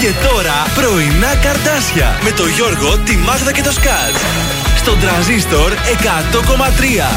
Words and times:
Και 0.00 0.12
τώρα 0.28 0.54
πρωινά 0.74 1.34
καρτάσια 1.42 2.18
με 2.24 2.30
το 2.30 2.46
Γιώργο, 2.46 2.98
τη 2.98 3.16
Μάγδα 3.16 3.52
και 3.52 3.62
το 3.62 3.72
Σκάτ. 3.72 4.14
Στον 4.76 5.00
τραζίστορ 5.00 5.72
100,3. 5.72 7.10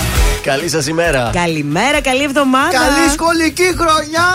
Καλή 0.44 0.70
σας 0.70 0.88
ημέρα. 0.88 1.30
Καλημέρα, 1.34 2.02
καλή 2.02 2.24
εβδομάδα. 2.24 2.70
Καλή 2.72 3.10
σχολική 3.14 3.64
χρονιά! 3.64 4.30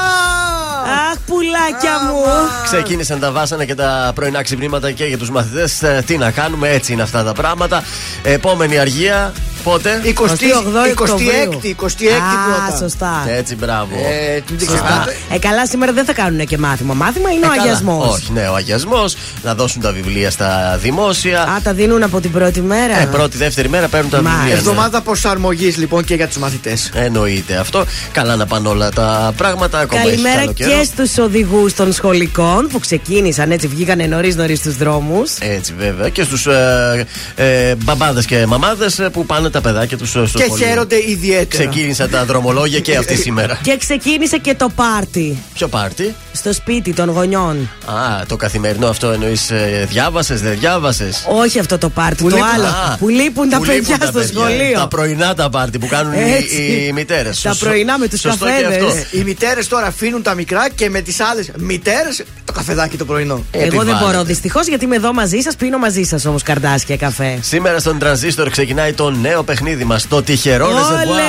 Αχ, 0.84 1.18
πουλάκια 1.26 2.00
μου. 2.06 2.22
Ξεκίνησαν 2.64 3.20
τα 3.20 3.32
βάσανα 3.32 3.64
και 3.64 3.74
τα 3.74 4.12
πρωινά 4.14 4.42
ξυπνήματα 4.42 4.90
και 4.90 5.04
για 5.04 5.18
τους 5.18 5.30
μαθητές. 5.30 5.82
Τι 6.06 6.16
να 6.16 6.30
κάνουμε, 6.30 6.68
έτσι 6.68 6.92
είναι 6.92 7.02
αυτά 7.02 7.24
τα 7.24 7.32
πράγματα. 7.32 7.84
Επόμενη 8.22 8.78
αργία, 8.78 9.32
πότε; 9.64 10.00
28 10.04 10.10
26η, 10.10 11.66
26η 11.66 12.72
Α, 12.72 12.76
σωστά. 12.78 13.24
Έτσι, 13.28 13.54
μπράβο. 13.56 13.96
Ε, 14.36 14.40
την 14.40 14.58
Σωστά. 14.58 14.74
ξεχνάτε; 14.74 15.16
Ε, 15.32 15.38
καλά, 15.38 15.66
σήμερα 15.66 15.92
δεν 15.92 16.04
θα 16.04 16.12
κάνουν 16.12 16.46
και 16.46 16.58
μάθημα. 16.58 16.94
Μάθημα 16.94 17.30
είναι 17.30 17.44
Ε, 17.46 17.48
ο 17.48 17.50
καλά. 17.50 17.62
αγιασμός. 17.62 18.08
Όχι, 18.14 18.32
ναι, 18.32 18.48
ο 18.48 18.54
αγιασμός. 18.54 19.16
Να 19.42 19.54
δώσουν 19.54 19.80
τα 19.82 19.92
βιβλία 19.92 20.30
στα 20.30 20.78
δημόσια. 20.82 21.42
Α, 21.42 21.60
τα 21.62 21.72
δίνουν 21.72 22.02
από 22.02 22.20
την 22.20 22.30
πρώτη 22.32 22.60
μέρα. 22.60 23.00
Ε, 23.00 23.04
πρώτη, 23.06 23.36
δεύτερη 23.36 23.68
μέρα 23.68 23.88
παίρνουν 23.88 24.10
τα 24.10 24.16
Μάλιστα. 24.16 24.36
βιβλία. 24.42 24.54
ναι. 24.54 24.68
Εβδομάδα 24.68 25.00
προσαρμογής 25.00 25.76
λοιπόν 25.76 26.04
και 26.04 26.14
για 26.14 26.26
τους 26.26 26.36
μαθητές. 26.36 26.90
Εννοείται 26.94 27.56
αυτό. 27.56 27.84
Καλά 28.12 28.36
να 28.36 28.46
πάνε 28.46 28.68
όλα 28.68 28.88
τα 28.90 29.32
πράγματα. 29.36 29.78
Ακόμα 29.78 30.00
έχει 30.00 30.10
Καλημέρα 30.10 30.38
καλό 30.40 30.52
καιρό. 30.52 30.70
και 30.70 30.84
στους 30.84 31.18
οδηγούς 31.18 31.74
των 31.74 31.92
σχολικών 31.92 32.68
που 32.72 32.78
ξεκίνησαν 32.78 33.50
έτσι, 33.50 33.66
βγήκανε 33.66 34.06
νωρίς 34.06 34.36
νωρίς 34.36 34.58
στους 34.58 34.76
δρόμους. 34.76 35.32
Έτσι 35.38 35.74
βέβαια. 35.78 36.08
Και 36.08 36.22
στους 36.22 36.46
ε, 36.46 37.06
ε, 37.34 37.74
μπαμπάδες 37.74 38.24
και 38.26 38.46
μαμάδες 38.46 39.00
που 39.12 39.26
πάνε 39.26 39.50
τα 39.54 39.60
παιδάκια 39.60 39.96
τους 39.98 40.08
στο 40.10 40.20
Και 40.22 40.44
σχολείο. 40.44 40.66
χαίρονται 40.66 41.10
ιδιαίτερα. 41.10 41.64
Ξεκίνησαν 41.70 42.10
τα 42.10 42.24
δρομολόγια 42.24 42.80
και 42.80 42.96
αυτή 42.96 43.14
σήμερα. 43.26 43.58
Και 43.62 43.76
ξεκίνησε 43.76 44.38
και 44.38 44.54
το 44.54 44.68
πάρτι 44.74 45.38
Ποιο 45.54 45.68
πάρτι; 45.68 46.14
Στο 46.36 46.52
σπίτι 46.52 46.92
των 46.92 47.08
γονιών. 47.10 47.70
Α, 47.86 48.26
το 48.26 48.36
καθημερινό 48.36 48.86
αυτό 48.88 49.08
εννοείς. 49.10 49.50
Ε, 49.50 49.86
διάβασες, 49.90 50.40
δεν 50.40 50.58
διάβασες; 50.58 51.24
Όχι 51.28 51.58
αυτό 51.58 51.78
το 51.78 51.88
πάρτι, 51.88 52.22
Που 52.22 52.28
το 52.30 52.36
λείπουν- 52.36 52.52
άλλο. 52.54 52.64
Α, 52.66 52.96
που 52.98 53.08
λείπουν 53.08 53.48
τα 53.48 53.56
που 53.56 53.64
παιδιά 53.64 53.80
λείπουν 53.80 53.98
τα 53.98 54.06
στο 54.06 54.18
παιδιά. 54.18 54.34
σχολείο. 54.40 54.78
Τα 54.78 54.88
πρωινά 54.88 55.34
τα 55.34 55.50
πάρτι 55.50 55.78
που 55.78 55.86
κάνουν 55.86 56.12
οι, 56.12 56.32
Έτσι. 56.38 56.62
οι 56.88 56.92
μητέρες. 56.92 57.40
Τα 57.40 57.56
πρωινά 57.58 57.98
με 57.98 58.08
τους 58.08 58.20
καφέδες. 58.20 58.76
Ε, 58.94 59.06
Οι 59.18 59.22
μητέρες 59.24 59.68
τώρα 59.68 59.86
αφήνουν 59.86 60.22
τα 60.22 60.34
μικρά 60.34 60.68
και 60.74 60.90
με 60.90 61.00
τις 61.00 61.20
άλλες 61.20 61.50
μητέρες 61.58 62.22
το 62.44 62.52
καφεδάκι 62.52 62.96
το 62.96 63.04
πρωινό. 63.04 63.34
Εγώ 63.34 63.44
δεν 63.50 63.62
Επιβάλλεται. 63.66 64.04
μπορώ 64.04 64.24
δυστυχώς 64.24 64.66
γιατί 64.66 64.84
είμαι 64.84 64.96
εδώ 64.96 65.12
μαζί 65.12 65.40
σας. 65.40 65.56
Πίνω 65.56 65.78
μαζί 65.78 66.02
σας 66.02 66.24
όμως 66.24 66.42
καρδάσια 66.42 66.96
καφέ. 66.96 67.38
Σήμερα 67.40 67.78
στον 67.78 67.98
Τρανζίστορ 67.98 68.50
ξεκινάει 68.50 68.92
το 68.92 69.10
νέο 69.10 69.42
παιχνίδι 69.42 69.84
μας, 69.84 70.08
το 70.08 70.22
τυχερό 70.22 70.66
ρεζεβουάρ. 70.66 71.06
Όλε! 71.08 71.22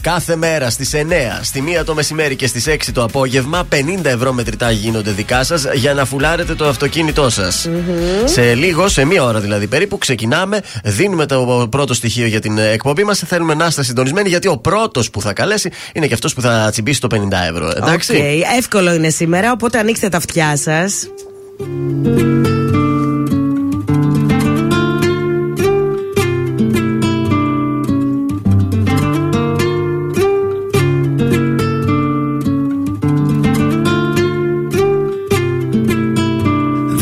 Κάθε 0.00 0.36
μέρα 0.36 0.70
στις 0.70 0.94
9, 0.94 1.40
στη 1.42 1.60
1 1.60 1.84
το 1.84 1.94
μεσημέρι 1.94 2.36
και 2.36 2.46
στις 2.46 2.66
6 2.66 2.92
το 2.92 3.02
απόγευμα, 3.02 3.64
50 3.68 3.95
ευρώ 4.04 4.32
μετρητά 4.32 4.70
γίνονται 4.70 5.10
δικά 5.10 5.44
σας 5.44 5.64
για 5.74 5.94
να 5.94 6.04
φουλάρετε 6.04 6.54
το 6.54 6.68
αυτοκίνητό 6.68 7.30
σας. 7.30 7.68
Σε 8.24 8.54
λίγο, 8.54 8.88
σε 8.88 9.04
μία 9.04 9.24
ώρα 9.24 9.40
δηλαδή 9.40 9.66
περίπου, 9.66 9.98
ξεκινάμε, 9.98 10.60
δίνουμε 10.84 11.26
το 11.26 11.66
πρώτο 11.70 11.94
στοιχείο 11.94 12.26
για 12.26 12.40
την 12.40 12.58
εκπομπή 12.58 13.04
μας. 13.04 13.22
Θέλουμε 13.26 13.54
να 13.54 13.66
είστε 13.66 13.82
συντονισμένοι 13.82 14.28
γιατί 14.28 14.48
ο 14.48 14.56
πρώτος 14.56 15.10
που 15.10 15.20
θα 15.20 15.32
καλέσει 15.32 15.70
είναι 15.92 16.06
και 16.06 16.14
αυτός 16.14 16.34
που 16.34 16.40
θα 16.40 16.68
τσιμπήσει 16.70 17.00
το 17.00 17.08
50 17.12 17.18
ευρώ. 17.50 17.72
Εντάξει; 17.76 18.16
Οκ, 18.16 18.56
εύκολο 18.58 18.94
είναι 18.94 19.10
σήμερα, 19.10 19.52
οπότε 19.52 19.78
ανοίξτε 19.78 20.08
τα 20.08 20.16
αυτιά 20.16 20.56
σας. 20.56 21.08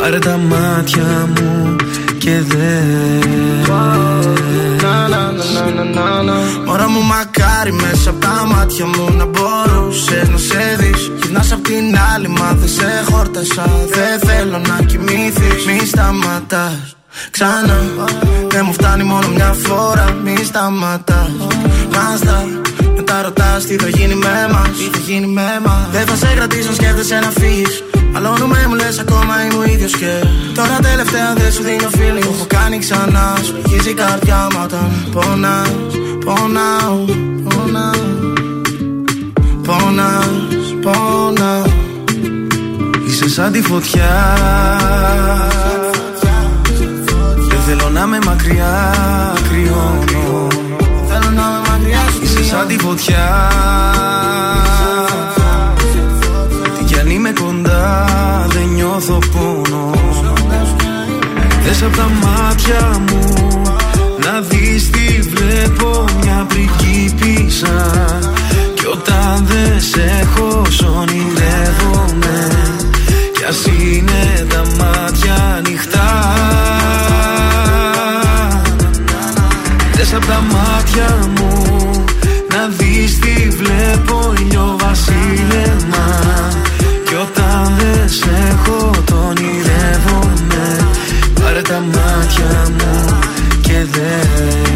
Πάρε 0.00 0.18
τα 0.18 0.36
μάτια 0.36 1.28
μου 1.34 1.76
και 2.18 2.30
δες. 2.30 3.68
Μωρά 6.66 6.88
μου 6.88 7.02
μακάρι 7.02 7.72
μέσα 7.72 8.10
από 8.10 8.20
τα 8.20 8.46
μάτια 8.46 8.86
μου 8.86 9.16
να 9.16 9.24
μπορούσε 9.24 10.28
να 10.32 10.38
σε 10.38 10.76
δεις. 10.78 11.10
Γυρνάς 11.22 11.52
απ' 11.52 11.64
την 11.64 11.96
άλλη 12.14 12.28
μα 12.28 12.52
δεν 12.52 12.68
σε 12.68 13.04
χόρτασα. 13.10 13.64
Δεν 13.88 14.30
θέλω 14.30 14.58
να 14.58 14.84
κοιμήθεις 14.86 15.66
Μη 15.66 15.86
σταματάς. 15.86 16.96
Ξανά 17.30 17.80
Δεν 18.48 18.62
μου 18.66 18.72
φτάνει 18.72 19.04
μόνο 19.04 19.28
μια 19.28 19.52
φορά 19.52 20.16
Μη 20.24 20.36
σταματάς. 20.44 21.30
Μάστα 21.92 22.46
μετά 22.96 23.22
ρωτάς 23.22 23.64
τι 23.66 23.76
θα 23.76 23.88
γίνει 23.88 24.14
με 24.14 24.48
μας. 24.52 24.68
Τι 24.76 24.84
θα 24.92 24.98
γίνει 25.06 25.26
με 25.26 25.60
μας. 25.64 25.88
Δεν 25.92 26.06
θα 26.06 26.16
σε 26.16 26.34
κρατήσω 26.34 26.74
σκέφτεσαι 26.74 27.18
να 27.18 27.30
φύγεις 27.30 27.82
Μαλώνουμε 28.18 28.66
μου 28.68 28.74
λες 28.74 28.98
ακόμα 28.98 29.44
είμαι 29.44 29.64
ο 29.64 29.64
ίδιος 29.64 29.96
και 29.96 30.24
Τώρα 30.54 30.78
τελευταία 30.82 31.34
δεν 31.34 31.52
σου 31.52 31.62
δίνω 31.62 31.88
feeling. 31.92 32.24
Μου 32.24 32.34
έχω 32.34 32.46
κάνει 32.46 32.78
ξανά 32.78 33.36
Σου 33.44 33.52
πληγίζει 33.52 33.90
η 33.90 33.94
καρδιά 33.94 34.46
μου 34.52 34.60
όταν 34.64 34.92
πονάς. 35.12 35.68
Πονάω, 36.24 37.04
πονάω 37.44 37.94
Πονάς, 39.62 40.74
πονάω. 40.82 41.64
Είσαι 43.06 43.28
σαν 43.28 43.52
τη 43.52 43.62
φωτιά. 43.62 44.38
Δεν 47.48 47.60
θέλω 47.66 47.90
να 47.90 48.06
με 48.06 48.18
μακριά 48.26 48.94
κρυώνω. 49.48 50.46
Θέλω 51.08 51.30
να 51.30 51.42
με 51.42 51.68
μακριά 51.68 52.00
σου 52.12 52.22
Είσαι 52.22 52.44
σαν 52.44 52.66
τη 52.66 52.78
φωτιά 52.78 53.50
νιώθω 59.06 59.18
πόνο. 59.32 59.90
Δες 61.62 61.82
απ' 61.82 61.96
τα 61.96 62.10
μάτια 62.22 63.00
μου 63.08 63.62
Να 64.24 64.40
δεις 64.40 64.90
τι 64.90 65.20
βλέπω 65.20 66.04
μια 66.22 66.46
πριγκίπισσα 66.48 67.92
Κι 68.74 68.86
όταν 68.86 69.46
δεν 69.46 69.80
σε 69.80 70.20
έχω 70.20 70.64
σ' 70.68 70.82
ονειρεύομαι 70.82 72.48
Κι 73.32 73.44
ας 73.48 73.66
είναι 73.66 74.46
τα 74.48 74.62
μάτια 74.78 75.54
ανοιχτά. 75.56 76.34
Δες 79.92 80.14
απ' 80.14 80.26
τα 80.26 80.42
μάτια 80.52 81.18
μου 81.36 81.64
Να 82.50 82.68
δεις 82.78 83.18
τι 83.18 83.48
βλέπω 83.48 84.32
ηλιοβασίλεμα 84.38 84.85
τα 91.68 91.80
μάτια 91.80 92.66
μου 92.70 93.18
και 93.60 93.86
δες. 93.92 94.66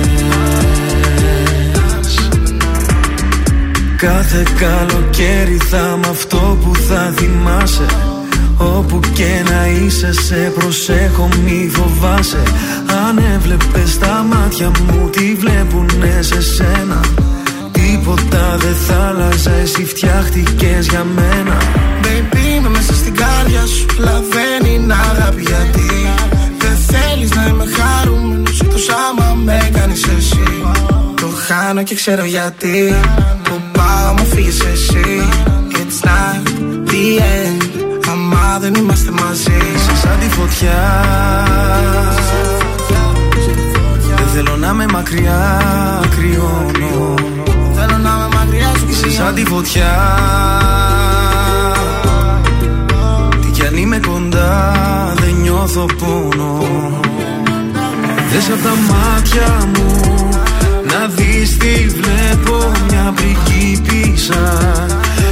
Κάθε 3.96 4.42
καλοκαίρι 4.58 5.58
θα 5.70 5.98
μ' 6.02 6.10
αυτό 6.10 6.58
που 6.62 6.74
θα 6.74 7.12
θυμάσαι. 7.16 7.86
Όπου 8.56 9.00
και 9.12 9.42
να 9.50 9.66
είσαι 9.68 10.12
σε 10.12 10.52
προσέχω 10.58 11.28
μη 11.44 11.70
φοβάσαι. 11.72 12.42
Αν 13.06 13.18
έβλεπες 13.34 13.98
τα 13.98 14.26
μάτια 14.28 14.70
μου 14.70 15.10
τι 15.10 15.34
βλέπουνε 15.34 16.18
σε 16.20 16.42
σένα; 16.42 17.00
Τίποτα 17.72 18.56
δεν 18.58 18.74
θα 18.86 19.06
άλλαζε 19.06 19.60
εσύ 19.62 19.84
φτιάχτηκες 19.84 20.86
για 20.86 21.04
μένα. 21.14 21.56
Baby 22.02 22.56
είμαι 22.56 22.68
μέσα 22.68 22.94
στην 22.94 23.14
κάρδια 23.14 23.66
σου 23.66 23.86
Λαβαίνει 23.98 24.74
είναι 24.74 24.94
αγάπη 24.94 25.40
γιατί. 25.40 25.90
Δεν 26.16 26.19
θέλεις 26.92 27.30
να 27.34 27.46
είμαι 27.46 27.64
χαρούμενος 27.76 28.60
Εκτός 28.60 28.88
άμα 28.88 29.34
με 29.34 29.70
κάνεις 29.72 30.06
εσύ. 30.06 30.62
Το 31.14 31.26
χάνω 31.46 31.82
και 31.82 31.94
ξέρω 31.94 32.24
γιατί 32.24 32.94
Που 33.42 33.60
πάω 33.72 34.12
μου 34.12 34.24
φύγεις 34.24 34.60
εσύ. 34.60 35.28
It's 35.72 36.06
not 36.06 36.48
the 36.88 37.20
end 37.20 37.80
Άμα 38.10 38.58
δεν 38.60 38.74
είμαστε 38.74 39.10
μαζί. 39.10 39.56
Είσαι 39.76 39.96
σαν 39.96 40.18
τη 40.20 40.28
φωτιά. 40.28 41.04
Δεν 44.16 44.26
θέλω 44.34 44.56
να 44.56 44.72
με 44.72 44.86
μακριά 44.92 45.60
κρυώνω. 46.16 47.14
Θέλω 47.74 47.98
να 47.98 48.10
είμαι 48.10 48.28
μακριά 48.34 48.72
σου 48.78 48.86
Είσαι 48.90 49.10
σαν 49.10 49.34
τη 49.34 49.44
φωτιά. 49.44 49.92
Τι 53.40 53.50
κι 53.50 53.66
αν 53.66 53.76
είμαι 53.76 54.00
κοντά 54.06 54.74
δεν 55.06 55.09
νιώθω 55.60 55.86
πόνο. 55.98 56.58
Δες 58.30 58.48
από 58.48 58.62
τα 58.62 58.74
μάτια 58.90 59.68
μου 59.74 60.18
να 60.84 61.06
δεις 61.06 61.56
τι 61.56 61.86
βλέπω 61.86 62.72
μια 62.88 63.14
πριγκίπισσα 63.14 64.60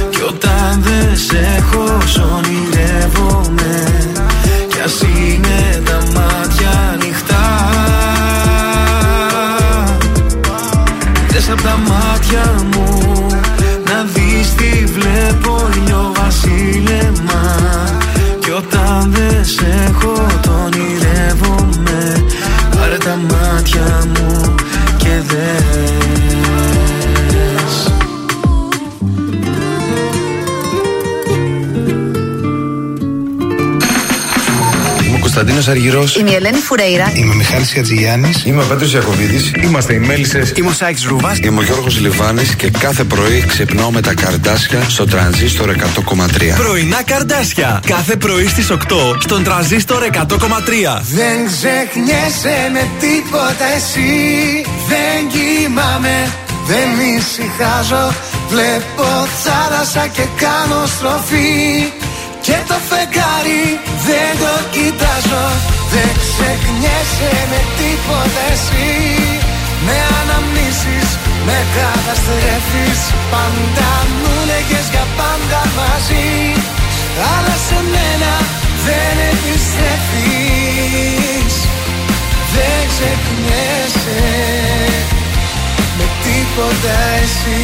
Κι 0.09 0.21
όταν 0.27 0.81
δεν 0.81 1.17
σε 1.17 1.55
έχω 1.57 1.83
ονειρεύομαι. 2.35 3.83
Κι 4.69 4.79
ας 4.85 5.01
είναι 5.01 5.81
τα 5.85 5.97
μάτια 6.13 6.69
ανοιχτά. 6.93 7.45
Δες 11.27 11.49
από 11.49 11.61
τα 11.61 11.77
μάτια 11.87 12.53
μου 12.71 12.97
να 13.85 14.03
δεις 14.13 14.53
τι 14.53 14.85
βλέπω 14.85 15.69
ήλιο 15.77 16.08
σε 19.99 20.48
Κωνσταντίνος 35.39 35.67
Αργυρός. 35.67 36.15
Είμαι 36.15 36.31
η 36.31 36.33
Ελένη 36.33 36.57
Φουρέιρα. 36.57 37.11
Είμαι 37.15 37.31
ο 37.31 37.35
Μιχάλης 37.35 37.77
Ατζηγιάννη. 37.77 38.31
Είμαι 38.45 38.61
ο 38.63 38.65
Πέτρος 38.65 38.93
Ιακοβίδη. 38.93 39.51
Είμαστε 39.63 39.93
οι 39.93 39.99
Μέλισσες. 39.99 40.51
Είμαι 40.55 40.69
ο 40.69 40.73
Σάιξ 40.73 41.03
Ρούβας. 41.03 41.37
Είμαι 41.37 41.59
ο 41.59 41.63
Γιώργος 41.63 41.99
Λιβάνης 41.99 42.55
και 42.55 42.69
κάθε 42.69 43.03
πρωί 43.03 43.43
ξυπνάω 43.47 43.91
με 43.91 44.01
τα 44.01 44.13
καρδάσια 44.13 44.81
στο 44.89 45.05
τρανζίστορ 45.05 45.69
100,3. 45.69 46.55
Πρωινά 46.55 47.03
καρδάσια. 47.03 47.81
Κάθε 47.85 48.15
πρωί 48.15 48.47
στις 48.47 48.69
8 48.69 48.75
στον 49.19 49.43
τρανζίστορ 49.43 50.03
100,3. 50.03 51.01
Δεν 51.01 51.37
ξεχνιέσαι 51.45 52.69
με 52.73 52.87
τίποτα 52.99 53.65
εσύ 53.75 54.11
Δεν 54.87 55.19
κοιμάμαι, 55.33 56.31
δεν 56.67 56.89
ησυχάζω 57.17 58.13
Βλέπω 58.49 59.27
θάλασσα 59.43 60.07
και 60.07 60.25
κάνω 60.37 60.85
στροφή 60.85 61.91
Και 62.49 62.59
το 62.71 62.77
φεγγάρι 62.89 63.63
δεν 64.07 64.31
το 64.41 64.53
κοιτάζω. 64.75 65.45
Δεν 65.93 66.11
ξεχνιέσαι 66.23 67.31
με 67.51 67.59
τίποτα 67.77 68.43
εσύ. 68.55 68.91
Με 69.85 69.95
αναμνήσεις, 70.19 71.09
με 71.47 71.57
καταστρέφεις. 71.75 73.01
Πάντα 73.31 73.91
μου 74.19 74.33
λέγες 74.49 74.85
για 74.93 75.05
πάντα 75.19 75.61
μαζί. 75.77 76.31
Αλλά 77.31 77.55
σε 77.67 77.79
μένα 77.93 78.33
δεν 78.85 79.15
επιστρέφεις. 79.31 81.55
Δεν 82.53 82.81
ξεχνιέσαι 82.91 84.23
με 85.97 86.05
τίποτα 86.23 86.95
εσύ 87.23 87.61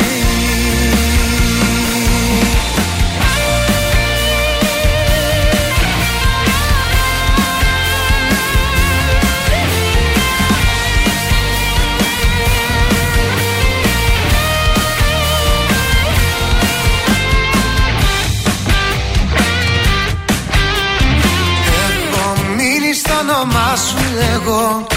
όνομά 23.26 23.76
σου 23.88 24.04
εγώ 24.34 24.88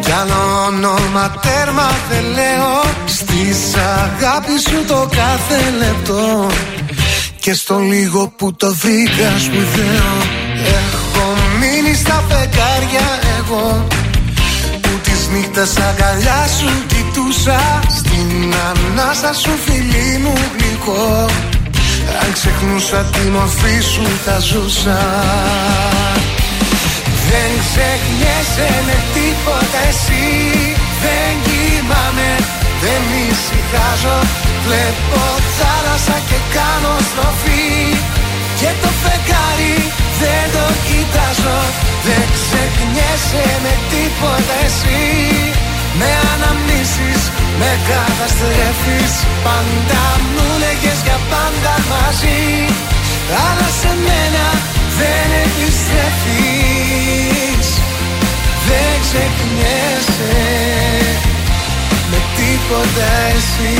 Κι 0.00 0.10
άλλο 0.20 0.64
όνομα 0.66 1.34
τέρμα 1.42 1.88
δεν 2.10 2.24
λέω. 2.24 2.72
Στις 3.06 3.58
αγάπης 3.74 4.62
σου 4.62 4.84
το 4.86 5.08
κάθε 5.16 5.60
λεπτό. 5.78 6.46
Και 7.40 7.54
στο 7.54 7.78
λίγο 7.78 8.32
που 8.36 8.54
το 8.54 8.74
βρήκα 8.74 9.38
σπουδαίο 9.38 10.12
Έχω 10.78 11.24
μείνει 11.60 11.94
στα 11.94 12.24
φεγγάρια 12.28 13.06
εγώ. 13.38 13.86
Που 14.80 14.90
τις 15.02 15.28
νύχτες 15.32 15.76
αγκαλιά 15.76 16.46
σου 16.58 16.70
κοιτούσα. 16.86 17.80
Στην 17.96 18.54
ανάσα 18.68 19.32
σου 19.32 19.50
φίλη 19.64 20.18
μου 20.18 20.34
γλυκό. 20.54 21.26
Αν 22.22 22.32
ξεχνούσα 22.32 23.04
τη 23.12 23.28
μορφή 23.28 23.80
σου 23.92 24.02
θα 24.24 24.38
ζούσα 24.38 24.98
Δεν 27.30 27.50
ξεχνιέσαι 27.64 28.68
με 28.86 28.96
τίποτα 29.14 29.80
εσύ. 29.90 30.26
Δεν 31.04 31.32
κοιμάμαι, 31.46 32.30
δεν 32.82 33.02
ησυχάζω. 33.26 34.18
Βλέπω 34.64 35.22
θάλασσα 35.58 36.16
και 36.28 36.38
κάνω 36.56 36.94
στροφή. 37.08 37.68
Και 38.60 38.70
το 38.82 38.90
φεγγάρι 39.02 39.76
δεν 40.20 40.44
το 40.54 40.66
κοιτάζω. 40.86 41.58
Δεν 42.06 42.24
ξεχνιέσαι 42.36 43.44
με 43.64 43.74
τίποτα 43.92 44.56
εσύ. 44.66 45.02
Με 45.98 46.10
αναμνήσεις, 46.32 47.22
με 47.60 47.70
καταστρέφεις. 47.88 49.12
Πάντα 49.44 50.02
μου 50.32 50.46
λέγες 50.62 50.98
για 51.06 51.18
πάντα 51.32 51.74
μαζί. 51.92 52.42
Αλλά 53.44 53.68
σε 53.80 53.92
μένα 54.06 54.46
δεν 54.98 55.28
επιστρέφεις 55.44 56.88
Δεν 58.68 58.94
ξεχνιέσαι 59.04 60.36
με 62.10 62.18
τίποτα 62.36 63.10
εσύ. 63.36 63.76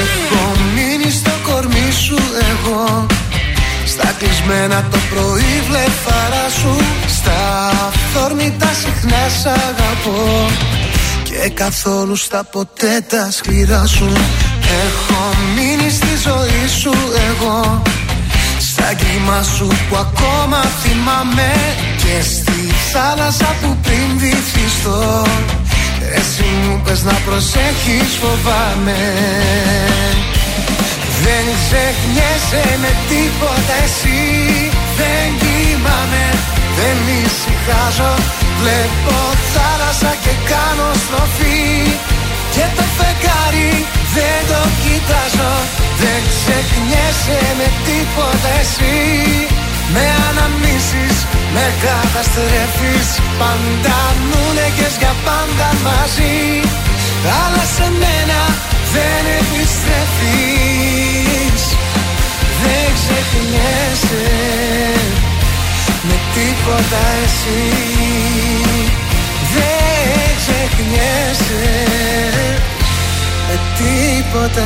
Έχω 0.00 0.52
μείνει 0.74 1.10
στο 1.10 1.30
κορμί 1.42 1.90
σου 2.04 2.18
εγώ 2.50 3.06
στα 3.86 4.14
κλεισμένα 4.18 4.84
το 4.90 4.98
πρωί 5.10 5.62
βλεφαρά 5.68 6.48
σου 6.60 6.76
Στα 7.06 7.68
αυθόρμητα 7.86 8.66
συχνά 8.66 9.28
σ' 9.40 9.46
αγαπώ 9.46 10.48
Και 11.42 11.48
καθόλου 11.48 12.16
στα 12.16 12.44
ποτέ 12.44 13.04
τα 13.08 13.30
σκληρά 13.30 13.86
σου. 13.86 14.12
Έχω 14.84 15.22
μείνει 15.54 15.90
στη 15.90 16.12
ζωή 16.26 16.68
σου 16.80 16.92
εγώ. 17.28 17.82
Στα 18.60 18.92
κύμα 18.94 19.42
σου 19.42 19.66
που 19.88 19.96
ακόμα 19.96 20.60
θυμάμαι. 20.82 21.52
Και 21.96 22.22
στη 22.22 22.72
θάλασσα 22.92 23.54
που 23.60 23.76
πριν 23.82 24.08
βυθιστώ. 24.16 25.26
Εσύ 26.14 26.48
μου 26.68 26.80
πες 26.84 27.02
να 27.02 27.12
προσέχεις 27.26 28.10
φοβάμαι. 28.20 29.00
Δεν 31.22 31.44
ξεχνιέσαι 31.60 32.78
με 32.82 32.92
τίποτα 33.08 33.74
εσύ. 33.84 34.20
Δεν 34.98 35.26
κοιμάμαι, 35.40 36.24
δεν 36.78 36.96
ησυχάζω 37.18 38.14
Βλέπω 38.60 39.18
θάλασσα 39.54 40.12
και 40.24 40.34
κάνω 40.52 40.88
στροφή. 41.04 41.64
Και 42.54 42.64
το 42.76 42.84
φεγγάρι 42.96 43.72
δεν 44.16 44.38
το 44.50 44.60
κοιτάζω. 44.82 45.52
Δεν 46.02 46.20
ξεχνιέσαι 46.32 47.40
με 47.58 47.68
τίποτα 47.86 48.50
εσύ. 48.62 48.98
Με 49.94 50.04
αναμνήσεις, 50.28 51.16
με 51.54 51.66
καταστρέφεις. 51.84 53.08
Πάντα 53.40 53.98
μου 54.28 54.42
λέγες 54.58 54.94
για 55.00 55.14
πάντα 55.26 55.68
μαζί. 55.86 56.38
Αλλά 57.40 57.64
σε 57.76 57.86
μένα 58.00 58.40
δεν 58.94 59.22
επιστρέφεις. 59.40 61.62
Δεν 62.62 62.88
ξεχνιέσαι 62.98 64.24
με 66.06 66.16
τίποτα 66.34 67.02
εσύ. 67.24 67.62
Δεν 69.54 70.28
ξεχνιέσαι. 70.40 71.66
με 73.48 73.56
τίποτα 73.76 74.48
τίποτα 74.48 74.62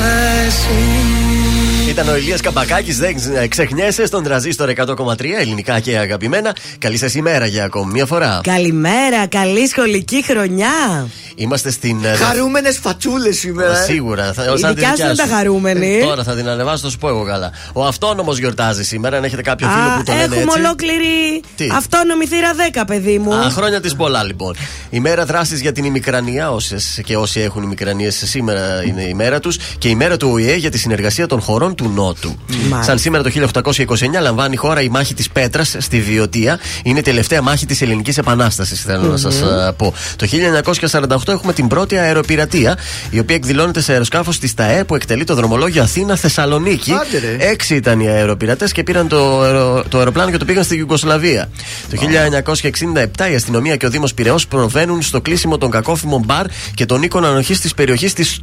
εσύ 0.47 1.89
Ήταν 1.91 2.09
ο 2.09 2.17
Ηλίας 2.17 2.41
Καμπακάκης, 2.41 2.99
δεν 2.99 3.17
ξεχνιέσαι 3.49 4.07
στον 4.07 4.23
τραζίστορ 4.23 4.71
100,3 4.77 5.25
ελληνικά 5.41 5.81
και 5.81 5.99
αγαπημένα. 5.99 6.57
Καλή 6.79 6.97
σας 6.97 7.15
ημέρα 7.15 7.47
για 7.47 7.65
ακόμη 7.65 7.93
μια 7.93 8.07
φορά. 8.07 8.41
Καλημέρα, 8.43 9.27
καλή 9.27 9.69
σχολική 9.69 10.25
χρονιά. 10.25 11.09
Είμαστε 11.35 11.71
στην. 11.71 12.05
ε, 12.05 12.15
Χαρούμενες 12.15 12.79
φατσούλε 12.79 13.33
σήμερα. 13.33 13.81
ε. 13.81 13.85
Σίγουρα. 13.85 14.33
Θα, 14.33 14.43
Η 14.57 14.59
σαν 14.59 14.75
τη 14.75 14.81
δικιά 14.81 14.97
σου 14.97 15.03
είναι 15.05 15.15
τα 15.15 15.27
χαρούμενη. 15.37 15.97
Ε, 15.97 16.05
Τώρα 16.05 16.23
θα 16.23 16.35
την 16.35 16.49
ανεβάσω, 16.49 16.83
θα 16.85 16.89
σου 16.91 16.99
πω 16.99 17.09
εγώ 17.09 17.25
καλά. 17.25 17.51
Ο 17.73 17.85
αυτόνομος 17.87 18.39
γιορτάζει 18.39 18.85
σήμερα. 18.85 19.17
Αν 19.17 19.25
έχετε 19.25 19.43
κάποιο 19.43 19.69
φίλο 19.69 19.83
Α, 19.91 19.97
που 19.97 20.03
το 20.03 20.13
λένε 20.13 20.25
έχουμε 20.25 20.41
έτσι. 20.43 20.59
ολόκληρη 20.59 21.43
Τι; 21.57 21.69
αυτόνομη 21.77 22.27
θύρα 22.27 22.51
10, 22.81 22.83
παιδί 22.87 23.19
μου. 23.19 23.35
Α, 23.35 23.51
χρόνια 23.51 23.81
της 23.81 23.95
πολλά 23.97 24.25
λοιπόν. 24.25 24.55
Η 24.91 25.01
μέρα 25.01 25.25
δράσης 25.25 25.61
για 25.61 25.73
την 25.73 25.85
ημικρανία, 25.85 26.51
όσες 26.53 27.01
και 27.05 27.17
όσοι 27.17 27.41
έχουν 27.41 27.63
ημικρανίε, 27.63 28.11
σήμερα 28.11 28.83
είναι 28.87 29.00
η 29.09 29.15
μέρα 29.15 29.41
τους. 29.41 29.57
Και 29.79 29.89
η 29.89 29.95
μέρα 29.95 30.17
του 30.17 30.29
ΟΗΕ 30.33 30.55
για 30.57 30.71
τη 30.71 30.79
συνεργασία 30.79 31.27
των 31.27 31.41
χωρών 31.41 31.75
του 31.75 31.93
Νότου. 31.95 32.37
Μάλιστα. 32.49 32.83
Σαν 32.83 32.99
σήμερα 32.99 33.23
το 33.23 33.31
1829 33.31 34.21
λαμβάνει 34.21 34.55
η 34.55 34.57
χώρα 34.57 34.83
η 34.83 34.89
μάχη 34.89 35.15
της 35.15 35.29
Πέτρας 35.31 35.77
στη 35.79 36.01
Βιωτία. 36.01 36.59
Είναι 36.83 36.99
η 36.99 37.03
τελευταία 37.03 37.43
μάχη 37.43 37.67
της 37.67 37.83
Ελληνικής 37.83 38.19
Επανάστασης, 38.19 38.83
θέλω 38.83 39.03
να 39.11 39.17
σας 39.17 39.43
πω. 39.77 39.95
Το 40.17 40.27
1948 40.27 41.33
έχουμε 41.33 41.53
την 41.53 41.67
πρώτη 41.69 41.97
αεροπειρατεία, 41.97 42.79
η 43.11 43.19
οποία 43.19 43.37
εκδηλώνεται 43.37 43.81
σε 43.81 43.93
αεροσκάφος 43.93 44.39
της 44.39 44.51
ΣΤΑΕ 44.51 44.85
που 44.85 44.95
εκτελεί 44.95 45.25
το 45.25 45.35
δρομολόγιο 45.35 45.83
Αθήνα-Θεσσαλονίκη. 45.83 46.93
Άντε, 46.93 47.19
ρε. 47.19 47.37
Έξι 47.51 47.75
ήταν 47.75 48.01
οι 48.01 48.09
αεροπειρατές 48.09 48.73
και 48.73 48.83
πήραν 48.83 49.09
το, 49.09 49.41
αερο- 49.41 49.89
το 49.89 49.99
αεροπλάνο 49.99 50.31
και 50.31 50.37
το 50.37 50.45
πήγαν 50.45 50.65
στη 50.65 50.77
Ιουγκοσλαβία. 50.77 51.49
Το 51.91 51.97
1967 51.97 53.31
η 53.31 53.35
αστυνομία 53.35 53.77
και 53.77 53.87
ο 53.87 53.91
Δήμος 53.91 54.15
Πυραιός 54.15 54.47
προβαίνουν 54.47 55.03
στο 55.03 55.21
κλείσιμο 55.21 55.59
των 55.59 55.71
κακόφημων 55.71 56.23
μπαρ 56.25 56.47
και 56.75 56.87
των 56.87 57.03
οίκων 57.03 57.25
ανοχής 57.25 57.61
της 57.61 57.75
περιοχής 57.75 58.13
της 58.13 58.41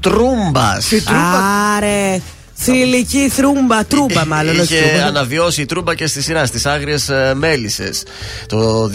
Τρούμπας. 0.51 0.87
Άρε. 1.77 2.21
Θηλυκή 2.59 3.29
θρούμπα, 3.29 3.85
τρούμπα 3.85 4.25
μάλλον. 4.35 4.59
όχι 4.59 4.73
Είχε 4.73 4.83
τρούμπα. 4.87 5.05
αναβιώσει 5.05 5.61
η 5.61 5.65
Τρούμπα 5.65 5.95
και 5.95 6.07
στη 6.07 6.21
σειρά 6.21 6.45
στις 6.45 6.65
άγριες 6.65 7.09
μέλισσες. 7.35 8.03
Το 8.47 8.89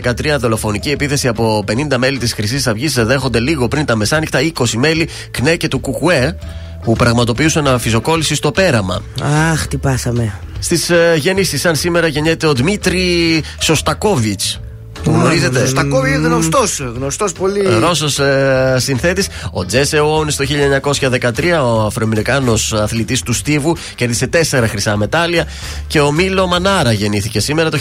2013 0.00 0.36
δολοφονική 0.38 0.90
επίθεση 0.90 1.28
από 1.28 1.64
50 1.92 1.96
μέλη 1.96 2.18
της 2.18 2.32
Χρυσής 2.32 2.66
Αυγής 2.66 2.92
δέχονται 2.94 3.40
λίγο 3.40 3.68
πριν 3.68 3.84
τα 3.84 3.96
μεσάνυχτα 3.96 4.38
20 4.58 4.64
μέλη 4.76 5.08
ΚΝΕ 5.30 5.56
και 5.56 5.68
του 5.68 5.80
ΚΟΚΟΕ 5.80 6.38
που 6.82 6.92
πραγματοποιούσαν 6.92 7.66
αφιζοκόλληση 7.68 8.34
στο 8.34 8.50
πέραμα. 8.52 9.02
Αχ, 9.52 9.66
τι 9.66 9.76
πάσαμε. 9.76 10.32
Στις 10.58 10.90
ε, 10.90 11.14
γεννήσεις, 11.18 11.60
σαν 11.60 11.76
σήμερα 11.76 12.06
γεννιέται 12.06 12.46
ο 12.46 12.52
Δημήτρη 12.54 13.42
Σωστακόβιτς. 13.58 14.60
Που 15.04 15.10
γνωρίζετε; 15.10 15.66
Στα 15.66 15.84
κόβει 15.84 16.10
γνωστός. 16.12 16.80
Γνωστός 16.94 17.32
πολύ. 17.32 17.62
Ρώσος 17.80 18.18
ε, 18.18 18.76
συνθέτης. 18.78 19.26
Ο 19.50 19.66
Τζέσε 19.66 19.98
Όουν 20.00 20.26
το 20.36 20.44
1913, 21.20 21.30
ο 21.64 21.80
Αφροαμερικάνος 21.80 22.72
αθλητής 22.72 23.22
του 23.22 23.32
Στίβου, 23.32 23.76
κέρδισε 23.94 24.26
τέσσερα 24.26 24.68
χρυσά 24.68 24.96
μετάλλια. 24.96 25.46
Και 25.86 26.00
ο 26.00 26.12
Μίλο 26.12 26.46
Μανάρα 26.46 26.92
γεννήθηκε 26.92 27.40
σήμερα 27.40 27.70
το 27.70 27.78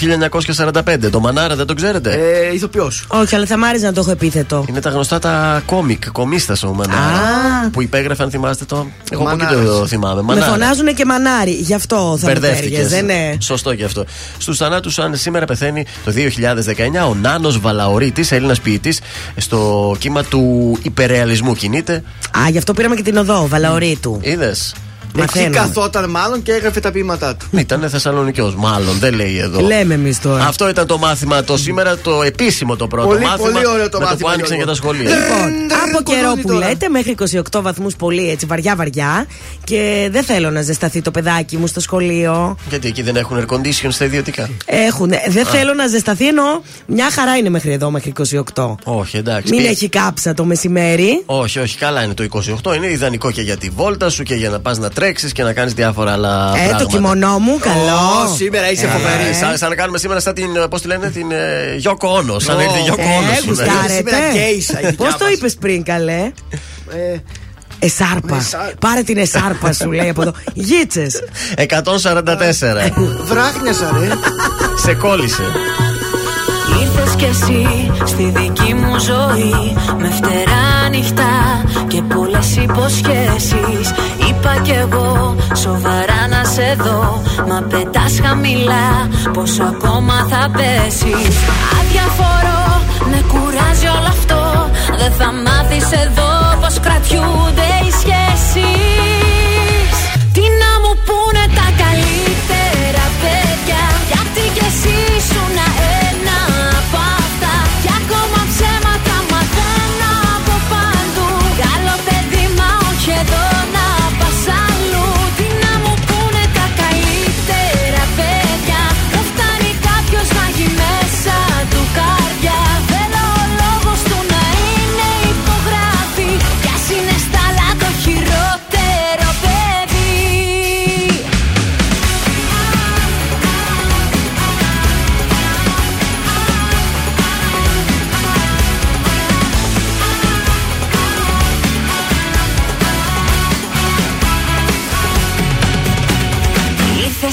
1945. 0.56 1.10
Το 1.12 1.20
Μανάρα 1.20 1.56
δεν 1.56 1.66
το 1.66 1.74
ξέρετε; 1.74 2.12
Ε, 2.50 2.54
Ηθοποιός. 2.54 3.06
Όχι, 3.08 3.36
αλλά 3.36 3.46
θα 3.46 3.58
μ' 3.58 3.64
άρεσε 3.64 3.86
να 3.86 3.94
το 3.94 4.00
έχω 4.00 4.12
επίθετο. 4.12 4.66
Είναι 4.70 4.80
τα 4.82 4.90
γνωστά 4.90 5.20
τα 5.20 5.62
κόμικ, 5.66 6.10
κομίστας 6.12 6.64
ο 6.64 6.74
Μανάρα. 6.74 7.02
Α. 7.02 7.70
Που 7.72 7.82
υπέγραφε, 7.82 8.24
αν 8.24 8.30
θυμάστε 8.30 8.66
το. 8.66 8.88
Εγώ 9.12 9.22
από 9.22 9.32
εκεί 9.32 9.44
Μανάρας. 9.44 9.78
το 9.80 9.88
θυμάμαι. 9.88 10.16
Με 10.16 10.22
Μανάρα. 10.22 10.52
φωνάζουν 10.52 10.94
και 10.96 11.06
μανάρι, 11.06 11.52
γι' 11.52 11.74
αυτό 11.74 11.96
θα 11.96 12.28
μου 12.28 12.34
Μπερδεύτηκες. 12.34 12.70
τέριαζε, 12.72 13.02
ναι. 13.02 13.36
Σωστό 13.40 13.76
και 13.76 13.84
αυτό. 13.84 14.06
Στους 14.38 14.58
θανάτους, 14.58 15.00
αν 15.00 15.16
σήμερα 15.16 15.46
πεθαίνει 15.46 15.86
το 16.06 16.12
2019, 16.12 17.10
ο 17.12 17.16
Νάνος 17.16 17.60
Βαλαωρίτης, 17.60 18.32
Έλληνας 18.32 18.62
ποιητής, 18.62 19.00
στο 19.38 19.96
κύμα 20.00 20.24
του 20.24 20.78
υπερρεαλισμού 20.82 21.56
κινείται. 21.56 22.04
Α, 22.38 22.50
γι' 22.50 22.58
αυτό 22.58 22.74
πήραμε 22.74 22.96
και 22.96 23.02
την 23.02 23.18
οδό, 23.18 23.48
Βαλαωρίτου. 23.48 24.20
Είδες. 24.22 24.76
Εκεί 25.16 25.20
Μαθαίνουμε. 25.20 25.56
καθόταν 25.56 26.10
μάλλον 26.10 26.42
και 26.44 26.52
έγραφε 26.52 26.80
τα 26.80 26.92
ποίηματά 26.92 27.36
του. 27.36 27.48
Ήταν 27.52 27.90
Θεσσαλονικιός, 27.90 28.56
μάλλον, 28.56 28.98
δεν 29.00 29.14
λέει 29.14 29.38
εδώ. 29.38 29.60
Λέμε 29.60 29.94
εμείς 29.94 30.20
τώρα. 30.22 30.46
Αυτό 30.46 30.70
ήταν 30.70 30.88
το 30.88 30.98
μάθημα 30.98 31.44
το 31.44 31.58
σήμερα, 31.58 31.98
το 31.98 32.24
επίσημο 32.24 32.76
το 32.76 32.88
πρώτο 32.88 33.08
Πολύ, 33.08 33.26
μάθημα. 33.26 33.50
πολύ 33.52 33.68
ωραίο 33.68 33.90
το 33.90 34.00
με 34.00 34.04
μάθημα, 34.06 34.20
το 34.20 34.26
που 34.26 34.30
άνοιξαν 34.32 34.58
και 34.58 34.64
Γιώργο. 34.64 34.72
τα 34.72 34.76
σχολεία. 34.76 35.10
Λοιπόν, 35.10 35.68
δεν 35.68 35.78
από 35.96 36.04
καιρό 36.04 36.20
κολλώνει 36.22 36.42
που 36.42 36.48
τώρα. 36.48 36.68
λέτε, 36.68 36.90
μέχρι 36.90 37.16
28 37.52 37.62
βαθμού 37.62 37.88
πολύ 37.98 38.30
έτσι, 38.30 38.46
βαριά 38.46 38.76
βαριά. 38.76 39.26
Και 39.64 40.10
δεν 40.12 40.24
θέλω 40.24 40.50
να 40.52 40.62
ζεσταθεί 40.62 41.02
το 41.02 41.12
παιδάκι 41.12 41.58
μου 41.58 41.68
στο 41.68 41.80
σχολείο. 41.80 42.58
Γιατί 42.70 42.88
εκεί 42.88 43.02
δεν 43.02 43.16
έχουν 43.16 43.46
air 43.48 43.54
condition 43.56 43.88
στα 43.90 44.06
ιδιωτικά. 44.06 44.50
Έχουν. 44.66 45.10
Δεν 45.28 45.46
θέλω 45.46 45.74
να 45.74 45.88
ζεσταθεί 45.88 46.28
ενώ 46.28 46.64
μια 46.86 47.12
χαρά 47.12 47.38
είναι 47.38 47.50
μέχρι 47.50 47.72
εδώ, 47.74 47.92
μέχρι 47.92 48.14
28. 48.56 48.76
Όχι, 48.84 49.18
εντάξει. 49.18 49.54
Μην 49.54 49.62
Πει- 49.64 49.70
έχει 49.70 49.90
κάψα 49.90 50.34
το 50.34 50.46
μεσημέρι. 50.46 51.24
Όχι, 51.26 51.60
όχι, 51.60 51.78
καλά 51.78 52.04
είναι 52.04 52.14
το 52.14 52.24
28. 52.64 52.76
Είναι 52.76 52.88
ιδανικό 52.92 53.32
και 53.32 53.42
για 53.42 53.58
τη 53.58 53.70
βόλτα 53.70 54.10
σου 54.10 54.24
και 54.24 54.36
για 54.36 54.50
να 54.50 54.60
πα 54.60 54.78
να 54.78 54.90
τρέξεις 55.02 55.32
και 55.32 55.44
να 55.44 55.54
κάνεις 55.54 55.74
διάφορα 55.74 56.12
άλλα 56.12 56.52
Ε, 56.56 56.58
πράγματα. 56.58 56.78
το 56.78 56.86
κιμονό 56.86 57.40
μου, 57.40 57.58
καλό. 57.60 58.26
Ω, 58.32 58.36
σήμερα 58.36 58.72
είσαι 58.72 58.86
Ε, 58.86 58.90
φοβερή. 58.90 59.34
σαν, 59.40 59.58
σαν 59.58 59.70
να 59.70 59.76
κάνουμε 59.76 59.98
σήμερα 59.98 60.20
σαν 60.20 60.34
την. 60.34 60.48
Πώς 60.70 60.82
τη 60.82 60.88
λένε, 60.88 61.10
την 61.10 61.32
ε, 61.32 61.76
Γιώκο 61.78 62.08
Όνος. 62.12 62.44
Σαν 62.44 62.56
να 62.56 62.62
Ω, 62.62 62.66
ήρθε 62.66 62.78
η 62.78 62.82
Γιώκο 62.82 63.02
Ε, 63.02 63.06
Όνος 63.18 63.38
σήμερα. 63.38 63.72
γουστάρετε. 63.72 63.94
Σήμερα 63.94 64.18
γκέισα 64.32 64.80
η 64.82 64.86
δικιά 64.86 65.06
Πώς 65.06 65.18
το 65.18 65.26
μας. 65.26 65.34
είπες 65.34 65.56
πριν, 65.56 65.84
καλέ; 65.84 66.32
Ε, 66.90 67.18
Εσάρπα. 67.80 68.36
Εσάρπα. 68.38 68.74
Πάρε 68.80 69.02
την 69.02 69.18
εσάρπα 69.18 69.74
σου, 69.74 69.92
λέει 69.92 70.10
από 70.10 70.22
εδώ. 70.22 70.34
Γίτσες. 70.54 71.22
144. 71.56 72.92
Βράχνιασα, 73.26 73.92
ρε. 74.00 74.08
Σε 74.84 74.94
κόλλησε. 74.94 75.44
Ήρθες 76.82 77.16
κι 77.16 77.24
εσύ 77.26 77.92
στη 78.06 78.24
δική 78.36 78.74
μου 78.74 79.00
ζωή 79.00 79.74
Με 79.98 80.10
φτερά 80.10 80.90
νυχτά 80.90 81.64
και 81.88 82.02
πολλές 82.02 82.56
υποσχέσεις 82.56 83.92
Είπα 84.44 84.62
κι 84.62 84.72
εγώ 84.72 85.36
σοβαρά 85.56 86.28
να 86.30 86.44
σε 86.44 86.76
δω. 86.84 87.22
Μα 87.48 87.62
πετάς 87.62 88.20
χαμηλά 88.24 89.10
πόσο 89.34 89.64
ακόμα 89.64 90.28
θα 90.30 90.52
πέσεις. 90.58 91.36
Αδιαφορώ, 91.80 92.82
με 93.12 93.24
κουράζει 93.28 93.88
όλο 93.98 94.08
αυτό. 94.08 94.70
Δεν 94.98 95.12
θα 95.12 95.32
μάθεις 95.46 95.92
εδώ 95.92 96.60
πως 96.62 96.80
κρατιούνται 96.80 97.70
οι 97.86 97.92
σχέσεις 97.92 99.01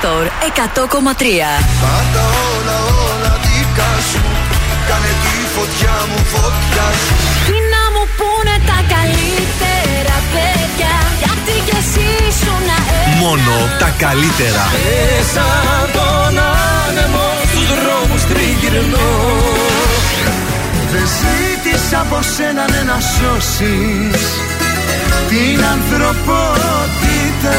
Τρανζίστορ 0.00 0.24
100,3 0.26 1.24
Πάντα 1.84 2.22
όλα 2.52 2.76
όλα 3.06 3.32
δικά 3.44 3.92
σου. 4.10 4.22
Κάνε 4.88 5.12
τη 5.24 5.36
φωτιά 5.54 5.96
μου 6.08 6.20
φωτιά 6.34 6.86
σου. 7.02 7.14
Τι 7.48 7.56
να 7.72 7.82
μου 7.94 8.04
πούνε 8.18 8.54
τα 8.70 8.78
καλύτερα 8.94 10.16
παιδιά 10.32 10.94
Γιατί 11.22 11.54
κι 11.66 11.76
εσύ 11.82 12.06
ήσουν 12.28 12.66
ένα 12.76 13.18
Μόνο 13.22 13.54
τα 13.80 13.90
καλύτερα. 14.04 14.64
Μέσα 14.76 15.46
τον 15.96 16.34
άνεμο 16.84 17.28
στους 17.50 17.68
δρόμους 17.80 18.22
τριγυρνώ. 18.30 19.10
Δεν 20.92 21.06
ζήτησα 21.18 21.98
από 22.04 22.18
σένα 22.34 22.64
ναι, 22.72 22.82
να 22.90 22.98
σώσεις 23.14 24.22
την 25.30 25.58
ανθρωπότητα 25.74 27.58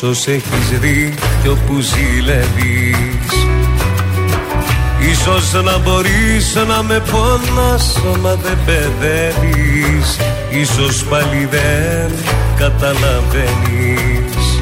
Ίσως 0.00 0.26
έχεις 0.26 0.78
δει 0.80 1.14
κι 1.42 1.48
όπου 1.48 1.80
ζηλεύεις. 1.80 3.32
Ίσως 5.10 5.62
να 5.64 5.78
μπορείς 5.78 6.54
να 6.68 6.82
με 6.82 7.02
πόνας 7.10 8.00
μα 8.22 8.34
δεν 8.34 8.58
παιδεύεις. 8.66 10.16
Ίσως 10.50 11.04
πάλι 11.04 11.48
δεν 11.50 12.12
καταλαβαίνεις. 12.56 14.60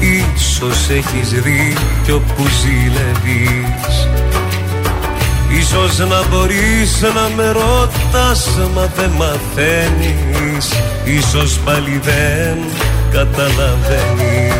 Ίσως 0.00 0.88
έχεις 0.88 1.42
δει 1.42 1.72
κι 2.04 2.12
όπου 2.12 2.42
ζηλεύεις 2.62 4.08
Ίσως 5.64 5.98
να 5.98 6.26
μπορείς 6.28 7.00
να 7.00 7.28
με 7.36 7.50
ρωτάς 7.50 8.48
μα 8.74 8.90
δεν 8.96 9.10
μαθαίνεις. 9.10 10.72
Ίσως 11.04 11.58
πάλι 11.64 12.00
δεν 12.02 12.58
καταλαβαίνεις. 13.10 14.54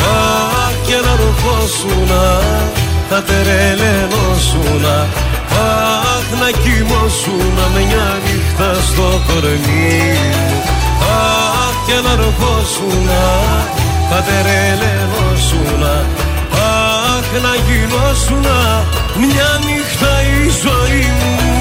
Αχ 0.00 0.74
και 0.86 0.94
να 1.04 1.16
ροχώσουνα 1.16 2.40
θα 3.08 3.22
τερελενώσουνα 3.22 5.06
Αχ 5.50 6.40
να 6.40 6.50
κοιμώσουνα 6.50 7.64
με 7.74 7.78
μια 7.78 8.18
νύχτα 8.24 8.74
στο 8.92 9.20
κορμί. 9.26 10.02
Μου 10.38 10.78
Αχ 11.08 11.86
και 11.86 12.08
να 12.08 12.14
ροχώσουνα 12.14 13.77
θα 14.10 14.22
τερελενώσουνα 14.28 16.06
Αχ 16.52 17.42
να 17.42 17.54
γινώσουνα 17.66 18.84
μια 19.16 19.50
νύχτα 19.66 20.22
η 20.22 20.50
ζωή 20.62 21.06
μου 21.20 21.57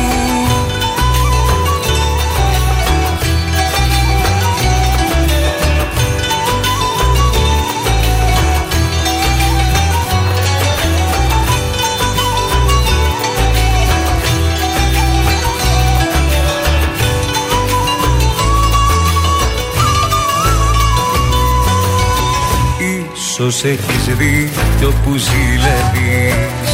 Ίσως 23.40 23.64
έχεις 23.64 24.16
δει 24.18 24.52
κι 24.80 24.86
όπου 24.86 25.16
ζηλεύεις. 25.18 26.72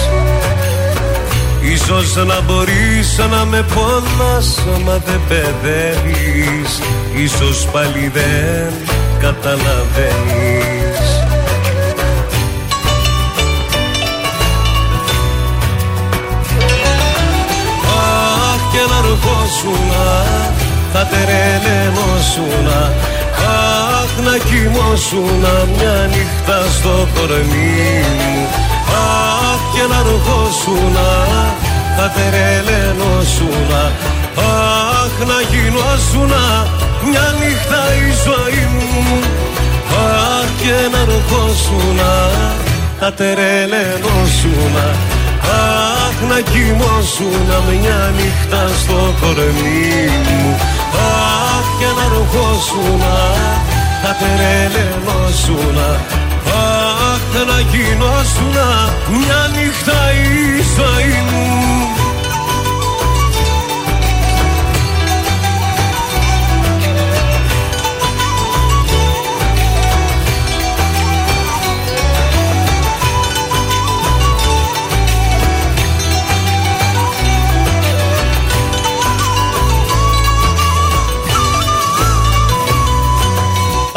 Ίσως 1.74 2.16
να 2.26 2.42
μπορείς 2.42 3.18
να 3.30 3.46
με 3.46 3.66
πόνας 3.76 4.60
μα 4.86 5.02
δεν 5.06 5.22
παιδεύεις. 5.28 6.82
Ίσως 7.16 7.68
πάλι 7.72 8.12
δεν 8.14 8.74
καταλαβαίνεις. 9.20 10.98
Αχ 17.96 18.62
και 18.72 18.94
να 18.94 19.02
ροχώσουνα 19.02 20.26
θα 20.94 21.08
τερελενώσουνα 21.12 22.94
Αχ 23.38 23.93
να 24.26 24.38
κοιμώσουνα 24.38 25.54
μια 25.76 26.10
νύχτα 26.14 26.58
στο 26.78 27.08
κορμί. 27.16 28.04
Μου 28.18 28.48
Αχ 28.94 29.62
και 29.74 29.84
να 29.92 30.00
ροχώσουνα 30.08 31.10
θα 31.98 32.12
τερελενώσουνα 32.16 33.84
Αχ 34.38 35.16
να 35.30 35.40
γινώσουνα 35.52 36.44
μια 37.10 37.28
νύχτα 37.40 37.82
η 38.06 38.10
ζωή 38.26 38.66
μου. 38.74 39.20
Αχ 40.06 40.50
και 40.62 40.78
να 40.94 41.02
ροχώσουνα 41.12 42.14
θα 43.00 43.14
τερελενώσουνα 43.14 44.88
Αχ 45.44 46.18
να 46.30 46.40
κοιμώσουνα 46.52 47.58
μια 47.70 48.14
νύχτα 48.18 48.62
στο 48.82 49.14
κορμί 49.22 50.10
μου. 50.26 50.60
Αχ 50.94 51.68
και 51.80 51.90
να 51.98 52.06
ροχώσουνα 52.14 53.18
θα 54.06 54.16
τερελενώσουνα 54.20 55.90
Αχ 56.46 57.46
να 57.48 57.60
γινώσουνα 57.60 58.94
μια 59.10 59.50
νύχτα 59.56 60.12
η 60.14 60.62
ζωή 60.76 61.22
μου 61.32 61.73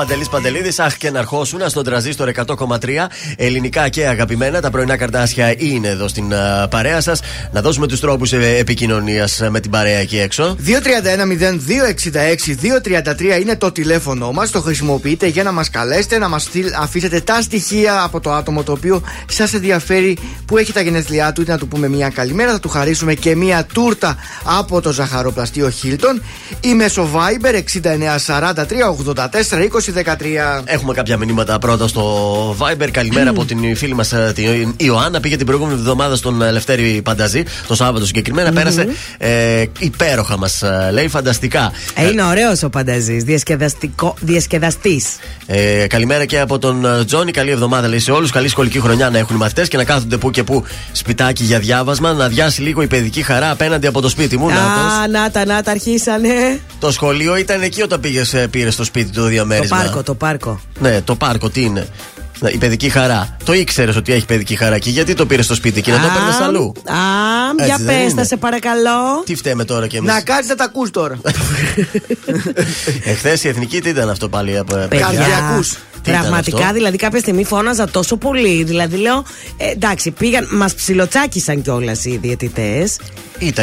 Παντελής 0.06 0.28
Παντελίδης, 0.28 0.78
αχ 0.78 0.96
και 0.96 1.10
να 1.10 1.18
αρχώσουν 1.18 1.68
στον 1.68 1.84
τραζίστορ 1.84 2.28
100,3 2.28 3.08
ελληνικά 3.36 3.88
και 3.88 4.06
αγαπημένα. 4.06 4.60
Τα 4.60 4.70
πρωινά 4.70 4.96
καρτάσια 4.96 5.54
είναι 5.56 5.88
εδώ 5.88 6.08
στην 6.08 6.32
uh, 6.32 6.34
παρέα 6.70 7.00
σας. 7.00 7.20
Να 7.52 7.60
δώσουμε 7.60 7.86
τους 7.86 8.00
τρόπους 8.00 8.32
επικοινωνίας 8.32 9.42
με 9.48 9.60
την 9.60 9.70
παρέα 9.70 9.98
εκεί 9.98 10.18
έξω. 10.18 10.56
231-0266-233 10.66 13.40
είναι 13.40 13.56
το 13.56 13.72
τηλέφωνο 13.72 14.32
μας. 14.32 14.50
Το 14.50 14.60
χρησιμοποιείτε 14.60 15.26
για 15.26 15.42
να 15.42 15.52
μας 15.52 15.70
καλέσετε, 15.70 16.18
να 16.18 16.28
μας 16.28 16.48
αφήσετε 16.80 17.20
τα 17.20 17.40
στοιχεία 17.40 18.02
από 18.02 18.20
το 18.20 18.32
άτομο 18.32 18.62
το 18.62 18.72
οποίο 18.72 19.02
σας 19.28 19.54
ενδιαφέρει 19.54 20.18
που 20.46 20.58
έχει 20.58 20.72
τα 20.72 20.80
γενέθλιά 20.80 21.32
του, 21.32 21.40
είτε 21.40 21.52
να 21.52 21.58
του 21.58 21.68
πούμε 21.68 21.88
μια 21.88 22.08
καλημέρα. 22.08 22.52
Θα 22.52 22.60
του 22.60 22.68
χαρίσουμε 22.68 23.14
και 23.14 23.36
μια 23.36 23.66
τούρτα 23.72 24.16
από 24.44 24.80
το 24.80 24.92
ζαχαροπλαστείο 24.92 25.70
Χίλτον 25.70 26.22
ή 26.60 26.74
μέσω 26.74 27.08
Viber 27.14 27.54
6943 27.54 27.62
84 29.56 29.62
2013. 29.96 30.62
Έχουμε 30.64 30.94
κάποια 30.94 31.16
μηνύματα 31.16 31.58
πρώτα 31.58 31.88
στο 31.88 32.56
Viber. 32.58 32.88
Καλημέρα 32.90 33.30
από 33.30 33.44
την 33.44 33.76
φίλη 33.76 33.94
μας 33.94 34.14
την 34.34 34.74
Ιωάννα. 34.76 35.20
Πήγε 35.20 35.36
την 35.36 35.46
προηγούμενη 35.46 35.78
εβδομάδα 35.78 36.16
στον 36.16 36.40
Λευτέρη 36.50 37.00
Πανταζή, 37.04 37.44
το 37.66 37.74
Σάββατο 37.74 38.06
Πέρασε 38.54 38.88
ε, 39.18 39.64
υπέροχα 39.78 40.38
μας, 40.38 40.62
λέει 40.92 41.08
φανταστικά. 41.08 41.72
Ε, 41.94 42.08
είναι 42.08 42.22
ωραίος 42.22 42.62
ο 42.62 42.68
Πανταζής, 42.68 43.24
διασκεδαστής. 44.20 45.06
Ε, 45.46 45.86
καλημέρα 45.86 46.24
και 46.24 46.40
από 46.40 46.58
τον 46.58 46.86
Τζόνι. 47.06 47.30
Καλή 47.30 47.50
εβδομάδα 47.50 47.88
λέει 47.88 47.98
σε 47.98 48.10
όλους. 48.10 48.30
Καλή 48.30 48.48
σχολική 48.48 48.80
χρονιά 48.80 49.10
να 49.10 49.18
έχουν 49.18 49.36
οι 49.36 49.38
μαθητές 49.38 49.68
και 49.68 49.76
να 49.76 49.84
κάθονται 49.84 50.16
που 50.16 50.30
και 50.30 50.44
που 50.44 50.64
σπιτάκι 50.92 51.44
για 51.44 51.58
διάβασμα. 51.58 52.12
Να 52.12 52.28
διάσει 52.28 52.62
λίγο 52.62 52.82
η 52.82 52.86
παιδική 52.86 53.22
χαρά 53.22 53.50
απέναντι 53.50 53.86
από 53.86 54.00
το 54.00 54.08
σπίτι 54.08 54.36
μου. 54.36 54.50
Α, 54.50 55.08
να 55.10 55.30
τα, 55.30 55.44
να 55.44 55.62
τα 55.62 55.70
αρχίσανε. 55.70 56.60
Το 56.78 56.92
σχολείο 56.92 57.36
ήταν 57.36 57.62
εκεί 57.62 57.82
όταν 57.82 58.00
πήγες, 58.00 58.34
πήρες 58.50 58.74
στο 58.74 58.84
σπίτι 58.84 59.10
του 59.10 59.24
διαμέρισμα. 59.24 59.82
Το 59.82 59.85
πάρκο, 59.86 60.02
το 60.02 60.14
πάρκο. 60.14 60.60
Ναι, 60.78 61.00
το 61.00 61.14
πάρκο, 61.14 61.50
τι 61.50 61.62
είναι. 61.62 61.88
Η 62.52 62.58
παιδική 62.58 62.88
χαρά. 62.88 63.36
Το 63.44 63.52
ήξερες 63.52 63.96
ότι 63.96 64.12
έχει 64.12 64.26
παιδική 64.26 64.56
χαρά 64.56 64.78
και 64.78 64.90
γιατί 64.90 65.14
το 65.14 65.26
πήρες 65.26 65.44
στο 65.44 65.54
σπίτι 65.54 65.82
και 65.82 65.90
να 65.90 66.00
το 66.00 66.08
παίρνεις 66.14 66.40
αλλού; 66.40 66.72
Α, 66.86 67.64
για 67.66 67.80
πες, 67.86 68.26
σε 68.26 68.36
παρακαλώ. 68.36 69.22
Τι 69.24 69.34
φταίμε 69.34 69.64
τώρα 69.64 69.86
κι 69.86 69.96
εμείς; 69.96 70.12
Να 70.12 70.20
κάτσει 70.20 70.48
να 70.48 70.54
τα 70.54 70.64
ακούς 70.64 70.90
τώρα. 70.90 71.18
Εχθές 73.04 73.44
η 73.44 73.48
εθνική 73.48 73.80
τι 73.80 73.88
ήταν 73.88 74.10
αυτό 74.10 74.28
πάλι 74.28 74.58
από 74.58 74.74
Καρδιακούς. 74.88 75.76
Πραγματικά, 76.10 76.72
δηλαδή, 76.72 76.96
κάποια 76.96 77.20
στιγμή 77.20 77.44
φώναζα 77.44 77.88
τόσο 77.88 78.16
πολύ. 78.16 78.62
Δηλαδή, 78.64 78.96
λέω, 78.96 79.24
ε, 79.56 79.70
εντάξει, 79.70 80.10
πήγαν, 80.10 80.48
μας 80.52 80.74
ψιλοτσάκισαν 80.74 81.62
κιόλας 81.62 82.04
οι 82.04 82.18
διαιτητές. 82.22 82.96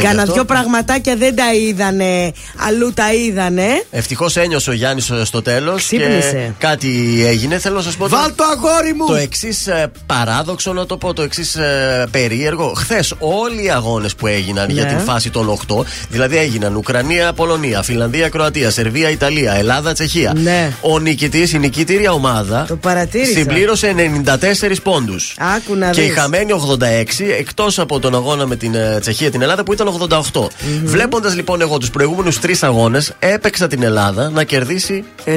Κάνα 0.02 0.24
δυο 0.26 0.46
πραγματάκια 0.46 1.16
δεν 1.16 1.36
τα 1.36 1.54
είδανε, 1.54 2.32
αλλού 2.68 2.94
τα 2.94 3.14
είδανε. 3.14 3.84
Ευτυχώς 3.92 4.36
ένιωσε 4.36 4.70
ο 4.70 4.74
Γιάννης 4.74 5.12
στο 5.24 5.42
τέλος. 5.42 5.88
Και 5.88 6.22
κάτι 6.58 7.24
έγινε. 7.28 7.60
Θέλω 7.60 7.76
να 7.76 7.82
σας 7.82 7.96
πω. 7.96 8.08
Βάλ 8.08 8.36
το 8.36 8.44
αγόρι 8.44 8.94
μου! 8.94 9.06
Το 9.06 9.16
εξής 9.16 9.68
ε, 9.68 9.92
παράδοξο 10.06 10.74
να 10.74 10.86
το 10.86 10.98
πω, 10.98 11.14
το 11.14 11.22
εξής 11.22 11.56
ε, 11.56 12.08
περίεργο. 12.12 12.74
Χθες 12.76 13.14
όλοι 13.20 13.64
οι 13.64 13.70
αγώνες 13.72 14.16
που 14.16 14.28
έγιναν 14.28 14.70
για 14.70 14.84
Ναι. 14.84 14.90
την 14.90 15.00
φάση 15.00 15.30
των 15.30 15.50
8, 15.68 15.84
δηλαδή 16.10 16.38
έγιναν 16.38 16.76
Ουκρανία, 16.76 17.34
Πολωνία, 17.34 17.82
Φιλανδία, 17.82 18.30
Κροατία, 18.30 18.70
Σερβία, 18.72 19.10
Ιταλία, 19.10 19.54
Ελλάδα, 19.54 19.94
Τσεχία. 19.94 20.34
Ναι. 20.36 20.72
Ο 20.82 21.00
νικητής, 21.00 21.54
η 21.54 21.58
νικήτηρια 21.60 22.12
ομάδα. 22.12 22.33
Το 22.68 22.76
παρατήρησα. 22.76 23.32
Συμπλήρωσε 23.32 23.94
94 23.98 24.80
πόντους. 24.84 25.36
Άκου 25.56 25.76
να 25.76 25.90
Και 25.90 26.02
η 26.04 26.08
δεις. 26.08 26.18
χαμένη 26.18 26.52
86, 26.52 27.30
εκτός 27.40 27.80
από 27.80 28.00
τον 28.00 28.16
αγώνα 28.16 28.48
με 28.48 28.56
την 28.56 28.76
ε, 28.76 28.98
Τσεχία 29.00 29.32
την 29.32 29.42
Ελλάδα 29.42 29.64
που 29.64 29.74
ήταν 29.74 29.88
88. 30.34 30.48
Βλέποντας 30.84 31.36
λοιπόν 31.36 31.62
εγώ 31.62 31.78
τους 31.78 31.90
προηγούμενους 31.90 32.40
τρεις 32.40 32.64
αγώνες, 32.64 33.14
έπαιξα 33.20 33.68
την 33.68 33.84
Ελλάδα 33.84 34.30
να 34.30 34.44
κερδίσει 34.44 35.04
90. 35.26 35.32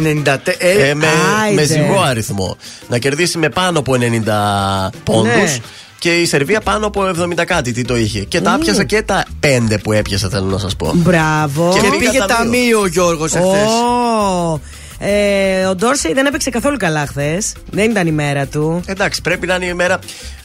ε, 0.59 0.95
με, 0.95 1.07
άιντε. 1.43 1.55
με 1.61 1.65
ζυγό 1.67 2.01
αριθμό. 2.01 2.57
Να 2.89 2.99
κερδίσει 2.99 3.39
με 3.39 3.49
πάνω 3.49 3.79
από 3.79 3.95
90 3.95 4.91
πόντους. 5.05 5.33
Ναι. 5.35 5.57
Και 5.99 6.15
η 6.15 6.27
Σερβία 6.27 6.61
πάνω 6.61 6.87
από 6.87 7.11
70 7.39 7.45
κάτι 7.47 7.73
τι 7.73 7.85
το 7.85 7.97
είχε. 7.97 8.21
Και 8.21 8.41
τα 8.41 8.53
άπιασα 8.55 8.85
και 8.85 9.03
τα 9.03 9.25
5 9.41 9.77
που 9.83 9.93
έπιασα, 9.93 10.29
θέλω 10.29 10.45
να 10.47 10.59
σας 10.59 10.77
πω. 10.77 10.91
Μπράβο. 10.95 11.71
Και 11.73 11.81
Και 11.81 11.87
πήγα 11.99 11.99
πήγε 12.11 12.19
ταμείο. 12.19 12.37
ταμείο 12.37 12.81
ο 12.81 12.87
Γιώργος 12.87 13.35
εχθές. 13.35 13.69
Ω, 13.69 14.61
ε, 14.99 15.65
ο 15.65 15.75
Ντόρσεϊ 15.75 16.13
δεν 16.13 16.27
έπαιξε 16.27 16.51
καθόλου 16.51 16.77
καλά 16.77 17.07
χθες. 17.07 17.55
Δεν 17.71 17.91
ήταν 17.91 18.07
η 18.07 18.13
μέρα 18.13 18.47
του. 18.47 18.83
Εντάξει, 18.87 19.23
πρέπει 19.23 19.47
να 19.47 19.55
είναι 19.55 19.67
η 19.67 19.75
μέρα. 19.75 19.99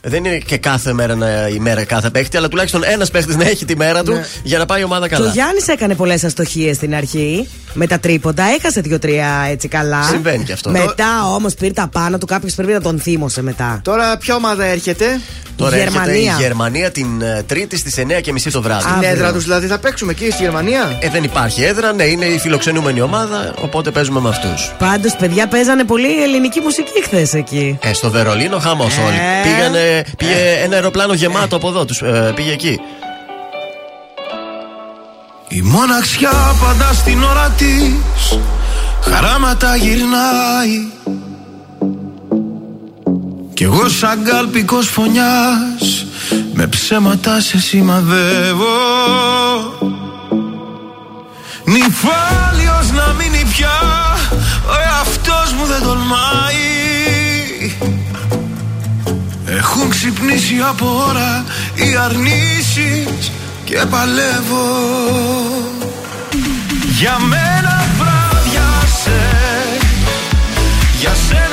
Δεν 0.03 0.25
είναι 0.25 0.37
και 0.37 0.57
κάθε 0.57 0.93
μέρα 0.93 1.15
να, 1.15 1.47
η 1.47 1.59
μέρα 1.59 1.83
κάθε 1.83 2.09
παίχτη, 2.09 2.37
αλλά 2.37 2.47
τουλάχιστον 2.47 2.81
ένας 2.85 3.11
παίχτης 3.11 3.35
να 3.35 3.45
έχει 3.47 3.65
τη 3.65 3.75
μέρα 3.77 4.03
του 4.03 4.13
για 4.43 4.57
να 4.57 4.65
πάει 4.65 4.81
η 4.81 4.83
ομάδα 4.83 5.07
Και 5.07 5.13
ο 5.13 5.17
καλά. 5.17 5.31
Γιάννης 5.31 5.67
έκανε 5.67 5.95
πολλές 5.95 6.23
αστοχίες 6.23 6.75
στην 6.75 6.95
αρχή. 6.95 7.47
Με 7.73 7.87
τα 7.87 7.99
τρίποντα 7.99 8.43
έχασε 8.59 8.81
δύο-τρία 8.81 9.45
έτσι 9.49 9.67
καλά. 9.67 10.03
Συμβαίνει 10.03 10.43
και 10.43 10.51
αυτό. 10.53 10.69
Μετά 10.69 11.25
όμως 11.35 11.53
πήρε 11.53 11.73
τα 11.73 11.87
πάνω 11.91 12.17
του, 12.17 12.25
κάποιος 12.25 12.53
πρέπει 12.53 12.71
να 12.71 12.81
τον 12.81 12.99
θύμωσε 12.99 13.41
μετά. 13.41 13.79
Τώρα 13.83 14.17
ποια 14.17 14.35
ομάδα 14.35 14.63
έρχεται; 14.65 15.05
Τώρα 15.55 15.75
έρχεται 15.75 16.11
η 16.11 16.21
Γερμανία. 16.21 16.35
Γερμανία 16.39 16.91
την 16.91 17.21
ε, 17.21 17.43
Τρίτη 17.47 17.77
στις 17.77 17.95
9.30 17.97 18.51
το 18.51 18.61
βράδυ. 18.61 18.83
Α, 18.83 18.87
Την 18.87 18.93
Αύριο. 18.95 19.09
έδρα 19.09 19.33
τους 19.33 19.43
δηλαδή 19.43 19.67
θα 19.67 19.79
παίξουμε 19.79 20.11
εκεί 20.11 20.31
στη 20.31 20.43
Γερμανία; 20.43 20.97
Ε, 20.99 21.09
δεν 21.09 21.23
υπάρχει 21.23 21.63
έδρα, 21.63 21.93
ναι, 21.93 22.03
είναι 22.03 22.25
η 22.25 22.37
φιλοξενούμενη 22.39 23.01
ομάδα, 23.01 23.53
οπότε 23.61 23.91
παίζουμε 23.91 24.19
με 24.19 24.29
αυτούς. 24.29 24.71
Πάντως, 24.77 25.15
παιδιά, 25.15 25.47
παίζανε 25.47 25.83
πολύ 25.83 26.23
ελληνική 26.23 26.59
μουσική 26.59 27.03
χθες 27.03 27.33
εκεί. 27.33 27.77
Ε, 27.81 27.93
στο 27.93 28.09
Βερολίνο 28.09 28.59
χαμός 28.59 28.97
Ε. 28.97 29.01
όλοι. 29.01 29.17
Πήγανε, 29.43 29.79
πήγε 30.17 30.59
ένα 30.63 30.75
αεροπλάνο 30.75 31.13
γεμάτο 31.13 31.55
από 31.55 31.67
εδώ, 31.67 31.85
τους, 31.85 32.01
ε, 32.01 32.31
πήγε 32.35 32.51
εκεί. 32.51 32.79
Η 35.47 35.61
μοναξιά 35.61 36.55
πάντα 36.61 36.93
στην 36.93 37.23
ώρα 37.23 37.49
της 37.57 38.39
Χαράματα 39.01 39.75
γυρνάει. 39.75 40.91
Κι 43.53 43.63
εγώ 43.63 43.89
σαν 43.89 44.23
κάλπικος 44.23 44.87
φωνιάς 44.87 46.05
Με 46.53 46.67
ψέματα 46.67 47.39
σε 47.39 47.59
σημαδεύω. 47.59 48.65
Νυφάλιος 51.65 52.91
να 52.91 53.13
μείνει 53.13 53.45
πια 53.55 53.79
Ο 54.67 54.73
εαυτός 54.85 55.53
μου 55.53 55.65
δεν 55.65 55.81
τολμάει 55.81 56.80
Έχουν 59.61 59.89
ξυπνήσει 59.89 60.55
από 60.69 61.05
ώρα 61.09 61.45
οι 61.75 61.95
αρνήσεις 61.95 63.31
και 63.65 63.79
παλεύω. 63.89 64.67
Για 66.99 67.19
μένα 67.19 67.87
βράδιασε 67.97 69.21
Για 70.99 71.13
σένα 71.27 71.50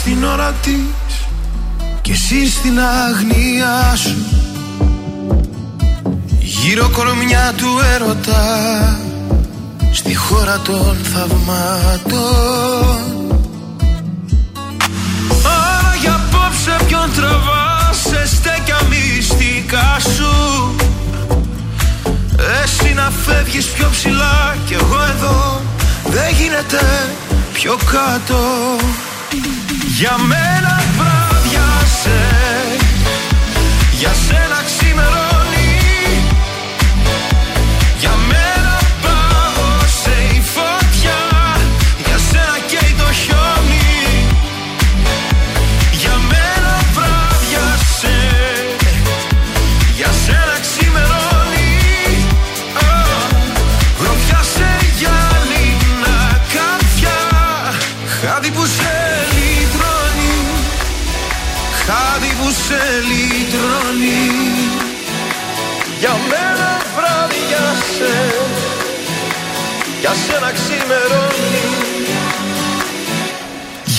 στην 0.00 0.24
ώρα 0.24 0.52
της 0.62 1.26
Και 2.00 2.12
εσύ 2.12 2.50
στην 2.50 2.80
αγνία 2.80 3.96
σου. 3.96 4.16
Γύρω 6.38 6.88
κορμιά 6.88 7.52
του 7.56 7.66
έρωτα 7.94 8.98
Στη 9.92 10.14
χώρα 10.14 10.58
των 10.58 10.96
θαυμάτων. 11.12 12.20
Άρα 15.44 15.94
για 16.00 16.14
απόψε 16.14 16.84
ποιον 16.86 17.10
τραβάς 17.14 17.96
Σε 18.08 18.26
στέκια 18.36 18.78
μυστικά 18.88 19.96
σου. 20.14 20.74
Εσύ 22.62 22.94
να 22.94 23.10
φεύγεις 23.10 23.66
πιο 23.66 23.88
ψηλά 23.90 24.56
Κι 24.66 24.74
εγώ 24.74 25.02
εδώ 25.16 25.60
δεν 26.04 26.34
γίνεται 26.38 26.80
πιο 27.52 27.76
κάτω 27.90 28.38
Για 30.00 30.18
μένα 30.18 30.80
βράδιασε 30.96 32.20
Για 33.92 34.12
σένα 34.12 34.49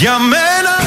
Για 0.01 0.19
μένα 0.19 0.80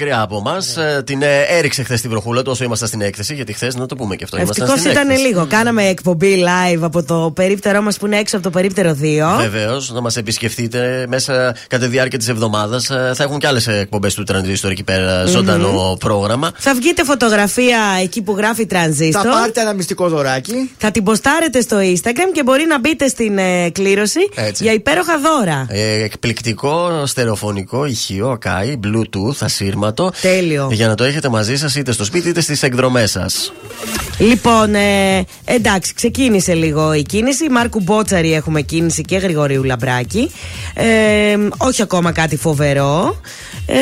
μακριά 0.00 0.20
από 0.20 0.36
εμά. 0.36 0.58
Ναι. 0.74 1.02
Την 1.02 1.22
ε, 1.22 1.40
έριξε 1.48 1.82
χθες 1.82 2.00
την 2.00 2.10
βροχούλα 2.10 2.42
του 2.42 2.50
όσο 2.50 2.64
ήμασταν 2.64 2.88
στην 2.88 3.00
έκθεση. 3.00 3.34
Γιατί 3.34 3.52
χθες 3.52 3.74
να 3.74 3.86
το 3.86 3.96
πούμε 3.96 4.16
και 4.16 4.24
αυτό. 4.24 4.36
Ευτυχώς 4.36 4.84
ήταν 4.84 5.10
λίγο. 5.10 5.46
Κάναμε 5.46 5.88
εκπομπή 5.88 6.44
live 6.44 6.80
από 6.80 7.02
το 7.02 7.32
περίπτερό 7.34 7.82
μας 7.82 7.98
που 7.98 8.06
είναι 8.06 8.16
έξω 8.16 8.36
από 8.36 8.44
το 8.44 8.50
περίπτερο 8.50 8.96
2. 9.02 9.40
Βεβαίως, 9.40 9.92
να 9.92 10.00
μας 10.00 10.16
επισκεφτείτε 10.16 11.06
μέσα 11.08 11.54
κατά 11.68 11.84
τη 11.84 11.90
διάρκεια 11.90 12.18
της 12.18 12.28
εβδομάδας. 12.28 12.90
Ε, 12.90 13.12
θα 13.14 13.22
έχουν 13.22 13.38
και 13.38 13.46
άλλες 13.46 13.66
εκπομπές 13.66 14.14
του 14.14 14.22
Τρανζίστορ 14.22 14.70
εκεί 14.70 14.84
πέρα, 14.84 15.26
ζωντανό 15.26 15.96
πρόγραμμα. 15.98 16.50
Θα 16.56 16.74
βγείτε 16.74 17.04
φωτογραφία 17.04 17.78
εκεί 18.02 18.22
που 18.22 18.36
γράφει 18.36 18.66
Τρανζίστορ. 18.66 19.22
Θα 19.22 19.30
πάρετε 19.30 19.60
ένα 19.60 19.72
μυστικό 19.72 20.08
δωράκι. 20.08 20.70
Θα 20.78 20.90
την 20.90 21.02
ποστάρετε 21.04 21.60
στο 21.60 21.76
Instagram 21.78 22.30
και 22.32 22.42
μπορεί 22.42 22.64
να 22.68 22.78
μπείτε 22.78 23.08
στην 23.08 23.38
ε, 23.38 23.70
κλήρωση 23.70 24.20
για 24.58 24.72
υπέροχα 24.72 25.18
δώρα. 25.18 25.66
Ε, 25.68 26.02
εκπληκτικό 26.02 27.06
στερεοφωνικό 27.06 27.84
ηχείο, 27.84 28.28
ακάι, 28.28 28.78
Bluetooth, 28.84 29.34
ασύρματο. 29.86 30.12
Τέλειο. 30.20 30.68
Για 30.72 30.86
να 30.86 30.94
το 30.94 31.04
έχετε 31.04 31.28
μαζί 31.28 31.56
σας 31.56 31.74
είτε 31.74 31.92
στο 31.92 32.04
σπίτι 32.04 32.28
είτε 32.28 32.40
στις 32.40 32.62
εκδρομές 32.62 33.10
σας. 33.10 33.52
Λοιπόν, 34.18 34.74
ε, 34.74 35.24
εντάξει, 35.44 35.94
ξεκίνησε 35.94 36.54
λίγο 36.54 36.92
η 36.92 37.02
κίνηση. 37.02 37.50
Μάρκου 37.50 37.80
Μπότσαρη 37.80 38.32
έχουμε 38.32 38.60
κίνηση 38.60 39.02
και 39.02 39.16
Γρηγορίου 39.16 39.62
Λαμπράκη. 39.62 40.30
Ε, 40.74 41.36
όχι 41.56 41.82
ακόμα 41.82 42.12
κάτι 42.12 42.36
φοβερό. 42.36 43.20
Ε, 43.66 43.74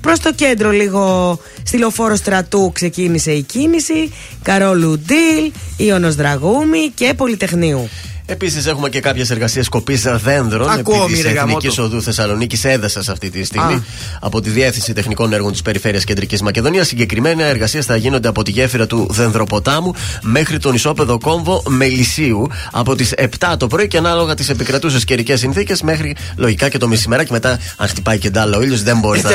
προς 0.00 0.20
το 0.20 0.32
κέντρο 0.34 0.70
λίγο 0.70 1.38
στη 1.62 1.78
λεωφόρο 1.78 2.16
στρατού 2.16 2.70
ξεκίνησε 2.74 3.32
η 3.32 3.42
κίνηση 3.42 4.12
Καρόλου 4.42 4.98
Ντίλ, 4.98 5.52
Ιωνος 5.76 6.14
Δραγούμη 6.14 6.90
και 6.94 7.14
Πολυτεχνείου 7.16 7.88
Επίσης 8.26 8.66
έχουμε 8.66 8.88
και 8.88 9.00
κάποιες 9.00 9.30
εργασίες 9.30 9.68
κοπή 9.68 10.00
δένδρων 10.24 10.70
Ακόμη, 10.70 11.04
επί 11.04 11.12
της 11.12 11.24
Εθνικής 11.24 11.78
Οδού 11.78 12.02
Θεσσαλονίκης 12.02 12.64
έδεσας 12.64 13.08
αυτή 13.08 13.30
τη 13.30 13.44
στιγμή 13.44 13.74
Α. 13.74 13.82
από 14.20 14.40
τη 14.40 14.50
Διεύθυνση 14.50 14.92
Τεχνικών 14.92 15.32
Έργων 15.32 15.52
της 15.52 15.62
Περιφέρειας 15.62 16.04
Κεντρικής 16.04 16.42
Μακεδονίας. 16.42 16.86
Συγκεκριμένα 16.86 17.44
εργασίες 17.44 17.86
θα 17.86 17.96
γίνονται 17.96 18.28
από 18.28 18.42
τη 18.42 18.50
γέφυρα 18.50 18.86
του 18.86 19.06
Δενδροποτάμου 19.10 19.94
μέχρι 20.22 20.58
τον 20.58 20.74
ισόπεδο 20.74 21.18
κόμβο 21.18 21.62
Μελισσίου 21.68 22.50
από 22.72 22.94
τις 22.94 23.14
7 23.16 23.54
το 23.58 23.66
πρωί 23.66 23.88
και 23.88 23.96
ανάλογα 23.96 24.34
τις 24.34 24.48
επικρατούσες 24.48 25.04
καιρικές 25.04 25.40
συνθήκες 25.40 25.82
μέχρι 25.82 26.16
λογικά 26.36 26.68
και 26.68 26.78
το 26.78 26.88
μεσημεράκι. 26.88 27.32
Μετά, 27.32 27.58
αν 27.76 27.88
χτυπάει 27.88 28.18
και 28.18 28.30
ντάλα 28.30 28.56
ο 28.56 28.62
ήλιος, 28.62 28.82
δεν 28.82 28.98
μπορείς 28.98 29.22
να, 29.22 29.30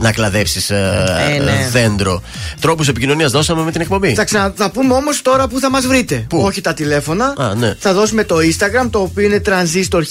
να 0.00 0.12
κλαδέψεις 0.12 0.70
ε, 0.70 1.04
ε, 1.28 1.42
ναι. 1.42 1.68
δέντρο. 1.72 2.22
Τρόπους 2.60 2.88
επικοινωνίας 2.88 3.30
δώσαμε 3.30 3.62
με 3.62 3.70
την 3.70 3.80
εκπομπή. 3.80 4.14
Θα 4.14 4.24
ξαναπούμε 4.24 4.94
όμως 4.94 5.22
τώρα 5.22 5.48
που 5.48 5.60
θα 5.60 5.70
μας 5.70 5.86
βρείτε. 5.86 6.24
Πού; 6.28 6.38
Όχι 6.38 6.60
τα 6.60 6.74
τηλέφωνα. 6.74 7.34
Α, 7.36 7.54
ναι. 7.54 7.74
Θα 7.78 7.92
δώσουμε 8.06 8.24
το 8.24 8.36
Instagram 8.36 8.88
το 8.90 8.98
οποίο 8.98 9.24
είναι 9.24 9.40
Transistor 9.46 9.92
1003. 9.92 10.02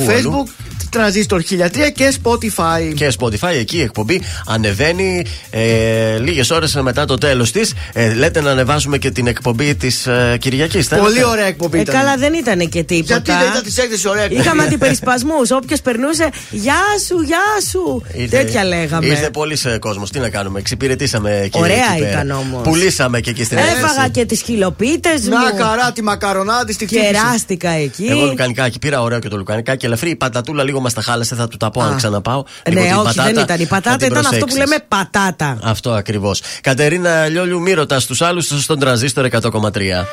Facebook. 0.09 0.65
Transistor 0.95 1.39
1003 1.39 1.93
και 1.95 2.15
Spotify. 2.23 2.95
Και 2.95 3.13
Spotify, 3.21 3.55
εκεί 3.59 3.77
η 3.77 3.81
εκπομπή 3.81 4.23
ανεβαίνει 4.47 5.27
ε, 5.51 6.19
λίγες 6.19 6.51
ώρες 6.51 6.75
μετά 6.75 7.05
το 7.05 7.19
τέλος 7.19 7.53
της. 7.53 7.73
Ε, 7.93 8.15
λέτε 8.15 8.41
να 8.41 8.51
ανεβάσουμε 8.51 8.99
και 8.99 9.11
την 9.11 9.27
εκπομπή 9.27 9.75
της 9.75 10.07
ε, 10.07 10.37
Κυριακής. 10.41 10.89
Πολύ 10.89 11.25
ωραία 11.25 11.47
εκπομπή. 11.47 11.79
Ε, 11.79 11.83
καλά, 11.83 12.17
δεν 12.17 12.35
ήταν 12.35 12.69
και 12.69 12.83
τίποτα. 12.83 13.15
Γιατί 13.15 13.31
δεν 13.31 13.51
ήταν 13.51 13.63
της 13.63 13.79
έκθεσης 13.79 14.05
ωραία 14.05 14.23
εκπομπή. 14.23 14.41
Είχαμε 14.41 14.63
αντιπερισπασμούς. 14.63 15.51
Όποιος 15.51 15.81
περνούσε, 15.81 16.29
Γεια 16.51 16.83
σου, 17.07 17.21
γεια 17.21 17.71
σου. 17.71 18.03
Ήρθε, 18.15 18.37
Τέτοια 18.37 18.65
λέγαμε. 18.65 19.07
Ήρθε 19.07 19.31
πολλοί 19.31 19.57
κόσμος. 19.79 20.11
Τι 20.11 20.19
να 20.19 20.29
κάνουμε. 20.29 20.59
Εξυπηρετήσαμε 20.59 21.49
και 21.53 21.59
Ωραία 21.59 21.93
εκεί 21.97 22.09
ήταν 22.09 22.31
όμως. 22.31 22.63
Πουλήσαμε 22.63 23.21
και 23.21 23.31
εκεί 23.31 23.45
στην 23.45 23.59
Έφαγα 23.59 24.09
και 24.09 24.25
τις 24.25 24.43
χιλοπίτε 24.43 25.11
μου. 25.23 25.29
Να 25.29 25.65
καρά 25.65 25.93
τη 25.93 26.03
μακαρονάτη 26.03 26.77
τη 26.77 26.87
Κεράστηκα 27.57 27.71
εκεί. 27.71 28.07
Εγώ 28.07 28.27
λουκανικάκι 28.27 28.79
πήρα 28.79 29.03
ωραίο 29.03 29.19
και 29.19 29.29
το 29.29 29.37
λουκανικάκι. 29.37 29.87
Ελαφρύ 29.87 30.11
η 30.11 30.17
πατατούλα 30.17 30.63
λίγο 30.63 30.81
μας 30.81 30.93
τα 30.93 31.03
χάλασε, 31.03 31.35
θα 31.35 31.49
του 31.49 31.57
τα 31.57 31.71
πω 31.71 31.81
αν 31.83 31.97
ξαναπάω. 31.97 32.45
Ναι, 32.73 32.81
όχι, 32.81 32.91
πατάτα, 32.91 33.23
δεν 33.23 33.37
ήταν. 33.37 33.61
Η 33.61 33.67
πατάτα 33.67 34.07
ήταν 34.07 34.27
αυτό 34.27 34.47
που 34.47 34.57
λέμε 34.57 34.77
πατάτα. 34.89 35.59
Αυτό 35.63 35.91
ακριβώς. 35.91 36.43
Κατερίνα 36.61 37.27
Λιόλιου, 37.27 37.61
μη 37.61 37.73
ρωτά 37.73 38.01
του 38.07 38.25
άλλου 38.25 38.41
στον 38.41 38.79
τραζίστορ 38.79 39.25
100,3. 39.25 40.05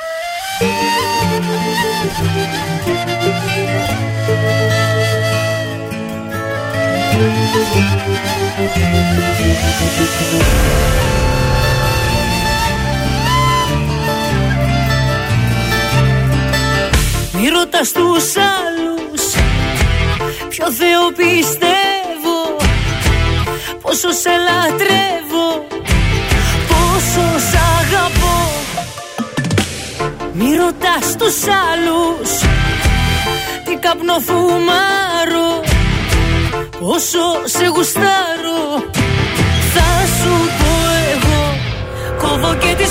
Μη 17.42 17.48
ρωτάς 17.48 17.92
τους 17.92 18.36
άλλους 18.56 19.24
Ποιο 20.50 20.72
Θεό 20.72 21.06
πιστεύω 21.20 22.38
Πόσο 23.82 24.12
σε 24.12 24.30
λατρεύω 24.48 25.48
Πόσο 26.68 27.26
σ' 27.50 27.60
αγαπώ. 27.80 28.40
Μη 30.34 30.56
ρωτάς 30.56 31.16
τους 31.18 31.38
άλλους 31.70 32.30
Τι 33.66 33.76
καπνό 33.76 34.18
φουμάρω 34.28 35.52
Πόσο 36.80 37.26
σε 37.46 37.66
γουστάρω. 37.66 38.62
Θα 39.74 39.90
σου 40.18 40.34
πω 40.60 40.74
εγώ 41.14 41.42
Κόβω 42.22 42.56
και 42.56 42.76
τις 42.78 42.91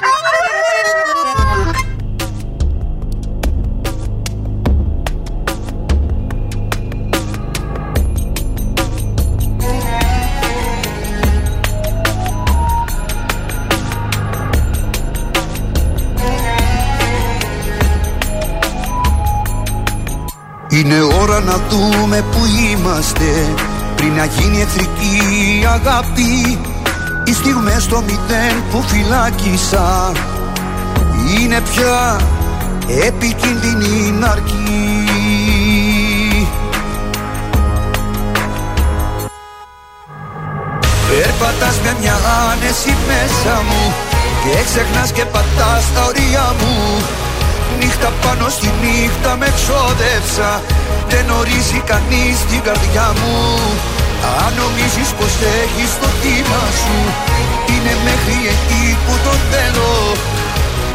Να 21.51 21.57
δούμε 21.69 22.23
που 22.31 22.39
είμαστε. 22.45 23.53
Πριν 23.95 24.13
να 24.13 24.25
γίνει 24.25 24.61
εχθρική 24.61 25.65
αγάπη 25.73 26.59
Οι 27.25 27.33
στιγμές 27.33 27.83
στο 27.83 28.01
μηδέν 28.01 28.63
που 28.71 28.83
φυλάκισα. 28.87 30.11
Είναι 31.39 31.61
πια 31.61 32.19
επικίνδυνη 33.05 34.11
να 34.19 34.27
αρκεί 34.27 34.55
Περπατάς 41.09 41.79
με 41.83 41.95
μια 41.99 42.15
άνεση 42.51 42.95
μέσα 43.07 43.61
μου 43.67 43.93
Και 44.43 44.63
ξεχνάς 44.63 45.11
και 45.11 45.25
πατάς 45.25 45.85
τα 45.93 46.05
ωριά 46.05 46.53
μου 46.59 47.01
Νύχτα 47.79 48.09
πάνω 48.23 48.45
στη 48.49 48.69
νύχτα 48.81 49.31
με 49.41 49.49
ξόδευσα 49.57 50.51
Δεν 51.11 51.25
ορίζει 51.39 51.79
κανείς 51.91 52.37
την 52.49 52.61
καρδιά 52.67 53.07
μου. 53.19 53.37
Αν 54.43 54.51
νομίζεις 54.61 55.09
πως 55.17 55.33
έχεις 55.61 55.91
το 56.01 56.09
θύμα 56.21 56.63
σου 56.79 56.97
Είναι 57.73 57.93
μέχρι 58.07 58.39
εκεί 58.53 58.85
που 59.03 59.13
το 59.25 59.33
θέλω. 59.51 59.93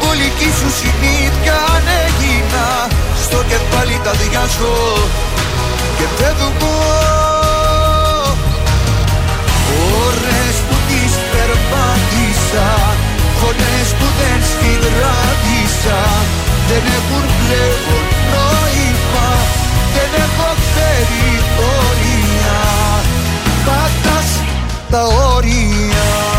Πολική 0.07 0.49
σου 0.59 0.69
συνήθεια 0.81 1.55
αν 1.75 1.83
έγινα 2.05 2.65
Στο 3.23 3.39
κεφάλι 3.49 3.99
τα 4.03 4.11
διάσω 4.11 4.75
Και 5.97 6.07
φεύγω 6.17 6.75
Ωρες 10.03 10.57
που 10.67 10.75
τις 10.87 11.13
περπάτησα 11.31 12.69
Φωνές 13.39 13.89
που 13.97 14.07
δεν 14.19 14.39
συγκράτησα 14.51 15.99
δεν 16.69 16.83
έχουν 16.97 17.25
πλέον 17.39 18.03
νόημα 18.33 19.29
Δεν 19.93 20.21
έχω 20.25 20.49
περιθώρια. 20.75 22.59
Πατάς 23.65 24.29
τα 24.89 25.03
όρια 25.35 26.36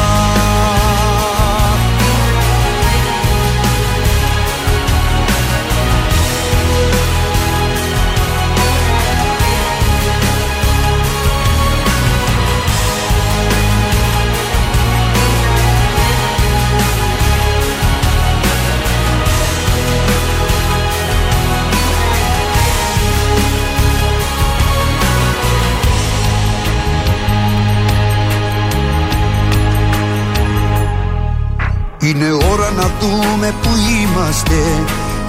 Είναι 32.09 32.33
ώρα 32.53 32.71
να 32.71 32.91
δούμε 33.01 33.55
που 33.63 33.69
είμαστε. 33.69 34.55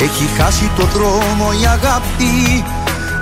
Έχει 0.01 0.29
χάσει 0.37 0.71
το 0.77 0.85
δρόμο 0.85 1.49
η 1.61 1.65
αγάπη 1.65 2.63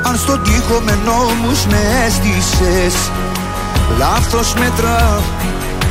Αν 0.04 0.18
στον 0.18 0.44
τοίχο 0.44 0.80
με 0.86 0.98
νόμους 1.06 1.66
με 1.66 1.80
έστησες. 2.06 2.96
Λάθος 3.98 4.54
μέτρα 4.54 5.22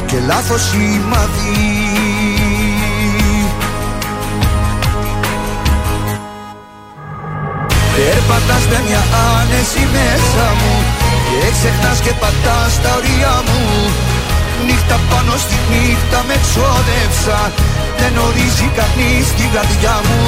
και 0.06 0.16
λάθος 0.26 0.62
σημαδί 0.62 1.86
Περπατάς 7.94 8.66
με 8.70 8.82
μια 8.88 9.02
άνεση 9.38 9.88
μέσα 9.92 10.46
μου 10.58 10.74
Και 11.30 11.50
ξεχνάς 11.52 12.00
και 12.00 12.12
πατάς 12.20 12.80
τα 12.82 12.94
ωριά 12.96 13.42
μου 13.46 14.14
Νύχτα 14.66 14.96
πάνω 15.10 15.34
στη 15.44 15.56
νύχτα 15.70 16.18
με 16.28 16.36
ξόδευσα 16.44 17.40
Δεν 18.00 18.12
ορίζει 18.26 18.68
κανείς 18.78 19.26
την 19.38 19.48
καρδιά 19.54 19.96
μου. 20.06 20.22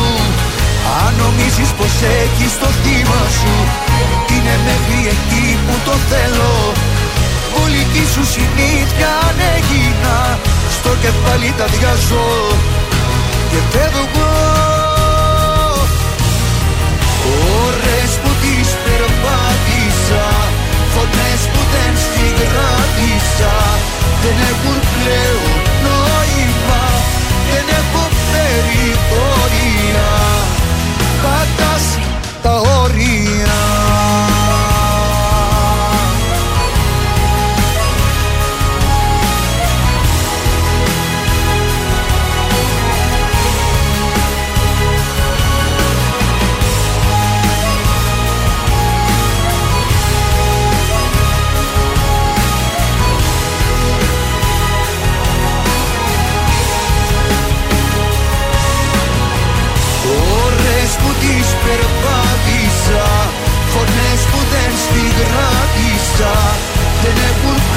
Αν 1.03 1.13
νομίζεις 1.23 1.71
πως 1.79 1.95
έχεις 2.23 2.53
το 2.63 2.69
θύμα 2.81 3.23
σου 3.39 3.55
Είναι 4.35 4.55
μέχρι 4.67 5.01
εκεί 5.15 5.47
που 5.65 5.75
το 5.87 5.95
θέλω. 6.11 6.55
Πολιτή 7.55 8.05
σου 8.13 8.25
συνήθεια 8.35 9.11
αν 9.29 9.37
έγινα 9.57 10.17
Στο 10.77 10.91
κεφάλι 11.03 11.51
τα 11.59 11.67
διάζω. 11.75 12.29
Και 13.51 13.61
φεύγω 13.73 14.33
Ωρες 17.29 18.13
που 18.23 18.31
τις 18.43 18.69
περπάτησα 18.85 20.27
Φωνές 20.95 21.41
που 21.53 21.61
δεν 21.73 21.93
συγκράτησα 22.09 23.55
δεν 24.23 24.37
έχουν 24.51 24.79
πλέον 24.95 25.53
νόημα 25.85 26.85
Δεν 27.51 27.67
έχω 27.81 28.03
περιθώρια 28.33 30.18
περπάτησα 61.69 63.09
Φωνές 63.73 64.21
που 64.31 64.41
δεν 64.53 64.73
στιγράτησα 64.85 66.35
Δεν 67.03 67.17
έχουν 67.31 67.68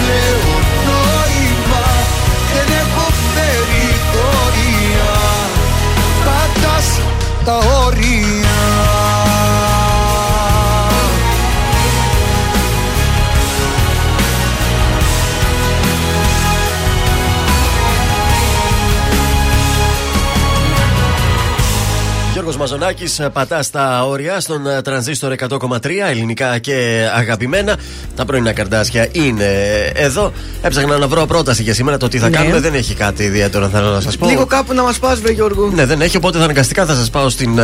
Γιώργος 22.51 22.71
Μαζονάκης 22.71 23.19
ε, 23.19 23.29
πατά 23.29 23.63
στα 23.63 24.05
όρια 24.05 24.39
στον 24.39 24.67
ε, 24.67 24.81
τρανζίστορ 24.81 25.33
100,3 25.49 25.89
ελληνικά 26.09 26.57
και 26.57 27.07
αγαπημένα. 27.15 27.77
Τα 28.15 28.25
πρωινά 28.25 28.53
καρδάσια 28.53 29.07
είναι 29.11 29.45
εδώ. 29.93 30.31
Έψαχνα 30.61 30.97
να 30.97 31.07
βρω 31.07 31.25
πρόταση 31.25 31.63
για 31.63 31.73
σήμερα 31.73 31.97
το 31.97 32.07
τι 32.07 32.17
θα 32.19 32.29
ναι. 32.29 32.37
κάνουμε. 32.37 32.59
Δεν 32.59 32.73
έχει 32.73 32.93
κάτι 32.93 33.23
ιδιαίτερο 33.23 33.69
θέλω 33.69 33.89
να 33.89 33.99
σας 33.99 34.17
πω. 34.17 34.27
Λίγο 34.27 34.45
κάπου 34.45 34.73
να 34.73 34.83
μας 34.83 34.99
πας, 34.99 35.19
Βρε 35.19 35.31
Γιώργο. 35.31 35.71
Ναι, 35.73 35.85
δεν 35.85 36.01
έχει, 36.01 36.17
οπότε 36.17 36.37
θα 36.37 36.43
αναγκαστικά 36.43 36.85
θα 36.85 36.93
σας 36.93 37.09
πάω 37.09 37.29
στην 37.29 37.57
ε, 37.57 37.63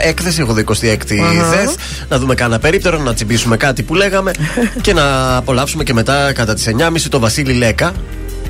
έκθεση. 0.00 0.40
Έχω 0.40 0.54
26η 0.66 1.12
uh 1.12 1.74
Να 2.08 2.18
δούμε 2.18 2.34
κάνα 2.34 2.58
περίπτερο, 2.58 2.98
να 2.98 3.14
τσιμπήσουμε 3.14 3.56
κάτι 3.56 3.82
που 3.82 3.94
λέγαμε 3.94 4.30
και 4.84 4.92
να 4.92 5.36
απολαύσουμε 5.36 5.82
και 5.82 5.92
μετά 5.92 6.32
κατά 6.32 6.54
τις 6.54 6.68
9.30 6.78 7.00
το 7.08 7.18
Βασίλη 7.18 7.52
Λέκα. 7.52 7.92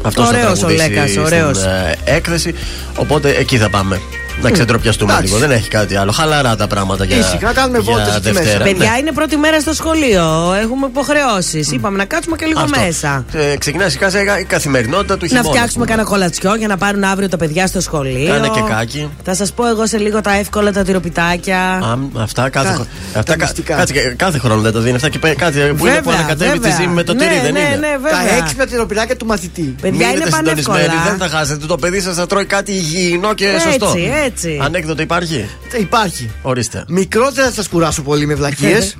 Αυτός 0.03 0.29
ωραίος 0.29 0.63
ο 0.63 0.69
Λέκας, 0.69 1.17
ωραίος. 1.17 1.59
έκθεση. 2.05 2.55
Οπότε 2.97 3.29
εκεί 3.39 3.57
θα 3.57 3.69
πάμε. 3.69 4.01
Να 4.43 4.51
ξεντροπιαστούμε 4.51 5.19
λίγο. 5.23 5.39
Δεν 5.39 5.51
έχει 5.51 5.69
κάτι 5.69 5.97
άλλο. 5.97 6.13
Χαλαρά 6.13 6.57
τα 6.57 6.67
πράγματα 6.67 7.05
για, 7.05 7.17
Ήσυχα, 7.17 7.53
κάνουμε 7.53 7.79
βόλτες 7.79 8.07
για 8.07 8.17
εκεί 8.17 8.27
μέσα. 8.27 8.41
Δευτέρα. 8.41 8.65
Παιδιά, 8.65 8.91
Ναι. 8.91 8.99
είναι 8.99 9.13
πρώτη 9.13 9.37
μέρα 9.37 9.61
στο 9.61 9.73
σχολείο. 9.73 10.53
Έχουμε 10.63 10.87
υποχρεώσεις. 10.87 11.71
Είπαμε 11.73 11.97
να 11.97 12.05
κάτσουμε 12.05 12.37
και 12.37 12.47
λίγο 12.47 12.61
Αυτό. 12.61 12.81
μέσα. 12.81 13.25
Ε, 13.33 13.57
ξεκινάει 13.57 13.91
σιγά 13.91 14.11
σιγά 14.11 14.39
η 14.39 14.45
καθημερινότητα 14.45 15.15
του 15.17 15.21
Να 15.23 15.27
χειμώνα. 15.29 15.49
φτιάξουμε 15.49 15.65
ας 15.67 15.73
πούμε. 15.73 15.87
κανένα 15.87 16.09
κολατσιό 16.09 16.55
για 16.55 16.67
να 16.69 16.77
πάρουν 16.77 17.05
αύριο 17.05 17.29
τα 17.29 17.37
παιδιά 17.37 17.67
στο 17.67 17.81
σχολείο. 17.81 18.29
Κάνε 18.33 18.49
και 18.49 18.61
κάκι. 18.69 19.11
Θα 19.25 19.35
σας 19.35 19.53
πω 19.53 19.67
εγώ 19.69 19.87
σε 19.87 19.99
λίγο 19.99 20.21
τα 20.21 20.33
εύκολα 20.37 20.73
τα 20.73 20.83
τυροπιτάκια. 20.83 21.61
Α, 21.61 21.99
αυτά 22.23 22.49
κάθε, 22.49 22.69
Κα- 22.69 22.75
χρο- 22.75 22.87
τα 23.13 23.19
αυτά, 23.19 23.37
κα- 23.37 23.45
μυστικά. 23.45 23.77
κάτσε, 23.77 23.93
και- 23.93 24.01
κάθε 24.17 24.39
χρόνο 24.39 24.61
δεν 24.61 24.73
τα 24.73 24.81
δίνει. 24.81 24.97
Αυτά 24.97 25.09
και 25.09 25.19
πέ- 25.19 25.37
κάτι 25.39 25.59
που 25.59 25.65
είναι 25.65 25.75
που 25.77 25.79
Βέβαια, 25.85 26.15
ανακατεύει 26.19 26.53
τη 26.53 26.59
βέβαια. 26.59 26.77
ζύμη 26.77 26.93
με 26.95 27.03
το 27.03 27.15
Ναι, 27.15 27.19
τυρί, 27.27 27.41
δεν 27.41 27.53
ναι, 27.53 27.59
είναι. 27.59 27.77
ναι, 27.77 27.97
βέβαια. 28.03 28.11
Τα 28.31 28.37
έξυπνα 28.37 28.67
τυροπιτάκια 28.67 29.17
του 29.17 29.27
μαθητή. 29.27 29.75
Παιδιά, 29.81 30.07
είναι 30.07 30.13
Μείνετε 30.19 30.37
συντονισμένοι, 30.37 30.79
πανεύκολα. 30.87 31.17
δεν 31.17 31.29
θα 31.29 31.37
χάσετε. 31.37 31.67
Το 31.67 31.77
παιδί 31.77 32.01
σας 32.01 32.15
θα 32.17 32.27
τρώει 32.27 32.45
κάτι 32.45 32.73
υγιεινό 32.73 33.35
και 33.35 33.47
Έτσι, 33.49 33.67
σωστό. 33.67 33.87
Έτσι. 34.27 34.59
Ανέκδοτο 34.63 35.03
υπάρχει; 35.03 35.49
Υπάρχει. 35.79 36.31
Ορίστε. 36.43 36.85
Μικρό 36.89 37.31
δεν 37.31 37.45
θα 37.45 37.51
σας 37.53 37.69
κουράσω 37.69 38.03
πολύ 38.03 38.27
με 38.27 38.35
βλακίες. 38.35 38.97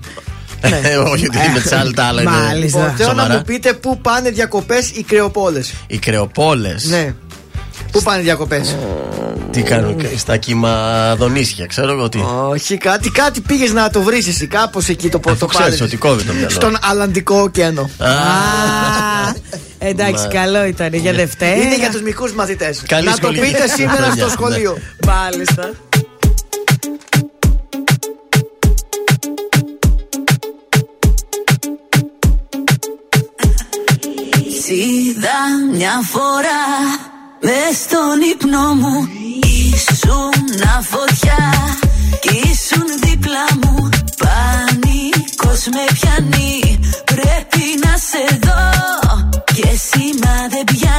Ε, 0.61 0.97
Όχι, 0.97 1.27
ότι 1.27 1.39
με 1.55 1.61
τις 1.61 1.73
άλλα 1.73 1.91
τα 1.91 2.05
άλλα 2.05 2.23
είναι. 2.23 2.31
Μάλιστα. 2.31 2.79
Λοιπόν, 2.79 2.97
θέλω 2.97 3.13
να 3.13 3.21
Σοβαρά. 3.23 3.37
μου 3.39 3.43
πείτε 3.47 3.73
πού 3.73 3.99
πάνε 4.01 4.31
διακοπές 4.31 4.91
οι 4.91 5.03
κρεοπόλες. 5.03 5.73
Οι 5.87 5.99
κρεοπόλες; 5.99 6.85
Ναι. 6.85 7.15
Πού 7.97 8.03
πάνε 8.03 8.23
διακοπές; 8.23 8.77
Τι 9.51 9.63
κάνουν 9.63 10.01
στα 10.17 10.37
κυμαδονίσια, 10.37 11.67
ξέρω 11.67 11.93
εγώ 11.93 12.09
τι. 12.09 12.19
Όχι, 12.49 12.77
κάτι, 12.77 13.11
κάτι 13.11 13.41
πήγες 13.41 13.73
να 13.73 13.91
το 13.91 14.03
βρεις 14.03 14.29
εσύ 14.29 14.47
κάπως 14.47 14.89
εκεί 14.89 15.09
το 15.09 15.19
πρώτο 15.19 15.45
Αφού 15.45 15.59
ξέρεις 15.59 15.81
ότι 15.81 15.97
κόβει 15.97 16.23
το 16.25 16.33
μυαλό. 16.33 16.49
Στον 16.51 16.77
Αλλαντικό 16.91 17.41
ωκεανό. 17.41 17.91
Α, 17.99 18.09
Εντάξει, 19.79 20.25
Μα- 20.27 20.33
καλό 20.33 20.65
ήταν 20.65 20.95
για 20.95 21.13
Δευτέρα. 21.13 21.55
Είναι 21.57 21.77
για 21.77 21.91
τους 21.91 22.03
μικρούς 22.03 22.33
μαθητές. 22.33 22.83
Καλή 22.87 23.07
Να 23.07 23.11
το 23.13 23.17
σχολή. 23.23 23.39
πείτε 23.41 23.67
σήμερα 23.69 23.97
Χρόνια, 23.97 24.15
στο 24.15 24.25
ναι. 24.25 24.31
σχολείο. 24.31 24.79
Μάλιστα. 25.07 25.71
Σ' 34.63 34.69
είδα 34.69 35.39
μια 35.73 36.01
φορά 36.13 36.61
με 37.47 37.61
στον 37.83 38.21
ύπνο 38.33 38.75
μου 38.75 39.09
Ήσουν 39.73 40.33
φωτιά 40.83 41.53
κι 42.21 42.37
ήσουν 42.37 42.87
δίπλα 43.03 43.45
μου 43.63 43.89
Πανικός 44.23 45.63
με 45.75 45.85
πιάνει 45.93 46.79
πρέπει 47.05 47.65
να 47.85 47.97
σε 48.09 48.39
δω 48.43 48.65
Και 49.45 49.69
σήμα 49.89 50.37
δεν 50.51 50.65
πιάνει 50.65 50.96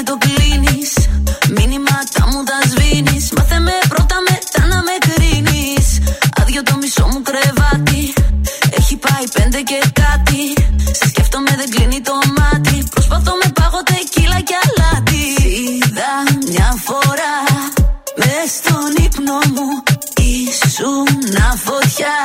και 0.00 0.06
το 0.06 0.18
κλείνεις. 0.26 0.92
Μήνυματα 1.56 2.20
μου 2.30 2.40
τα 2.48 2.58
σβήνεις. 2.70 3.24
Μάθε 3.36 3.58
με 3.58 3.76
πρώτα 3.88 4.16
μετά 4.28 4.62
να 4.72 4.78
με 4.86 4.94
κρίνεις. 5.06 5.86
Άδειο 6.40 6.62
το 6.62 6.74
μισό 6.80 7.06
μου 7.12 7.22
κρεβάτι. 7.28 8.02
Έχει 8.78 8.96
πάει 9.04 9.24
πέντε 9.36 9.60
και 9.70 9.78
κάτι. 10.02 10.42
Σε 10.98 11.04
σκέφτομαι 11.08 11.52
δεν 11.60 11.68
κλείνει 11.74 12.00
το 12.00 12.16
μάτι. 12.36 12.76
Προσπαθώ 12.94 13.32
με 13.42 13.48
πάγω 13.58 13.80
τεκίλα 13.90 14.40
και 14.48 14.56
αλάτι. 14.64 15.24
Είδα 15.60 16.12
μια 16.50 16.70
φορά 16.86 17.36
μες 18.20 18.48
στον 18.58 18.90
ύπνο 19.06 19.38
μου. 19.54 19.68
Ήσουν 20.30 21.08
φωτιά. 21.64 22.16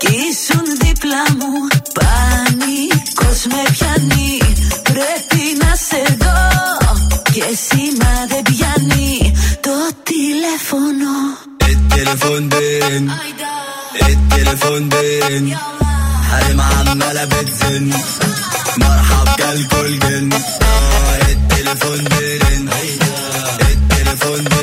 Κι 0.00 0.12
ήσουν 0.28 0.66
δίπλα 0.82 1.22
μου. 1.38 1.52
Πανικός 1.98 3.40
με 3.52 3.62
πιάνει. 3.72 4.38
Πρέπει 4.88 5.42
να 5.62 5.70
σε 5.88 6.23
δω 7.33 7.33
Και 7.33 7.43
σήμα 7.67 8.13
δεν 8.31 8.41
πιάνει 8.49 9.33
Το 9.61 9.75
τηλέφωνο 10.03 11.11
التليفون 11.71 12.49
دين 12.49 13.11
التليفون 14.09 14.89
دين 14.89 15.57
حريم 16.31 16.61
عمالة 16.61 17.25
بتزن 17.25 17.89
مرحب 18.77 19.27
جالكوا 19.39 19.81
الجن 19.85 20.29
آه، 20.33 21.31
التليفون 21.31 21.97
دين 22.03 22.69
التليفون 23.71 24.43
دين 24.43 24.62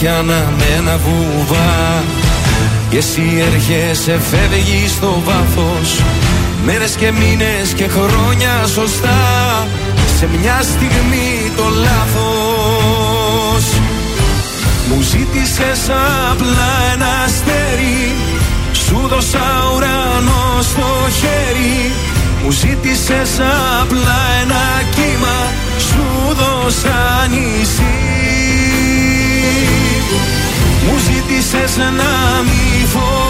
κι 0.00 0.08
αναμένα 0.08 0.98
βουβά 1.04 2.02
και 2.90 2.96
εσύ 2.96 3.22
έρχεσαι 3.52 4.20
φεύγει 4.30 4.88
στο 4.88 5.22
βάθος. 5.24 6.02
Μέρες 6.64 6.90
και 6.90 7.10
μήνες 7.10 7.72
και 7.74 7.88
χρόνια 7.88 8.66
σωστά. 8.74 9.20
Σε 10.18 10.28
μια 10.40 10.60
στιγμή 10.62 11.52
το 11.56 11.62
λάθος. 11.84 13.64
Μου 14.88 15.00
ζήτησες 15.00 15.90
απλά 16.30 16.70
ένα 16.94 17.08
αστέρι. 17.24 18.12
Σου 18.72 19.06
δώσα 19.08 19.48
ουρανό 19.74 20.62
στο 20.62 20.88
χέρι. 21.18 21.92
Μου 22.44 22.50
ζήτησες 22.50 23.40
απλά 23.80 24.20
ένα 24.42 24.82
κύμα. 24.94 25.52
Σου 25.78 26.04
δώσα 26.34 27.26
νησί. 27.30 28.10
Μου 30.84 30.98
ζήτησες 30.98 31.76
να 31.76 31.90
μη 32.42 32.86
φοβάμαι 32.86 33.29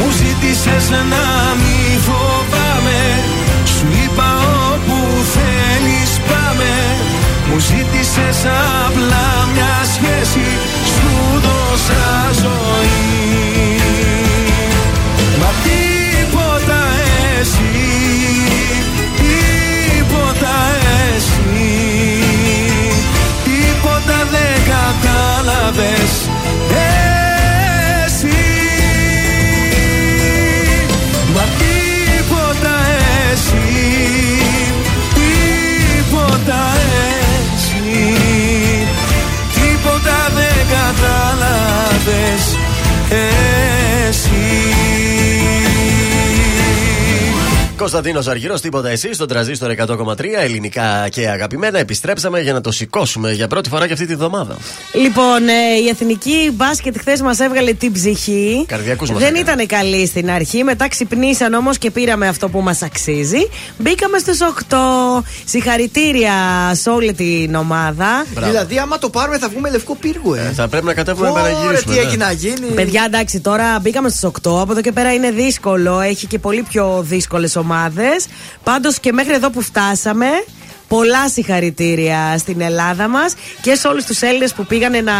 μου 0.00 0.10
ζήτησες 0.10 0.90
να 0.90 1.26
μη 1.60 1.98
φοβάμαι. 2.06 3.02
Σου 3.64 3.86
είπα 4.04 4.30
όπου 4.72 4.98
θέλεις 5.34 6.12
πάμε. 6.28 6.72
Μου 7.48 7.58
ζήτησες 7.58 8.38
απλά 8.86 9.26
μια 9.54 9.76
σχέση. 9.94 10.48
Σου 10.94 11.40
δώσα 11.44 12.30
ζωή. 12.42 13.00
Μα 15.40 15.50
τίποτα 15.64 16.80
εσύ 17.40 17.86
Τίποτα 19.16 20.56
εσύ 21.16 21.72
Τίποτα 23.44 24.18
δεν 24.30 24.62
κατάλαβες 24.72 26.30
κατάλαβες 42.10 42.59
Κωνσταντίνος 47.80 48.26
Αργυρός, 48.26 48.60
τίποτα 48.60 48.88
εσύ, 48.88 49.12
στον 49.14 49.28
τραζίστορ 49.28 49.70
100,3 49.70 50.24
ελληνικά 50.38 51.08
και 51.08 51.28
αγαπημένα. 51.28 51.78
Επιστρέψαμε 51.78 52.40
για 52.40 52.52
να 52.52 52.60
το 52.60 52.70
σηκώσουμε 52.72 53.32
για 53.32 53.48
πρώτη 53.48 53.68
φορά 53.68 53.86
και 53.86 53.92
αυτή 53.92 54.06
τη 54.06 54.14
βδομάδα. 54.14 54.56
Λοιπόν, 54.94 55.48
ε, 55.48 55.82
η 55.84 55.88
εθνική 55.88 56.50
μπάσκετ 56.54 56.96
χθες 56.98 57.20
μας 57.20 57.38
έβγαλε 57.38 57.72
την 57.72 57.92
ψυχή. 57.92 58.64
Καρδιακούς 58.68 59.10
μας 59.10 59.18
Δεν 59.18 59.34
έκανε. 59.34 59.62
ήταν 59.62 59.78
καλή 59.78 60.06
στην 60.06 60.30
αρχή. 60.30 60.64
Μετά 60.64 60.88
ξυπνήσαν 60.88 61.54
όμως 61.54 61.78
και 61.78 61.90
πήραμε 61.90 62.28
αυτό 62.28 62.48
που 62.48 62.60
μας 62.60 62.82
αξίζει. 62.82 63.48
Μπήκαμε 63.78 64.18
στους 64.18 64.38
8. 64.40 64.76
Συγχαρητήρια 65.44 66.32
σε 66.72 66.90
όλη 66.90 67.12
την 67.12 67.54
ομάδα. 67.54 68.24
Δηλαδή, 68.34 68.78
άμα 68.78 68.98
το 68.98 69.08
πάρουμε, 69.10 69.38
θα 69.38 69.48
βγούμε 69.48 69.70
λευκό 69.70 69.96
πύργο, 69.96 70.34
ε. 70.34 70.52
θα 70.54 70.68
πρέπει 70.68 70.86
να 70.86 70.94
κατέβουμε 70.94 71.26
να 71.26 71.32
Ωραία, 71.32 71.44
παραγυρίσουμε. 71.44 71.94
τι 71.94 72.00
ναι. 72.00 72.06
έχει 72.06 72.16
να 72.16 72.32
γίνει. 72.32 72.66
Παιδιά, 72.74 73.02
εντάξει, 73.06 73.40
τώρα 73.40 73.78
μπήκαμε 73.82 74.08
στι 74.08 74.30
8. 74.42 74.60
Από 74.60 74.72
εδώ 74.72 74.80
και 74.80 74.92
πέρα 74.92 75.12
είναι 75.12 75.30
δύσκολο. 75.30 76.00
Έχει 76.00 76.26
και 76.26 76.38
πολύ 76.38 76.62
πιο 76.62 77.04
δύσκολες 77.08 77.56
ομάδε. 77.56 77.68
Πάντως 78.62 79.00
και 79.00 79.12
μέχρι 79.12 79.34
εδώ 79.34 79.50
που 79.50 79.62
φτάσαμε. 79.62 80.26
Πολλά 80.88 81.28
συγχαρητήρια 81.28 82.38
στην 82.38 82.60
Ελλάδα 82.60 83.08
μας 83.08 83.34
και 83.62 83.74
σε 83.74 83.88
όλους 83.88 84.04
τους 84.04 84.22
Έλληνες 84.22 84.52
που 84.52 84.66
πήγανε 84.66 85.00
να 85.00 85.12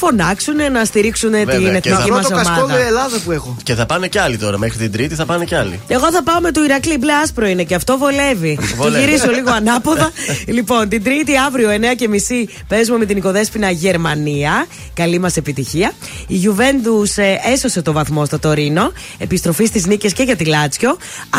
φωνάξουν, 0.00 0.54
να 0.72 0.84
στηρίξουν 0.84 1.30
την 1.30 1.46
και 1.46 1.56
εθνική 1.66 1.88
θα- 1.88 1.94
μας 1.98 2.04
Πρώτο 2.08 2.28
κασκόλο 2.34 2.64
ομάδα. 2.64 2.84
Ελλάδα 2.84 3.16
που 3.24 3.32
έχω. 3.32 3.56
Και 3.62 3.74
θα 3.74 3.86
πάνε 3.86 4.08
κι 4.08 4.18
άλλοι 4.18 4.36
τώρα. 4.38 4.58
Μέχρι 4.58 4.78
την 4.78 4.92
Τρίτη 4.92 5.14
θα 5.14 5.24
πάνε 5.26 5.44
κι 5.44 5.54
άλλοι. 5.54 5.80
Εγώ 5.88 6.12
θα 6.12 6.22
πάω 6.22 6.40
με 6.40 6.50
το 6.50 6.64
Ηρακλή 6.64 6.96
μπλε 6.98 7.12
άσπρο 7.12 7.46
είναι 7.46 7.62
και 7.62 7.74
αυτό 7.74 7.98
βολεύει. 7.98 8.58
το 8.60 8.76
Βολεύει. 8.76 9.04
γυρίσω 9.04 9.30
λίγο 9.30 9.50
ανάποδα. 9.60 10.10
λοιπόν, 10.46 10.88
την 10.88 11.02
Τρίτη 11.04 11.32
αύριο 11.46 11.68
9.30 11.70 12.48
παίζουμε 12.68 12.98
με 12.98 13.04
την 13.04 13.16
Οικοδέσποινα 13.16 13.70
Γερμανία. 13.70 14.66
Καλή 14.94 15.18
μας 15.18 15.36
επιτυχία. 15.36 15.92
Η 16.26 16.34
Γιουβέντους 16.34 17.12
έσωσε 17.52 17.82
το 17.82 17.92
βαθμό 17.92 18.24
στο 18.24 18.38
Τωρίνο. 18.38 18.92
Επιστροφή 19.18 19.64
στις 19.66 19.86
νίκες 19.86 20.12
και 20.12 20.22
για 20.22 20.36
τη 20.36 20.44
Λάτσιο. 20.44 20.96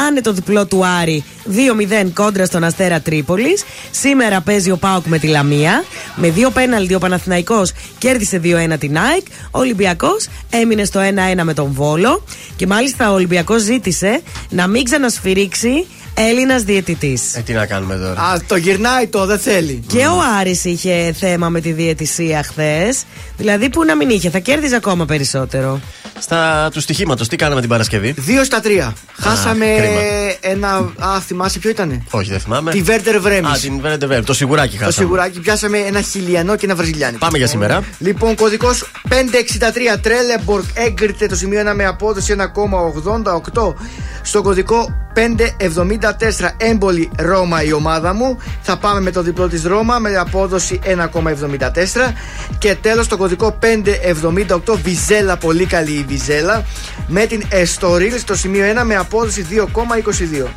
Άνετο 0.07 0.33
διπλό 0.33 0.65
του 0.65 0.85
Άρη 1.01 1.23
2-0 1.47 2.11
κόντρα 2.13 2.45
στον 2.45 2.63
Αστέρα 2.63 2.99
Τρίπολης. 3.01 3.63
Σήμερα 3.91 4.41
παίζει 4.41 4.71
ο 4.71 4.77
Πάοκ 4.77 5.05
με 5.05 5.17
τη 5.19 5.27
Λαμία. 5.27 5.83
Με 6.15 6.29
δύο 6.29 6.49
πέναλτι 6.49 6.93
ο 6.93 6.99
Παναθηναϊκός 6.99 7.71
κέρδισε 7.97 8.37
2-1 8.73 8.79
την 8.79 8.97
ΑΕΚ. 8.97 9.25
Ο 9.51 9.59
Ολυμπιακός 9.59 10.27
έμεινε 10.49 10.85
στο 10.85 10.99
1-1 11.37 11.41
με 11.43 11.53
τον 11.53 11.71
Βόλο. 11.71 12.23
Και 12.55 12.67
μάλιστα 12.67 13.11
ο 13.11 13.13
Ολυμπιακός 13.13 13.61
ζήτησε 13.61 14.21
να 14.49 14.67
μην 14.67 14.83
ξανασφυρίξει 14.83 15.85
Έλληνας 16.13 16.63
διαιτητής. 16.63 17.35
Ε, 17.35 17.41
τι 17.41 17.53
να 17.53 17.65
κάνουμε 17.65 17.95
τώρα. 17.95 18.21
Α, 18.21 18.37
το 18.47 18.55
γυρνάει 18.55 19.07
το, 19.07 19.25
δεν 19.25 19.39
θέλει. 19.39 19.83
Και 19.87 20.05
ο 20.05 20.17
Άρης 20.39 20.63
είχε 20.65 21.15
θέμα 21.19 21.49
με 21.49 21.61
τη 21.61 21.71
διαιτησία 21.71 22.43
χθες. 22.43 23.03
Δηλαδή 23.37 23.69
που 23.69 23.83
να 23.85 23.95
μην 23.95 24.09
είχε, 24.09 24.29
θα 24.29 24.39
κέρδιζε 24.39 24.75
ακόμα 24.75 25.05
περισσότερο. 25.05 25.79
Στα 26.19 26.69
του 26.73 26.79
στοιχήματος, 26.81 27.27
τι 27.27 27.35
κάναμε 27.35 27.59
την 27.61 27.69
Παρασκευή; 27.69 28.13
2 28.17 28.21
στα 28.45 28.59
3. 28.63 28.93
Χάσαμε 29.19 29.65
κρίμα. 29.65 29.99
ένα. 30.39 30.91
Α, 31.13 31.19
θυμάσαι 31.19 31.59
ποιο 31.59 31.69
ήταν. 31.69 32.03
Όχι, 32.09 32.29
δεν 32.29 32.39
θυμάμαι. 32.39 32.71
Τη 32.71 32.81
Βέρτερ 32.81 33.19
Βρέμι. 33.19 33.47
Α, 33.47 33.57
την 33.61 33.79
Βέρντε 33.81 34.05
Βρέμι. 34.05 34.23
Το 34.23 34.33
σιγουράκι 34.33 34.77
Το 34.77 34.83
χάσαμε. 34.83 35.07
σιγουράκι 35.07 35.39
πιάσαμε 35.39 35.77
ένα 35.77 36.01
χιλιανό 36.01 36.55
και 36.55 36.65
ένα 36.65 36.75
βραζιλιάνικο. 36.75 37.19
Πάμε 37.25 37.37
για 37.37 37.47
σήμερα. 37.47 37.83
Λοιπόν, 37.99 38.35
κωδικός 38.35 38.91
563 39.09 39.97
Τρέλεμπορκ 40.01 40.63
έγκριτε 40.73 41.27
το 41.27 41.35
σημείο 41.35 41.61
1 41.71 41.73
με 41.75 41.85
απόδοση 41.85 42.35
1,88. 42.37 43.73
Στο 44.21 44.41
κωδικό 44.41 44.89
574 45.13 46.49
έμπολη 46.57 47.11
Ρώμα 47.17 47.63
η 47.63 47.73
ομάδα 47.73 48.13
μου. 48.13 48.37
Θα 48.61 48.77
πάμε 48.77 49.01
με 49.01 49.11
το 49.11 49.21
διπλό 49.21 49.47
της 49.47 49.63
Ρώμα 49.63 49.99
με 49.99 50.15
απόδοση 50.17 50.79
1,74. 50.83 52.13
Και 52.57 52.75
τέλος 52.75 53.07
το 53.07 53.17
κωδικό 53.17 53.57
578 53.61 54.57
Βιζέλα, 54.83 55.37
πολύ 55.37 55.65
καλή 55.65 55.91
η 55.91 56.05
Βιζέλα. 56.07 56.65
Με 57.07 57.25
την 57.25 57.43
Εστορίλ 57.49 58.17
στο 58.19 58.35
σημείο 58.35 58.65
1 58.81 58.83
με 58.83 58.95
απόδοση 58.95 59.45
2,22. 59.49 60.47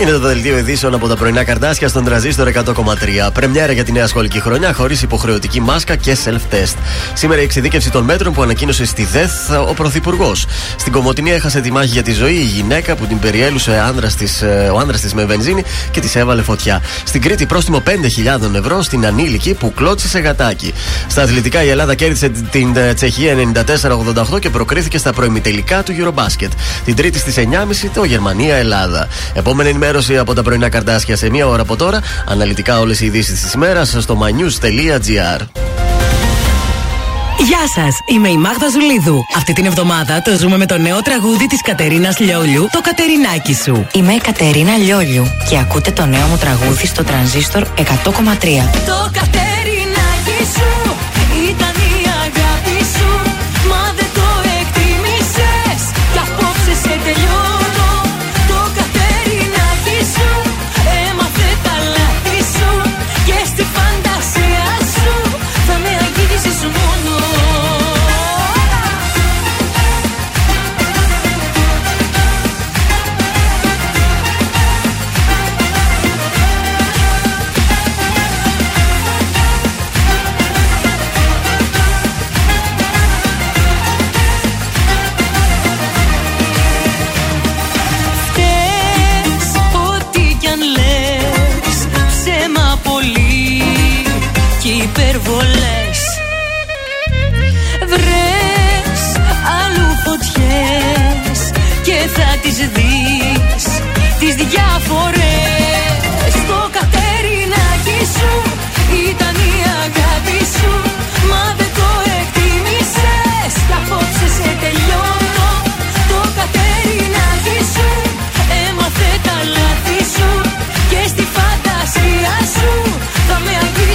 Είναι 0.00 0.10
το 0.10 0.18
δελτίο 0.18 0.58
ειδήσεων 0.58 0.94
από 0.94 1.08
τα 1.08 1.16
πρωινά 1.16 1.44
καρτάσια 1.44 1.88
στον 1.88 2.04
τραζίστορ 2.04 2.48
100,3. 2.54 3.32
Πρεμιέρα 3.32 3.72
για 3.72 3.84
τη 3.84 3.92
νέα 3.92 4.06
σχολική 4.06 4.40
χρονιά 4.40 4.72
χωρίς 4.72 5.02
υποχρεωτική 5.02 5.60
μάσκα 5.60 5.96
και 5.96 6.16
self-test. 6.24 6.74
Σήμερα 7.14 7.40
η 7.40 7.44
εξειδίκευση 7.44 7.90
των 7.90 8.04
μέτρων 8.04 8.32
που 8.32 8.42
ανακοίνωσε 8.42 8.84
στη 8.84 9.04
ΔΕΘ 9.04 9.30
ο 9.68 9.74
Πρωθυπουργός. 9.74 10.46
Στην 10.76 10.92
Κομωτινή 10.92 11.30
έχασε 11.30 11.60
τη 11.60 11.72
μάχη 11.72 11.88
για 11.88 12.02
τη 12.02 12.12
ζωή 12.12 12.34
η 12.34 12.44
γυναίκα 12.44 12.96
που 12.96 13.06
την 13.06 13.18
περιέλουσε 13.18 13.78
άνδρας 13.78 14.14
της, 14.14 14.42
ε, 14.42 14.70
ο 14.74 14.78
άνδρας 14.78 15.00
της 15.00 15.14
με 15.14 15.24
βενζίνη 15.24 15.64
και 15.90 16.00
της 16.00 16.16
έβαλε 16.16 16.42
φωτιά. 16.42 16.82
Στην 17.04 17.20
Κρήτη 17.20 17.46
πρόστιμο 17.46 17.80
5.000 17.80 18.54
ευρώ 18.54 18.82
στην 18.82 19.06
ανήλικη 19.06 19.54
που 19.54 19.72
κλώτσισε 19.74 20.18
γατάκι. 20.18 20.74
Στα 21.08 21.22
αθλητικά 21.22 21.62
η 21.62 21.68
Ελλάδα 21.68 21.94
κέρδισε 21.94 22.28
την 22.28 22.76
ε, 22.76 22.94
Τσεχία 22.94 23.34
94-88 24.34 24.40
και 24.40 24.50
προκρίθηκε 24.50 24.98
στα 24.98 25.12
προημιτελικά 25.12 25.82
του 25.82 25.94
Eurobasket. 25.98 26.50
Την 26.84 26.96
Τρίτη 26.96 27.18
στις 27.18 27.34
9.30 27.36 27.44
το 27.94 28.04
Γερμανία-Ελλάδα. 28.04 29.08
Επόμενη 29.34 29.68
ενημέρωση 29.90 30.18
από 30.18 30.34
τα 30.34 30.42
πρωινά 30.42 30.68
καρτάσια 30.68 31.16
σε 31.16 31.30
μία 31.30 31.46
ώρα 31.46 31.62
από 31.62 31.76
τώρα. 31.76 32.00
Αναλυτικά 32.26 32.78
όλες 32.80 33.00
οι 33.00 33.06
ειδήσεις 33.06 33.40
της 33.42 33.52
ημέρας 33.52 33.96
στο 33.98 34.18
mynews.gr. 34.22 35.40
Γεια 37.38 37.64
σας, 37.74 37.98
είμαι 38.06 38.28
η 38.28 38.36
Μάγδα 38.36 38.68
Ζουλίδου. 38.68 39.20
Αυτή 39.36 39.52
την 39.52 39.66
εβδομάδα 39.66 40.22
το 40.22 40.36
ζούμε 40.36 40.56
με 40.56 40.66
το 40.66 40.78
νέο 40.78 41.02
τραγούδι 41.02 41.46
της 41.46 41.62
Κατερίνας 41.62 42.18
Λιόλιου, 42.18 42.68
Το 42.72 42.80
Κατερινάκι 42.80 43.54
σου. 43.54 43.86
Είμαι 43.92 44.12
η 44.12 44.18
Κατερίνα 44.18 44.76
Λιόλιου 44.76 45.24
και 45.48 45.58
ακούτε 45.58 45.90
το 45.90 46.06
νέο 46.06 46.26
μου 46.26 46.36
τραγούδι 46.36 46.86
στο 46.86 47.04
τρανζίστορ 47.04 47.62
100,3. 47.62 47.82
Το 48.86 49.10
Κατερινάκι 49.12 50.44
σου. 50.54 50.89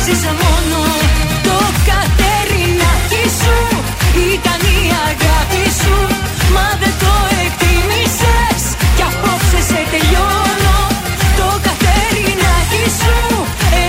Το 0.06 0.12
μόνο 0.12 0.82
το 1.44 1.58
κατερινάκι 1.90 3.24
σου 3.40 3.58
Ήταν 4.34 4.62
η 4.78 4.80
αγάπη 5.10 5.64
σου 5.82 5.96
Μα 6.56 6.68
δεν 6.82 6.94
το 7.04 7.14
εκτίμησες. 7.44 8.62
Κι 8.96 9.04
απόψε 9.10 9.60
σε 9.70 9.80
τελειώνω. 9.92 10.78
Το 11.40 11.48
κατερινάκι 11.68 12.86
σου 13.00 13.18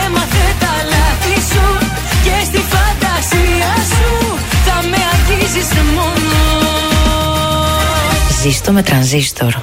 Έμαθε 0.05 0.47
τα 0.63 0.75
λάθη 0.93 1.37
σου 1.51 1.67
Και 2.25 2.37
στη 2.49 2.61
φαντασία 2.73 3.73
σου 3.95 4.11
Θα 4.67 4.77
με 4.91 5.01
αγγίζεις 5.13 5.71
μόνο. 5.97 6.41
Ζήστο 8.43 8.73
με 8.73 8.83
τρανζίστορ. 8.83 9.55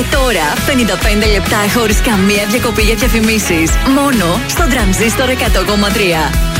Και 0.00 0.06
τώρα 0.16 0.52
55 1.24 1.30
λεπτά 1.32 1.56
χωρίς 1.78 2.00
καμία 2.00 2.46
διακοπή 2.48 2.82
για 2.82 2.94
διαφημίσεις. 2.94 3.70
Μόνο 3.94 4.40
στο 4.48 4.66
τρανζίστορ 4.68 5.28
100,3. 5.28 6.59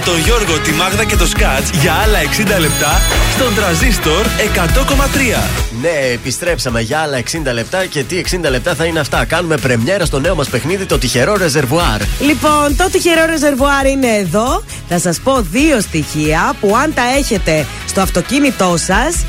Με 0.00 0.06
τον 0.06 0.18
Γιώργο, 0.18 0.58
τη 0.58 0.72
Μάγδα 0.72 1.04
και 1.04 1.16
το 1.16 1.26
Σκάτς 1.26 1.70
για 1.70 1.92
άλλα 1.92 2.18
60 2.56 2.60
λεπτά 2.60 3.00
στον 3.34 3.54
τραζίστορ 3.54 4.26
100,3. 4.54 5.48
Ναι, 5.80 6.12
επιστρέψαμε 6.12 6.80
για 6.80 6.98
άλλα 6.98 7.18
60 7.18 7.52
λεπτά 7.52 7.86
και 7.86 8.02
τι 8.02 8.20
60 8.30 8.50
λεπτά 8.50 8.74
θα 8.74 8.84
είναι 8.84 9.00
αυτά. 9.00 9.24
Κάνουμε 9.24 9.56
πρεμιέρα 9.56 10.04
στο 10.04 10.20
νέο 10.20 10.34
μας 10.34 10.48
παιχνίδι, 10.48 10.84
το 10.84 10.98
τυχερό 10.98 11.36
ρεζερβουάρ. 11.36 12.00
Λοιπόν, 12.20 12.76
το 12.76 12.90
τυχερό 12.90 13.24
ρεζερβουάρ 13.26 13.86
είναι 13.86 14.06
εδώ. 14.06 14.64
Θα 14.88 14.98
σας 14.98 15.20
πω 15.20 15.40
δύο 15.50 15.80
στοιχεία 15.80 16.54
που 16.60 16.76
αν 16.76 16.94
τα 16.94 17.02
έχετε 17.18 17.66
στο 17.86 18.00
αυτοκίνητό 18.00 18.74
σας, 18.76 19.24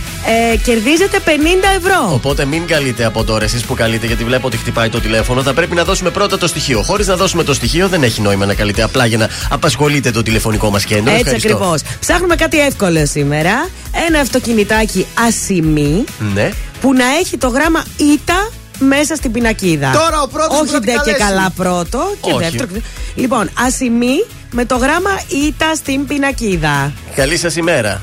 ε, 0.53 0.57
κερδίζετε 0.57 1.19
50 1.25 1.29
ευρώ. 1.77 2.09
Οπότε 2.13 2.45
μην 2.45 2.67
καλείτε 2.67 3.05
από 3.05 3.23
τώρα 3.23 3.43
εσείς 3.43 3.63
που 3.65 3.73
καλείτε, 3.73 4.05
γιατί 4.05 4.23
βλέπω 4.23 4.47
ότι 4.47 4.57
χτυπάει 4.57 4.89
το 4.89 4.99
τηλέφωνο. 4.99 5.41
Θα 5.43 5.53
πρέπει 5.53 5.75
να 5.75 5.83
δώσουμε 5.83 6.09
πρώτα 6.09 6.37
το 6.37 6.47
στοιχείο. 6.47 6.81
Χωρίς 6.81 7.07
να 7.07 7.15
δώσουμε 7.15 7.43
το 7.43 7.53
στοιχείο, 7.53 7.87
δεν 7.87 8.03
έχει 8.03 8.21
νόημα 8.21 8.45
να 8.45 8.53
καλείτε 8.53 8.83
απλά 8.83 9.05
για 9.05 9.17
να 9.17 9.29
απασχολείτε 9.49 10.11
το 10.11 10.21
τηλεφωνικό 10.23 10.69
μας 10.69 10.83
κέντρο. 10.85 11.11
Έτσι 11.11 11.23
Ευχαριστώ. 11.23 11.53
ακριβώς. 11.55 11.81
Ψάχνουμε 11.99 12.35
κάτι 12.35 12.59
εύκολο 12.59 13.05
σήμερα. 13.05 13.67
Ένα 14.07 14.19
αυτοκινητάκι 14.19 15.05
ασημή 15.27 16.03
Ναι. 16.33 16.49
που 16.81 16.93
να 16.93 17.05
έχει 17.19 17.37
το 17.37 17.47
γράμμα 17.47 17.83
ήττα 17.97 18.49
μέσα 18.79 19.15
στην 19.15 19.31
πινακίδα. 19.31 19.91
Τώρα 19.91 20.21
ο 20.21 20.27
πρώτος 20.27 20.57
που 20.57 20.63
Όχι 20.63 20.71
θα 20.71 20.79
ντε 20.79 20.85
και 20.91 20.91
επικαλέσει. 21.09 21.23
καλά 21.33 21.49
πρώτο. 21.55 22.13
Και 22.21 22.31
Όχι. 22.31 22.43
δεύτερο. 22.43 22.69
Λοιπόν, 23.15 23.49
ασημή 23.65 24.25
με 24.51 24.65
το 24.65 24.75
γράμμα 24.77 25.09
ήττα 25.47 25.75
στην 25.75 26.05
πινακίδα. 26.05 26.91
Καλή 27.15 27.37
σας 27.37 27.55
ημέρα. 27.55 28.01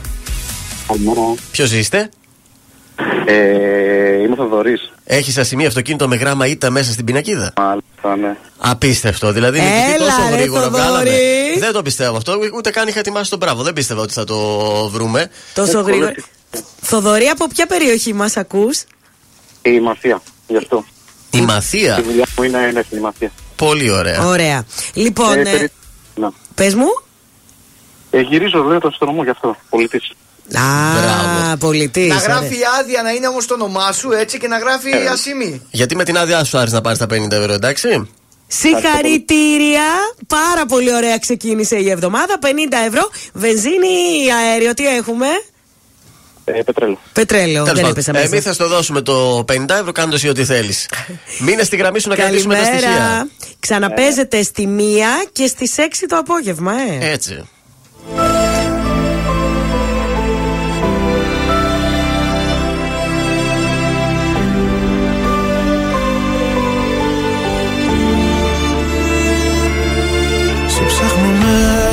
Καλημέρα. 0.89 1.35
Ποιος 1.51 1.73
είστε, 1.73 2.11
Ε, 3.27 4.23
είμαι 4.23 4.37
Θοδωρής. 4.37 4.93
Έχεις 5.05 5.39
ασημεί 5.39 5.67
αυτοκίνητο 5.67 6.09
με 6.09 6.17
γράμμα 6.17 6.47
ήττα 6.47 6.71
μέσα 6.71 6.93
στην 6.93 7.05
πινακίδα; 7.05 7.53
Μάλιστα, 7.57 8.17
ναι. 8.17 8.37
Απίστευτο. 8.59 9.33
Δηλαδή 9.33 9.59
είναι 9.59 9.69
Έλα, 9.95 10.07
τόσο 10.07 10.29
ρε, 10.31 10.37
γρήγορα 10.37 10.63
Θοδωρή. 10.63 10.83
βγάλαμε. 10.83 11.11
Δεν 11.59 11.73
το 11.73 11.83
πιστεύω 11.83 12.17
αυτό. 12.17 12.39
Ούτε 12.57 12.71
καν 12.71 12.89
είχα 12.89 12.99
ετοιμάσει 12.99 13.31
τον 13.31 13.39
μπράβο. 13.39 13.63
Δεν 13.63 13.73
πίστευα 13.73 14.03
ότι 14.03 14.13
θα 14.13 14.25
το 14.25 14.37
βρούμε. 14.89 15.31
Τόσο 15.55 15.81
γρήγορα. 15.81 16.15
Θοδωρή, 16.81 17.27
από 17.27 17.47
ποια 17.49 17.67
περιοχή 17.67 18.13
μας 18.13 18.37
ακούς; 18.37 18.83
Η 19.63 19.81
Μαθία, 19.81 20.23
γι' 20.47 20.57
αυτό. 20.57 20.85
Η 21.31 21.41
Μαθία; 21.41 21.99
Η 21.99 22.03
δουλειά 22.03 22.27
μου 22.37 22.43
είναι 22.45 22.71
ναι, 22.73 22.83
στην 22.83 22.99
Μαθία. 23.01 23.31
Πολύ 23.57 23.91
ωραία. 23.91 24.27
Ωραία. 24.27 24.65
Λοιπόν, 24.95 25.37
Ε, 25.39 25.41
ε, 25.41 25.43
περί- 25.43 25.73
να. 26.15 26.33
πες 26.55 26.75
μου. 26.75 26.87
Ε, 28.11 28.21
γυρίζω, 28.21 28.63
λέω 28.63 28.79
το 28.81 28.89
αστρονομό 28.89 29.23
γι' 29.23 29.31
αυτό. 29.31 29.57
Πολιτής. 29.71 30.13
Α, 30.55 31.57
πολιτής. 31.57 32.09
Να 32.09 32.17
γράφει 32.17 32.57
άδεια 32.81 33.03
να 33.03 33.11
είναι 33.11 33.27
όμως 33.29 33.47
το 33.47 33.55
όνομά 33.55 33.93
σου 33.93 34.13
έτσι 34.13 34.39
και 34.39 34.49
να 34.49 34.59
γράφει 34.59 34.91
Ε. 34.91 35.09
ασήμι. 35.09 35.63
Γιατί 35.71 35.97
με 35.97 36.05
την 36.05 36.19
άδειά 36.19 36.45
σου 36.45 36.59
άρεσε 36.59 36.75
να 36.75 36.81
πάρεις 36.81 36.99
τα 36.99 37.07
50 37.07 37.31
ευρώ, 37.37 37.53
εντάξει; 37.53 38.09
Συγχαρητήρια. 38.47 39.83
Πάρα 40.27 40.67
πολύ 40.69 40.95
ωραία 40.95 41.19
ξεκίνησε 41.19 41.77
η 41.77 41.91
εβδομάδα. 41.91 42.39
50 42.43 42.47
ευρώ. 42.87 43.11
Βενζίνη 43.33 43.87
ή 44.27 44.31
αέριο, 44.33 44.75
τι 44.75 44.87
έχουμε; 44.87 45.27
Ε, 46.45 46.63
πετρέλαιο. 46.63 46.99
Πετρέλαιο. 47.13 47.53
Τέλος 47.65 47.67
δεν 47.67 47.75
πάντων, 47.75 47.91
έπεσα 47.91 48.13
μέσα. 48.13 48.25
Εμείς 48.25 48.43
θα 48.45 48.53
στο 48.53 48.69
δώσουμε 48.69 49.01
το 49.01 49.45
50 49.53 49.75
ευρώ 49.81 49.93
κάνοντα 49.93 50.17
εσύ 50.17 50.29
ό,τι 50.29 50.45
θέλεις. 50.45 50.89
Μείνε 51.39 51.63
στη 51.63 51.77
γραμμή 51.77 52.01
σου 52.01 52.09
να 52.09 52.15
κρατήσουμε 52.15 52.55
τα 52.55 52.61
Καλημέρα. 52.61 52.87
στοιχεία. 52.89 53.29
Ξαναπέζετε 53.61 54.43
στη 54.43 54.67
μία 54.67 55.09
και 55.33 55.47
στις 55.47 55.75
6 55.79 56.07
το 56.09 56.17
απόγευμα, 56.17 56.73
ε. 57.01 57.11
Έτσι. 57.13 57.49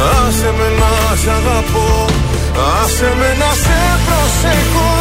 Άσε 0.00 0.50
με 0.58 0.68
να 0.80 1.16
σ' 1.22 1.28
αγαπώ 1.38 2.06
Άσε 2.82 3.12
με 3.18 3.30
να 3.40 3.50
σε 3.62 3.80
προσέχω 4.06 4.92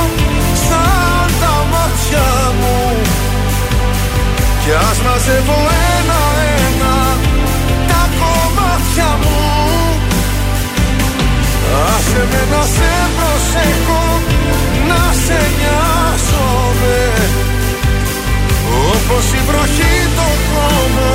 Σαν 0.67 1.29
τα 1.41 1.55
μάτια 1.71 2.29
μου. 2.59 2.79
Κι 4.63 4.71
ας 4.89 4.97
μαζεύω 5.05 5.59
ένα-ένα 5.97 6.95
Τα 7.89 8.03
κομμάτια 8.19 9.09
μου. 9.21 9.39
Άσε 11.89 12.23
με 12.31 12.41
να 12.51 12.61
σε 12.75 12.91
προσέχω 13.17 14.03
Να 14.89 15.01
σε 15.23 15.39
νοιάζομαι. 15.57 16.99
Όπως 18.91 19.25
η 19.39 19.41
βροχή 19.47 19.95
το 20.17 20.27
χώμα 20.49 21.13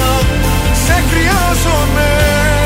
Σε 0.84 0.96
χρειάζομαι 1.10 2.65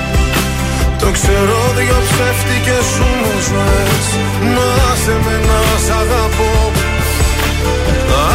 το 1.01 1.11
ξέρω 1.17 1.59
δυο 1.77 1.99
ψεύτικες 2.09 2.85
σου 2.93 3.07
μου 3.19 3.33
ζωές 3.47 4.05
Να 4.55 4.69
σε 5.03 5.15
με 5.25 5.35
να 5.47 5.59
σ' 5.85 5.93
αγαπώ. 6.01 6.53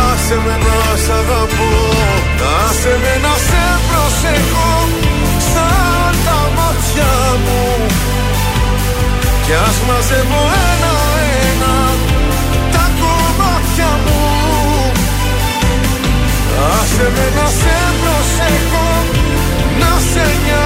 Άσε 0.08 0.36
με 0.44 0.54
να 0.66 0.78
σ' 1.04 1.12
αγαπώ. 1.20 1.72
Άσε 2.64 2.94
με 3.02 3.14
να 3.24 3.34
σε 3.48 3.64
προσεχώ 3.88 4.72
Σαν 5.50 6.14
τα 6.26 6.40
μάτια 6.56 7.14
μου. 7.44 7.62
Κι 9.44 9.54
ας 9.66 9.76
μαζεύω 9.86 10.42
ένα-ένα 10.70 11.76
Τα 12.74 12.84
κομμάτια 13.00 13.90
μου. 14.04 14.22
Άσε 16.74 17.06
με 17.14 17.26
να 17.36 17.46
σε 17.60 17.76
προσεχώ 18.02 18.88
Να 19.80 19.92
σε 20.10 20.26
νοιάζομαι 20.44 20.65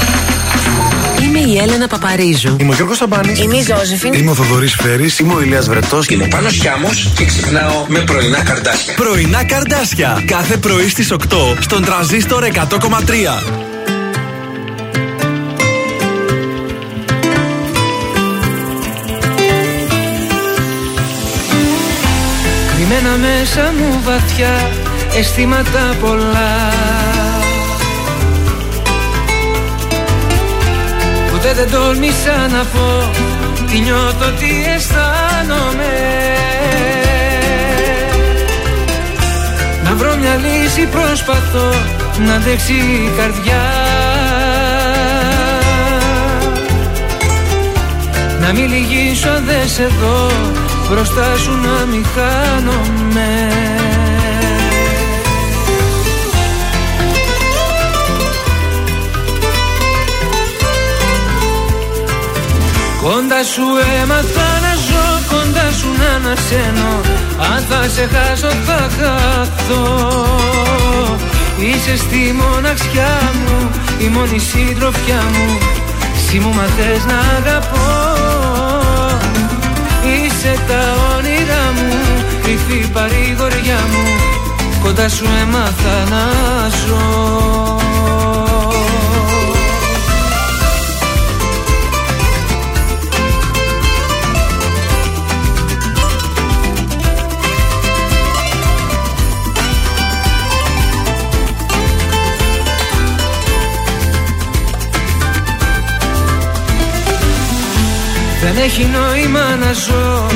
Είμαι 1.35 1.39
η 1.39 1.57
Έλενα 1.57 1.87
Παπαρίζου. 1.87 2.55
Είμαι 2.59 2.71
ο 2.71 2.75
Γιώργος 2.75 2.97
Σαμπάνης. 2.97 3.39
Είμαι 3.39 3.57
η 3.57 3.61
Ζώζεφιν. 3.61 4.13
Είμαι 4.13 4.31
ο 4.31 4.33
Θοδωρής 4.33 4.75
Φέρης. 4.75 5.19
Είμαι 5.19 5.33
ο 5.33 5.41
Ηλίας 5.41 5.67
Βρετός. 5.67 6.07
Είμαι 6.07 6.27
Πάνος 6.27 6.53
Χιάμος 6.53 7.11
και 7.15 7.25
ξυπνάω 7.25 7.85
με 7.87 7.99
πρωινά 7.99 8.43
καρδάσια. 8.43 8.93
Πρωινά 8.93 9.43
καρδάσια. 9.43 10.23
Κάθε 10.25 10.57
πρωί 10.57 10.89
στις 10.89 11.11
8 11.11 11.57
στον 11.59 11.83
τραζίστορ 11.83 12.43
100,3. 12.43 13.43
Κρυμμένα 22.75 23.17
μέσα 23.17 23.73
μου 23.77 24.01
βαθιά 24.03 24.69
αισθήματα 25.17 25.95
πολλά 26.01 26.59
Ποτέ 31.43 31.53
δεν 31.53 31.71
τόλμησα 31.71 32.47
να 32.51 32.65
πω 32.65 33.09
τι 33.71 33.79
νιώθω, 33.79 34.31
τι 34.39 34.49
αισθάνομαι. 34.75 35.93
Να 39.83 39.95
βρω 39.95 40.15
μια 40.15 40.35
λύση 40.35 40.87
προσπαθώ 40.87 41.73
να 42.25 42.33
αντέξει 42.33 42.73
η 42.73 43.11
καρδιά. 43.17 43.63
Να 48.41 48.51
μην 48.53 48.69
λυγίσω 48.69 49.29
αν 49.29 49.43
δεν 49.45 49.69
σε 49.69 49.87
δω. 50.01 50.31
Μπροστά 50.89 51.37
σου 51.37 51.51
να 51.51 51.85
μην 51.85 52.05
χάνομαι 52.15 53.51
Κοντά 63.03 63.43
σου 63.43 63.65
έμαθα 64.01 64.49
να 64.65 64.73
ζω, 64.87 65.05
κοντά 65.29 65.71
σου 65.79 65.89
να 65.99 66.09
ανασένω. 66.15 66.93
Αν 67.51 67.65
θα 67.69 67.89
σε 67.89 68.09
χάσω 68.13 68.51
θα 68.65 68.89
χαθώ. 68.97 69.85
Είσαι 71.59 71.97
στη 71.97 72.35
μοναξιά 72.39 73.19
μου, 73.33 73.69
η 73.99 74.07
μόνη 74.07 74.39
συντροφιά 74.39 75.21
μου. 75.33 75.57
Εσύ 76.15 76.39
μου 76.39 76.53
μαθες 76.53 77.03
να 77.05 77.19
αγαπώ. 77.37 77.89
Είσαι 80.03 80.53
τα 80.67 80.83
όνειρά 81.17 81.65
μου, 81.75 81.93
κρυφή 82.43 82.89
παρηγοριά 82.93 83.79
μου. 83.91 84.03
Κοντά 84.83 85.09
σου 85.09 85.25
έμαθα 85.41 85.97
να 86.09 86.23
ζω 86.69 87.81
Δεν 108.41 108.57
έχει 108.57 108.85
νόημα 108.85 109.55
να 109.55 109.73
ζω 109.73 110.27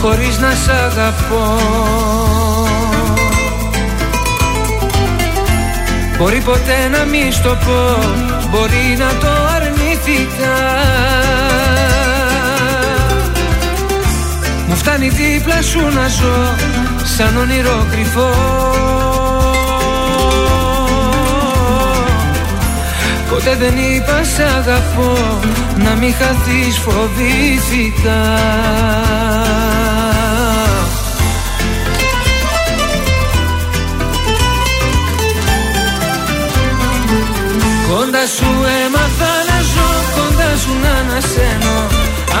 χωρίς 0.00 0.38
να 0.38 0.50
σ' 0.50 0.68
αγαπώ. 0.68 1.58
Μπορεί 6.18 6.40
ποτέ 6.40 6.88
να 6.92 7.04
μη 7.04 7.30
στο 7.30 7.48
πω, 7.48 7.98
μπορεί 8.50 8.96
να 8.98 9.08
το 9.20 9.28
αρνηθήκα. 9.56 10.54
Μου 14.68 14.76
φτάνει 14.76 15.08
δίπλα 15.08 15.62
σου 15.62 15.80
να 15.80 16.08
ζω 16.08 16.54
σαν 17.16 17.36
όνειρο 17.36 17.86
κρυφό 17.90 18.30
Ποτέ 23.30 23.54
δεν 23.58 23.76
είπα 23.76 24.22
σ' 24.24 24.38
αγαπώ 24.56 25.40
Να 25.76 25.94
μην 25.94 26.14
χαθείς 26.14 26.78
φοβήθηκα 26.78 28.20
Κοντά 37.88 38.26
σου 38.36 38.50
έμαθα 38.84 39.32
να 39.48 39.60
ζω 39.72 39.90
Κοντά 40.16 40.56
σου 40.56 40.72
να 40.82 40.90
ανασένω. 40.90 41.76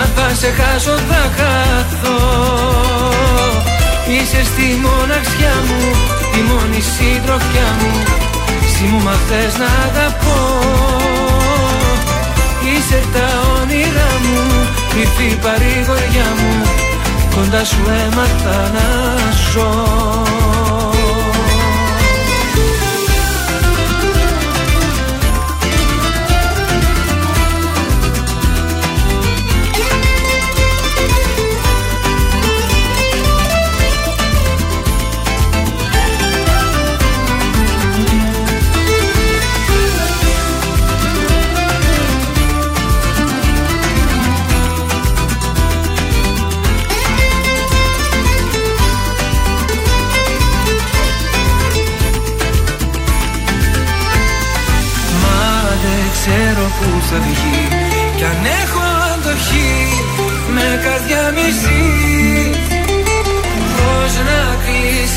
Αν 0.00 0.08
θα 0.16 0.34
σε 0.34 0.50
χάσω 0.50 0.96
θα 1.08 1.30
χαθώ. 1.36 2.18
Είσαι 4.08 4.44
στη 4.44 4.80
μοναξιά 4.82 5.54
μου 5.66 5.80
Η 6.38 6.40
μόνη 6.48 6.80
συντροφιά 6.80 7.68
μου 7.80 8.25
εσύ 8.76 8.84
μου 8.84 9.02
μαθες 9.02 9.58
να 9.58 9.64
αγαπώ. 9.64 10.40
Είσαι 12.72 13.02
τα 13.12 13.28
όνειρά 13.60 14.10
μου 14.22 14.68
Κρυφή 14.90 15.36
παρηγοριά 15.36 16.28
μου. 16.38 16.62
Κοντά 17.34 17.64
σου 17.64 17.82
έμαθα 18.06 18.70
να 18.74 18.88
ζω 19.52 19.70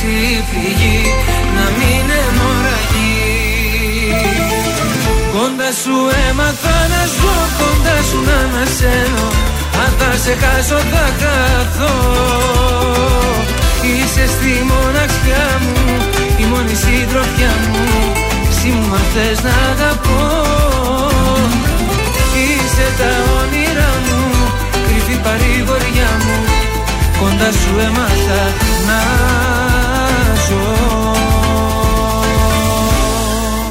η 0.07 0.43
πληγή 0.49 1.01
να 1.55 1.65
μην 1.77 2.05
αιμορραγεί 2.19 3.19
Κοντά 5.33 5.69
σου 5.81 5.95
έμαθα 6.29 6.77
να 6.93 7.01
ζω 7.15 7.35
κοντά 7.59 7.97
σου 8.09 8.19
να 8.27 8.35
ανασένω 8.45 9.27
Αν 9.83 9.91
θα 9.99 10.11
σε 10.23 10.33
χάσω 10.41 10.79
θα 10.91 11.05
χαθώ. 11.19 11.95
Είσαι 13.89 14.25
στη 14.35 14.53
μοναξιά 14.71 15.45
μου 15.61 15.75
η 16.41 16.43
μόνη 16.51 16.75
συντροφιά 16.83 17.53
μου. 17.71 17.85
Εσύ 18.49 18.67
μου 18.67 18.85
μαθες 18.91 19.37
να 19.43 19.53
αγαπώ. 19.71 20.23
Είσαι 22.41 22.87
τα 22.99 23.11
όνειρά 23.39 23.91
μου 24.05 24.21
Κρυφή 24.85 25.17
παρηγοριά 25.25 26.09
μου. 26.23 26.37
Κοντά 27.19 27.49
σου 27.51 27.73
έμαθα 27.87 28.43
να 28.87 28.99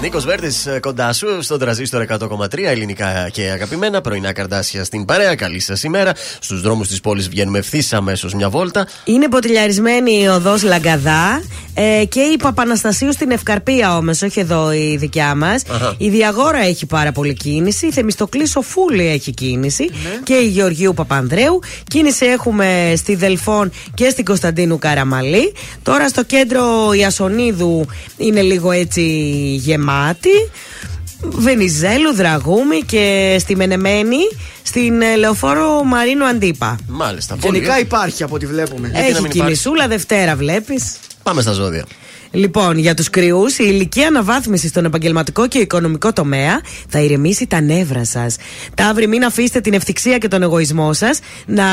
Νίκος 0.09 0.25
Βέρτης 0.25 0.67
ε, 0.67 0.81
κοντά 0.81 1.13
σου 1.13 1.43
στον 1.43 1.59
τραζίστρο 1.59 2.05
100,3 2.09 2.59
ελληνικά 2.59 3.29
και 3.29 3.43
αγαπημένα. 3.51 4.01
Πρωινά 4.01 4.33
καρδάσια 4.33 4.85
στην 4.85 5.05
παρέα. 5.05 5.35
Καλή 5.35 5.61
σας 5.61 5.83
ημέρα. 5.83 6.13
Στους 6.41 6.61
δρόμους 6.61 6.89
της 6.89 7.01
πόλης 7.01 7.29
βγαίνουμε 7.29 7.59
ευθύς 7.59 7.93
αμέσως 7.93 8.35
μια 8.35 8.51
βόλτα. 8.51 8.87
Είναι 9.05 9.29
ποτηλιαρισμένη 9.29 10.23
η 10.23 10.27
οδός 10.27 10.63
Λαγκαδά 10.63 11.43
ε, 11.81 12.05
και 12.05 12.21
η 12.21 12.37
Παπαναστασίου 12.37 13.13
στην 13.13 13.31
Ευκαρπία 13.31 13.97
όμως, 13.97 14.23
όχι 14.23 14.41
εδώ 14.41 14.73
η 14.73 14.97
δικιά 14.97 15.35
μας. 15.35 15.63
Η 15.99 16.09
Διαγόρα 16.09 16.59
έχει 16.59 16.87
πάρα 16.87 17.13
πολύ 17.13 17.35
κίνηση. 17.35 17.87
Η 17.87 17.93
Θεμιστοκλής 17.93 18.51
Σοφούλη 18.51 19.07
έχει 19.07 19.31
κίνηση. 19.33 19.83
Ναι. 19.85 20.21
Και 20.25 20.35
η 20.35 20.47
Γεωργίου 20.47 20.95
Παπανδρέου. 20.95 21.61
Κίνηση 21.89 22.27
έχουμε 22.27 22.93
στη 22.97 23.15
Δελφών 23.15 23.71
και 23.95 24.09
στην 24.09 24.25
Κωνσταντίνου 24.25 24.79
Καραμαλή. 24.79 25.53
Τώρα 25.83 26.09
στο 26.09 26.25
κέντρο 26.25 26.93
Ιασονίδου 26.93 27.87
είναι 28.17 28.41
λίγο 28.41 28.71
έτσι 28.71 29.03
γεμάτο 29.55 30.31
Βενιζέλου, 31.21 32.15
Δραγούμη 32.15 32.83
και 32.87 33.37
στη 33.41 33.57
Μενεμένη 33.57 34.17
στην 34.63 35.03
ε, 35.03 35.17
λεωφόρο 35.17 35.85
Μαρίνου 35.85 36.25
Αντίπα. 36.25 36.79
Μάλιστα. 36.89 37.37
Γενικά 37.41 37.79
υπάρχει 37.79 38.23
από 38.23 38.35
ό,τι 38.35 38.47
βλέπουμε. 38.47 38.91
Έχει 38.95 39.29
κινησούλα, 39.29 39.89
Δευτέρα 39.89 40.37
βλέπεις. 40.37 40.97
Πάμε 41.29 41.43
στα 41.43 41.53
ζώδια. 41.53 41.87
Λοιπόν, 42.31 42.79
για 42.79 42.95
τους 42.95 43.11
κρυούς, 43.11 43.59
η 43.59 43.65
ηλικία 43.67 44.07
αναβάθμισης 44.07 44.71
στον 44.71 44.85
επαγγελματικό 44.85 45.49
και 45.49 45.59
οικονομικό 45.59 46.13
τομέα 46.13 46.61
θα 46.89 46.99
ηρεμήσει 46.99 47.47
τα 47.47 47.61
νεύρα 47.61 48.05
σας. 48.05 48.37
Ταύρι, 48.75 49.07
μην 49.07 49.25
αφήσετε 49.25 49.61
την 49.61 49.75
ευτυχία 49.75 50.19
και 50.19 50.29
τον 50.29 50.43
εγωισμό 50.43 50.93
σας 50.93 51.19
να 51.47 51.65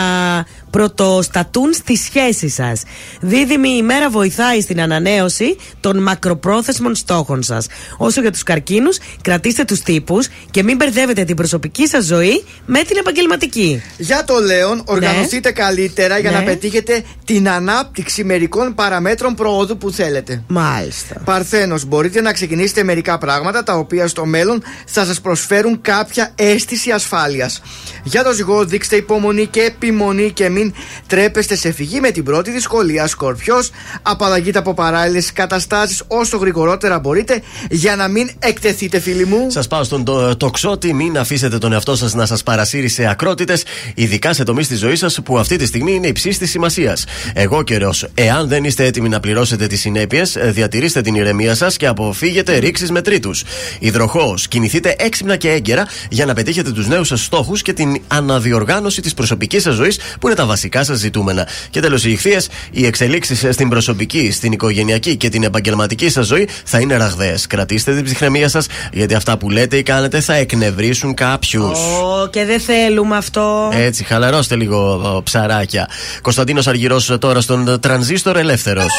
πρωτοστατούν 0.69 1.73
στη 1.73 1.95
σχέση 1.95 2.49
σας. 2.49 2.84
Δίδυμη, 3.22 3.69
η 3.69 3.82
μέρα 3.82 4.10
βοηθάει 4.10 4.61
στην 4.61 4.82
ανανέωση 4.82 5.56
των 5.80 6.02
μακροπρόθεσμων 6.02 6.95
στόχων 6.95 7.44
σας. 7.44 7.68
Όσο 7.98 8.22
για 8.22 8.32
τους 8.32 8.44
καρκίνους, 8.44 8.98
κρατήστε 9.22 9.64
τους 9.64 9.80
τύπους 9.80 10.27
και 10.52 10.64
μην 10.64 10.76
μπερδεύετε 10.76 11.23
την 11.23 11.36
προσωπική 11.36 11.88
σας 11.88 12.06
ζωή 12.06 12.44
με 12.65 12.82
την 12.82 12.98
επαγγελματική. 12.98 13.84
Για 13.98 14.23
το 14.23 14.40
Λέον, 14.40 14.82
οργανωθείτε 14.86 15.49
ναι. 15.49 15.56
καλύτερα 15.56 16.18
για 16.18 16.32
να 16.32 16.40
ναι. 16.40 16.45
πετύχετε 16.45 17.03
την 17.26 17.49
ανάπτυξη 17.49 18.23
μερικών 18.23 18.76
παραμέτρων 18.76 19.36
προόδου 19.36 19.77
που 19.77 19.91
θέλετε. 19.91 20.44
Μάλιστα. 20.47 21.22
Παρθένος, 21.26 21.85
μπορείτε 21.85 22.22
να 22.22 22.34
ξεκινήσετε 22.34 22.84
μερικά 22.84 23.17
πράγματα 23.17 23.63
τα 23.63 23.73
οποία 23.73 24.07
στο 24.07 24.26
μέλλον 24.26 24.63
θα 24.85 25.05
σας 25.05 25.22
προσφέρουν 25.22 25.81
κάποια 25.81 26.31
αίσθηση 26.35 26.91
ασφάλειας. 26.91 27.61
Για 28.03 28.23
το 28.23 28.34
ζυγό, 28.34 28.65
δείξτε 28.65 28.95
υπομονή 28.95 29.45
και 29.45 29.61
επιμονή 29.61 30.31
και 30.31 30.49
μην 30.49 30.73
τρέπεστε 31.07 31.55
σε 31.55 31.72
φυγή 31.72 31.99
με 31.99 32.11
την 32.11 32.23
πρώτη 32.23 32.51
δυσκολία. 32.51 33.07
Σκορπιός, 33.07 33.72
απαλλαγείτε 34.01 34.59
από 34.59 34.73
παράλληλες 34.73 35.34
καταστάσεις 35.34 36.03
όσο 36.07 36.38
γρηγορότερα 36.38 36.99
μπορείτε 36.99 37.41
για 37.69 37.95
να 37.95 38.07
μην 38.07 38.30
εκτεθείτε, 38.39 38.99
φίλοι 38.99 39.26
μου. 39.26 39.47
Σας 39.51 39.67
πάω 39.67 39.84
στον 39.84 40.03
το, 40.03 40.38
τοξότη, 40.38 40.93
μην 40.93 41.17
αφήσετε 41.17 41.57
τον 41.57 41.73
εαυτό 41.73 41.95
σας 41.95 42.13
να 42.13 42.26
σας 42.26 42.43
παρασύρει 42.43 42.88
σε 42.88 43.09
ακρότητες, 43.09 43.63
ειδικά 43.95 44.34
σε 44.34 44.43
τομείς 44.43 44.67
της 44.67 44.80
ζωής 44.80 44.99
σας 44.99 45.19
που 45.23 45.38
αυτή 45.38 45.55
τη 45.55 45.65
στιγμή 45.65 45.93
είναι 45.93 46.07
υψής 46.07 46.38
της 46.38 46.49
σημασίας. 46.49 47.05
Εγώ 47.34 47.63
καιρός, 47.63 48.07
εάν 48.13 48.47
δεν 48.47 48.63
είστε 48.63 48.85
έτοιμοι 48.85 49.09
να 49.09 49.19
πληρώσετε 49.19 49.67
τις 49.67 49.80
συνέπειες, 49.80 50.35
διατηρήστε 50.41 51.02
την 51.02 51.16
ηρεμία 51.16 51.56
σας 51.56 51.78
και 51.78 51.88
αποφύγετε 51.88 52.57
ρήξεις 52.57 52.91
με 52.91 53.02
τρίτους. 53.02 53.44
Υδροχός, 53.80 54.48
κινηθείτε 54.48 54.95
έξυπνα 54.98 55.36
και 55.36 55.49
έγκαιρα 55.49 55.88
για 56.10 56.26
να 56.26 56.34
πετύχετε 56.34 56.72
τους 56.72 56.88
νέους 56.88 57.07
σας 57.07 57.24
στόχους 57.24 57.62
και 57.62 57.74
την 57.74 58.02
αναδιοργάνωση 58.07 59.02
της 59.02 59.14
προσωπικής 59.14 59.64
σας 59.64 59.76
ζωής 59.76 59.99
που 60.20 60.28
είναι 60.28 60.36
τα 60.36 60.45
βασικά 60.45 60.84
σας 60.84 60.98
ζητούμενα. 60.98 61.48
Και 61.70 61.80
τέλος, 61.80 62.03
οι 62.06 62.12
ηχθείες, 62.12 62.49
οι 62.72 62.86
εξελίξεις 62.86 63.45
στην 63.56 63.70
προσωπική, 63.70 64.32
στην 64.32 64.52
οικογενειακή 64.52 65.16
και 65.16 65.30
την 65.30 65.44
επαγγελματική 65.44 66.10
σας 66.10 66.26
ζωή 66.26 66.48
θα 66.66 66.80
είναι 66.80 66.98
ραγδαίες. 66.98 67.48
Κρατήστε 67.48 67.95
την 67.95 68.03
ψυχραιμία 68.03 68.49
σας, 68.49 68.68
γιατί 68.91 69.14
αυτά 69.14 69.38
που 69.38 69.49
λέτε 69.49 69.78
ή 69.78 69.84
κάνετε 69.84 70.22
θα 70.22 70.34
εκνευρίσουν 70.34 71.14
κάποιους. 71.14 71.80
Oh, 71.80 72.32
και 72.32 72.45
δεν 72.45 72.60
θέλουμε 72.60 73.18
αυτό. 73.18 73.72
Έτσι, 73.74 74.03
χαλαρώστε 74.03 74.56
λίγο 74.56 75.22
ψαράκια. 75.24 75.90
Κωνσταντίνος 76.22 76.68
Αργυρός 76.68 77.16
τώρα 77.20 77.41
στον 77.41 77.80
τρανζίστορ 77.80 78.38
ελεύθερος. 78.38 78.91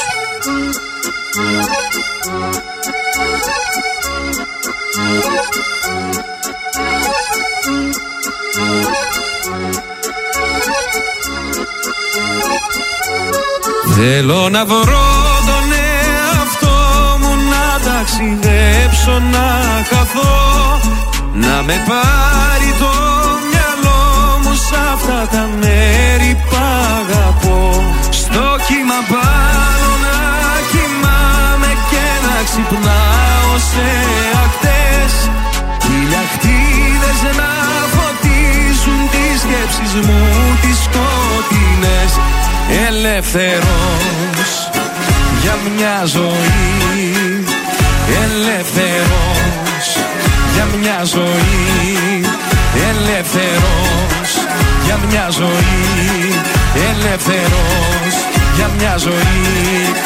Θέλω 1.37 1.45
να 14.49 14.65
βρω 14.65 15.09
τον 15.47 15.73
εαυτό 15.73 16.77
μου 17.21 17.33
να 17.51 17.65
ταξιδέψω 17.91 19.15
να 19.33 19.49
χαθώ 19.89 20.37
Να 21.33 21.63
με 21.63 21.83
πάρει 21.89 22.71
το 22.79 22.93
μυαλό 23.51 24.03
μου 24.43 24.55
σ' 24.55 24.73
αυτά 24.93 25.21
τα 25.37 25.45
μέρη 25.61 26.31
που 26.35 26.57
αγαπώ. 26.57 27.63
Στο 28.11 28.45
κύμα 28.67 28.99
πάνω 29.09 29.95
ξυπνάω 32.57 33.53
σε 33.70 33.89
ακτές. 34.45 35.12
Χιλιακτίδες 35.85 37.19
να 37.41 37.51
φωτίζουν 37.95 39.01
τις 39.12 39.41
σκέψεις 39.41 39.93
μου 40.07 40.23
τις 40.61 40.78
σκοτεινές. 40.87 42.12
Ελεύθερος 42.89 44.51
για 45.43 45.57
μια 45.77 46.05
ζωή. 46.05 47.45
Ελεύθερος 48.24 49.87
για 50.55 50.66
μια 50.81 51.05
ζωή. 51.05 52.24
Ελεύθερος 52.91 54.31
για 54.85 54.99
μια 55.09 55.27
ζωή. 55.31 56.35
Ελεύθερος 56.91 58.15
για 58.57 58.70
μια 58.78 58.97
ζωή 58.97 60.06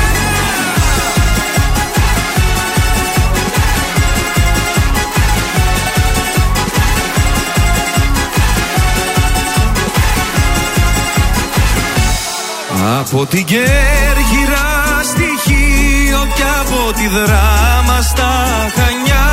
Από 12.81 13.25
την 13.25 13.45
Κέρκυρα 13.45 14.69
στοιχείο 15.03 16.19
και 16.35 16.43
από 16.61 16.93
τη 16.93 17.07
δράμα 17.07 18.01
στα 18.01 18.31
Χανιά. 18.75 19.29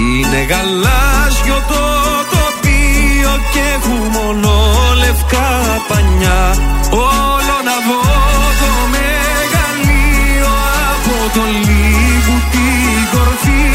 Είναι 0.00 0.40
γαλάζιο 0.50 1.58
το 1.68 1.84
τοπίο 2.32 3.32
και 3.52 3.60
έχουμε 3.74 4.08
μόνο 4.18 4.50
λευκά 4.98 5.50
πανιά. 5.88 6.42
Όλο 6.90 7.56
να 7.68 7.76
δω 7.86 8.02
το 8.60 8.70
μεγαλείο 8.94 10.52
από 10.92 11.16
το 11.34 11.42
λίγο 11.68 12.34
την 12.52 13.00
κορφή. 13.12 13.66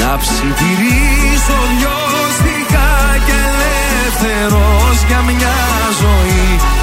Να 0.00 0.16
ψιθυρίσω 0.20 1.56
δυο 1.78 1.98
στιχά 2.36 2.92
και 3.26 3.36
ελεύθερος 3.50 4.96
για 5.08 5.20
μια 5.28 5.56
ζωή 6.00 6.82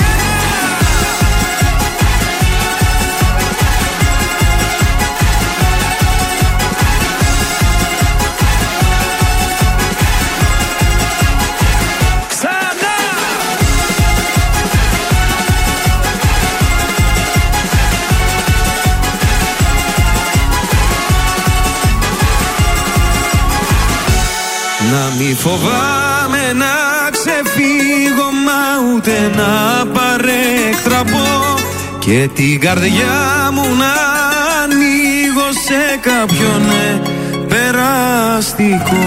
μη 25.21 25.33
φοβάμαι 25.33 26.53
να 26.53 26.75
ξεφύγω 27.11 28.29
μα 28.45 28.93
ούτε 28.93 29.31
να 29.35 29.85
παρέκτραπω. 29.85 31.59
Και 31.99 32.29
την 32.33 32.59
καρδιά 32.59 33.49
μου 33.53 33.61
να 33.61 33.93
ανοίγω 34.63 35.47
σε 35.65 35.99
κάποιον 36.01 36.61
ναι, 36.67 37.01
περαστικό 37.47 39.01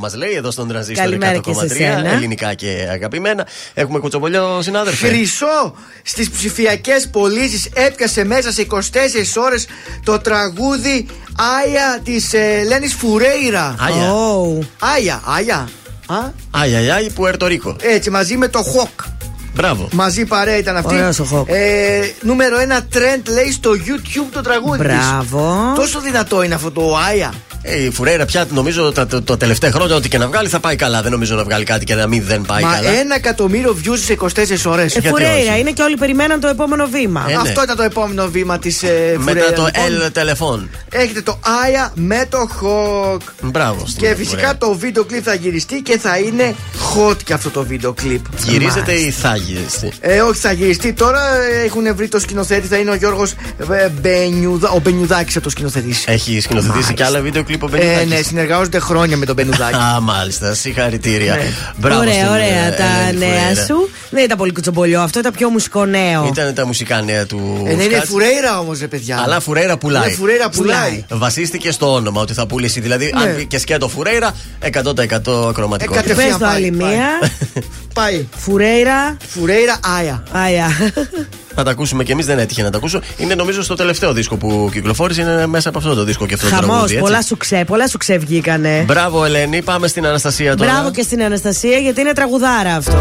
μας 0.00 0.14
λέει 0.14 0.32
εδώ 0.32 0.50
στον 0.50 0.68
τραζίστρο 0.68 1.04
Καλημέρα 1.04 1.38
και 1.38 1.52
σε 1.52 1.66
100,3. 1.66 1.68
σένα. 1.76 2.10
Ελληνικά 2.10 2.54
και 2.54 2.88
αγαπημένα. 2.92 3.46
Έχουμε 3.74 3.98
κουτσομπολιό 3.98 4.58
συνάδελφε. 4.62 5.06
Χρυσό 5.08 5.74
στις 6.02 6.30
ψηφιακές 6.30 7.08
πωλήσεις 7.08 7.68
έπιασε 7.74 8.24
μέσα 8.24 8.52
σε 8.52 8.66
24 8.70 8.76
ώρες 9.36 9.66
το 10.04 10.18
τραγούδι 10.18 11.06
Άια 11.64 12.00
της 12.04 12.32
Ελένη 12.32 12.88
Φουρέιρα. 12.88 13.74
Άια. 13.78 14.12
Άια, 14.78 15.22
Άια. 15.24 15.68
Α; 16.06 16.16
Άι, 16.50 16.74
άι, 16.74 16.90
άι, 16.90 17.10
Πουερτορίκο. 17.10 17.76
Έτσι, 17.80 18.10
μαζί 18.10 18.36
με 18.36 18.48
το 18.48 18.62
Χοκ. 18.62 18.88
Μπράβο. 19.54 19.88
Μαζί 19.92 20.24
παρέα 20.24 20.56
ήταν 20.56 20.76
αυτή. 20.76 20.94
Ωραίος 20.94 21.18
ο 21.18 21.26
Hawk. 21.32 21.44
Ε, 21.48 22.00
νούμερο 22.20 22.58
ένα 22.58 22.80
trend 22.92 23.22
λέει 23.28 23.52
στο 23.52 23.70
YouTube 23.70 24.28
το 24.32 24.40
τραγούδι. 24.40 24.78
της. 24.78 24.86
Μπράβο. 24.96 25.72
Τόσο 25.76 26.00
δυνατό 26.00 26.42
είναι 26.42 26.54
αυτό 26.54 26.70
το 26.70 26.96
Άια. 27.08 27.32
Ε, 27.62 27.82
η 27.84 27.90
Φουρέιρα 27.90 28.24
πια 28.24 28.46
νομίζω 28.50 28.92
τα, 28.92 29.06
τα, 29.06 29.22
τα 29.22 29.36
τελευταία 29.36 29.70
χρόνια 29.70 29.96
ό,τι 29.96 30.08
και 30.08 30.18
να 30.18 30.26
βγάλει 30.26 30.48
θα 30.48 30.60
πάει 30.60 30.76
καλά. 30.76 31.02
Δεν 31.02 31.10
νομίζω 31.10 31.34
να 31.34 31.44
βγάλει 31.44 31.64
κάτι 31.64 31.84
και 31.84 31.94
να 31.94 32.06
μην 32.06 32.22
δεν 32.24 32.42
πάει 32.42 32.62
Μα 32.62 32.72
καλά. 32.74 32.90
ένα 32.90 33.14
εκατομμύριο 33.14 33.76
views 33.84 33.98
σε 34.04 34.16
24 34.20 34.70
ώρες. 34.70 34.96
Ε, 34.96 35.00
Φουρέιρα 35.00 35.58
είναι 35.58 35.70
και 35.70 35.82
όλοι 35.82 35.96
περιμέναν 35.96 36.40
το 36.40 36.48
επόμενο 36.48 36.86
βήμα. 36.86 37.24
Ε, 37.28 37.32
ναι. 37.32 37.38
Αυτό 37.40 37.62
ήταν 37.62 37.76
το 37.76 37.82
επόμενο 37.82 38.28
βήμα 38.28 38.58
της 38.58 38.82
ε, 38.82 39.14
Μετά 39.18 39.40
Φουρέιρα, 39.40 39.52
το 39.52 39.62
λοιπόν. 39.64 40.10
L 40.14 40.64
Telephone. 40.64 40.68
Έχετε 40.90 41.22
το 41.22 41.38
Άια 41.64 41.92
με 41.94 42.26
το 42.28 42.38
Hawk. 42.62 43.20
Μπράβο. 43.42 43.86
στην 43.86 44.00
Και 44.02 44.14
φυσικά 44.14 44.30
Φουρέιρα. 44.36 44.56
το 44.58 44.74
βίντεο 44.74 45.04
κλιπ 45.04 45.22
θα 45.24 45.34
γυριστεί 45.34 45.80
και 45.82 45.98
θα 45.98 46.18
είναι 46.18 46.54
hot 46.94 47.16
και 47.24 47.32
αυτό 47.32 47.50
το 47.50 47.64
βίντεο 47.64 47.92
κλιπ. 47.92 48.24
Γυρίζεται 48.46 48.92
ή 48.92 49.10
θα 49.10 49.36
γυρίσει. 49.36 49.92
Ε, 50.00 50.20
όχι, 50.20 50.40
θα 50.40 50.52
γυριστεί 50.52 50.92
τώρα. 50.92 51.20
ε, 51.36 51.64
Έχουν 51.64 51.94
βρει 51.96 52.08
το 52.08 52.18
σκηνοθέτη. 52.20 52.66
Θα 52.66 52.76
είναι 52.76 52.90
ο 52.90 52.94
Γιώργος 52.94 53.34
Μπενιουδά. 54.00 54.70
Ο 54.70 54.78
Μπενιουδάκης 54.78 55.34
θα 55.34 55.40
το 55.40 55.50
σκηνοθετήσει. 55.50 56.04
Έχει 56.06 56.40
σκηνοθετήσει 56.40 56.94
και 56.94 57.04
άλλα 57.04 57.20
βίντεο 57.20 57.42
κλιπ 57.50 57.62
ο 57.62 57.66
Ε, 57.66 57.70
Μπενιδάκης. 57.78 58.08
ναι, 58.10 58.22
συνεργάζονται 58.22 58.78
χρόνια 58.78 59.16
με 59.16 59.26
τον 59.26 59.34
Μπενιουδάκη. 59.34 59.74
Α, 59.74 60.00
μάλιστα. 60.00 60.54
Συγχαρητήρια. 60.54 61.34
Ναι. 61.34 61.42
Μπράβο 61.76 62.02
στην, 62.02 62.12
ωραία, 62.12 62.30
ωραία 62.30 62.66
ε, 62.66 62.70
τα 62.70 62.84
Ελένη 63.08 63.18
νέα 63.18 63.38
Φουρέιρα. 63.38 63.64
σου. 63.64 63.90
Δεν 64.10 64.24
ήταν 64.24 64.38
πολύ 64.38 64.52
κουτσομπολιό 64.52 65.00
αυτό, 65.00 65.18
ήταν 65.18 65.32
πιο 65.32 65.48
μουσικό 65.48 65.84
νέο. 65.84 66.26
Ήταν 66.32 66.54
τα 66.54 66.66
μουσικά 66.66 67.00
νέα 67.02 67.26
του. 67.26 67.62
Ε, 67.66 67.74
ναι, 67.74 67.82
είναι 67.82 67.92
Σκάτς. 67.94 68.08
φουρέιρα 68.08 68.58
όμως, 68.58 68.80
ρε 68.80 68.86
παιδιά. 68.86 69.20
Αλλά 69.24 69.40
Φουρέιρα 69.40 69.78
πουλάει. 69.78 70.06
Είναι 70.06 70.16
Φουρέιρα 70.16 70.48
πουλάει. 70.50 71.04
Βασίστηκε 71.10 71.70
στο 71.70 71.92
όνομα 71.94 72.20
ότι 72.20 72.32
θα 72.32 72.46
πουλήσει. 72.46 72.80
Δηλαδή, 72.80 73.12
Ναι. 73.16 73.22
αν 73.22 73.46
και 73.46 73.58
σκέτο 73.58 73.88
Φουρέιρα, 73.88 74.34
100% 74.60 75.48
ακροματικό. 75.48 75.92
Ε, 75.94 75.96
κατευθείαν 75.96 76.28
Πες 76.28 76.38
το 76.38 76.44
πάει, 76.44 76.54
άλλη 76.54 76.70
πάει. 76.70 76.90
μία. 76.90 77.06
Πάει. 77.94 78.26
Φουρέιρα. 78.36 79.16
Φουρέιρα 79.28 79.76
Άια. 79.98 80.22
Άια. 80.32 80.66
Θα 81.60 81.66
τα 81.66 81.72
ακούσουμε 81.72 82.04
και 82.04 82.12
εμείς, 82.12 82.26
δεν 82.26 82.38
έτυχε 82.38 82.62
να 82.62 82.70
τα 82.70 82.78
ακούσω. 82.78 83.00
Είναι 83.16 83.34
νομίζω 83.34 83.62
στο 83.62 83.74
τελευταίο 83.74 84.12
δίσκο 84.12 84.36
που 84.36 84.68
κυκλοφόρησε. 84.72 85.20
Είναι 85.20 85.46
μέσα 85.46 85.68
από 85.68 85.78
αυτό 85.78 85.94
το 85.94 86.04
δίσκο 86.04 86.26
και 86.26 86.34
αυτό 86.34 86.48
το 86.48 86.54
Χαμός, 86.54 86.68
τραγούδι. 86.68 86.92
έτσι. 86.92 87.04
πολλά 87.04 87.22
σου 87.22 87.36
ξέ, 87.36 87.64
πολλά 87.66 87.88
σου 87.88 87.98
ξέ 87.98 88.18
βγήκανε. 88.18 88.82
Μπράβο, 88.86 89.24
Ελένη. 89.24 89.62
Πάμε 89.62 89.88
στην 89.88 90.06
Αναστασία 90.06 90.56
τώρα. 90.56 90.70
Μπράβο 90.72 90.90
και 90.90 91.02
στην 91.02 91.22
Αναστασία 91.22 91.78
γιατί 91.78 92.00
είναι 92.00 92.12
τραγουδάρα 92.12 92.74
αυτό. 92.74 92.98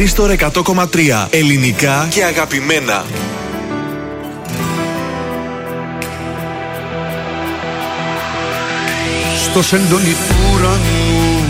Με 0.00 0.06
τραζίστορ 0.06 0.64
100,3. 0.64 1.26
Ελληνικά 1.30 2.08
και 2.10 2.24
αγαπημένα. 2.24 3.04
Στο 9.42 9.62
σεντόνι 9.62 10.16
του 10.28 10.34
ουρανού 10.54 11.44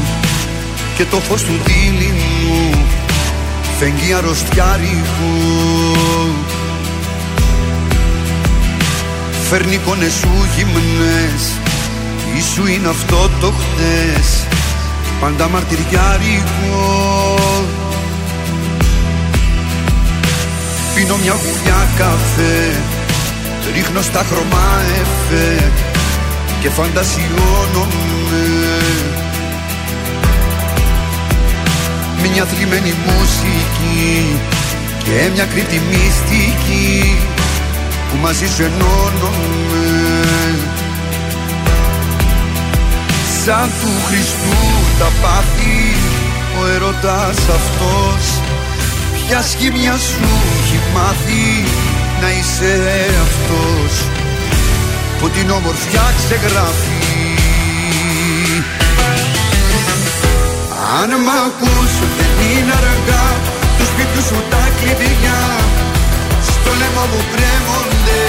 και 0.97 1.05
το 1.05 1.17
φως 1.17 1.43
του 1.43 1.53
δίληνου 1.65 2.71
φεγγεί 3.79 4.13
αρρωστιάρικου 4.13 5.35
Φέρνει 9.51 9.75
εικόνες 9.75 10.13
σου 10.13 10.29
γυμνές 10.57 11.53
Ήσου 12.39 12.67
είναι 12.67 12.89
αυτό 12.89 13.31
το 13.41 13.53
χτες 13.53 14.47
Πάντα 15.21 15.49
μαρτυριάρικο 15.49 17.50
Πίνω 21.11 21.23
μια 21.23 21.33
γουλιά 21.33 21.89
καφέ 21.97 22.83
Ρίχνω 23.75 24.03
στα 24.03 24.25
χρώμα 24.29 24.83
εφέ 25.01 25.71
Και 26.61 26.69
φαντασιώνομαι. 26.69 28.47
Μια 32.33 32.45
θλιμμένη 32.45 32.95
μουσική 33.07 34.39
Και 35.05 35.31
μια 35.35 35.45
κρύπτη 35.45 35.81
μυστική 35.91 37.19
Που 38.11 38.17
μαζί 38.23 38.47
σου 38.47 38.63
ενώνομαι. 38.63 39.89
Σαν 43.45 43.71
του 43.81 43.91
Χριστού 44.07 44.59
τα 44.99 45.11
πάθη 45.23 45.95
Ο 46.61 46.67
ερωτάς 46.75 47.39
αυτός 47.39 48.41
Ποια 49.27 49.43
σχήμια 49.43 49.97
σου 49.97 50.60
έχει 50.71 50.81
μάθει 50.95 51.65
Να 52.21 52.29
είσαι 52.31 52.75
αυτός 53.27 53.93
Που 55.19 55.29
την 55.29 55.51
όμορφιά 55.51 56.07
ξεγράφει. 56.19 56.99
Αν 61.01 61.11
μ' 61.25 61.33
ακούς 61.47 61.93
δεν 62.19 62.33
είναι 62.51 62.75
αργά 62.83 63.27
Τους 63.77 63.89
σπίτου 63.93 64.23
σου 64.29 64.39
τα 64.51 64.65
κλειδιά 64.79 65.43
Στο 66.51 66.71
λαιμό 66.81 67.05
μου 67.13 67.23
κρέμονται. 67.33 68.23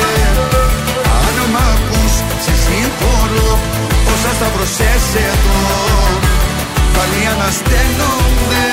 Αν 1.24 1.36
μ' 1.54 1.62
ακούς 1.74 2.14
σε 2.44 2.54
συγχωρώ 2.64 3.52
Όσα 4.12 4.32
σταυρωσές 4.38 5.06
εδώ 5.30 5.62
Πάλι 6.96 7.22
ανασταίνονται 7.34 8.66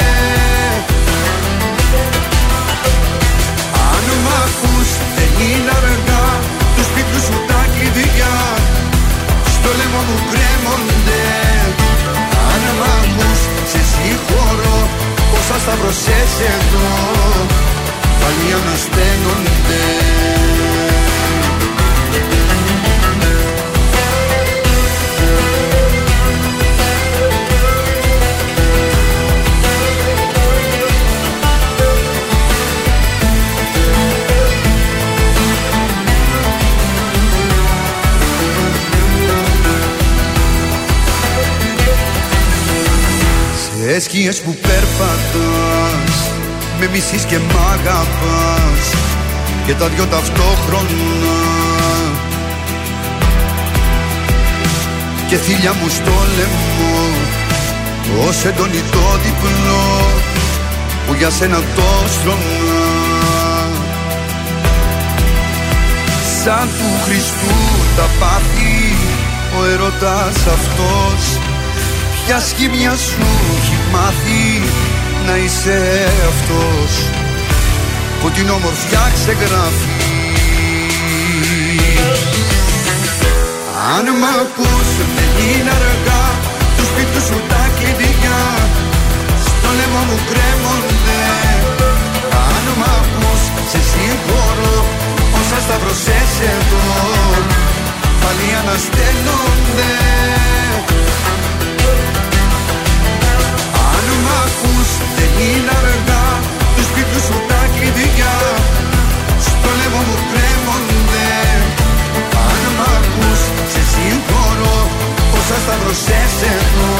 μ' 4.24 4.32
ακούς 4.44 4.90
δεν 5.16 5.30
είναι 5.46 5.72
αργά. 5.80 6.26
Τους 6.74 6.86
σπίτου 6.90 7.18
σου 7.26 7.36
τα 7.50 7.60
κλειδιά. 7.74 8.36
Στο 9.54 9.70
λαιμό 9.78 10.00
μου 10.08 10.18
κρέμονται 10.32 11.24
Αν 12.52 12.62
μ' 12.78 12.86
ακούς 12.98 13.40
σε 13.70 13.80
συγχωρώ 13.92 14.78
Όσα 15.38 15.56
σταυρωσές 15.64 16.32
εδώ. 16.54 16.88
Πάλι 18.20 18.46
ανασταίνονται 18.58 19.82
Σε 43.90 44.00
σκιές 44.00 44.40
που 44.40 44.54
περπατάς 44.54 46.16
Με 46.80 46.88
μισείς 46.92 47.24
και 47.24 47.38
μ' 47.38 47.58
αγαπάς 47.72 48.84
Και 49.66 49.74
τα 49.74 49.88
δυο 49.88 50.06
ταυτόχρονα. 50.06 51.36
Και 55.28 55.36
θύλια 55.36 55.72
μου 55.72 55.88
στο 55.88 56.12
λαιμό 56.36 56.98
Ως 58.28 58.44
έντονη 58.44 58.82
το 58.92 59.18
διπλό 59.22 60.00
Που 61.06 61.14
για 61.14 61.30
σένα 61.30 61.56
το 61.56 62.08
στρώνα 62.08 62.82
Σαν 66.44 66.68
του 66.78 67.02
Χριστού 67.04 67.56
τα 67.96 68.06
πάθη 68.20 68.94
Ο 69.60 69.64
ερωτάς 69.72 70.36
αυτός 70.36 71.38
Ποια 72.26 72.40
σχήμια 72.40 72.96
σου 72.96 73.22
έχει 73.56 73.77
μάθει 73.77 73.77
να 73.77 73.77
είσαι 75.58 76.08
αυτός 76.32 76.92
που 78.20 78.30
την 78.30 78.48
όμορφιά 78.50 79.04
ξεγράφει. 79.14 79.92
Αν 83.94 84.06
μ' 84.20 84.28
ακούς 84.40 84.88
δεν 85.16 85.30
είναι 85.48 85.72
αργά. 85.80 86.24
Τους 86.76 86.86
σπίτου 86.90 87.20
σου 87.28 87.38
τα 87.50 87.62
κλειδιά. 87.76 88.42
Στο 89.46 89.68
λαιμό 89.78 90.02
μου 90.08 90.18
κρέμονται. 90.30 91.22
Αν 92.48 92.64
μ' 92.80 92.88
ακούς 92.98 93.42
σε 93.70 93.80
συγχωρώ. 93.90 94.76
Όσα 95.38 95.58
σταυρωσές 95.66 96.32
εδώ 96.54 96.86
πάλι 98.22 98.48
ανασταίνονται. 98.60 99.92
Αν 103.90 104.06
μ' 104.24 104.32
ακούς 104.44 105.07
δεν 105.18 105.32
είναι 105.46 105.72
αργά. 105.80 106.26
Τους 106.74 106.86
σπίτους 106.90 107.22
σου 107.26 107.36
τα 107.50 107.62
κλειδιά. 107.74 108.36
Στο 109.46 109.68
λαιμό 109.78 110.00
μου 110.08 110.18
κρέμονται. 110.30 111.30
Αν 112.46 112.62
μ' 112.76 112.84
ακούς 112.96 113.40
σε 113.72 113.82
συγχωρώ. 113.92 114.78
Όσα 115.38 115.56
σταυρωσές 115.64 116.34
εδώ 116.54 116.92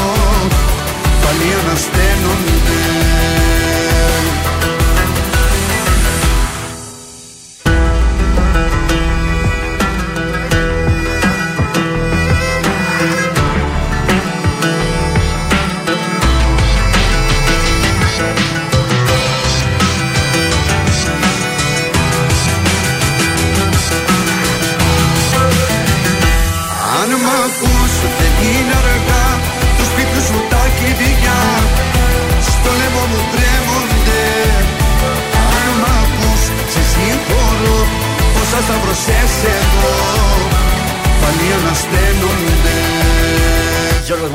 Πάλι 1.21 1.47
ανασταίνονται 1.59 2.81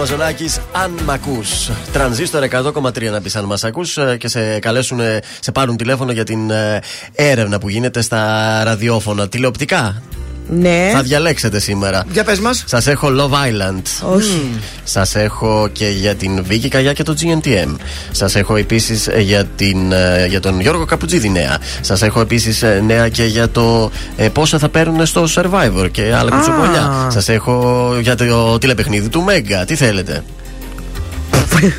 Γιώργος 0.07 0.27
Μαζονάκης, 0.27 0.61
αν 0.73 0.99
μ' 1.05 1.11
ακούς. 1.11 1.71
Τρανζίστορ 1.93 2.43
100,3 2.43 3.11
να 3.11 3.21
πεις 3.21 3.37
αν 3.37 3.45
μας 3.45 3.65
ακούς 3.65 3.97
ε, 3.97 4.17
Και 4.17 4.29
σε 4.29 4.59
καλέσουν, 4.59 5.01
ε, 5.01 5.21
σε 5.41 5.53
πάρουν 5.53 5.77
τηλέφωνο 5.77 6.13
για 6.13 6.25
την 6.25 6.51
ε, 6.51 6.81
έρευνα 7.15 7.59
που 7.59 7.69
γίνεται 7.69 8.01
στα 8.01 8.63
ραδιόφωνα. 8.65 9.29
Τηλεοπτικά 9.29 10.03
Ναι. 10.49 10.91
Θα 10.93 11.03
διαλέξετε 11.03 11.61
σήμερα. 11.61 12.05
Για 12.13 12.25
πες 12.25 12.41
μας. 12.41 12.65
Σας 12.67 12.87
έχω 12.87 13.09
Love 13.19 13.33
Island. 13.33 14.13
Όχι. 14.15 14.51
Σας 14.85 15.15
έχω 15.15 15.69
και 15.73 15.89
για 15.89 16.15
την 16.15 16.45
Βίκη 16.45 16.69
Καγιά 16.69 16.93
και 16.93 17.03
το 17.03 17.15
GNTM. 17.21 17.77
Σας 18.11 18.35
έχω 18.35 18.57
επίσης 18.57 19.09
για, 19.19 19.45
την, 19.45 19.93
ε, 19.93 20.27
για 20.27 20.41
τον 20.41 20.61
Γιώργο 20.61 20.85
Καπουτζίδη 20.85 21.31
νέα. 21.31 21.59
Σας 21.81 22.03
έχω 22.03 22.21
επίσης 22.21 22.65
νέα 22.87 23.09
και 23.09 23.25
για 23.25 23.49
το 23.51 23.91
ε, 24.17 24.29
πόσα 24.29 24.59
θα 24.59 24.69
παίρνουν 24.69 25.07
στο 25.07 25.25
Survivor 25.35 25.89
και 25.91 26.15
άλλα 26.15 26.35
Α. 26.35 26.37
κουτσομπολιά. 26.37 27.09
Σας 27.11 27.29
έχω 27.29 27.89
για 28.01 28.15
το 28.15 28.59
τηλεπαιχνίδι 28.59 29.09
του 29.09 29.23
Μέγκα. 29.23 29.65
Τι 29.65 29.75
θέλετε; 29.75 30.23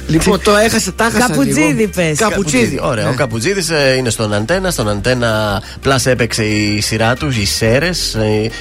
Λοιπόν, 0.07 0.41
το 0.41 0.55
έχασε, 0.55 0.91
τα 0.91 1.05
έχασα. 1.05 1.27
Καπουτζίδι 1.27 1.87
πες. 1.87 2.17
Καπουτζίδι. 2.17 2.79
Ωραία. 2.83 3.09
Ο 3.09 3.13
Καπουτζίδη 3.13 3.61
είναι 3.97 4.09
στον 4.09 4.33
Αντένα. 4.33 4.71
Στον 4.71 4.89
Αντένα 4.89 5.61
Plus 5.85 6.05
έπαιξε 6.05 6.43
η 6.43 6.81
σειρά 6.81 7.15
του, 7.15 7.29
οι 7.41 7.45
Σέρες. 7.45 8.17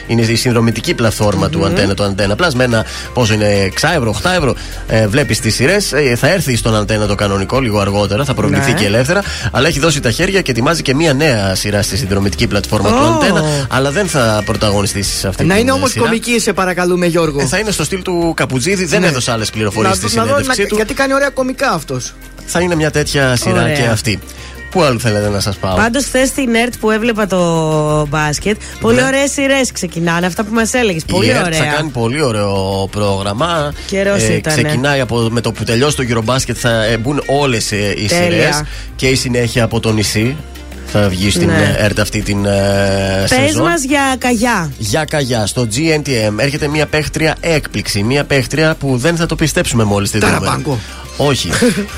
Είναι 0.07 0.23
η 0.23 0.35
συνδρομητική 0.35 0.95
πλατφόρμα 0.95 1.49
του 1.49 1.65
Αντένα, 1.67 1.95
το 1.95 2.05
Αντένα 2.05 2.35
Plus. 2.39 2.53
Με 2.55 2.65
ένα 2.65 2.85
πόσο 3.15 3.35
είναι 3.35 3.71
6 3.81 3.89
ευρώ, 3.97 4.11
8 4.23 4.31
ευρώ. 4.37 4.55
Ε, 4.89 5.07
Βλέπεις 5.07 5.41
τις 5.41 5.55
σειρές. 5.55 5.93
θα 6.17 6.29
έρθει 6.29 6.57
στον 6.57 6.77
Αντένα 6.77 7.07
το 7.07 7.15
κανονικό 7.15 7.61
λίγο 7.61 7.79
αργότερα. 7.81 8.25
Θα 8.25 8.35
προβληθεί 8.35 8.73
Ναι. 8.73 8.79
και 8.79 8.85
ελεύθερα. 8.85 9.23
Αλλά 9.53 9.69
έχει 9.69 9.79
δώσει 9.79 10.01
τα 10.01 10.11
χέρια 10.11 10.41
και 10.41 10.51
ετοιμάζει 10.51 10.83
και 10.83 10.95
μία 10.95 11.13
νέα 11.15 11.55
σειρά 11.55 11.83
στη 11.83 11.97
συνδρομητική 11.97 12.47
πλατφόρμα 12.47 12.89
του 12.89 12.97
Ω. 13.01 13.15
Αντένα. 13.15 13.45
Αλλά 13.71 13.91
δεν 13.91 14.07
θα 14.09 14.43
πρωταγωνιστήσει 14.45 15.17
σε 15.19 15.29
αυτή 15.29 15.45
Να 15.45 15.53
την 15.55 15.63
είναι 15.63 15.73
όμως 15.73 15.91
σειρά. 15.91 16.05
κομική, 16.05 16.39
σε 16.41 16.53
παρακαλούμε, 16.53 17.07
Γιώργο. 17.07 17.41
Ε, 17.41 17.45
θα 17.47 17.59
είναι 17.59 17.71
στο 17.71 17.85
στυλ 17.85 18.03
του 18.03 18.33
Καπουτζίδη, 18.37 18.85
δεν 18.85 19.01
Ναι. 19.01 19.07
έδωσε 19.07 19.31
άλλε 19.31 19.45
πληροφορίες 19.45 20.01
Να- 20.03 20.09
στη 20.09 20.17
να 20.17 20.23
δω, 20.25 20.29
συνέντευξή 20.29 20.61
να- 20.63 20.67
του. 20.69 20.77
Γιατί 21.05 21.13
κάνει 21.13 21.15
ωραία 21.15 21.29
κομικά 21.29 21.71
αυτός. 21.71 22.15
Θα 22.47 22.61
είναι 22.61 22.75
μια 22.75 22.91
τέτοια 22.91 23.37
σειρά 23.37 23.63
Ωραία. 23.63 23.75
και 23.75 23.83
αυτή. 23.83 24.19
Πού 24.71 24.83
άλλο 24.83 24.99
θέλετε 24.99 25.29
να 25.29 25.41
σας 25.41 25.57
πάω; 25.57 25.77
Πάντως, 25.77 26.05
χθες 26.05 26.29
στην 26.29 26.55
ΕΡΤ 26.55 26.75
που 26.81 26.91
έβλεπα 26.91 27.27
το 27.27 28.07
μπάσκετ, 28.07 28.57
πολύ 28.81 28.97
Ναι. 28.97 29.03
ωραίες 29.07 29.31
σειρές 29.31 29.73
ξεκινάνε. 29.73 30.27
Αυτά 30.27 30.45
που 30.45 30.55
μας 30.55 30.73
έλεγες. 30.73 31.05
Πολύ 31.05 31.27
η 31.27 31.31
ΕΡΤ 31.31 31.45
ωραία. 31.47 31.59
θα 31.59 31.65
κάνει 31.65 31.89
πολύ 31.91 32.23
ωραίο 32.23 32.89
πρόγραμμα. 32.91 33.73
Ε, 33.73 33.81
Καιρός 33.87 34.23
ήτανε. 34.23 34.63
ξεκινάει 34.63 35.01
από, 35.01 35.17
με 35.31 35.41
το 35.41 35.53
που 35.53 35.65
τελειώσει 35.65 35.97
το 35.97 36.05
Eurobasket 36.11 36.53
θα 36.55 36.85
ε, 36.85 36.97
μπουν 36.97 37.23
όλες 37.27 37.71
οι 37.71 37.77
Τέλεια. 38.09 38.09
σειρές 38.09 38.63
και 38.97 39.07
η 39.09 39.15
συνέχεια 39.15 39.65
από 39.65 39.81
το 39.81 39.93
νησί. 39.93 40.37
Θα 40.87 41.09
βγει 41.09 41.31
στην 41.31 41.47
Ναι. 41.49 41.75
ε, 41.79 41.85
ΕΡΤ 41.85 42.01
αυτή 42.01 42.23
την 42.23 42.45
ε, 42.45 43.27
Πες 43.29 43.39
σεζόν. 43.49 43.63
μας 43.63 43.83
για 43.85 44.15
καγιά. 44.19 44.71
Για 44.79 45.05
καγιά, 45.05 45.47
στο 45.47 45.69
GNTM 45.75 46.33
έρχεται 46.37 46.69
μια 46.69 46.87
παίχτρια 46.87 47.37
έκπληξη. 47.41 48.03
Μια 48.03 48.25
παίχτρια 48.25 48.75
που 48.75 48.97
δεν 48.97 49.17
θα 49.17 49.27
το 49.27 49.35
πιστέψουμε 49.35 49.85
μόλις 49.85 50.11
τη 50.11 50.19
δούμε. 50.19 50.33
Ταραπάγκο. 50.33 50.79
Όχι. 51.17 51.51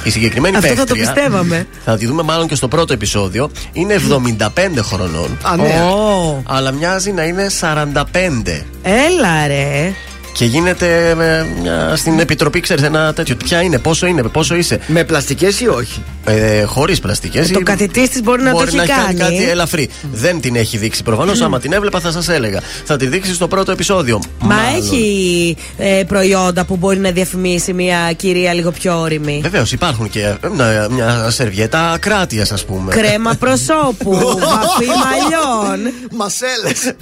Η 0.05 0.11
συγκεκριμένη 0.11 0.57
Αυτό 0.67 0.69
θα 0.69 0.85
το 0.85 0.95
παίχτρια. 0.95 1.13
πιστεύαμε. 1.15 1.67
Θα 1.85 1.97
τη 1.97 2.07
δούμε 2.07 2.23
μάλλον 2.23 2.49
και 2.49 2.55
στο 2.55 2.69
πρώτο 2.69 2.93
επεισόδιο. 2.93 3.51
Είναι 3.73 3.97
75 4.09 4.47
χρονών. 4.83 5.39
Α, 5.43 5.57
ναι. 5.57 5.83
Ω, 5.93 6.43
Αλλά 6.47 6.71
μοιάζει 6.73 7.13
να 7.13 7.23
είναι 7.25 7.47
45. 7.61 8.65
Έλα 8.83 9.47
ρε. 9.47 9.93
Και 10.37 10.45
γίνεται 10.45 11.09
ε, 11.09 11.15
μια, 11.61 11.97
στην 11.97 12.19
επιτροπή, 12.19 12.61
ξέρεις, 12.61 12.83
ένα 12.83 13.13
τέτοιο. 13.13 13.37
Ποια 13.37 13.63
είναι, 13.63 13.79
πόσο 13.79 14.07
είναι, 14.07 14.23
πόσο 14.23 14.55
είσαι. 14.55 14.81
Με 14.87 15.05
πλαστικές 15.05 15.61
ή 15.61 15.69
όχι; 15.69 16.03
Ε, 16.25 16.63
Χωρίς 16.63 17.01
πλαστικές. 17.01 17.51
το 17.51 17.61
κατητή 17.61 18.09
της 18.09 18.23
μπορεί 18.23 18.43
να 18.43 18.53
το 18.53 18.63
έχει 18.67 18.77
να 18.77 18.87
κάνει. 18.87 19.15
κάτι 19.19 19.49
ελαφρύ. 19.49 19.89
Δεν 20.13 20.41
την 20.41 20.57
έχει 20.57 20.77
δείξει 20.77 21.03
προφανώς. 21.03 21.41
Άμα 21.41 21.61
την 21.61 21.73
έβλεπα, 21.73 22.01
θα 22.01 22.11
σας 22.11 22.29
έλεγα. 22.29 22.61
Θα 22.85 22.97
τη 22.97 23.07
δείξει 23.07 23.35
στο 23.35 23.49
πρώτο 23.49 23.73
επεισόδιο. 23.73 24.21
Μα 24.39 24.55
Μάλλον. 24.55 24.75
έχει 24.75 25.57
ε, 25.79 26.03
προϊόντα 26.07 26.65
που 26.65 26.77
μπορεί 26.77 26.99
να 26.99 27.11
διαφημίσει 27.11 27.73
μια 27.73 28.13
κυρία 28.17 28.53
λίγο 28.53 28.71
πιο 28.71 29.01
όρημη. 29.01 29.41
Βεβαίως 29.43 29.73
υπάρχουν 29.73 30.09
και 30.11 30.21
ε, 30.21 30.37
μια, 30.55 30.89
μια 30.91 31.31
σερβιέτα 31.31 31.91
ακράτειας, 31.91 32.53
ας 32.53 32.65
πούμε. 32.65 32.93
Κρέμα 32.93 33.35
προσώπου, 33.35 34.13
βαφή 34.53 34.87
μαλλιών. 34.87 35.93
Μασέλες. 36.17 36.95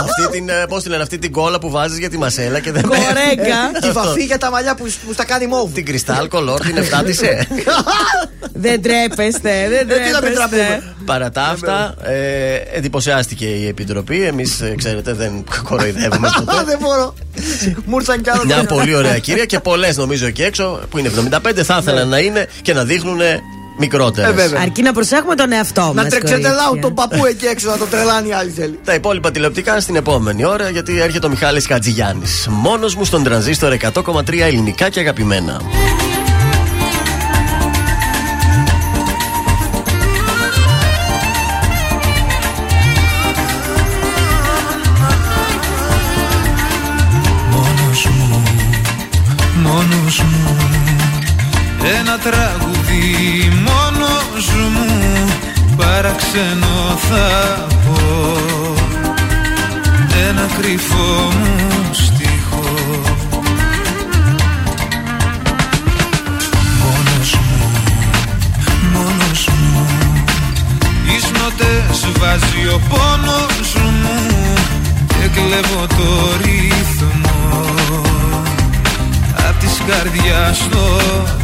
αυτή 0.00 0.28
την, 0.30 0.48
ε, 0.48 0.64
πώς 0.68 0.82
τη 0.82 0.88
λένε, 0.88 1.02
αυτή 1.02 1.18
την 1.18 1.32
κόλλα 1.32 1.58
που 1.58 1.70
βάζεις 1.70 1.98
για 1.98 2.10
τη 2.10 2.18
μασέλα 2.26 2.60
και 2.60 2.72
δεν 2.72 2.82
Κορέγκα. 2.82 3.60
Τη 3.82 3.90
βαφή 3.90 4.24
για 4.24 4.38
τα 4.38 4.50
μαλλιά 4.50 4.74
που, 4.74 4.84
που 5.06 5.12
στα 5.12 5.24
κάνει 5.24 5.46
μόβ. 5.46 5.72
Την 5.72 5.84
κρυστάλ 5.84 6.28
κολόρ, 6.28 6.60
την 6.60 6.76
εφτάτισε. 6.76 7.46
δεν 8.64 8.82
τρέπεστε, 8.82 9.68
δεν 9.68 9.90
Ε, 9.90 9.94
τι 10.04 10.10
να 10.10 10.20
μην 10.22 10.34
τρέπεστε. 10.34 10.56
τραπούμε. 10.56 10.94
Παρά 11.04 11.30
τα 11.30 11.42
αυτά, 11.42 11.94
ε, 12.02 12.54
εντυπωσιάστηκε 12.76 13.44
η 13.46 13.66
Επιτροπή. 13.66 14.22
Εμείς, 14.22 14.62
ξέρετε, 14.76 15.12
δεν 15.12 15.44
κοροϊδεύουμε 15.68 16.28
ποτέ. 16.44 16.56
Α, 16.58 16.64
Δεν 16.64 16.78
μπορώ. 16.80 17.14
Μου 17.84 17.96
ήρθαν 17.98 18.22
κι 18.22 18.30
άλλα. 18.30 18.44
Μια 18.44 18.64
πολύ 18.64 18.94
ωραία 18.94 19.18
κυρία 19.18 19.44
και 19.44 19.60
πολλές 19.60 19.96
νομίζω 19.96 20.26
εκεί 20.26 20.42
έξω 20.42 20.80
που 20.90 20.98
είναι 20.98 21.10
75 21.30 21.52
θα 21.62 21.78
ήθελαν 21.80 22.08
να 22.08 22.18
είναι 22.18 22.46
και 22.62 22.74
να 22.74 22.84
δείχνουν 22.84 23.20
μικρότερες. 23.76 24.30
Ε, 24.30 24.32
βέβαια. 24.32 24.60
Αρκεί 24.60 24.82
να 24.82 24.92
προσέχουμε 24.92 25.34
τον 25.34 25.52
εαυτό 25.52 25.92
μας. 25.94 26.04
Να 26.04 26.10
τρεξετελάω 26.10 26.76
τον 26.80 26.94
παππού 26.94 27.26
εκεί 27.26 27.46
έξω 27.46 27.70
να 27.70 27.76
το 27.76 27.84
τρελάνει 27.84 28.28
η 28.28 28.32
άλλη 28.32 28.50
θέλει. 28.50 28.78
Τα 28.84 28.94
υπόλοιπα 28.94 29.30
τηλεοπτικά 29.30 29.80
στην 29.80 29.96
επόμενη 29.96 30.44
ώρα 30.44 30.68
γιατί 30.68 31.00
έρχεται 31.00 31.26
ο 31.26 31.28
Μιχάλης 31.28 31.66
Χατζηγιάννης 31.66 32.46
Μόνος 32.50 32.94
μου 32.94 33.04
στον 33.04 33.22
τρανζίστορ 33.22 33.76
100,3 33.92 34.40
ελληνικά 34.40 34.88
και 34.88 35.00
αγαπημένα. 35.00 35.60
Παραξενό 55.96 56.98
θα 57.08 57.66
πω. 57.68 58.36
Ένα 60.28 60.46
κρυφό 60.58 61.32
μου 61.38 61.92
στίχο. 61.92 62.64
Μόνος 66.80 67.34
μου, 67.34 67.70
μόνος 68.92 69.48
μου. 69.48 69.86
Τις 71.06 71.30
νότες 71.30 72.18
βάζει 72.18 72.66
ο 72.74 72.80
πόνος 72.88 73.74
μου. 73.74 74.32
Και 75.08 75.28
κλέβω 75.34 75.86
το 75.86 76.30
ρυθμό. 76.42 77.60
Απ' 79.48 79.60
της 79.60 79.82
καρδιάς 79.86 80.68
το 80.70 81.00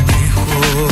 τείχο 0.07 0.92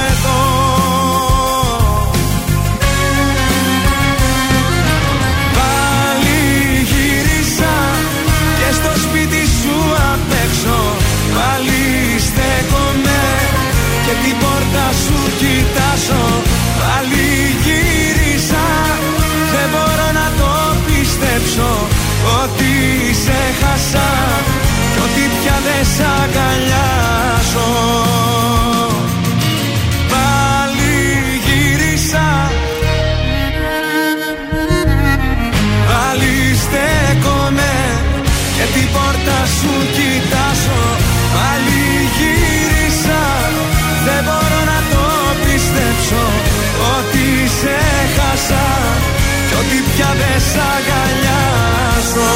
σ' 25.95 26.03
αγκαλιάζω 26.19 27.71
Πάλι 30.11 30.95
γύρισα. 31.45 32.27
Πάλι 35.89 36.35
στέκομαι 36.63 37.73
και 38.55 38.65
την 38.73 38.87
πόρτα 38.93 39.39
σου 39.57 39.73
κοιτάζω. 39.95 40.83
Πάλι 41.35 41.83
γύρισα. 42.17 43.23
Δεν 44.05 44.21
μπορώ 44.25 44.59
να 44.71 44.79
το 44.91 45.05
πιστέψω 45.43 46.23
Ότι 46.95 47.25
σε 47.59 47.77
χάσα 48.15 48.67
κι 49.47 49.55
ότι 49.61 49.77
πια 49.89 50.09
δεν 50.19 50.39
σ' 50.49 50.59
αγκαλιάζω 50.73 52.31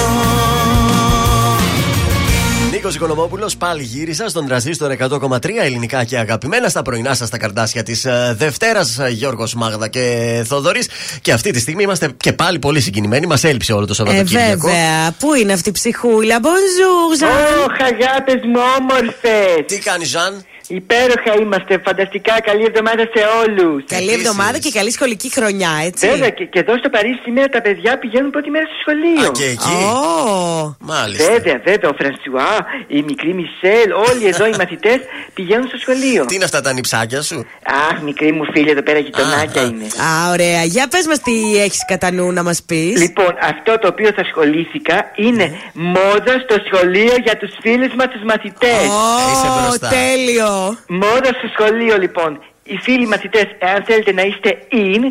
Νίκος 2.86 3.00
Οικονομόπουλος, 3.00 3.58
πάλι 3.58 3.84
γύρισα 3.84 4.30
στον 4.30 4.46
τραζίστορ 4.48 4.92
100,3 4.92 5.64
ελληνικά 5.64 6.04
και 6.04 6.18
αγαπημένα 6.18 6.70
στα 6.70 6.82
πρωινά 6.82 7.14
σας 7.14 7.30
τα 7.30 7.38
καρτάσια 7.38 7.84
της 7.84 8.06
Δευτέρας. 8.36 9.00
Γιώργος 9.10 9.54
Μάγδα 9.54 9.88
και 9.88 10.44
Θοδωρής. 10.48 10.90
Και 11.22 11.32
αυτή 11.32 11.52
τη 11.52 11.60
στιγμή 11.60 11.84
είμαστε 11.84 12.12
και 12.18 12.34
πάλι 12.34 12.60
πολύ 12.60 12.82
συγκινημένοι. 12.82 13.28
Μας 13.28 13.44
έλειψε 13.44 13.74
όλο 13.74 13.86
το 13.86 13.92
Ε, 13.92 13.96
Σαββατοκύριακο. 13.96 14.68
βέβαια. 14.68 15.12
Πού 15.20 15.34
είναι 15.34 15.54
αυτή 15.54 15.70
η 15.70 15.72
ψυχούλα. 15.72 16.40
Bonjour, 16.42 17.18
Ζαν. 17.20 17.30
Ωχ, 17.30 17.74
αγάπε 17.82 18.32
μου, 18.48 18.60
όμορφες. 18.80 19.66
Τι 19.68 19.78
κάνει, 19.80 20.06
Ζαν. 20.06 20.46
Υπέροχα 20.68 21.32
είμαστε, 21.42 21.82
φανταστικά. 21.86 22.42
Καλή 22.42 22.64
εβδομάδα 22.70 23.04
σε 23.14 23.22
όλους. 23.44 23.84
Καλή 23.88 24.12
εβδομάδα 24.14 24.58
και 24.58 24.72
καλή 24.72 24.92
σχολική 24.92 25.32
χρονιά, 25.32 25.70
έτσι. 25.86 26.08
Βέβαια, 26.10 26.30
και, 26.30 26.46
και 26.46 26.60
εδώ 26.60 26.78
στο 26.78 26.90
Παρίσι 26.90 27.20
σήμερα 27.24 27.48
τα 27.48 27.62
παιδιά 27.62 27.98
πηγαίνουν 28.00 28.30
πρώτη 28.30 28.50
μέρα 28.50 28.66
στο 28.66 28.76
σχολείο. 28.84 29.28
Α, 29.28 29.32
και 29.32 29.44
εκεί. 29.56 29.78
Ω. 29.84 30.76
Μάλιστα. 30.80 31.32
Βέβαια, 31.32 31.62
βέβαια, 31.64 31.90
ο 31.90 31.96
Φρανσουά, 32.00 32.66
η 32.88 33.02
μικρή 33.02 33.34
Μισελ, 33.34 33.92
όλοι 34.10 34.28
εδώ 34.28 34.46
οι 34.48 34.54
μαθητές 34.62 35.00
πηγαίνουν 35.34 35.68
στο 35.68 35.78
σχολείο. 35.78 36.26
Τι 36.26 36.36
είναι 36.36 36.44
αυτά 36.44 36.62
τα 36.62 36.74
νυψάκια 36.74 37.22
σου; 37.22 37.46
Αχ, 37.92 38.02
μικρή 38.02 38.32
μου 38.32 38.46
φίλη, 38.54 38.70
εδώ 38.70 38.82
πέρα 38.84 39.00
γειτονάκια 39.00 39.62
Α, 39.62 39.66
α. 39.66 39.68
είναι. 39.68 39.86
Α, 39.86 40.30
ωραία. 40.32 40.64
Για 40.64 40.88
πες 40.88 41.06
μας 41.08 41.20
τι 41.20 41.34
έχεις 41.66 41.86
κατά 41.88 42.12
νου 42.12 42.32
να 42.32 42.44
μας 42.44 42.64
πεις. 42.64 43.00
Λοιπόν, 43.02 43.34
αυτό 43.42 43.80
το 43.80 43.88
οποίο 43.88 44.10
θα 44.16 44.22
ασχολήθηκα 44.22 45.12
είναι 45.16 45.46
μόδα 45.74 46.34
στο 46.46 46.56
σχολείο 46.68 47.14
για 47.24 47.38
τους 47.38 47.52
φίλους 47.62 47.94
μας 47.98 48.08
τους 48.08 48.24
μαθητές. 48.24 48.84
Είσαι 49.32 49.48
Ω, 49.48 49.62
μπροστά. 49.62 49.88
τέλειο. 49.88 50.54
Μόδα 50.88 51.32
στο 51.38 51.48
σχολείο 51.54 51.98
λοιπόν. 51.98 52.44
Οι 52.64 52.78
φίλοι 52.78 53.08
μαθητές, 53.08 53.46
εάν 53.60 53.84
θέλετε 53.84 54.14
να 54.14 54.22
είστε 54.22 54.58
in, 54.72 55.04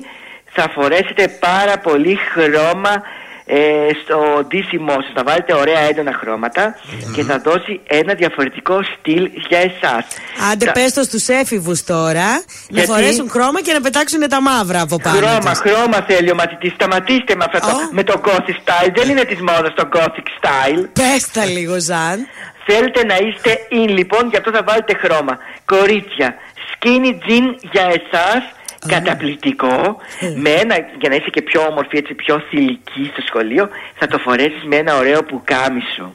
θα 0.45 0.69
φορέσετε 0.75 1.29
πάρα 1.29 1.79
πολύ 1.79 2.19
χρώμα 2.33 3.03
ε, 3.47 3.57
στο 4.05 4.45
ντύσιμό 4.49 4.93
σας. 4.93 5.13
Θα 5.15 5.23
βάλετε 5.25 5.55
ωραία 5.55 5.79
έντονα 5.79 6.13
χρώματα 6.21 6.75
και 7.15 7.23
θα 7.23 7.39
δώσει 7.39 7.81
ένα 7.87 8.15
διαφορετικό 8.15 8.81
στυλ 8.83 9.31
για 9.49 9.59
εσάς. 9.59 10.05
Άντε, 10.53 10.65
Τα- 10.65 10.73
πες 10.73 10.93
το 10.93 11.03
στους 11.03 11.29
έφηβους 11.29 11.85
τώρα 11.85 12.29
να 12.33 12.43
Γιατί; 12.69 12.89
φορέσουν 12.89 13.31
χρώμα 13.31 13.61
και 13.63 13.73
να 13.73 13.81
πετάξουν 13.81 14.29
τα 14.29 14.41
μαύρα 14.41 14.81
από 14.81 14.97
πάνω. 15.01 15.17
Χρώμα, 15.17 15.51
τους. 15.51 15.59
χρώμα 15.59 15.99
θέλει 16.09 16.31
ο 16.31 16.35
μαθητής. 16.35 16.73
Σταματήστε 16.73 17.35
με 17.37 17.45
αυτό 17.45 17.59
το, 17.59 17.67
Ω. 17.77 17.89
με 17.91 18.03
το 18.03 18.21
gothic 18.25 18.57
style. 18.65 18.91
Δεν 18.95 19.09
είναι 19.09 19.25
της 19.25 19.41
μόδας 19.41 19.73
το 19.75 19.89
gothic 19.95 20.27
style. 20.41 20.89
Πες 20.93 21.31
τα 21.33 21.45
λίγο, 21.45 21.81
Ζαν. 21.81 22.27
Θέλετε 22.67 23.05
να 23.05 23.17
είστε 23.17 23.59
in 23.71 23.89
λοιπόν, 23.89 24.29
γι' 24.31 24.37
αυτό 24.37 24.51
θα 24.51 24.63
βάλετε 24.67 24.95
χρώμα. 25.03 25.39
Κορίτσια, 25.65 26.35
skinny 26.73 27.13
jean 27.27 27.47
για 27.73 27.83
εσάς, 27.83 28.43
καταπληκτικό. 28.87 29.97
με 30.37 30.51
ένα, 30.51 30.75
για 31.01 31.09
να 31.09 31.15
είσαι 31.15 31.31
και 31.31 31.43
πιο 31.43 31.61
όμορφη, 31.61 31.97
έτσι 31.97 32.15
πιο 32.15 32.43
θηλυκή 32.51 33.11
στο 33.13 33.23
σχολείο, 33.29 33.69
θα 33.99 34.07
το 34.07 34.19
φορέσεις 34.19 34.63
με 34.67 34.77
ένα 34.77 34.97
ωραίο 34.97 35.23
πουκάμισο. 35.23 36.11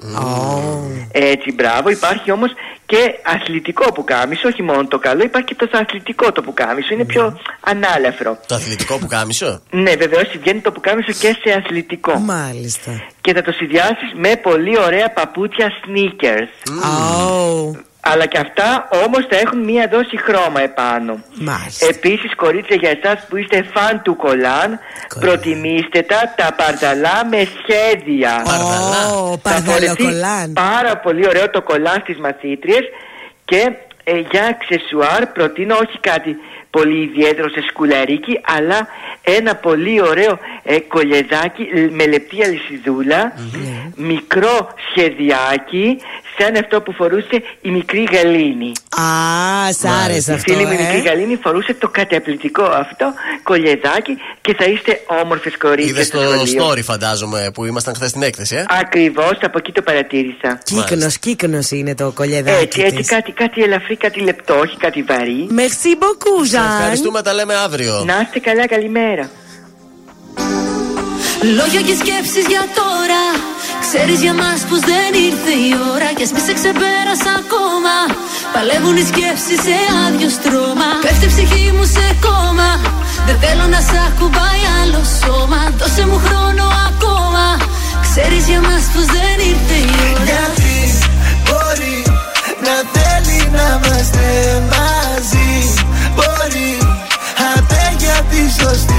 Έτσι, 1.11 1.53
μπράβο. 1.53 1.89
Υπάρχει 1.89 2.31
όμως 2.31 2.51
και 2.85 3.13
αθλητικό 3.23 3.91
πουκάμισο, 3.91 4.47
όχι 4.47 4.63
μόνο 4.63 4.87
το 4.87 4.99
καλό, 4.99 5.23
υπάρχει 5.23 5.47
και 5.47 5.55
το 5.55 5.69
αθλητικό 5.71 6.31
το 6.31 6.41
πουκάμισο. 6.41 6.93
Είναι 6.93 7.05
πιο 7.05 7.39
ανάλαφρο. 7.59 8.39
Το 8.47 8.55
αθλητικό 8.55 8.97
που 8.97 9.07
κάμισο. 9.07 9.61
Ναι, 9.69 9.95
βεβαίως 9.95 10.29
βγαίνει 10.41 10.59
το 10.59 10.71
πουκάμισο 10.71 11.11
και 11.11 11.35
σε 11.43 11.53
αθλητικό. 11.57 12.19
Μάλιστα. 12.19 12.91
Και 13.21 13.33
θα 13.33 13.41
το 13.41 13.51
συνδυάσεις 13.51 14.11
με 14.15 14.35
πολύ 14.35 14.79
ωραία 14.79 15.09
παπούτσια 15.09 15.71
sneakers. 15.85 16.49
Ω, 17.29 17.75
Αλλά 18.11 18.25
και 18.25 18.37
αυτά 18.37 18.87
όμως 19.05 19.25
θα 19.29 19.37
έχουν 19.37 19.59
μία 19.63 19.87
δόση 19.91 20.17
χρώμα 20.17 20.61
επάνω. 20.61 21.23
Μάλιστα. 21.33 21.87
Επίσης 21.87 22.35
κορίτσια 22.35 22.75
για 22.75 22.89
εσάς 22.89 23.25
που 23.29 23.37
είστε 23.37 23.65
φαν 23.73 24.01
του 24.01 24.15
κολάν, 24.15 24.79
προτιμήστε 25.19 26.01
τα, 26.01 26.33
τα 26.35 26.53
παρδαλά 26.57 27.25
με 27.29 27.47
σχέδια. 27.57 28.43
Ω, 28.45 29.39
Θα 29.43 29.49
φορεθεί 29.49 30.03
παρδαλοκολάν. 30.03 30.53
Πάρα 30.53 30.97
πολύ 30.97 31.27
ωραίο 31.27 31.49
το 31.49 31.61
κολάν 31.61 31.99
στις 32.01 32.17
μαθήτριες 32.17 32.83
και 33.45 33.71
ε, 34.03 34.19
για 34.31 34.45
αξεσουάρ 34.45 35.25
προτείνω 35.25 35.75
όχι 35.75 35.97
κάτι 35.99 36.37
πολύ 36.69 37.01
ιδιαίτερο 37.03 37.49
σε 37.49 37.61
σκουλαρίκι 37.69 38.39
αλλά 38.57 38.87
ένα 39.21 39.55
πολύ 39.55 40.01
ωραίο 40.01 40.39
ε, 40.63 40.79
κολεδάκι 40.79 41.69
ε, 41.73 41.87
με 41.91 42.05
λεπτή 42.05 42.43
αλυσιδούλα 42.43 43.33
μικρό 43.95 44.73
σχεδιάκι 44.89 45.97
σαν 46.39 46.55
αυτό 46.63 46.81
που 46.81 46.93
φορούσε 46.93 47.41
η 47.61 47.69
μικρή 47.69 48.03
Γαλήνη. 48.13 48.71
Α, 48.89 49.05
σ' 49.71 49.85
άρεσε 50.05 50.31
Η 50.31 50.33
αυτό, 50.35 50.51
φίλη 50.51 50.65
μου 50.65 50.71
η 50.71 50.75
μικρή 50.75 50.97
ε. 50.97 51.09
Γαλήνη 51.09 51.39
φορούσε 51.43 51.73
το 51.73 51.87
καταπληκτικό 51.89 52.63
αυτό 52.63 53.13
κολεδάκι 53.43 54.17
και 54.41 54.55
θα 54.57 54.65
είστε 54.65 55.01
όμορφες 55.23 55.57
κορίτσια 55.57 55.91
Είδες 55.93 56.05
στο 56.07 56.17
το 56.17 56.45
σχολείο. 56.45 56.69
story, 56.69 56.83
φαντάζομαι, 56.83 57.51
που 57.53 57.65
ήμασταν 57.65 57.93
χθες 57.95 58.09
στην 58.09 58.21
έκθεση, 58.21 58.55
ε; 58.55 58.65
Ακριβώς, 58.81 59.37
από 59.41 59.57
εκεί 59.57 59.71
το 59.71 59.81
παρατήρησα. 59.81 60.59
Κύκνος, 60.63 61.17
κύκνος 61.17 61.71
είναι 61.71 61.95
το 61.95 62.11
κολιεδάκι 62.11 62.63
Έτσι, 62.63 62.81
έτσι, 62.81 62.95
της. 62.95 63.07
κάτι, 63.07 63.31
κάτι 63.31 63.61
ελαφρύ, 63.63 63.95
κάτι 63.97 64.19
λεπτό, 64.19 64.53
όχι 64.59 64.77
κάτι 64.77 65.01
βαρύ. 65.03 65.47
Merci 65.51 65.91
beaucoup, 66.03 66.43
Σε 66.43 66.55
Ζαν. 66.55 66.65
ευχαριστούμε, 66.79 67.21
τα 67.21 67.33
λέμε 67.33 67.53
αύριο. 67.55 68.03
Να 68.05 68.19
είστε 68.21 68.39
καλά, 68.39 68.67
καλημέρα. 68.67 69.29
Λόγια 71.41 71.81
και 71.87 71.95
σκέψεις 72.01 72.45
για 72.51 72.63
τώρα. 72.79 73.23
Ξέρεις 73.85 74.19
για 74.25 74.33
μας 74.41 74.59
πως 74.69 74.81
δεν 74.91 75.11
ήρθε 75.27 75.53
η 75.67 75.71
ώρα 75.93 76.09
Κι 76.17 76.23
ας 76.25 76.31
μη 76.35 76.41
σε 76.47 76.53
ξεπέρασα 76.59 77.31
ακόμα. 77.41 77.95
Παλεύουν 78.53 78.97
οι 79.01 79.05
σκέψεις 79.11 79.59
σε 79.65 79.77
άδειο 80.03 80.29
στρώμα. 80.37 80.89
Πέφτει 81.05 81.25
η 81.29 81.31
ψυχή 81.33 81.65
μου 81.75 81.85
σε 81.95 82.05
κόμμα. 82.25 82.69
Δεν 83.27 83.37
θέλω 83.43 83.65
να 83.75 83.79
σ' 83.87 83.97
ακουμπάει 84.07 84.63
άλλο 84.79 85.01
σώμα. 85.19 85.61
Δώσε 85.79 86.03
μου 86.09 86.19
χρόνο 86.25 86.65
ακόμα. 86.89 87.45
Ξέρεις 88.05 88.43
για 88.49 88.61
μας 88.67 88.83
πως 88.93 89.05
δεν 89.15 89.35
ήρθε 89.51 89.77
η 89.89 89.91
ώρα. 90.11 90.23
Γιατί 90.29 90.77
μπορεί 91.45 91.97
να 92.65 92.75
θέλει 92.93 93.39
να 93.57 93.65
είμαστε 93.75 94.25
μαζί. 94.73 95.53
Μπορεί 96.15 96.71
απέ 97.53 97.85
για 98.01 98.17
τη 98.29 98.41
σωστή 98.59 98.98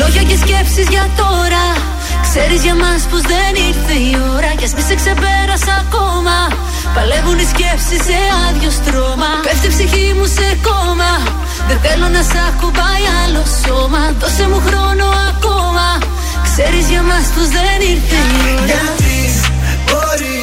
Λόγια 0.00 0.22
και 0.28 0.36
σκέψεις 0.44 0.86
για 0.94 1.04
τώρα. 1.22 1.64
Ξέρεις 2.26 2.60
για 2.66 2.76
μας 2.82 3.00
πως 3.10 3.22
δεν 3.32 3.52
ήρθε 3.68 3.96
η 4.10 4.12
ώρα. 4.34 4.50
Κι 4.58 4.64
ας 4.68 4.72
μη 4.76 4.82
σε 4.88 4.94
ξεπέρασα 5.00 5.72
ακόμα. 5.84 6.36
Παλεύουν 6.94 7.38
οι 7.42 7.46
σκέψεις 7.52 8.00
σε 8.06 8.18
άδειο 8.44 8.70
στρώμα. 8.78 9.30
Πέφτει 9.46 9.66
η 9.68 9.72
ψυχή 9.74 10.06
μου 10.16 10.26
σε 10.36 10.48
κόμμα. 10.68 11.12
Δεν 11.68 11.78
θέλω 11.84 12.06
να 12.16 12.22
σ' 12.30 12.38
ακουμπάει 12.48 13.04
άλλο 13.22 13.42
σώμα. 13.62 14.02
Δώσε 14.20 14.44
μου 14.50 14.60
χρόνο 14.66 15.06
ακόμα. 15.30 15.88
Ξέρεις 16.48 16.84
για 16.92 17.02
μας 17.08 17.26
πως 17.34 17.48
δεν 17.56 17.78
ήρθε 17.92 18.20
η 18.34 18.38
ώρα. 18.54 18.66
Γιατί 18.70 19.18
μπορεί 19.86 20.38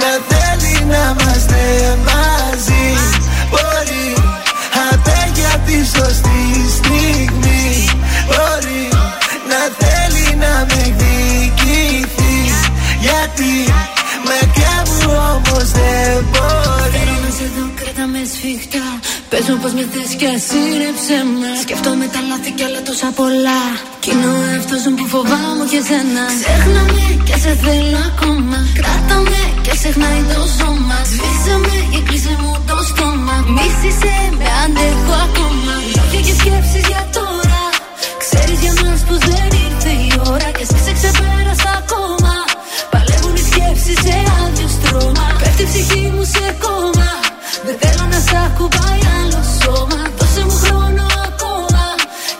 να 0.00 0.10
θέλει 0.28 0.74
να 0.92 1.02
είμαστε 1.10 1.60
μαζί; 2.08 2.86
Μπορεί 3.50 4.06
απέ 4.90 5.20
για 5.38 5.52
τη 5.66 5.76
σωστή 5.94 6.42
στιγμή 6.78 7.39
σφιχτά. 18.34 18.86
Πες 19.30 19.44
μου 19.48 19.56
πως 19.62 19.72
με 19.76 19.84
θες 19.92 20.10
κι 20.20 20.28
ας 20.34 20.46
είναι 20.58 20.88
ψέμα 20.98 21.50
Σκέφτομαι 21.64 22.06
τα 22.14 22.20
λάθη 22.28 22.50
κι 22.56 22.64
άλλα 22.66 22.80
τόσα 22.88 23.08
πολλά. 23.18 23.60
Κι 24.02 24.10
είναι 24.12 24.28
ο 24.36 24.38
εαυτός 24.50 24.82
μου 24.86 24.94
που 24.98 25.06
φοβάμαι 25.14 25.64
και 25.72 25.80
σένα 25.88 26.24
Ξέχνα 26.40 26.82
με 26.94 27.06
και 27.26 27.36
σε 27.42 27.52
θέλω 27.62 28.00
ακόμα. 28.10 28.58
Κράτα 28.78 29.16
με 29.30 29.42
και 29.64 29.72
ξεχνάει 29.78 30.22
το 30.32 30.40
σώμα. 30.56 30.98
Σβήσε 31.10 31.54
με 31.64 31.76
και 31.92 32.00
κλείσε 32.06 32.34
μου 32.42 32.52
το 32.68 32.76
στόμα. 32.90 33.36
Μίσησε 33.56 34.14
με 34.38 34.48
αντέχω 34.62 35.14
ακόμα. 35.26 35.74
Λόγια 35.96 36.20
και 36.26 36.34
σκέψεις 36.40 36.84
για 36.90 37.02
τώρα. 37.16 37.64
Ξέρεις 38.22 38.58
για 38.64 38.74
μας 38.80 39.00
πως 39.06 39.20
δεν 39.30 39.50
ήρθε 39.64 39.92
η 40.06 40.10
ώρα. 40.32 40.48
Και 40.56 40.64
εσύ 40.66 40.78
σε 40.86 40.92
ξεπέρασα 40.98 41.70
ακόμα. 41.82 42.34
Παλεύουν 42.92 43.34
οι 43.40 43.44
σκέψεις 43.50 43.98
σε 44.04 44.14
άδειο 44.34 44.49
ακουμπάει 48.60 49.02
άλλο 49.18 49.42
σώμα. 49.60 50.00
Δώσε 50.18 50.42
μου 50.48 50.56
χρόνο 50.62 51.04
ακόμα. 51.28 51.84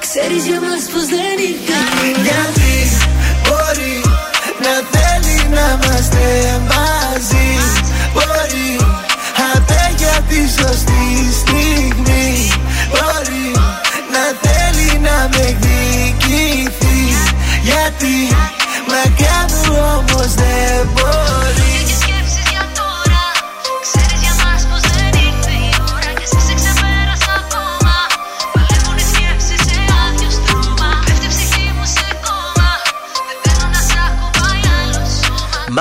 Ξέρεις 0.04 0.42
για 0.48 0.60
μας 0.66 0.82
πως 0.92 1.06
δεν 1.14 1.36
υπάρχει. 1.52 2.10
Γιατί 2.26 2.74
μπορεί 3.44 3.96
να 4.64 4.74
θέλει 4.92 5.38
να 5.56 5.66
είμαστε 5.74 6.24
μαζί; 6.70 7.48
Μπορεί 8.14 8.70
απέ 9.52 9.84
για 10.00 10.16
τη 10.28 10.40
σωστή 10.58 11.06
στιγμή. 11.40 12.28
Μπορεί 12.92 13.46
να 14.14 14.24
θέλει 14.44 14.90
να 15.06 15.16
με 15.32 15.42
εκδικηθεί. 15.52 17.00
Γιατί 17.68 18.16
μακριά 18.90 19.40
μου 19.50 19.74
όμως 19.96 20.30
δεν 20.34 20.88
μπορεί 20.92 20.99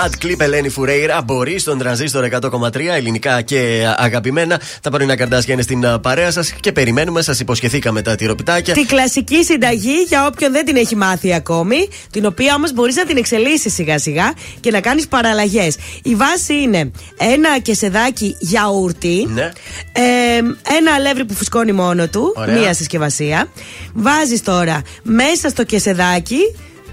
Mad 0.04 0.26
Clip 0.26 0.40
Ελένη 0.40 0.70
Φουρέιρα 0.70 1.22
μπορεί 1.22 1.60
στον 1.60 1.78
τρανζίστορ 1.78 2.28
100,3 2.42 2.76
ελληνικά 2.96 3.42
και 3.42 3.86
αγαπημένα. 3.98 4.62
Τα 4.82 4.90
πρωινά 4.90 5.16
καρτάσια 5.16 5.54
είναι 5.54 5.62
στην 5.64 5.86
α, 5.86 6.00
παρέα 6.00 6.32
σας 6.32 6.52
και 6.60 6.72
περιμένουμε. 6.72 7.22
Σας 7.22 7.40
υποσχεθήκαμε 7.40 8.02
τα 8.02 8.16
τυροπιτάκια. 8.16 8.74
Τη 8.74 8.86
κλασική 8.86 9.44
συνταγή 9.44 10.04
για 10.08 10.26
όποιον 10.26 10.52
δεν 10.52 10.66
την 10.66 10.76
έχει 10.76 10.96
μάθει 10.96 11.34
ακόμη, 11.34 11.88
την 12.12 12.26
οποία 12.26 12.56
όμως 12.56 12.74
μπορείς 12.74 12.96
να 12.96 13.06
την 13.06 13.18
εξελίσσει 13.18 13.70
σιγά 13.70 14.00
σιγά 14.00 14.34
και 14.60 14.72
να 14.72 14.80
κάνεις 14.82 15.08
παραλλαγές. 15.08 15.78
Η 16.04 16.16
βάση 16.16 16.54
είναι 16.62 16.92
ένα 17.18 17.60
κεσεδάκι 17.62 18.36
γιαούρτι, 18.40 19.28
Ναι. 19.34 19.52
ε, 19.92 20.38
ένα 20.78 20.94
αλεύρι 20.96 21.26
που 21.26 21.34
φουσκώνει 21.34 21.72
μόνο 21.72 22.08
του, 22.08 22.34
Ωραία. 22.36 22.58
μία 22.60 22.74
συσκευασία. 22.74 23.48
Βάζεις 23.94 24.44
τώρα 24.44 24.82
μέσα 25.04 25.50
στο 25.50 25.64
κεσεδάκι 25.64 26.40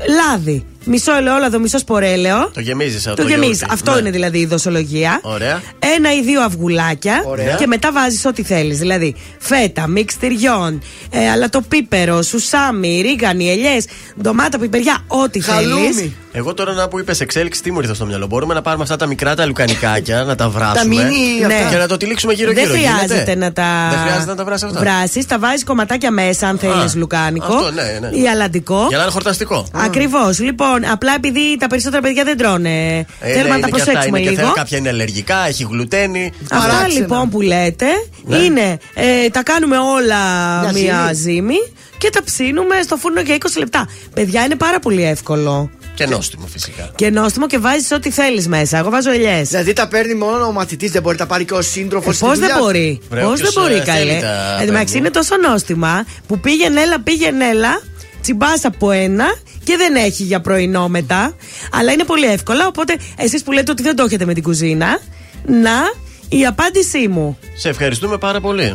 λάδι. 0.09 0.65
Μισό 0.87 1.17
ελαιόλαδο, 1.17 1.59
μισό 1.59 1.79
σπορέλαιο. 1.79 2.51
Το 2.55 2.61
γεμίζεις 2.61 3.07
αυτό. 3.07 3.23
Το 3.23 3.29
γεμίζεις. 3.29 3.67
Αυτό 3.71 3.99
είναι 3.99 4.11
δηλαδή 4.11 4.39
η 4.39 4.47
δοσολογία. 4.47 5.21
Ωραία. 5.23 5.63
Ένα 5.97 6.15
ή 6.15 6.23
δύο 6.23 6.43
αυγουλάκια 6.43 7.23
Ωραία. 7.27 7.55
και 7.55 7.67
μετά 7.67 7.93
βάζεις 7.93 8.25
ό,τι 8.25 8.43
θέλεις. 8.43 8.79
Δηλαδή 8.79 9.15
φέτα, 9.39 9.87
μίξ 9.87 10.17
τυριών, 10.17 10.83
ε, 11.11 11.31
αλατοπίπερο, 11.31 12.23
σουσάμι, 12.23 13.01
ρίγανη, 13.01 13.51
ελιές, 13.51 13.85
ντομάτα, 14.23 14.59
πιπεριά, 14.59 14.99
ό,τι 15.07 15.41
θέλεις. 15.41 16.11
Εγώ 16.39 16.55
τώρα 16.55 16.73
να 16.73 16.89
που 16.89 16.99
είπες 16.99 17.21
εξέλιξη, 17.21 17.63
τι 17.63 17.73
μου 17.73 17.81
ήρθε 17.81 17.95
στο 17.95 18.07
μυαλό; 18.07 18.27
Μπορούμε 18.27 18.55
να 18.55 18.63
πάρουμε 18.63 18.83
αυτά 18.83 18.97
τα 18.97 19.07
μικρά 19.07 19.35
τα 19.35 19.47
λουκανικάκια, 19.47 20.25
να 20.25 20.35
τα 20.35 20.49
βράσουμε. 20.49 20.95
μίνι 20.95 21.45
αυτά. 21.45 21.71
Και 21.71 21.77
να 21.77 21.87
το 21.89 21.97
τυλίξουμε 21.97 22.33
γύρω-γύρω. 22.33 22.67
Δεν 22.71 22.75
χρειάζεται 22.81 23.15
γίνεται; 23.15 23.35
να 23.35 23.53
τα. 23.53 23.89
Δεν 23.91 23.99
χρειάζεται 23.99 24.31
να 24.31 24.37
τα 24.37 24.45
βράσει 24.45 24.65
αυτά. 24.65 24.81
Βράσεις, 24.81 25.27
τα 25.27 25.39
βάζεις 25.39 25.65
κομματάκια 25.65 26.11
μέσα, 26.11 26.49
αν 26.49 26.59
θέλεις 26.59 26.95
Α, 26.95 26.99
λουκάνικο. 26.99 27.47
αυτό, 27.55 27.71
ναι, 27.71 28.09
ναι. 28.09 28.17
Ή 28.17 28.29
αλαντικό. 28.29 28.85
Για 28.89 28.97
να 28.97 29.03
είναι 29.03 29.13
χορταστικό. 29.13 29.67
Ακριβώς. 29.73 30.39
Λοιπόν, 30.41 30.85
απλά 30.93 31.13
επειδή 31.17 31.57
τα 31.59 31.67
περισσότερα 31.67 32.03
παιδιά 32.03 32.25
δεν 32.25 32.37
τρώνε. 32.37 32.97
Ε, 33.21 33.33
θέλουμε 33.33 33.43
ναι, 33.43 33.49
να 33.49 33.49
τα 33.49 33.57
είναι 33.57 33.67
και 33.69 33.81
αυτά, 33.81 33.85
προσέξουμε 33.85 34.19
είναι 34.19 34.29
και 34.29 34.35
λίγο. 34.35 34.43
θέα- 34.43 34.53
Κάποια 34.57 34.79
είναι 34.79 34.89
αλλεργικά, 34.89 35.47
έχει 35.49 35.67
γλουτένι. 35.71 36.33
Αυτά 36.51 36.89
λοιπόν 36.89 37.29
που 37.31 37.41
λέτε 37.41 37.87
Ναι. 38.25 38.37
είναι 38.37 38.79
ε, 38.95 39.29
τα 39.29 39.43
κάνουμε 39.43 39.77
όλα 39.79 40.21
Μια 40.63 40.73
μία 40.73 41.11
ζύμη. 41.13 41.35
ζύμη 41.35 41.73
και 41.99 42.11
τα 42.11 42.23
ψήνουμε 42.25 42.75
στο 42.83 42.97
φούρνο 42.97 43.21
για 43.21 43.35
20 43.35 43.39
λεπτά. 43.59 43.89
Παιδιά 44.15 44.45
είναι 44.45 44.55
πάρα 44.57 44.79
πολύ 44.79 45.05
εύκολο. 45.05 45.71
Και 45.97 46.06
νόστιμο 46.06 46.47
φυσικά. 46.47 46.90
Και 46.94 47.10
νόστιμο 47.10 47.47
και 47.47 47.59
βάζεις 47.59 47.90
ό,τι 47.93 48.10
θέλεις 48.10 48.48
μέσα. 48.48 48.78
Εγώ 48.78 48.90
βάζω 48.90 49.10
ελιές. 49.10 49.48
Δηλαδή 49.48 49.73
τα 49.73 49.89
παίρνει 49.89 50.14
μόνο 50.14 50.44
ο 50.47 50.52
μαθητής, 50.52 50.90
δεν 50.90 51.02
μπορεί 51.02 51.16
να 51.18 51.23
τα 51.27 51.31
πάρει 51.32 51.44
και 51.44 51.55
ο 51.55 51.62
σύντροφος. 51.62 52.18
Πώς 52.18 52.39
δεν 52.39 52.51
μπορεί; 52.59 53.01
Βρε, 53.10 53.20
Πώς 53.20 53.31
όποιος, 53.31 53.52
δεν 53.55 53.62
μπορεί, 53.62 53.74
ε, 53.74 53.85
καλέ; 53.85 53.98
θέλει 53.98 54.20
τα 54.20 54.56
Εν 54.60 54.66
τω 54.66 54.73
μεταξύ 54.73 54.85
παίρνει. 54.85 54.98
είναι 54.98 55.10
τόσο 55.10 55.36
νόστιμα 55.36 56.06
που 56.27 56.40
πήγαινε 56.40 56.81
έλα, 56.81 57.01
πήγαινε 57.01 57.44
έλα, 57.48 57.81
τσιμπάς 58.23 58.64
από 58.64 58.90
ένα 58.90 59.36
και 59.64 59.77
δεν 59.77 59.94
έχει 59.94 60.23
για 60.23 60.40
πρωινό 60.40 60.89
μετά. 60.89 61.36
Αλλά 61.73 61.93
είναι 61.93 62.05
πολύ 62.05 62.27
εύκολα. 62.27 62.66
Οπότε 62.66 62.97
εσείς 63.16 63.43
που 63.43 63.52
λέτε 63.52 63.70
ότι 63.70 63.82
δεν 63.82 63.97
το 63.97 64.05
έχετε 64.05 64.24
με 64.24 64.35
την 64.35 64.43
κουζίνα, 64.43 64.98
να 65.47 65.90
η 66.28 66.47
απάντησή 66.47 67.09
μου. 67.09 67.39
Σε 67.56 67.68
ευχαριστούμε 67.68 68.18
πάρα 68.18 68.40
πολύ. 68.40 68.74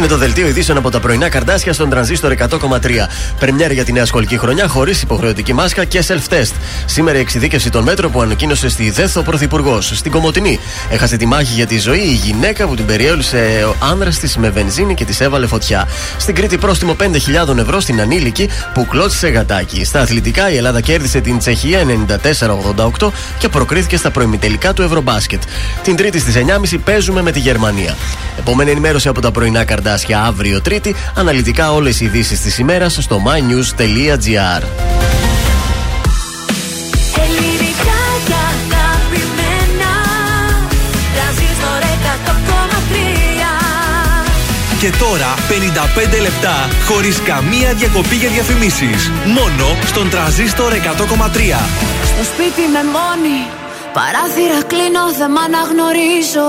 Είναι 0.00 0.08
το 0.08 0.16
δελτίο 0.16 0.46
ειδήσεων 0.46 0.78
από 0.78 0.90
τα 0.90 1.00
πρωινά 1.00 1.28
καρτάσια 1.28 1.72
στον 1.72 1.90
τρανζίστορ 1.90 2.34
100,3. 2.38 2.58
Πρεμιέρα 3.38 3.72
για 3.72 3.84
τη 3.84 3.92
νέα 3.92 4.04
σχολική 4.04 4.38
χρονιά 4.38 4.68
χωρίς 4.68 5.02
υποχρεωτική 5.02 5.52
μάσκα 5.52 5.84
και 5.84 6.04
self-test. 6.06 6.52
Σήμερα 6.84 7.18
η 7.18 7.20
εξειδίκευση 7.20 7.70
των 7.70 7.82
μέτρων 7.82 8.10
που 8.10 8.22
ανακοίνωσε 8.22 8.68
στη 8.68 8.90
ΔΕΘ 8.90 9.16
ο 9.16 9.22
Πρωθυπουργός. 9.22 9.92
Στην 9.94 10.10
Κομωτινή 10.12 10.58
έχασε 10.90 11.16
τη 11.16 11.26
μάχη 11.26 11.52
για 11.52 11.66
τη 11.66 11.78
ζωή 11.78 11.98
η 11.98 12.12
γυναίκα 12.12 12.66
που 12.66 12.74
την 12.74 12.86
περιέλυσε 12.86 13.66
ο 13.66 13.84
άνδρας 13.84 14.18
της 14.18 14.36
με 14.36 14.50
βενζίνη 14.50 14.94
και 14.94 15.04
της 15.04 15.20
έβαλε 15.20 15.46
φωτιά. 15.46 15.88
Στην 16.18 16.34
Κρήτη 16.34 16.58
πρόστιμο 16.58 16.96
5.000 17.46 17.56
ευρώ 17.58 17.80
στην 17.80 18.00
ανήλικη 18.00 18.48
που 18.74 18.86
κλώτσισε 18.86 19.28
γατάκι. 19.28 19.84
Στα 19.84 20.00
αθλητικά 20.00 20.50
η 20.50 20.56
Ελλάδα 20.56 20.80
κέρδισε 20.80 21.20
την 21.20 21.38
Τσεχία 21.38 21.80
94-88 22.98 23.10
και 23.38 23.48
προκρίθηκε 23.48 23.96
στα 23.96 24.10
προημιτελικά 24.10 24.72
του 24.72 24.82
Ευρωμπάσκετ. 24.82 25.42
Την 25.82 25.96
Τρίτη 25.96 26.18
στις 26.18 26.34
9.30 26.72 26.76
παίζουμε 26.84 27.22
με 27.22 27.30
τη 27.32 27.38
Γερμανία. 27.38 27.96
Επόμενη 28.38 28.70
ενημέρωση 28.70 29.08
από 29.08 29.20
τα 29.20 29.30
πρωινά 29.30 29.64
καρδάσια 29.64 29.88
αύριο 30.26 30.60
Τρίτη. 30.60 30.94
Αναλυτικά 31.14 31.72
όλες 31.72 32.00
οι 32.00 32.04
ειδήσεις 32.04 32.40
της 32.40 32.58
ημέρας 32.58 32.98
στο 33.00 33.22
mynews.gr. 33.26 34.62
Ελληνικά 37.24 38.00
και 38.26 38.34
αγαπημένα 38.52 39.92
Τρανζίστορ 41.14 41.80
100,3 44.72 44.80
Και 44.80 44.90
τώρα 44.98 45.34
55 46.18 46.20
λεπτά 46.20 46.68
χωρίς 46.86 47.20
καμία 47.20 47.72
διακοπή 47.74 48.14
για 48.14 48.28
διαφημίσεις. 48.28 49.10
Μόνο 49.26 49.76
στον 49.86 50.10
τραζίστορ 50.10 50.72
100,3. 50.72 50.78
Στο 52.04 52.24
σπίτι 52.24 52.62
με 52.72 52.82
μόνη 52.96 53.38
Παράθυρα 53.92 54.62
κλείνω, 54.72 55.04
δεν 55.18 55.30
μ' 55.30 55.42
αναγνωρίζω 55.46 56.48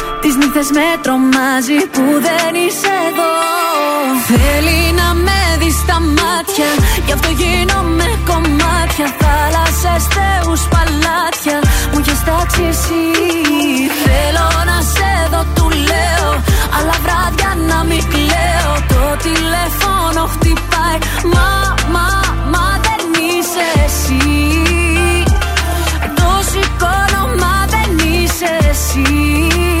Τις 0.21 0.35
νύχτες 0.35 0.69
με 0.77 0.87
τρομάζει 1.03 1.79
Που 1.93 2.05
δεν 2.25 2.53
είσαι 2.63 2.93
εδώ 3.09 3.33
Θέλει 4.29 4.79
να 4.99 5.07
με 5.25 5.39
δεις 5.59 5.75
στα 5.83 5.97
μάτια 6.17 6.69
Γι' 7.05 7.13
αυτό 7.17 7.29
γίνομαι 7.41 8.07
κομμάτια. 8.29 9.07
Θάλασσες, 9.21 10.03
θεούς, 10.15 10.61
παλάτια 10.73 11.57
Μου 11.91 11.99
έχεις 12.01 12.23
τάξει 12.27 12.63
εσύ. 12.73 13.03
Θέλω 14.03 14.47
να 14.69 14.77
σε 14.93 15.11
δω, 15.31 15.41
του 15.55 15.67
λέω 15.89 16.29
Αλλά 16.77 16.95
βράδια 17.03 17.51
να 17.69 17.83
μην 17.89 18.03
κλαίω. 18.13 18.73
Το 18.93 19.03
τηλέφωνο 19.25 20.21
χτυπάει 20.33 20.99
Μα, 21.33 21.49
μα, 21.93 22.07
μα 22.53 22.67
δεν 22.85 23.03
είσαι 23.27 23.67
εσύ. 23.85 24.23
Το 26.19 26.29
σηκώνω, 26.49 27.23
μα 27.41 27.55
δεν 27.73 27.89
είσαι 28.07 28.51
εσύ 28.71 29.80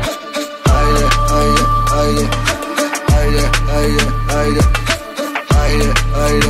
haydi 2.11 2.27
haydi 3.11 3.43
haydi 3.71 4.03
haydi 4.27 4.61
haydi 5.53 5.87
haydi 6.15 6.49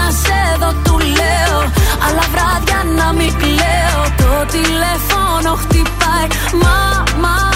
Αλλά 2.05 2.23
βράδια 2.31 2.79
να 2.97 3.13
μην 3.13 3.33
κλαίω 3.37 4.01
Το 4.17 4.45
τηλέφωνο 4.51 5.55
χτυπάει. 5.55 6.27
Μα, 6.61 7.03
μα, 7.21 7.50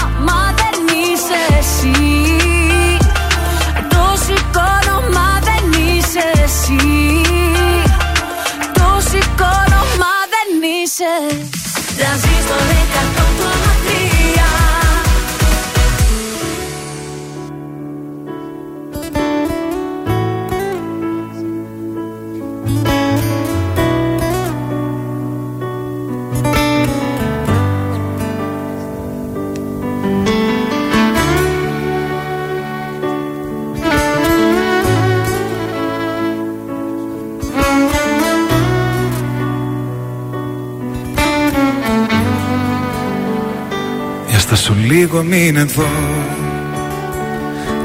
λίγο 44.86 45.22
μην 45.22 45.56
εδώ 45.56 45.88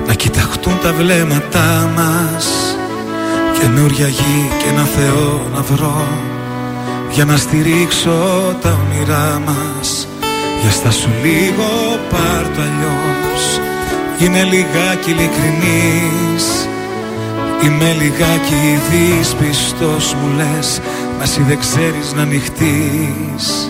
Να 0.07 0.13
κοιταχτούν 0.13 0.73
τα 0.83 0.93
βλέμματά 0.93 1.91
μας. 1.95 2.75
Καινούρια 3.59 4.07
γη 4.07 4.49
και 4.57 4.69
ένα 4.69 4.83
Θεό 4.83 5.49
να 5.53 5.61
βρω. 5.61 6.07
Για 7.11 7.25
να 7.25 7.37
στηρίξω 7.37 8.11
τα 8.61 8.79
όνειρά 8.85 9.41
μας. 9.45 10.07
Για 10.61 10.71
στα 10.71 10.91
σου 10.91 11.09
λίγο 11.23 11.99
πάρ' 12.09 12.55
το 12.55 12.61
αλλιώς. 12.61 13.59
Είναι 14.19 14.43
λιγάκι 14.43 15.09
ειλικρινής. 15.09 16.67
Είμαι 17.63 17.95
λιγάκι 18.01 18.79
δύσπιστος 18.89 20.13
μου 20.13 20.35
λες. 20.37 20.81
Μα 21.17 21.23
εσύ 21.23 21.41
δεν 21.47 21.59
ξέρεις 21.59 22.13
να 22.15 22.21
ανοιχτείς 22.21 23.69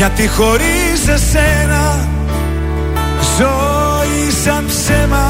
γιατί 0.00 0.28
χωρίς 0.28 1.08
εσένα 1.08 2.08
ζωή 3.38 4.30
σαν 4.44 4.66
ψέμα 4.66 5.28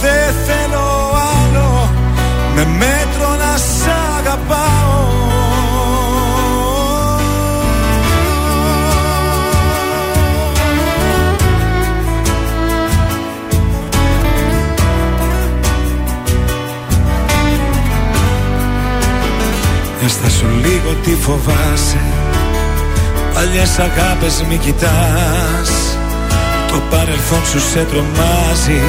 Δεν 0.00 0.34
θέλω 0.46 1.10
άλλο. 1.42 1.90
Με 2.54 2.64
μέτρο 2.64 3.28
να 3.38 3.56
σ' 3.56 3.88
αγαπάω. 4.18 5.06
Έστα 20.04 20.28
σου 20.28 20.46
λίγο 20.62 20.94
τι 21.02 21.10
φοβάσαι 21.10 22.17
Παλιές 23.38 23.78
αγάπες 23.78 24.44
μη 24.48 24.56
κοιτάς. 24.56 25.70
Το 26.70 26.82
παρελθόν 26.90 27.44
σου 27.50 27.60
σε 27.70 27.86
τρομάζει. 27.90 28.82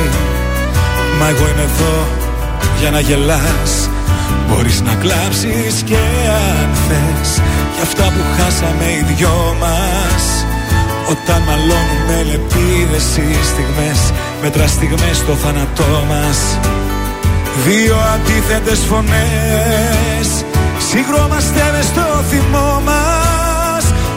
Μα 1.19 1.27
εγώ 1.29 1.45
είμαι 1.51 1.67
εδώ 1.71 1.97
για 2.79 2.89
να 2.91 2.99
γελάς. 2.99 3.71
Μπορείς 4.47 4.81
να 4.81 4.93
κλάψεις 4.93 5.75
και 5.85 6.01
αν 6.51 6.69
θες. 6.85 7.29
Για 7.73 7.83
αυτά 7.83 8.03
που 8.03 8.23
χάσαμε 8.37 8.85
οι 8.95 9.03
δυο 9.13 9.55
μας. 9.59 10.23
Όταν 11.13 11.39
μαλώνουμε 11.47 12.17
λεπίδες 12.29 13.07
οι 13.17 13.29
στιγμές 13.51 13.99
Μέτρα 14.41 14.67
στιγμές 14.67 15.17
στο 15.17 15.33
θάνατό 15.33 15.93
μας. 16.11 16.39
Δύο 17.65 17.97
αντίθετες 18.13 18.79
φωνές. 18.89 20.27
Συγκρόμαστε 20.89 21.61
μες 21.73 21.85
στο 21.85 22.05
θυμό 22.29 22.81
μας 22.85 23.18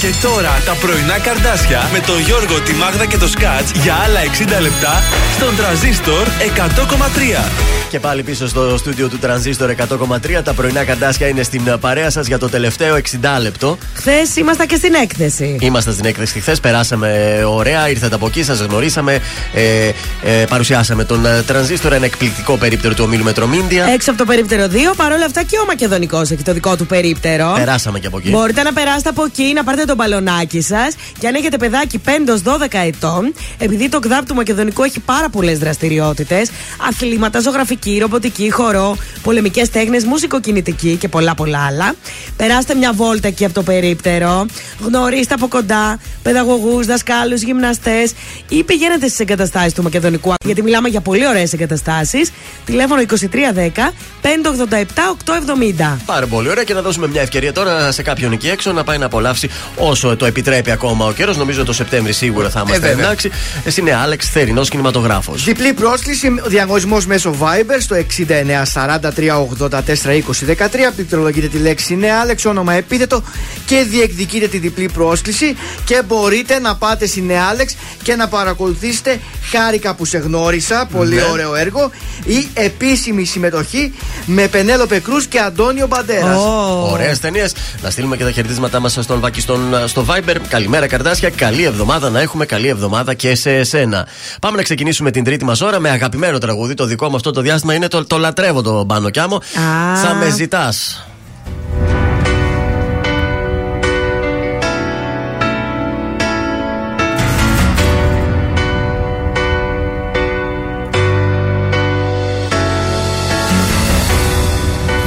Και 0.00 0.14
τώρα 0.22 0.62
τα 0.64 0.72
πρωινά 0.72 1.18
καρδάσια 1.18 1.88
με 1.92 1.98
τον 1.98 2.20
Γιώργο, 2.20 2.60
τη 2.60 2.72
Μάγδα 2.72 3.06
και 3.06 3.16
το 3.16 3.28
Σκάτς 3.28 3.70
για 3.70 3.94
άλλα 3.94 4.20
60 4.58 4.60
λεπτά 4.60 5.02
στον 5.36 5.56
τραζίστορ 5.56 6.26
100,3. 6.56 7.79
Και 7.90 8.00
πάλι 8.00 8.22
πίσω 8.22 8.48
στο 8.48 8.76
στούντιο 8.78 9.08
του 9.08 9.18
Τρανζίστορ 9.18 9.74
100,3. 9.76 10.40
Τα 10.44 10.52
πρωινά 10.52 10.84
καντάσια 10.84 11.28
είναι 11.28 11.42
στην 11.42 11.76
παρέα 11.80 12.10
σας 12.10 12.26
για 12.26 12.38
το 12.38 12.48
τελευταίο 12.48 12.96
60 12.96 13.40
λεπτό. 13.40 13.78
Χθες 13.94 14.36
ήμασταν 14.36 14.66
και 14.66 14.76
στην 14.76 14.94
έκθεση. 14.94 15.56
Είμαστε 15.60 15.92
στην 15.92 16.04
έκθεση 16.04 16.40
χθες, 16.40 16.60
περάσαμε 16.60 17.40
ωραία, 17.46 17.88
ήρθατε 17.88 18.14
από 18.14 18.26
εκεί, 18.26 18.42
σας 18.42 18.60
γνωρίσαμε. 18.60 19.20
Ε, 19.54 19.90
ε, 20.22 20.44
παρουσιάσαμε 20.48 21.04
τον 21.04 21.26
ε, 21.26 21.42
Τρανζίστορ, 21.42 21.92
ένα 21.92 22.04
εκπληκτικό 22.04 22.56
περίπτερο 22.56 22.94
του 22.94 23.02
ομίλου 23.06 23.24
Μετρομίντια. 23.24 23.86
Έξω 23.86 24.10
από 24.10 24.18
το 24.18 24.24
περίπτερο 24.24 24.66
2, 24.72 24.76
παρόλα 24.96 25.24
αυτά 25.24 25.42
και 25.42 25.58
ο 25.58 25.64
Μακεδονικός 25.66 26.30
έχει 26.30 26.42
το 26.42 26.52
δικό 26.52 26.76
του 26.76 26.86
περίπτερο. 26.86 27.52
Περάσαμε 27.56 27.98
και 27.98 28.06
από 28.06 28.18
εκεί. 28.18 28.30
Μπορείτε 28.30 28.62
να 28.62 28.72
περάσετε 28.72 29.08
από 29.08 29.24
εκεί, 29.24 29.52
να 29.54 29.64
πάρετε 29.64 29.84
τον 29.84 29.96
μπαλονάκι 29.96 30.60
σας 30.60 30.94
και 31.18 31.26
αν 31.26 31.34
έχετε 31.34 31.56
παιδάκι 31.56 32.00
5-12 32.06 32.10
ετών, 32.86 33.34
επειδή 33.58 33.88
το 33.88 33.98
ΚΔΑΠ 33.98 34.26
του 34.26 34.34
Μακεδονικού 34.34 34.82
έχει 34.82 35.00
πάρα 35.00 35.28
πολλές 35.28 35.58
δραστηριότητες, 35.58 36.50
αθλήματα, 36.88 37.40
ζωγραφική, 37.82 37.98
ρομποτική, 38.00 38.50
χορό, 38.50 38.96
πολεμικές 39.22 39.70
τέχνες, 39.70 40.04
μουσικοκινητική 40.04 40.96
και 40.96 41.08
πολλά 41.08 41.34
πολλά 41.34 41.66
άλλα. 41.66 41.94
Περάστε 42.36 42.74
μια 42.74 42.92
βόλτα 42.92 43.28
εκεί 43.28 43.44
από 43.44 43.54
το 43.54 43.62
περίπτερο, 43.62 44.46
γνωρίστε 44.84 45.34
από 45.34 45.48
κοντά 45.48 45.98
παιδαγωγούς, 46.22 46.86
δασκάλους, 46.86 47.40
γυμναστές 47.42 48.12
ή 48.48 48.64
πηγαίνετε 48.64 49.06
στις 49.06 49.18
εγκαταστάσεις 49.20 49.72
του 49.72 49.82
Μακεδονικού, 49.82 50.32
γιατί 50.44 50.62
μιλάμε 50.62 50.88
για 50.88 51.00
πολύ 51.00 51.26
ωραίες 51.26 51.52
εγκαταστάσεις. 51.52 52.30
Τηλέφωνο 52.64 53.02
2310 53.02 53.92
587 54.22 55.10
870. 55.10 55.98
Πάρα 56.06 56.26
πολύ 56.26 56.48
ωραία 56.48 56.64
και 56.64 56.74
να 56.74 56.82
δώσουμε 56.82 57.08
μια 57.08 57.20
ευκαιρία 57.22 57.52
τώρα 57.52 57.92
σε 57.92 58.02
κάποιον 58.02 58.32
εκεί 58.32 58.48
έξω 58.48 58.72
να 58.72 58.84
πάει 58.84 58.98
να 58.98 59.06
απολαύσει 59.06 59.48
όσο 59.76 60.16
το 60.16 60.26
επιτρέπει 60.26 60.70
ακόμα 60.70 61.06
ο 61.06 61.12
καιρός. 61.12 61.36
Νομίζω 61.36 61.64
το 61.64 61.72
Σεπτέμβρη 61.72 62.12
σίγουρα 62.12 62.50
θα 62.50 62.62
είμαστε 62.66 62.86
Ε, 62.86 62.90
βέβαια. 62.90 63.04
εντάξει. 63.04 63.30
Εσύ 63.64 63.80
είναι 63.80 63.94
Άλεξ 63.94 64.28
Θερινός 64.28 64.68
κινηματογράφος. 64.68 65.44
Διπλή 65.44 65.72
πρόσκληση, 65.72 66.28
διαγωνισμός 66.46 67.06
μέσω 67.06 67.34
Viber 67.40 67.69
στο 67.78 67.96
6943842013. 67.96 68.02
Πληκτρολογείτε 70.94 71.46
τη 71.46 71.58
λέξη 71.58 71.94
Ναι, 71.96 72.12
Άλεξ, 72.12 72.44
όνομα 72.44 72.72
επίθετο 72.74 73.22
και 73.66 73.86
διεκδικείτε 73.90 74.46
τη 74.46 74.58
διπλή 74.58 74.88
πρόσκληση. 74.94 75.56
Και 75.84 76.02
μπορείτε 76.06 76.58
να 76.58 76.76
πάτε 76.76 77.06
στη 77.06 77.20
Ναι, 77.20 77.38
Άλεξ 77.50 77.76
και 78.02 78.14
να 78.14 78.28
παρακολουθήσετε 78.28 79.20
Χάρηκα 79.50 79.94
που 79.94 80.04
σε 80.04 80.18
γνώρισα. 80.18 80.88
Πολύ 80.92 81.14
Ναι. 81.14 81.22
ωραίο 81.32 81.54
έργο. 81.54 81.90
Η 82.24 82.48
επίσημη 82.54 83.24
συμμετοχή 83.24 83.92
με 84.26 84.48
Πενέλοπε 84.48 84.98
Κρούς 85.00 85.26
και 85.26 85.38
Αντώνιο 85.38 85.86
Μπαντέρας. 85.86 86.38
Ωραίες 86.92 87.18
ταινίες. 87.18 87.52
Να 87.82 87.90
στείλουμε 87.90 88.16
και 88.16 88.24
τα 88.24 88.30
χαιρετίσματά 88.30 88.80
μας 88.80 88.98
στον 89.00 89.20
Βάκη 89.20 89.40
στον, 89.40 89.60
στο 89.86 90.04
Viber. 90.08 90.36
Καλημέρα, 90.48 90.86
καρτάσια. 90.86 91.30
Καλή 91.30 91.62
εβδομάδα 91.64 92.10
να 92.10 92.20
έχουμε. 92.20 92.46
Καλή 92.46 92.68
εβδομάδα 92.68 93.14
και 93.14 93.34
σε 93.34 93.50
εσένα. 93.50 94.06
Πάμε 94.40 94.56
να 94.56 94.62
ξεκινήσουμε 94.62 95.10
την 95.10 95.24
τρίτη 95.24 95.44
μας 95.44 95.60
ώρα 95.60 95.78
με 95.78 95.90
αγαπημένο 95.90 96.38
τραγούδι. 96.38 96.74
Το 96.74 96.84
δικό 96.86 97.08
μου 97.08 97.16
αυτό 97.16 97.30
το 97.30 97.40
διάστημα 97.40 97.58
είναι 97.68 97.88
το, 97.88 98.04
το 98.06 98.18
λατρεύω 98.18 98.62
το 98.62 98.84
μπάνο 98.84 99.10
κι 99.10 99.20
άμμο. 99.20 99.36
Α. 99.36 99.96
Θα 99.96 100.14
με 100.14 100.28
ζητάς. 100.30 101.04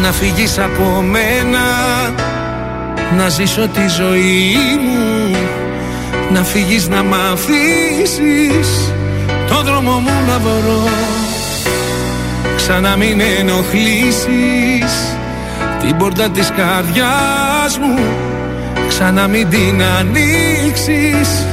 Να 0.04 0.12
φύγεις 0.12 0.60
από 0.60 1.02
μένα 1.02 1.60
Να 3.18 3.30
ζήσω 3.30 3.68
τη 3.68 3.88
ζωή 3.88 4.56
μου 4.82 5.36
Να 6.34 6.44
φύγεις 6.44 6.88
να 6.88 7.04
μ' 7.04 7.14
αφήσεις 7.14 8.94
Το 9.48 9.62
δρόμο 9.62 9.92
μου 9.92 10.12
να 10.28 10.40
βρω 10.40 10.84
Ξανά 12.68 12.96
μην 12.96 13.22
ενοχλήσεις. 13.40 14.94
Την 15.82 15.98
πόρτα 15.98 16.30
της 16.30 16.52
καρδιάς 16.56 17.78
μου 17.82 18.00
Ξανά 18.88 19.28
μην 19.28 19.50
την 19.50 19.84
ανοίξεις. 20.00 21.46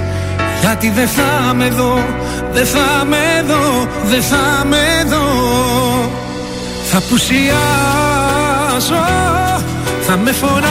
Γιατί 0.60 0.90
δεν 0.90 1.08
θα 1.08 1.54
με 1.54 1.68
δω 1.68 2.04
Δεν 2.52 2.66
θα 2.66 3.04
με 3.04 3.44
δω 3.46 3.88
Δεν 4.04 4.22
θα 4.22 4.64
με 4.64 5.04
δω. 5.08 5.28
Θα 6.90 7.00
πουσιάσω 7.08 7.50
Θα 10.06 10.16
με 10.16 10.32
φωνάζεις 10.32 10.70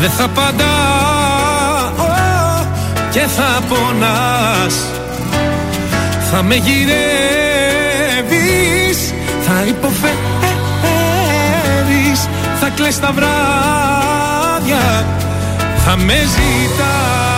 Δεν 0.00 0.10
θα 0.10 0.24
απαντάω 0.24 0.66
Και 3.10 3.20
θα 3.20 3.60
πονάς. 3.68 4.74
Θα 6.30 6.42
με 6.42 6.54
γυρεύεις 6.54 7.47
Θα 9.42 9.64
υποφέρεις 9.68 10.18
Θα 12.60 12.68
κλαις 12.68 13.00
τα 13.00 13.12
βράδια 13.12 15.06
Θα 15.84 15.96
με 15.96 16.14
ζητάς 16.14 17.37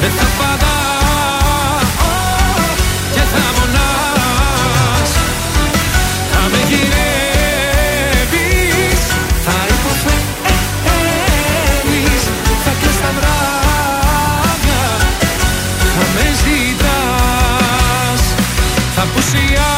Δεν 0.00 0.10
θα 0.10 0.26
απαντάω 0.32 1.78
Και 3.14 3.20
θα 3.32 3.42
μονάς. 3.56 5.10
Θα 6.32 6.42
με 6.52 6.60
γυρεύεις 6.68 7.84
Θα 9.44 9.56
υποφέρεις 9.74 10.22
Θα 12.64 12.72
κλαις 12.80 12.98
τα 13.02 13.10
βράδια 13.16 14.84
Θα 15.94 16.04
με 16.14 16.26
ζητάς 16.42 18.22
Θα 18.94 19.02
απουσιάσω 19.02 19.77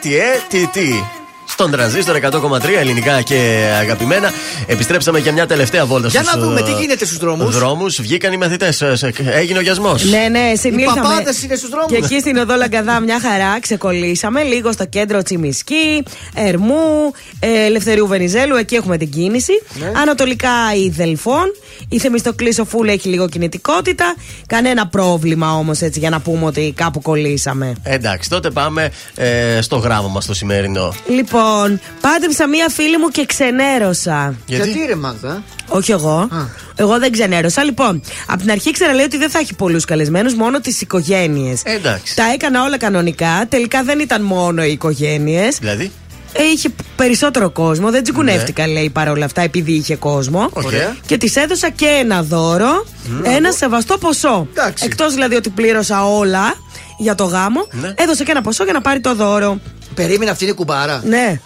Τι, 0.00 0.08
τι, 0.08 0.08
τι, 0.08 0.16
ε, 0.16 0.40
τι, 0.48 0.66
τι. 0.66 1.02
Στον 1.44 1.70
τρανζίστορ 1.70 2.16
100,3 2.22 2.68
ελληνικά 2.78 3.22
και 3.22 3.68
αγαπημένα. 3.80 4.30
Επιστρέψαμε 4.66 5.18
για 5.18 5.32
μια 5.32 5.46
τελευταία 5.46 5.86
βόλτα 5.86 6.08
Για 6.08 6.22
στους, 6.22 6.34
να 6.34 6.40
δούμε 6.40 6.60
ε, 6.60 6.62
τι 6.62 6.72
γίνεται 6.72 7.04
στους 7.04 7.18
δρόμους. 7.18 7.58
δρόμους. 7.58 8.00
Βγήκαν 8.00 8.32
οι 8.32 8.36
μαθητές. 8.36 8.82
Έγινε 9.32 9.58
ο 9.58 9.62
γιασμός. 9.62 10.04
Ναι, 10.04 10.28
ναι, 10.30 10.52
συνήλθαμε. 10.54 11.00
παπάδες 11.00 11.42
είναι 11.42 11.56
στους 11.56 11.68
δρόμους. 11.70 11.90
Και 11.90 11.96
εκεί 11.96 12.20
στην 12.20 12.36
οδό 12.36 12.54
Λαγκαδά 12.54 13.00
μια 13.00 13.20
χαρά 13.20 13.60
ξεκολλήσαμε 13.60 14.42
λίγο 14.42 14.72
στο 14.72 14.86
κέντρο 14.86 15.22
Τσιμισκή, 15.22 16.02
Ερμού, 16.34 17.12
ε, 17.40 17.64
Ελευθερίου 17.64 18.06
Βενιζέλου. 18.06 18.56
Εκεί 18.56 18.74
έχουμε 18.74 18.96
την 18.96 19.10
κίνηση. 19.10 19.52
Ναι. 19.80 19.92
Ανατολικά 20.00 20.50
η 20.84 20.88
Δελφών. 20.88 21.44
Η 21.88 21.98
Θεμιστοκλή 21.98 22.56
Φούλ 22.68 22.88
έχει 22.88 23.08
λίγο 23.08 23.28
κινητικότητα. 23.28 24.14
Κανένα 24.46 24.86
πρόβλημα 24.86 25.52
όμως 25.54 25.80
έτσι 25.80 25.98
για 25.98 26.10
να 26.10 26.20
πούμε 26.20 26.44
ότι 26.44 26.72
κάπου 26.76 27.02
κολλήσαμε. 27.02 27.72
Εντάξει, 27.82 28.28
τότε 28.28 28.50
πάμε 28.50 28.90
ε, 29.14 29.60
στο 29.60 29.76
γράμμα 29.76 30.08
μας 30.08 30.26
το 30.26 30.34
σημερινό. 30.34 30.94
Λοιπόν, 31.08 31.80
πάντεψα 32.00 32.48
μία 32.48 32.68
φίλη 32.68 32.98
μου 32.98 33.08
και 33.08 33.24
ξενέρωσα. 33.26 34.34
Γιατί; 34.48 34.70
Γιατί 34.70 34.86
ρε 34.86 34.94
Μάγδα; 34.94 35.42
Όχι 35.68 35.90
εγώ. 35.92 36.28
Εγώ 36.76 36.98
δεν 36.98 37.12
ξενέρωσα. 37.12 37.64
Λοιπόν, 37.64 38.02
από 38.26 38.40
την 38.40 38.50
αρχή 38.50 38.68
ήξερα 38.68 38.92
λέει 38.94 39.04
ότι 39.04 39.16
δεν 39.16 39.30
θα 39.30 39.38
έχει 39.38 39.54
πολλούς 39.54 39.84
καλεσμένους, 39.84 40.34
μόνο 40.34 40.60
τις 40.60 40.80
οικογένειες. 40.80 41.62
εντάξει. 41.64 42.16
Τα 42.16 42.22
έκανα 42.32 42.62
όλα 42.64 42.78
κανονικά. 42.78 43.46
Τελικά 43.48 43.82
δεν 43.82 43.98
ήταν 44.00 44.22
μόνο 44.22 44.64
οι 44.64 44.70
οικογένειες. 44.72 45.56
Δηλαδή; 45.58 45.90
Ε, 46.32 46.42
είχε 46.42 46.68
περισσότερο 46.96 47.50
κόσμο. 47.50 47.90
Δεν 47.90 48.02
τσικουνεύτηκα, 48.02 48.66
λέει 48.66 48.90
παρόλα 48.90 49.24
αυτά, 49.24 49.40
επειδή 49.42 49.72
είχε 49.72 49.96
κόσμο. 49.96 50.48
Ωραία. 50.52 50.96
Και 51.06 51.16
της 51.16 51.36
έδωσα 51.36 51.70
και 51.70 51.86
ένα 51.86 52.22
δώρο, 52.22 52.86
ένα 53.22 53.52
σεβαστό 53.52 53.98
ποσό. 53.98 54.48
Εκτός 54.82 55.14
δηλαδή 55.14 55.34
ότι 55.34 55.48
πλήρωσα 55.50 56.04
όλα 56.08 56.54
για 56.98 57.14
το 57.14 57.24
γάμο, 57.24 57.66
Ναι. 57.70 57.94
έδωσε 57.96 58.24
και 58.24 58.30
ένα 58.30 58.40
ποσό 58.42 58.64
για 58.64 58.72
να 58.72 58.80
πάρει 58.80 59.00
το 59.00 59.14
δώρο. 59.14 59.60
Περίμενε 59.94 60.30
αυτή 60.30 60.44
είναι 60.44 60.52
κουμπάρα. 60.52 61.02
Ναι. 61.04 61.40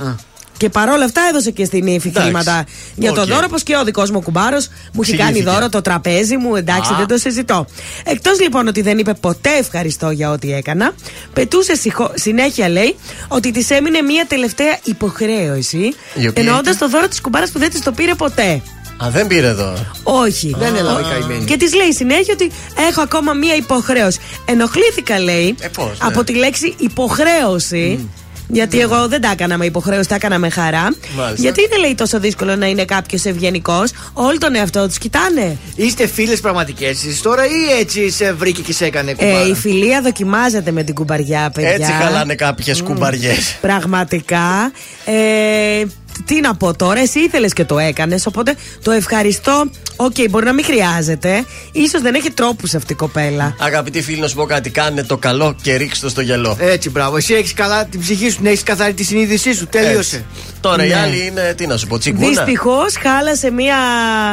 Και 0.63 0.69
παρόλα 0.69 1.05
αυτά 1.05 1.21
έδωσε 1.31 1.51
και 1.51 1.65
στη 1.65 1.87
νύφη 1.87 2.09
Εντάξει. 2.09 2.21
χρήματα 2.23 2.65
για 2.95 3.13
το 3.13 3.21
Οκ. 3.21 3.27
δώρο, 3.29 3.43
όπως 3.47 3.63
και 3.63 3.77
ο 3.77 3.85
δικός 3.85 4.11
μου 4.11 4.23
κουμπάρος 4.23 4.69
μου 4.93 5.01
έχει 5.03 5.11
κάνει 5.17 5.29
Εξηγήθηκε. 5.29 5.55
δώρο 5.55 5.69
το 5.69 5.81
τραπέζι 5.81 6.37
μου. 6.37 6.57
Εντάξει, 6.57 6.93
Α. 6.93 6.97
δεν 6.97 7.07
το 7.07 7.17
συζητώ. 7.17 7.67
Εκτός 8.05 8.41
λοιπόν 8.41 8.67
ότι 8.69 8.81
δεν 8.83 8.99
είπε 8.99 9.15
ποτέ 9.15 9.51
ευχαριστώ 9.59 10.11
για 10.11 10.31
ό,τι 10.31 10.53
έκανα, 10.53 10.93
πετούσε 11.33 11.75
συχο- 11.75 12.13
συνέχεια 12.15 12.69
λέει 12.69 12.97
ότι 13.29 13.51
της 13.51 13.71
έμεινε 13.71 14.03
μία 14.03 14.25
τελευταία 14.29 14.79
υποχρέωση. 14.85 15.79
Η 16.15 16.27
οποία 16.29 16.33
Εννοώντας 16.43 16.75
ήταν; 16.75 16.89
το 16.91 16.97
δώρο 16.97 17.09
της 17.09 17.21
κουμπάρας 17.21 17.51
που 17.51 17.59
δεν 17.59 17.71
της 17.71 17.81
το 17.83 17.93
πήρε 17.93 18.15
ποτέ. 18.15 18.63
Α, 19.05 19.11
δεν 19.11 19.27
πήρε 19.27 19.47
εδώ. 19.47 19.75
Όχι. 20.03 20.55
Δεν 20.59 20.75
έλαβε 20.77 21.03
Ο- 21.03 21.09
καημένη. 21.09 21.45
Και 21.45 21.57
της 21.57 21.75
λέει 21.75 21.93
συνέχεια 21.93 22.35
ότι 22.35 22.51
έχω 22.89 23.01
ακόμα 23.01 23.33
μία 23.33 23.55
υποχρέωση. 23.57 24.19
Ενοχλήθηκα, 24.45 25.19
λέει, 25.21 25.55
Ε, 25.61 25.69
πώς, 25.69 25.87
ναι. 25.87 25.95
από 26.01 26.25
τη 26.25 26.35
λέξη 26.35 26.75
υποχρέωση. 26.79 28.09
Γιατί 28.53 28.81
εγώ 28.81 29.09
δεν 29.09 29.21
τα 29.21 29.31
έκανα 29.31 29.59
με 29.59 29.65
υποχρέωση, 29.65 30.09
τα 30.09 30.15
έκανα 30.15 30.39
με 30.39 30.49
χαρά. 30.49 30.83
Μάλιστα. 31.17 31.43
Γιατί 31.43 31.61
είναι 31.63 31.77
λέει 31.81 31.95
τόσο 31.95 32.21
δύσκολο 32.21 32.57
να 32.57 32.67
είναι 32.67 32.85
κάποιος 32.85 33.25
ευγενικός. 33.25 33.91
Όλοι 34.13 34.39
τον 34.39 34.55
εαυτό 34.55 34.87
τους 34.87 34.99
κοιτάνε. 34.99 35.57
Είστε 35.75 36.07
φίλες 36.07 36.41
πραγματικές 36.41 36.91
εσείς 36.91 37.21
τώρα 37.21 37.45
ή 37.47 37.79
έτσι 37.81 38.11
σε 38.11 38.33
βρήκε 38.33 38.63
και 38.63 38.73
σε 38.73 38.85
έκανε 38.85 39.13
κουμπάρα; 39.13 39.41
Ε, 39.41 39.49
η 39.49 39.55
φιλία 39.55 40.01
δοκιμάζεται 40.03 40.71
με 40.71 40.83
την 40.83 40.95
κουμπαριά, 40.95 41.51
παιδιά. 41.55 41.71
Έτσι 41.71 41.93
χαλάνε 41.93 42.35
κάποιες 42.35 42.83
κουμπαριές. 42.83 43.57
Πραγματικά. 43.61 44.73
Ε, 45.05 45.85
τι 46.25 46.41
να 46.41 46.55
πω 46.55 46.77
τώρα, 46.77 47.01
εσύ 47.01 47.21
ήθελες 47.21 47.53
και 47.53 47.65
το 47.65 47.79
έκανες. 47.79 48.27
Οπότε 48.27 48.55
το 48.83 48.91
ευχαριστώ. 48.91 49.71
Οκ, 49.97 50.15
οκ, 50.17 50.27
μπορεί 50.31 50.45
να 50.45 50.53
μην 50.53 50.65
χρειάζεται. 50.65 51.45
σω 51.91 52.01
δεν 52.01 52.15
έχει 52.15 52.31
τρόπου 52.31 52.69
αυτή 52.77 52.93
η 52.93 52.97
κοπέλα. 52.97 53.57
Αγαπητοί 53.59 54.03
φίλοι, 54.03 54.21
να 54.21 54.29
σου 54.29 54.37
πω 54.37 54.45
κάτι. 54.45 54.71
Κάνε 54.71 55.03
το 55.03 55.17
καλό 55.17 55.57
και 55.63 55.77
ρίξτε 55.77 56.09
στο 56.09 56.21
γελό. 56.21 56.57
Έτσι, 56.61 56.91
μπράβο. 56.91 57.17
Εσύ 57.17 57.35
έχεις 57.35 57.55
καλά 57.55 57.85
την 57.85 58.01
ψυχή 58.01 58.31
σου, 58.31 58.43
να 58.43 58.49
έχεις 58.49 58.63
καθαρή 58.63 58.95
τη 58.95 59.05
συνείδησή 59.05 59.55
σου. 59.55 59.67
Τέλειωσε. 59.67 60.17
Έτσι. 60.17 60.25
Τώρα 60.61 60.77
ναι. 60.77 60.87
η 60.89 60.93
άλλη 60.93 61.27
είναι, 61.27 61.55
τι 61.57 61.67
να 61.67 61.77
σου 61.77 61.87
πω, 61.87 61.99
τσιγκούνα. 61.99 62.29
Δυστυχώς 62.29 62.95
χάλασε 63.03 63.51
μία 63.51 63.77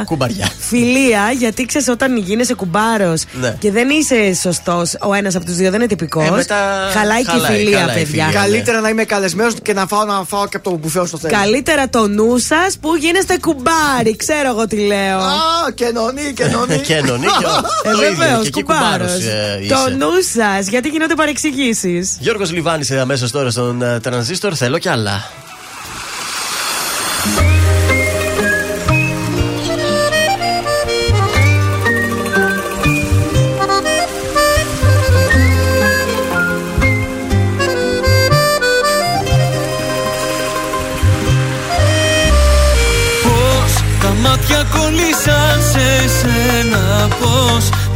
κουμπαριά. 0.06 0.50
Φιλία, 0.60 1.32
γιατί 1.38 1.66
ξέρεις 1.66 1.88
όταν 1.88 2.18
γίνεσαι 2.18 2.54
κουμπάρος 2.54 3.24
ναι. 3.42 3.56
και 3.60 3.72
δεν 3.72 3.90
είσαι 3.90 4.34
σωστός, 4.34 4.96
ο 5.02 5.14
ένας 5.14 5.36
από 5.36 5.46
τους 5.46 5.56
δύο 5.56 5.72
δεν 5.72 5.80
είναι 5.80 5.90
τυπικός. 5.90 6.28
Ε, 6.28 6.32
μετά... 6.32 6.90
Χαλάει 6.94 7.24
και 7.24 7.36
η 7.36 7.40
φιλία, 7.40 7.80
χαλάει, 7.80 7.96
παιδιά. 7.96 8.06
Φιλία, 8.06 8.26
ναι. 8.26 8.32
Καλύτερα 8.32 8.78
ναι. 8.78 8.84
να 8.84 8.90
είμαι 8.90 9.04
καλεσμένος 9.04 9.54
και 9.62 9.74
να 9.74 9.88
φάω, 9.88 10.06
να 10.06 10.24
φάω 10.24 10.48
και 10.48 10.58
από 10.58 10.70
το 10.70 10.76
κουφέο 10.76 11.06
στο 11.06 11.18
θέλω. 11.18 11.38
Καλύτερα 11.38 11.79
το 11.88 12.08
νου 12.08 12.38
σας 12.38 12.78
που 12.82 12.96
γίνεστε 12.96 13.38
κουμπάρι. 13.38 14.16
Ξέρω 14.16 14.50
εγώ 14.50 14.68
τι 14.68 14.78
λέω. 14.78 15.18
Α, 15.18 15.72
κενωνή, 15.76 16.22
ε, 16.22 16.32
και 16.32 16.44
Κενωνή, 16.78 17.26
ε, 17.84 17.96
Βεβαίως, 17.96 18.50
κουμπάρος. 18.50 19.12
Ε, 19.12 19.60
το 19.68 19.96
νου 19.98 20.12
σας, 20.34 20.68
γιατί 20.68 20.90
γίνονται 20.90 21.16
παρεξηγήσεις. 21.16 22.18
Γιώργος 22.20 22.52
Λιβάνης 22.52 22.92
αμέσως 22.92 23.32
τώρα 23.32 23.50
στον 23.50 23.84
τρανζίστορ, 24.02 24.54
θέλω 24.56 24.78
κι 24.78 24.90
άλλα. 24.90 25.24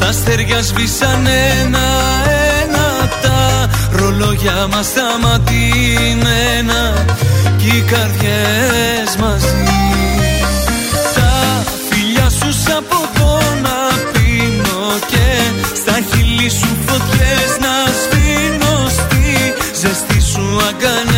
Τα 0.03 0.09
αστέρια 0.09 0.61
σβήσαν 0.61 1.27
ένα-ένα 1.27 3.09
Τα 3.21 3.69
ρολόγια 3.91 4.67
μας 4.71 4.85
σταματημένα 4.85 5.33
Κι 7.57 7.67
οι 7.67 7.81
καρδιές 7.81 9.15
μαζί. 9.19 9.63
Τα 11.15 11.63
φιλιά 11.89 12.29
σου 12.29 12.49
από 12.77 13.37
να 13.61 13.77
πίνω 14.11 14.81
Και 15.07 15.27
στα 15.75 15.95
χείλη 16.09 16.49
σου 16.49 16.77
φωτιές 16.85 17.51
να 17.59 17.73
σβήνω 18.01 18.89
Στη 18.89 19.53
ζεστή 19.79 20.21
σου 20.31 20.45
αγκαλιά. 20.69 21.12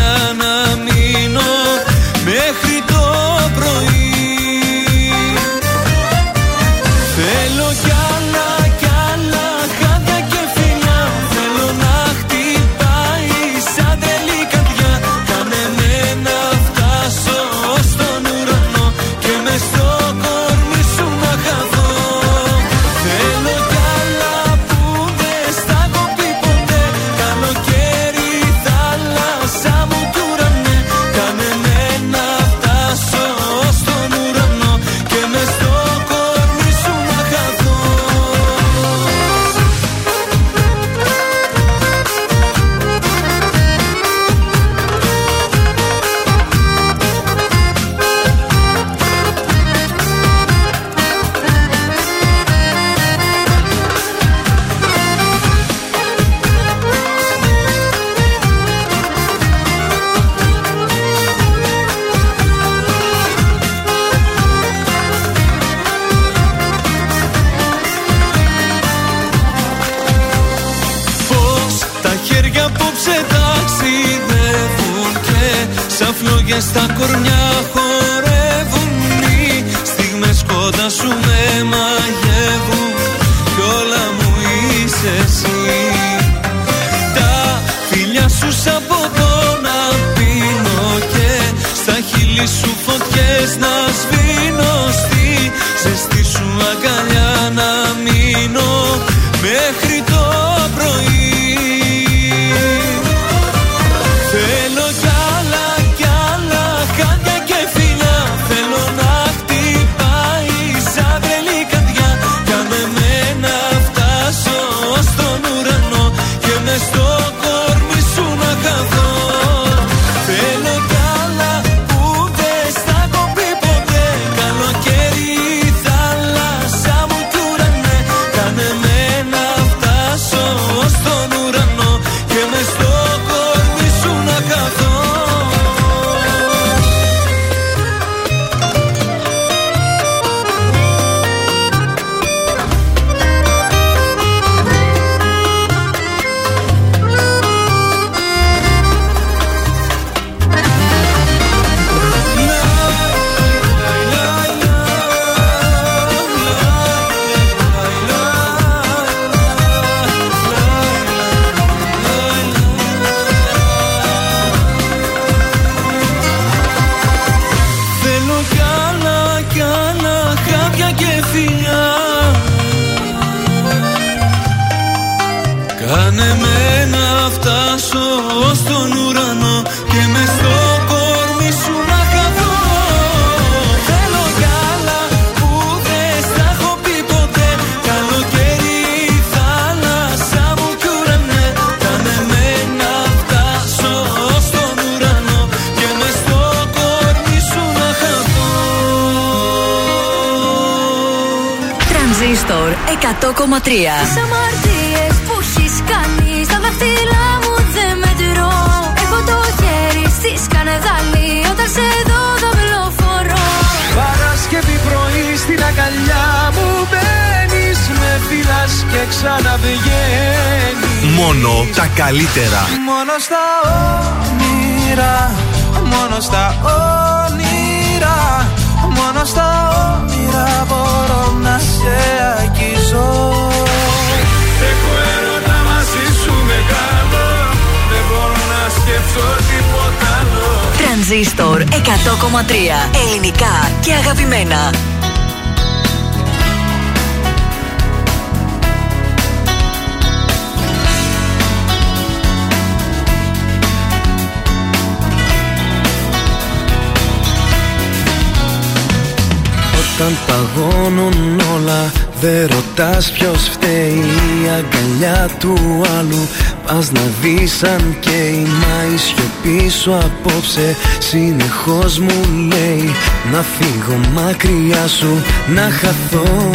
Να 267.61 267.68
δεις 267.68 267.73
αν 267.73 267.98
καίει 267.99 268.48
Μα 268.61 268.94
η 268.94 268.98
σιωπή 268.98 269.69
σου 269.69 269.95
απόψε. 269.95 270.76
Συνεχώς 270.99 271.99
μου 271.99 272.48
λέει 272.48 272.95
Να 273.32 273.41
φύγω 273.41 273.99
μακριά 274.14 274.88
σου 274.88 275.23
Να 275.56 275.61
χαθώ 275.61 276.49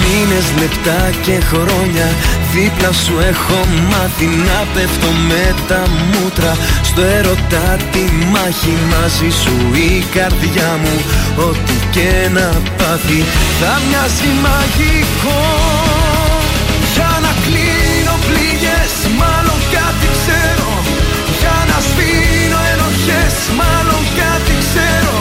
Μήνες, 0.00 0.46
λεπτά 0.60 1.10
και 1.22 1.40
χρόνια 1.50 2.08
Δίπλα 2.52 2.92
σου 2.92 3.14
έχω 3.28 3.58
μάθει 3.90 4.24
να 4.24 4.66
πέφτω 4.74 5.10
με 5.28 5.54
τα 5.68 5.82
μούτρα. 6.12 6.56
Στο 6.82 7.02
ερωτά 7.02 7.76
τη 7.92 8.04
μάχη 8.32 8.74
μαζί 8.90 9.30
σου 9.42 9.54
η 9.74 10.04
καρδιά 10.14 10.78
μου 10.82 10.96
Ό,τι 11.48 11.72
και 11.90 12.28
να 12.32 12.48
πάθει. 12.76 13.24
Θα 13.60 13.80
μοιάζει 13.88 14.30
μαγικό 14.42 15.55
ξέρω. 20.26 20.70
Για 21.40 21.56
να 21.70 21.78
σβήνω 21.86 22.60
ενοχές 22.72 23.36
μάλλον 23.60 24.02
κάτι 24.20 24.54
ξέρω. 24.64 25.16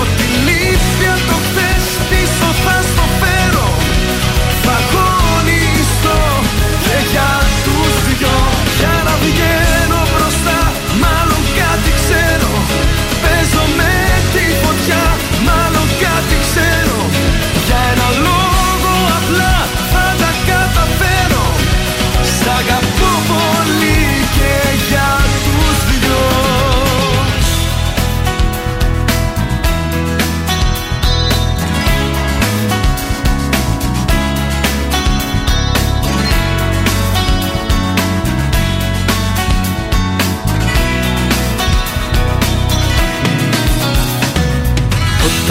Ότι 0.00 0.26
λείπει 0.46 1.06
από 1.14 1.24
το 1.30 1.36
χθες 1.44 1.84
πίσω 2.08 2.48
θα 2.64 2.76
στο 2.90 3.04
φέρω. 3.20 3.68
Θα 4.64 4.76
αγωνιστώ 4.82 6.20
και 6.84 6.98
για 7.12 7.32
τους 7.64 7.94
δυο. 8.06 8.38
Για 8.78 8.96
να 9.06 9.14
βγαίνω 9.24 10.00
μπροστά 10.10 10.60
μάλλον 11.02 11.42
κάτι 11.60 11.90
ξέρω. 12.00 12.52
Παίζω 13.22 13.64
με 13.78 13.94
τη 14.32 14.44
φωτιά 14.62 15.04
μάλλον 15.48 15.88
κάτι 16.04 16.36
ξέρω. 16.46 16.98
Για 17.66 17.80
ένα 17.92 18.08
λόγο 18.26 18.92
απλά 19.18 19.54
θα 19.92 20.06
τα 20.20 20.30
καταφέρω. 20.50 21.44
Σ' 22.36 22.48
αγαπώ 22.58 23.12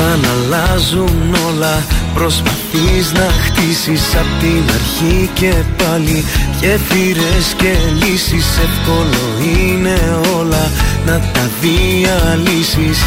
Όταν 0.02 0.26
αλλάζουν 0.32 1.36
όλα. 1.48 1.84
Προσπαθείς 2.14 3.12
να 3.14 3.28
χτίσεις 3.46 4.16
απ' 4.16 4.40
την 4.40 4.64
αρχή 4.74 5.30
και 5.34 5.54
πάλι. 5.78 6.26
Γέφυρες 6.60 7.54
και 7.58 7.74
λύσεις 8.02 8.46
Εύκολο 8.58 9.26
είναι 9.58 10.20
όλα 10.40 10.72
να 11.06 11.20
τα 11.34 11.50
διαλύσεις. 11.62 13.00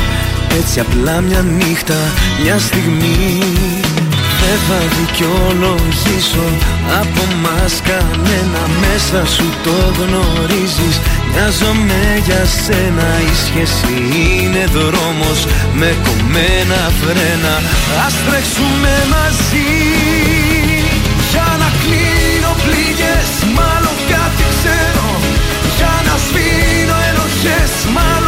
Έτσι 0.59 0.81
απλά 0.81 1.21
μια 1.21 1.43
νύχτα, 1.43 1.97
μια 2.43 2.59
στιγμή 2.59 3.41
δεν 4.45 4.59
θα 4.69 4.81
δικαιολογήσω. 4.97 6.47
Από 7.01 7.25
μας 7.45 7.75
κανένα 7.89 8.63
Μέσα 8.83 9.21
σου 9.35 9.47
το 9.65 9.77
γνωρίζεις. 9.99 10.97
Μοιάζομαι 11.31 12.03
για 12.27 12.43
σένα 12.63 13.09
Η 13.31 13.35
σχέση 13.45 13.95
είναι 14.41 14.65
δρόμος. 14.77 15.41
Με 15.81 15.91
κομμένα 16.07 16.81
φρένα 17.01 17.55
Ας 18.07 18.15
τρέξουμε 18.27 18.95
μαζί. 19.15 19.73
Για 21.31 21.49
να 21.63 21.69
κλείνω 21.83 22.53
πληγές 22.65 23.31
Μάλλον 23.59 23.97
κάτι 24.13 24.45
ξέρω. 24.55 25.09
Για 25.79 25.95
να 26.07 26.15
σβήνω 26.25 26.97
ενοχές 27.11 27.73
Μάλλον 27.97 28.24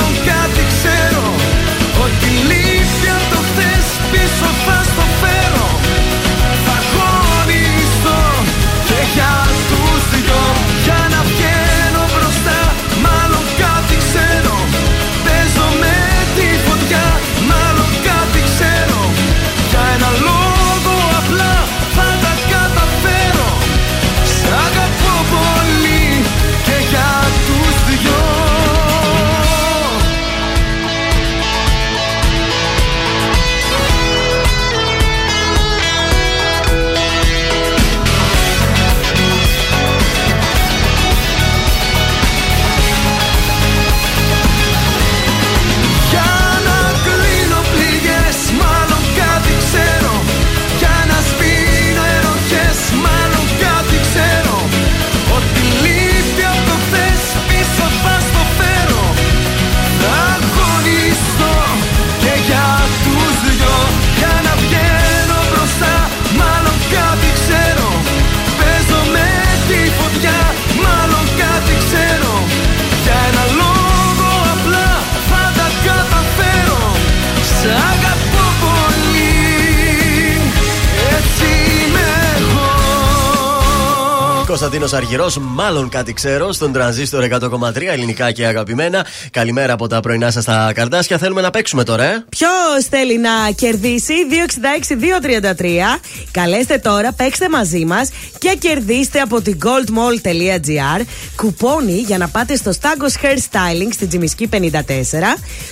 Κωνσταντίνος 84.86 85.20
Αργυρός, 85.20 85.38
μάλλον 85.54 85.88
κάτι 85.88 86.12
ξέρω, 86.12 86.52
στον 86.52 86.72
τρανζίστορ 86.72 87.24
100,3 87.24 87.92
ελληνικά 87.92 88.32
και 88.32 88.46
αγαπημένα. 88.46 89.06
Καλημέρα 89.30 89.72
από 89.72 89.86
τα 89.86 90.00
πρωινά 90.00 90.30
σας 90.30 90.42
στα 90.42 90.72
καρτάσια. 90.74 91.18
Θέλουμε 91.18 91.40
να 91.40 91.50
παίξουμε 91.50 91.84
τώρα, 91.84 92.04
ε; 92.04 92.24
Ποιος 92.28 92.84
θέλει 92.90 93.18
να 93.18 93.30
κερδίσει; 93.54 94.14
266-233. 94.30 96.00
Καλέστε 96.30 96.78
τώρα, 96.78 97.12
παίξτε 97.12 97.48
μαζί 97.48 97.84
μας 97.84 98.10
και 98.38 98.56
κερδίστε 98.58 99.20
από 99.20 99.40
την 99.40 99.58
goldmall.gr 99.64 101.04
κουπόνι 101.36 101.98
για 101.98 102.18
να 102.18 102.28
πάτε 102.28 102.56
στο 102.56 102.70
Stagos 102.80 103.24
Hair 103.24 103.36
Styling 103.36 103.88
στην 103.92 104.08
Τζιμισκή 104.08 104.48
54. 104.52 104.58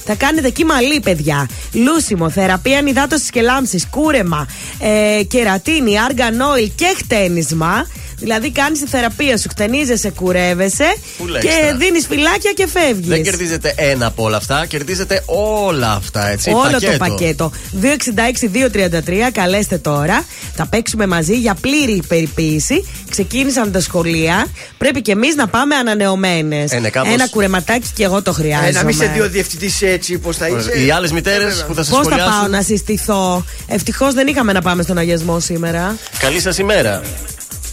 Θα 0.04 0.14
κάνετε 0.14 0.46
εκεί 0.46 0.64
μαλλί, 0.64 1.00
παιδιά. 1.00 1.48
Λούσιμο, 1.72 2.30
θεραπεία 2.30 2.78
ανυδάτωση 2.78 3.30
και 3.30 3.40
λάμψης, 3.40 3.86
κούρεμα, 3.90 4.46
ε, 4.78 5.22
κερατίνη, 5.22 6.00
άργαν 6.00 6.40
oil 6.40 6.70
και 6.74 6.94
χτένισμα. 6.96 7.86
Δηλαδή 8.18 8.50
κάνεις 8.50 8.80
τη 8.80 8.86
θεραπεία 8.86 9.36
σου, 9.38 9.48
χτενίζεσαι, 9.48 10.10
κουρεύεσαι 10.10 10.94
Πού 11.18 11.26
λέξτε. 11.26 11.50
και 11.50 11.74
δίνεις 11.78 12.06
φυλάκια 12.06 12.52
και 12.52 12.66
φεύγεις. 12.68 13.08
Δεν 13.08 13.22
κερδίζετε 13.22 13.74
ένα 13.76 14.06
από 14.06 14.22
όλα 14.22 14.36
αυτά, 14.36 14.66
κερδίζετε 14.66 15.22
όλα 15.26 15.92
αυτά, 15.92 16.28
έτσι. 16.28 16.50
Όλο 16.50 16.80
το 16.80 16.96
πακέτο. 16.98 17.52
266-233, 17.80 19.30
καλέστε 19.32 19.78
τώρα. 19.78 20.24
Θα 20.54 20.66
παίξουμε 20.66 21.06
μαζί 21.06 21.34
για 21.34 21.54
πλήρη 21.60 22.02
περιποίηση. 22.08 22.84
Ξεκίνησαν 23.10 23.72
τα 23.72 23.80
σχολεία. 23.80 24.46
Πρέπει 24.78 25.02
και 25.02 25.12
εμείς 25.12 25.34
να 25.34 25.46
πάμε 25.48 25.74
ανανεωμένες. 25.74 26.72
Ε, 26.72 26.78
ναι, 26.78 26.88
κάπως- 26.90 27.12
Ένα 27.12 27.28
κουρεματάκι 27.28 27.88
και 27.94 28.04
εγώ 28.04 28.22
το 28.22 28.32
χρειάζομαι. 28.32 28.68
Ε, 28.68 28.72
να 28.72 28.84
μην 28.84 28.94
σε 28.94 29.06
δύο 29.06 29.28
διευθυντής 29.28 29.82
έτσι, 29.82 30.18
πώ 30.18 30.32
θα 30.32 30.48
είσαι. 30.48 30.84
Οι 30.86 30.90
άλλες 30.90 31.12
μητέρες 31.12 31.64
που 31.68 31.74
θα 31.74 31.82
σα 31.82 31.90
Πώς 31.90 31.98
θα 31.98 32.04
σχολιάσουν. 32.04 32.38
πάω 32.40 32.48
να 32.48 32.62
συστηθώ; 32.62 33.44
Ευτυχώς 33.66 34.14
δεν 34.14 34.26
είχαμε 34.26 34.52
να 34.52 34.62
πάμε 34.62 34.82
στον 34.82 34.98
αγιασμό 34.98 35.40
σήμερα. 35.40 35.96
Καλή 36.18 36.40
σας 36.40 36.58
ημέρα. 36.58 37.02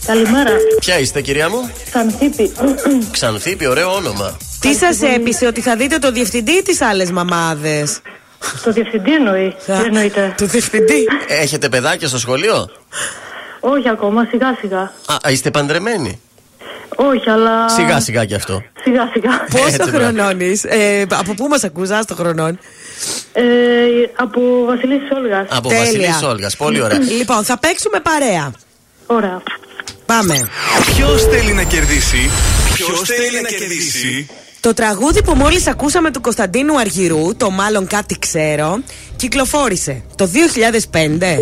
Καλημέρα. 0.06 0.50
Ποια 0.80 0.98
είστε, 0.98 1.20
κυρία 1.20 1.48
μου; 1.48 1.70
Ξανθήπη. 1.84 2.52
Ξανθήπη, 3.10 3.66
ωραίο 3.66 3.94
όνομα. 3.94 4.36
Τι 4.60 4.74
σας 4.74 5.02
έπεισε 5.02 5.46
ότι 5.46 5.60
θα 5.60 5.76
δείτε 5.76 5.98
το 5.98 6.12
διευθυντή 6.12 6.52
ή 6.52 6.62
τις 6.62 6.80
άλλες 6.80 7.10
μαμάδες; 7.10 8.00
Το 8.64 8.72
διευθυντή 8.72 9.14
εννοεί. 9.14 9.54
Τι 9.66 9.72
εννοείται; 9.72 10.34
Το 10.36 10.46
διευθυντή. 10.46 11.06
Έχετε 11.28 11.68
παιδάκια 11.68 12.08
στο 12.08 12.18
σχολείο; 12.18 12.70
Όχι 13.60 13.88
ακόμα, 13.88 14.26
σιγά 14.30 14.56
σιγά. 14.60 14.80
Α, 15.06 15.30
είστε 15.30 15.50
παντρεμένοι; 15.50 16.20
Όχι, 16.96 17.30
αλλά. 17.30 17.68
Σιγά 17.68 18.00
σιγά 18.00 18.24
κι 18.24 18.34
αυτό. 18.34 18.62
Σιγά 18.82 19.10
σιγά. 19.12 19.44
Πόσο 19.50 19.90
χρονών 19.90 20.40
είσαι, 20.40 20.68
ε, 20.68 21.04
από 21.10 21.34
πού 21.34 21.46
μας 21.46 21.64
ακούς, 21.64 21.88
το 22.06 22.14
χρονών; 22.14 22.58
Ε, 23.32 23.42
από 24.14 24.40
Βασιλίση 24.66 25.14
Όλγας. 25.14 25.46
Από 25.50 25.68
Βασιλίση 25.68 26.24
Όλγας, 26.24 26.56
πολύ 26.56 26.80
ωραία. 26.82 26.98
λοιπόν, 26.98 27.44
θα 27.44 27.58
παίξουμε 27.58 28.00
παρέα. 28.00 28.52
Ωραία. 29.06 29.42
Πάμε. 30.18 30.48
Ποιος 30.94 31.22
θέλει 31.22 31.52
να 31.52 31.62
κερδίσει, 31.62 32.30
Ποιος 32.74 33.00
θέλει 33.00 33.42
να 33.42 33.48
κερδίσει; 33.48 34.26
Το 34.60 34.74
τραγούδι 34.74 35.22
που 35.22 35.34
μόλις 35.34 35.66
ακούσαμε 35.66 36.10
του 36.10 36.20
Κωνσταντίνου 36.20 36.78
Αργυρού, 36.78 37.36
το 37.36 37.50
μάλλον 37.50 37.86
κάτι 37.86 38.18
ξέρω, 38.18 38.82
κυκλοφόρησε 39.16 40.02
το 40.16 40.28
2005, 40.92 41.38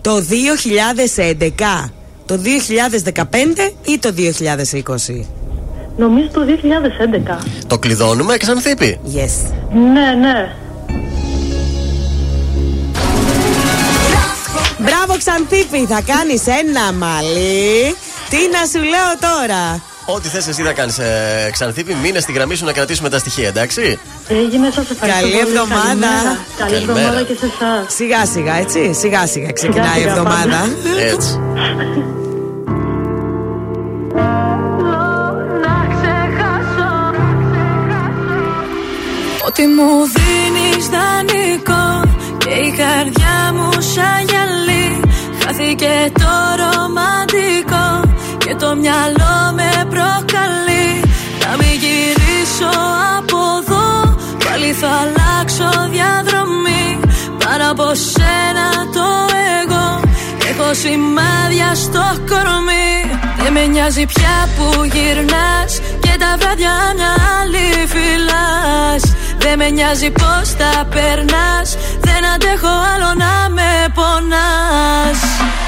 το 0.00 0.24
2011, 1.36 1.90
το 2.26 2.40
2015 3.14 3.72
ή 3.84 3.98
το 3.98 4.14
2020. 4.16 5.24
Νομίζω 5.96 6.28
το 6.28 6.40
2011. 6.44 7.44
Το 7.66 7.78
κλειδώνουμε, 7.78 8.36
ξανθήπη. 8.36 9.00
Yes. 9.14 9.52
Ναι, 9.72 10.14
ναι. 10.20 10.52
Μπράβο 14.78 15.16
Ξανθήπη, 15.18 15.86
θα 15.86 16.02
κάνεις 16.06 16.46
ένα 16.46 16.92
μαλλί. 16.92 17.96
Τι 18.30 18.36
να 18.36 18.66
σου 18.72 18.82
λέω 18.88 19.30
τώρα; 19.30 19.80
Ό,τι 20.04 20.28
θες 20.28 20.46
εσύ 20.48 20.62
να 20.62 20.72
κάνεις 20.72 20.98
ε, 20.98 21.48
Ξανθήπη, 21.52 21.94
μείνε 22.02 22.20
στη 22.20 22.32
γραμμή 22.32 22.54
σου 22.54 22.64
να 22.64 22.72
κρατήσουμε 22.72 23.08
τα 23.08 23.18
στοιχεία, 23.18 23.48
εντάξει; 23.48 23.98
Έγινε, 24.28 24.70
σας 24.70 24.90
ευχαριστώ 24.90 25.20
Καλή 25.20 25.32
πολύ. 25.32 25.48
εβδομάδα. 25.48 25.84
Καλημέρα. 25.88 26.38
Καλή 26.58 26.72
Καλημέρα. 26.72 26.98
εβδομάδα 27.00 27.22
και 27.22 27.34
σε 27.40 27.46
εσάς. 27.46 27.94
Σιγά 27.94 28.26
σιγά, 28.26 28.54
έτσι. 28.54 28.92
Σιγά 28.94 29.26
σιγά 29.26 29.52
ξεκινάει 29.52 29.98
η 29.98 30.00
σιγά 30.00 30.10
εβδομάδα. 30.10 30.38
πάντα. 30.46 31.02
Έτσι. 31.12 31.40
Ότι 39.46 39.66
μου 39.66 39.90
δίνεις 40.14 40.86
δανεικό 40.88 42.02
Και 42.38 42.50
η 42.50 42.70
καρδιά 42.70 43.52
μου 43.54 43.70
σαν 43.72 44.20
γυαλί 44.28 45.00
Χάθηκε 45.44 46.12
το 46.12 46.30
ρομαντικό 46.60 47.66
Και 47.66 47.67
το 48.68 48.74
μυαλό 48.76 49.36
με 49.58 49.70
προκαλεί. 49.92 50.88
Να 51.42 51.50
μην 51.58 51.74
γυρίσω 51.82 52.72
από 53.18 53.38
εδώ 53.60 53.86
Πάλι 54.44 54.72
θα 54.80 54.90
αλλάξω 55.02 55.70
διαδρομή. 55.94 56.86
Πάνω 57.42 57.64
από 57.70 57.86
σένα 58.12 58.68
το 58.96 59.08
εγώ 59.60 60.00
Έχω 60.50 60.74
σημάδια 60.82 61.74
στο 61.74 62.04
κορμί. 62.28 62.90
Δεν 63.42 63.52
με 63.52 63.66
νοιάζει 63.66 64.06
πια 64.06 64.36
που 64.56 64.84
γυρνάς 64.84 65.72
Και 66.00 66.14
τα 66.22 66.30
βράδια 66.38 66.74
μια 66.96 67.12
άλλη 67.38 67.68
φυλάς. 67.92 69.02
Δεν 69.38 69.58
με 69.58 69.68
νοιάζει 69.70 70.10
πως 70.10 70.46
τα 70.60 70.72
περνάς 70.94 71.68
Δεν 72.00 72.22
αντέχω 72.34 72.74
άλλο 72.92 73.10
να 73.22 73.48
με 73.56 73.70
πονάς. 73.94 75.20
Θέλω 75.40 75.56
να 75.62 75.67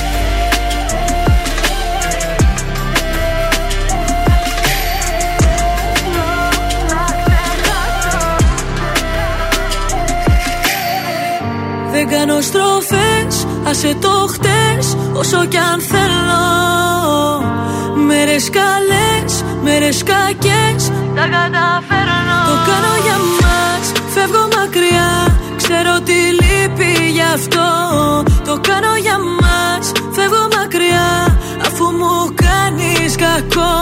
Δεν 12.03 12.09
κάνω 12.09 12.41
στροφές, 12.41 13.47
άσε 13.63 13.95
το 14.01 14.27
χτες 14.33 14.97
Όσο 15.13 15.45
κι 15.45 15.57
αν 15.57 15.81
θέλω. 15.81 16.45
Μέρες 18.07 18.49
καλές, 18.49 19.43
μέρες 19.63 20.03
κακές 20.03 20.91
Τα 21.15 21.25
καταφέρνω. 21.35 22.37
Το 22.49 22.55
κάνω 22.69 22.93
για 23.05 23.17
μας, 23.41 23.85
φεύγω 24.13 24.47
μακριά 24.57 25.11
Ξέρω 25.57 25.99
τι 26.05 26.19
λείπει 26.39 27.09
γι' 27.11 27.27
αυτό. 27.33 27.69
Το 28.45 28.59
κάνω 28.67 28.95
για 29.01 29.17
μας, 29.41 29.91
φεύγω 30.11 30.47
μακριά 30.57 31.39
Αφού 31.65 31.83
μου 31.83 32.33
κάνεις 32.45 33.15
κακό. 33.15 33.73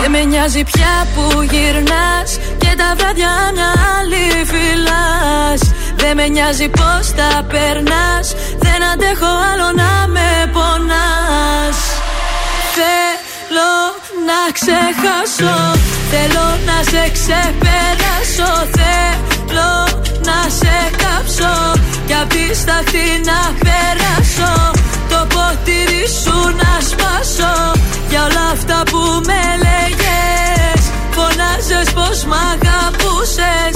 Δεν 0.00 0.10
με 0.10 0.24
νοιάζει 0.24 0.64
πια 0.64 1.06
που 1.14 1.42
γυρνάς 1.42 2.30
Και 2.58 2.74
τα 2.76 2.94
βράδια 2.96 3.32
μια 3.54 3.70
άλλη 3.98 4.44
φυλάς 4.50 5.75
δεν 6.06 6.16
με 6.16 6.28
νοιάζει 6.28 6.68
πως 6.68 7.04
τα 7.18 7.32
περνάς. 7.52 8.26
Δεν 8.64 8.80
αντέχω 8.92 9.30
άλλο 9.50 9.68
να 9.82 9.92
με 10.14 10.30
πονάς. 10.54 11.78
Θέλω 12.76 13.72
να 14.28 14.40
ξεχάσω. 14.56 15.56
Θέλω 16.12 16.46
να 16.68 16.78
σε 16.90 17.02
ξεπεράσω. 17.16 18.50
Θέλω 18.76 19.72
να 20.28 20.38
σε 20.58 20.76
κάψω. 21.02 21.54
Κι 22.06 22.14
απ' 22.20 22.32
τη 22.34 22.46
σταθή 22.62 23.08
να 23.30 23.40
περάσω. 23.64 24.52
Το 25.10 25.20
ποτήρι 25.34 26.04
σου 26.22 26.36
να 26.62 26.72
σπάσω. 26.88 27.54
Για 28.10 28.20
όλα 28.28 28.44
αυτά 28.54 28.78
που 28.90 29.02
με 29.28 29.42
λέγες 29.64 30.80
Φωνάζες 31.16 31.88
πως 31.96 32.18
μ' 32.30 32.38
αγαπούσες 32.52 33.75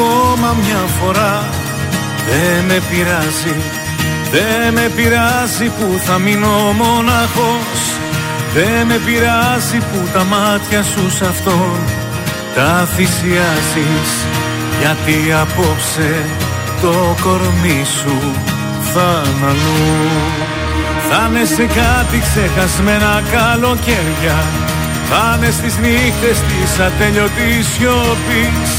ακόμα 0.00 0.56
μια 0.62 0.82
φορά. 1.00 1.48
Δεν 2.28 2.64
με 2.64 2.82
πειράζει 2.90 3.56
Δεν 4.30 4.72
με 4.72 4.90
πειράζει 4.96 5.64
που 5.64 6.00
θα 6.04 6.18
μείνω 6.18 6.74
μοναχός 6.80 7.80
Δεν 8.54 8.86
με 8.86 9.00
πειράζει 9.06 9.78
που 9.78 10.08
τα 10.12 10.24
μάτια 10.24 10.82
σου 10.82 11.10
σ' 11.16 11.22
αυτόν 11.22 11.78
Τα 12.54 12.88
θυσιάζεις. 12.94 14.10
Γιατί 14.80 15.32
απόψε 15.42 16.24
το 16.82 17.16
κορμί 17.22 17.82
σου 17.98 18.16
θα 18.92 19.22
είναι 19.24 19.46
αλλού. 19.46 20.10
Θα 21.08 21.28
είναι 21.28 21.44
σε 21.44 21.66
κάτι 21.80 22.18
ξεχασμένα 22.26 23.22
καλοκαίρια. 23.32 24.38
Θα 25.10 25.36
είναι 25.36 25.50
στις 25.50 25.74
νύχτες 25.78 26.38
της 26.48 26.78
ατέλειωτης 26.86 27.66
σιωπής 27.72 28.70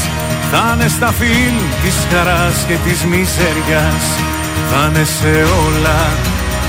Θα 0.54 0.72
είναι 0.74 0.88
στα 0.88 1.12
φιλ 1.18 1.56
της 1.82 1.96
χαράς 2.10 2.64
και 2.68 2.76
της 2.84 3.04
μιζέριας. 3.04 4.04
Θα 4.70 4.80
είναι 4.88 5.04
σε 5.04 5.34
όλα 5.64 6.00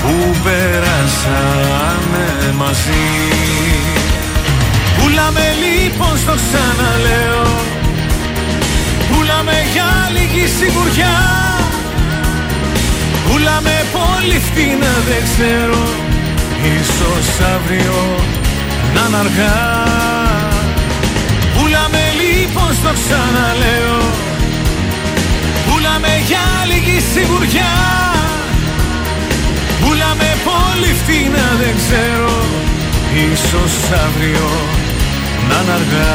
που 0.02 0.36
περάσαμε 0.44 2.26
μαζί. 2.56 3.06
Πουλάμε 4.98 5.46
λοιπόν 5.62 6.18
στο 6.18 6.34
ξαναλέω. 6.42 7.46
Πουλάμε 9.10 9.56
για 9.72 9.90
λίγη 10.14 10.46
σιγουριά. 10.58 11.18
Πουλάμε 13.26 13.76
πολύ 13.96 14.38
φτηνά 14.46 14.94
δεν 15.08 15.22
ξέρω. 15.28 15.82
Ίσως 16.80 17.46
αύριο 17.54 17.98
να 18.94 19.06
είναι 19.06 19.16
αργά. 19.16 19.62
Πουλάμε 19.66 19.92
λοιπόν 19.92 20.03
στο 22.84 22.92
ξαναλέω. 22.92 24.00
Πουλάμε 25.66 26.22
για 26.26 26.46
λίγη 26.70 27.00
σιγουριά. 27.12 27.74
Πουλάμε 29.80 30.30
πολύ 30.48 30.92
φτηνά 31.00 31.48
δεν 31.60 31.74
ξέρω. 31.76 32.34
Ίσως 33.32 33.74
αύριο 34.06 34.50
να 35.48 35.56
είναι 35.62 35.72
αργά 35.72 36.14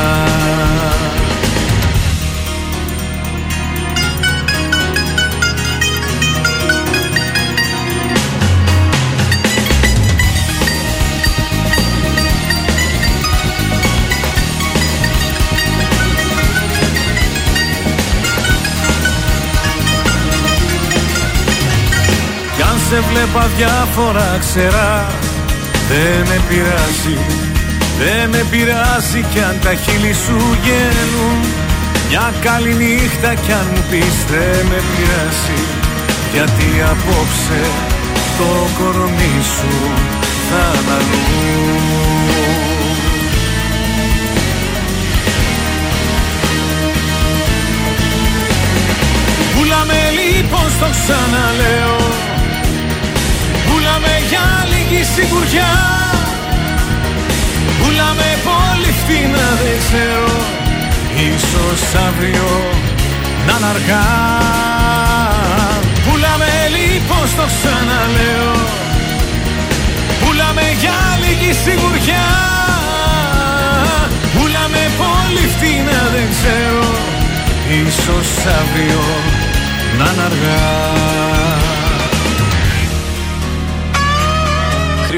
σε 22.90 23.04
βλέπα 23.12 23.50
διάφορα 23.58 24.38
ξερά 24.40 25.08
Δεν 25.90 26.28
με 26.28 26.42
πειράζει 26.48 27.18
Δεν 28.00 28.30
με 28.30 28.46
πειράζει 28.52 29.22
κι 29.32 29.40
αν 29.40 29.60
τα 29.64 29.74
χείλη 29.74 30.14
σου 30.14 30.38
γέλουν 30.64 31.40
Μια 32.10 32.34
καλή 32.42 32.74
νύχτα 32.74 33.34
κι 33.34 33.52
αν 33.52 33.68
μου 33.74 33.84
πεις 33.90 34.18
δεν 34.32 34.66
με 34.70 34.80
πειράζει 34.90 35.62
Γιατί 36.34 36.68
απόψε 36.92 37.62
το 38.38 38.52
κορμί 38.78 39.38
σου 39.56 39.74
θα 40.50 40.64
είναι 40.80 40.94
αλλού 40.98 41.28
Πουλάμε 49.54 50.02
λοιπόν 50.18 50.70
στο 50.78 50.88
ξαναλέω 50.96 52.29
Πουλάμε 54.10 54.28
για 54.30 54.66
λίγη 54.72 55.04
σιγουριά. 55.04 55.74
Πουλάμε 57.80 58.30
πολύ 58.50 58.92
φτηνά 59.00 59.48
δεν 59.62 59.78
ξέρω. 59.84 60.36
Ίσως 61.30 61.82
αύριο 62.08 62.50
να 63.48 63.56
είναι 63.58 63.68
αργά. 63.74 64.08
Πουλάμε 66.06 66.52
λοιπόν 66.76 67.28
στο 67.34 67.46
ξαναλέω. 67.56 68.56
Πουλάμε 70.22 70.66
για 70.82 70.98
λίγη 71.22 71.52
σιγουριά. 71.64 72.30
Πουλάμε 74.34 74.84
πολύ 75.02 75.46
φτηνά 75.54 76.02
δεν 76.14 76.28
ξέρω. 76.34 76.88
Ίσως 77.84 78.30
αύριο 78.60 79.04
να 79.98 80.06
είναι 80.12 80.24
αργά 80.30 81.29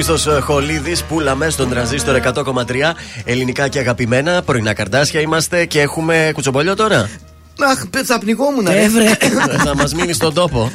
Χρήστος 0.03 0.43
Χολίδης, 0.43 1.03
πουλαμε 1.03 1.49
στον 1.49 1.69
τραζίστορ 1.69 2.15
100,3 2.15 2.93
ελληνικά 3.25 3.67
και 3.67 3.79
αγαπημένα. 3.79 4.41
Πρωινά 4.41 4.73
καρτάσια 4.73 5.21
είμαστε 5.21 5.65
και 5.65 5.81
έχουμε 5.81 6.31
κουτσομπολιό 6.33 6.75
τώρα. 6.75 7.09
Αχ, 7.59 7.79
θα 8.05 8.19
πνιγόμουν. 8.19 8.67
Ε, 8.67 8.71
ρε. 8.71 9.17
θα 9.63 9.75
μας 9.75 9.93
μείνεις 9.93 10.15
στον 10.15 10.33
τόπο. 10.33 10.71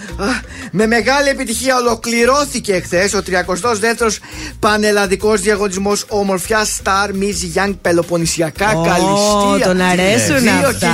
Με 0.71 0.87
μεγάλη 0.87 1.29
επιτυχία 1.29 1.77
ολοκληρώθηκε 1.77 2.73
εχθέ 2.75 3.11
ο 3.15 3.19
32ο 3.27 4.09
Πανελλαδικός 4.59 5.41
Διαγωνισμός 5.41 6.05
Ομορφιά 6.09 6.65
Star 6.65 7.09
Miss 7.09 7.59
Young 7.61 7.75
Πελοποννησιακά 7.83 8.71
Ω, 8.77 8.83
Καλυστία. 8.83 9.67
τον 9.67 9.81
αρέσουν 9.81 10.49
αυτά. 10.49 10.89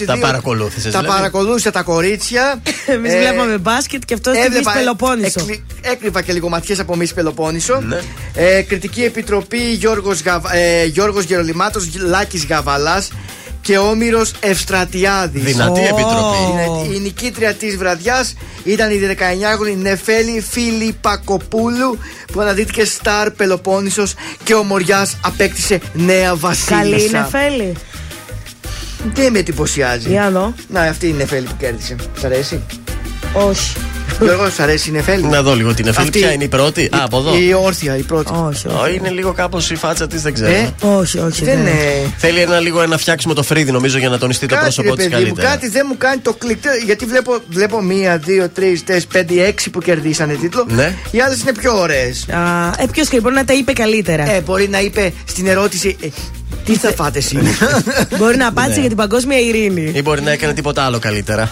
2022. 0.00 0.04
Τα 0.06 0.18
παρακολούθησες, 0.18 0.92
Τα 0.92 0.98
δηλαδή. 1.00 1.16
παρακολούθησα 1.16 1.70
τα 1.70 1.82
κορίτσια. 1.82 2.62
Εμείς 2.86 3.12
Ε, 3.12 3.18
βλέπαμε 3.18 3.58
μπάσκετ 3.58 4.02
και 4.04 4.14
αυτό 4.14 4.30
στη 4.30 4.40
Έβλεπα, 4.42 4.70
Μης 4.70 4.78
Πελοπόννησο. 4.78 5.40
έκλει- 5.40 5.60
έκρυβα 5.80 6.22
και 6.22 6.32
λίγο 6.32 6.48
ματιές 6.48 6.78
από 6.80 6.96
Μης 6.96 7.14
Πελοπόννησο. 7.14 7.80
Ναι. 7.80 7.98
Ε, 8.34 8.62
κριτική 8.62 9.02
επιτροπή 9.04 9.58
Γιώργος, 9.72 10.22
Γαβ, 10.22 10.44
ε, 10.52 10.84
Γιώργος 10.84 11.24
Γερολιμάτος, 11.24 11.88
Λάκης 11.96 12.46
Γαβαλάς 12.46 13.08
και 13.60 13.78
Όμηρος 13.78 14.32
Ευστρατιάδης. 14.40 15.42
Δυνατή 15.44 15.80
επιτροπή. 15.80 16.36
Είναι- 16.52 16.96
Η 16.96 16.98
νικήτρια 17.00 17.54
της 17.54 17.76
βραδιάς 17.76 18.34
ήταν 18.64 18.90
η 18.90 18.96
19χρονη 18.96 19.76
Νεφέλη 19.76 20.40
Φιλιπακοπούλου 20.50 21.98
που 22.32 22.40
αναδύθηκε 22.40 22.84
Σταρ 22.84 23.30
Πελοπόννησος 23.30 24.14
και 24.44 24.54
ο 24.54 24.62
Μοριάς 24.62 25.16
απέκτησε 25.20 25.80
νέα 25.92 26.34
βασίλισσα. 26.36 26.74
Καλή 26.76 27.04
είναι 27.04 27.26
Φέλη. 27.30 27.72
Δεν 29.14 29.32
με 29.32 29.38
εντυπωσιάζει. 29.38 30.08
Για 30.08 30.30
δω. 30.30 30.54
Να, 30.68 30.80
αυτή 30.80 31.06
είναι 31.06 31.14
η 31.14 31.18
Νεφέλη 31.18 31.46
που 31.46 31.56
κέρδισε. 31.58 31.96
Σ' 32.20 32.24
αρέσει; 32.24 32.60
Όχι. 33.32 33.72
Γιώργο, 34.20 34.50
σ' 34.50 34.60
αρέσει 34.60 34.88
η 34.88 34.92
Νεφέλη. 34.92 35.22
Να 35.22 35.42
δω 35.42 35.54
λίγο 35.54 35.74
την 35.74 35.86
Εφέλη. 35.86 36.06
Αυτή- 36.06 36.18
Ποια 36.18 36.32
είναι 36.32 36.44
η 36.44 36.48
πρώτη; 36.48 36.84
Α, 36.84 36.88
από 37.04 37.18
εδώ. 37.18 37.36
Η 37.38 37.54
όρθια, 37.54 37.96
η 37.96 38.02
πρώτη. 38.02 38.32
Όχι, 38.34 38.66
Ω, 38.68 38.86
Είναι 38.94 39.10
λίγο 39.10 39.32
κάπως 39.32 39.70
η 39.70 39.74
φάτσα 39.76 40.06
της, 40.06 40.22
δεν 40.22 40.34
ξέρω. 40.34 40.50
Ε, 40.50 40.74
όχι, 40.80 41.18
όχι. 41.18 41.44
δεν 41.44 41.56
δεν. 41.56 41.66
είναι. 41.66 42.12
Θέλει 42.16 42.40
ένα 42.40 42.60
λίγο 42.60 42.82
ένα 42.82 42.98
φτιάξιμο 42.98 43.34
το 43.34 43.42
φρύδι, 43.42 43.70
νομίζω, 43.72 43.98
για 43.98 44.08
να 44.08 44.18
τονιστεί 44.18 44.46
το 44.46 44.54
Κάτι, 44.54 44.64
πρόσωπό 44.64 44.88
ρε 44.88 44.94
της 44.94 45.04
παιδί 45.04 45.16
μου, 45.16 45.22
καλύτερα. 45.24 45.48
κάτι 45.48 45.68
δεν 45.68 45.86
μου 45.88 45.96
κάνει 45.96 46.18
το 46.20 46.32
κλικ. 46.34 46.58
Γιατί 46.84 47.04
βλέπω, 47.04 47.36
βλέπω 47.48 47.82
μία, 47.82 48.16
δύο, 48.18 48.48
τρεις, 48.48 48.84
τέσσερις, 48.84 49.06
πέντε, 49.06 49.44
έξι 49.46 49.70
που 49.70 49.80
κερδίσανε 49.80 50.34
τίτλο. 50.34 50.66
Ναι. 50.68 50.94
Οι 51.10 51.20
άλλες 51.20 51.40
είναι 51.40 51.52
πιο 51.52 51.78
ωραίες. 51.78 52.26
Α, 52.28 52.66
Ε, 52.82 52.86
ποιος 52.92 53.08
και 53.08 53.20
μπορεί 53.20 53.34
να 53.34 53.44
τα 53.44 53.52
είπε 53.52 53.72
καλύτερα. 53.72 54.30
Ε, 54.30 54.40
μπορεί 54.40 54.68
να 54.68 54.80
είπε 54.80 55.12
στην 55.24 55.46
ερώτηση. 55.46 55.96
Ε, 56.68 56.72
τι 56.72 56.78
θα 56.78 56.92
φάτε 56.92 57.20
σήμερα. 57.20 57.56
Μπορεί 58.18 58.36
να 58.36 58.46
απάντησε 58.46 58.74
Ναι. 58.74 58.80
για 58.80 58.88
την 58.88 58.96
παγκόσμια 58.96 59.38
ειρήνη. 59.38 59.92
Ή 59.94 60.02
μπορεί 60.02 60.22
να 60.22 60.30
έκανε 60.30 60.52
τίποτα 60.52 60.82
άλλο 60.82 60.98
καλύτερα. 60.98 61.42
Α, 61.42 61.48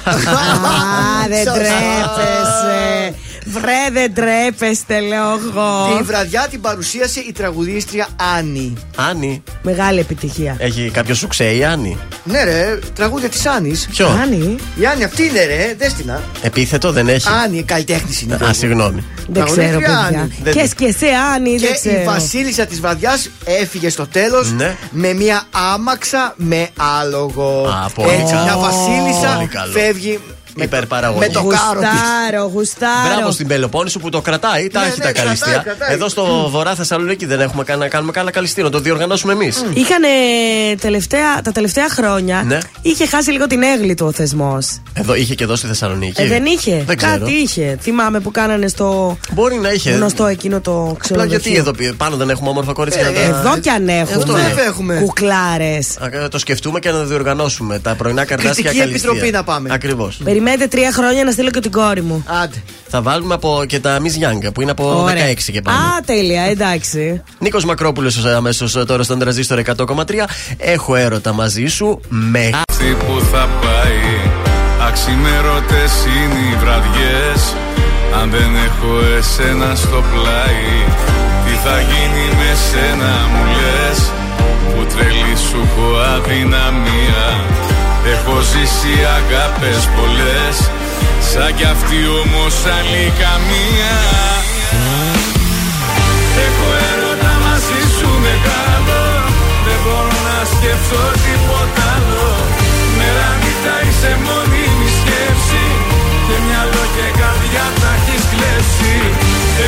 δεν 1.28 1.38
Σωστά. 1.38 1.52
τρέπεσαι. 1.52 3.14
Βρε, 3.48 3.90
δεν 3.92 4.14
τρέπεστε, 4.14 5.00
λέω 5.00 5.36
Τη 5.36 5.42
εγώ. 5.48 6.00
βραδιά 6.04 6.46
την 6.50 6.60
παρουσίασε 6.60 7.20
η 7.20 7.32
τραγουδίστρια 7.32 8.08
Άννη. 8.38 8.72
Άννη. 8.96 9.42
Μεγάλη 9.62 9.98
επιτυχία. 10.00 10.56
Έχει 10.58 10.90
κάποιος 10.92 11.18
σουξέ 11.18 11.54
η 11.56 11.64
Άννη; 11.64 11.96
Ναι, 12.24 12.44
ρε, 12.44 12.78
τραγούδια 12.94 13.28
της 13.28 13.46
Άννης. 13.46 13.86
Ποιο; 13.90 14.06
Άννη, 14.22 14.56
Η 14.80 14.86
Άννη 14.86 15.04
αυτή 15.04 15.22
είναι, 15.24 15.44
ρε, 15.44 15.74
δέστηνα. 15.78 16.22
Επίθετο 16.42 16.92
δεν 16.92 17.08
έχει; 17.08 17.28
Άννη, 17.44 17.62
καλλιτέχνης 17.62 18.20
είναι. 18.20 18.34
Α, 18.34 18.52
συγγνώμη. 18.52 19.04
δεν 19.28 19.44
ξέρω, 19.44 19.56
Τραγουδίστρια 19.56 20.02
παιδιά. 20.04 20.18
Άννη. 20.20 20.34
Δεν- 20.42 20.52
Και 20.52 20.70
και 20.76 20.84
εσύ, 20.84 21.06
Άννη, 21.34 21.50
δεν 21.50 21.58
Και 21.58 21.88
η 21.88 21.90
ξέρω. 21.92 22.04
βασίλισσα 22.04 22.66
της 22.66 22.80
βραδιάς 22.80 23.30
έφυγε 23.44 23.88
στο 23.88 24.06
τέλος 24.06 24.52
Ναι. 24.52 24.76
με 24.90 25.12
μια 25.12 25.42
άμαξα 25.74 26.34
με 26.36 26.68
άλογο. 27.00 27.68
Α, 27.68 27.90
πολύ 27.94 28.08
Έτσι, 28.10 28.32
καλό. 28.32 28.42
μια 28.44 28.56
βασίλισσα 28.56 29.34
Πολύ 29.34 29.46
καλό. 29.48 29.72
φεύγει 29.72 30.18
με, 30.26 30.34
Υπερπαραγωγή. 30.64 31.18
με 31.18 31.28
το 31.28 31.42
κάρο 31.44 31.80
της. 31.80 31.88
Γουστάρω, 31.88 32.50
γουστάρω. 32.54 33.14
Μπράβο 33.16 33.30
στην 33.32 33.46
Πελοπόννησο 33.46 33.98
που 33.98 34.08
το 34.10 34.20
κρατάει, 34.20 34.68
τα 34.68 34.80
Ναι, 34.80 34.86
έχει 34.86 34.98
ναι, 34.98 35.04
τα 35.04 35.12
κρατάει, 35.12 35.24
καλυστία. 35.36 35.62
κρατάει. 35.64 35.92
Εδώ 35.94 36.08
στο 36.08 36.48
βορρά 36.50 36.74
Θεσσαλονίκη 36.74 37.26
δεν 37.26 37.40
έχουμε 37.40 37.64
καν 37.64 37.78
να 37.78 37.88
κάνουμε 37.88 38.12
καλά 38.12 38.30
καλυστία, 38.30 38.62
να 38.64 38.70
το 38.70 38.78
διοργανώσουμε 38.80 39.32
εμείς. 39.32 39.64
Είχαν 39.74 40.02
τελευταία, 40.80 41.40
τα 41.42 41.52
τελευταία 41.52 41.88
χρόνια 41.90 42.42
Ναι. 42.46 42.58
είχε 42.82 43.06
χάσει 43.06 43.30
λίγο 43.30 43.46
την 43.46 43.62
έγκλη 43.62 43.94
του 43.94 44.06
ο 44.06 44.12
θεσμός. 44.12 44.80
Εδώ 44.94 45.14
είχε 45.14 45.34
και 45.34 45.44
εδώ 45.44 45.56
στη 45.56 45.66
Θεσσαλονίκη. 45.66 46.22
Ε, 46.22 46.26
δεν 46.26 46.44
είχε; 46.44 46.82
Δεν 46.86 46.96
ξέρω. 46.96 47.12
Κάτι 47.18 47.32
είχε. 47.32 47.78
Θυμάμαι 47.80 48.20
που 48.20 48.30
κάνανε 48.30 48.68
στο 48.68 49.18
Μπορεί 49.32 49.56
να 49.58 49.70
είχε. 49.72 49.90
γνωστό 49.90 50.26
εκείνο 50.26 50.60
το 50.60 50.82
Απλά 50.82 50.94
ξενοδοχείο. 50.98 51.38
γιατί 51.38 51.56
εδώ 51.58 51.70
πι- 51.72 51.94
πάνω 51.94 52.16
δεν 52.16 52.30
έχουμε 52.30 52.48
όμορφα 52.48 52.72
κορίτσια 52.72 53.02
να 53.02 53.12
τα. 53.12 53.20
Εδώ 53.20 53.58
κι 53.58 53.68
αν 53.68 53.88
έχουμε. 53.88 54.16
Αυτό 54.22 54.38
είναι. 54.38 54.48
Βέβαια 54.48 54.64
έχουμε. 54.64 54.94
Κουκλάρες. 54.94 55.96
Α, 56.24 56.28
Το 56.28 56.38
σκεφτούμε 56.38 56.78
και 56.78 56.90
να 56.90 56.98
το 56.98 57.04
διοργανώσουμε. 57.04 57.78
Τα 57.78 57.94
πρωινά 57.94 58.24
καρτάσια 58.24 58.52
Κριτική 58.52 58.78
καλυστία. 58.78 59.10
επιτροπή 59.10 59.32
να 59.32 59.44
πάμε. 59.44 59.68
Ακριβώς. 59.72 60.20
Περιμένετε 60.46 60.76
τρία 60.76 60.92
χρόνια 60.92 61.24
να 61.24 61.30
στείλω 61.30 61.50
και 61.50 61.60
την 61.60 61.70
κόρη 61.70 62.02
μου. 62.02 62.24
Άντε. 62.42 62.62
Θα 62.88 63.02
βάλουμε 63.02 63.34
από 63.34 63.64
και 63.66 63.80
τα 63.80 63.98
Miss 64.02 64.24
Young 64.24 64.52
που 64.54 64.60
είναι 64.60 64.70
από 64.70 65.02
Ωραία. 65.02 65.32
16 65.32 65.34
και 65.52 65.62
πάνω. 65.62 65.78
Α, 65.78 66.00
τέλεια, 66.04 66.42
εντάξει. 66.42 67.22
Νίκος 67.38 67.64
Μακρόπουλος 67.64 68.24
αμέσως 68.24 68.72
τώρα 68.72 69.02
στον 69.02 69.18
τραζίστορ 69.18 69.58
100,3. 69.58 70.28
Έχω 70.56 70.94
έρωτα 70.94 71.32
μαζί 71.32 71.66
σου. 71.66 72.00
Με. 72.08 72.50
Αυτή 72.68 72.96
που 72.98 73.20
θα 73.32 73.48
πάει 73.62 74.02
Αξιμέρωτες 74.88 75.92
είναι 76.16 76.40
οι 76.48 76.56
βραδιές 76.62 77.54
Αν 78.20 78.30
δεν 78.30 78.50
έχω 78.66 79.16
εσένα 79.18 79.74
στο 79.74 80.02
πλάι 80.12 80.68
Τι 81.44 81.52
θα 81.64 81.80
γίνει 81.80 82.24
με 82.40 82.50
σένα 82.68 83.12
μου 83.32 83.44
λες 83.56 83.98
Που 84.74 84.94
τρελή 84.94 85.36
σου 85.50 85.60
έχω 85.64 85.96
αδυναμία 85.96 87.24
Έχω 88.14 88.36
ζήσει 88.50 88.94
αγάπες 89.18 89.80
πολλές 89.96 90.56
Σαν 91.30 91.50
κι 91.56 91.66
αυτή 91.74 91.98
όμως 92.22 92.54
άλλη 92.76 93.04
καμία. 93.22 93.94
Έχω 96.46 96.68
έρωτα 96.90 97.32
μαζί 97.46 97.80
σου 97.96 98.10
μεγάλο 98.26 99.00
Δεν 99.66 99.78
μπορώ 99.82 100.16
να 100.28 100.38
σκεφτώ 100.54 101.02
τίποτα 101.24 101.84
άλλο. 101.96 102.28
Μέρα 102.98 103.28
νύχτα 103.40 103.74
είσαι 103.86 104.12
μόνη 104.26 104.64
η 104.86 104.88
σκέψη 104.98 105.66
Και 106.26 106.36
μυαλό 106.46 106.84
και 106.94 107.06
καρδιά 107.20 107.66
τα 107.80 107.90
έχεις 107.98 108.24
κλέψει. 108.32 108.94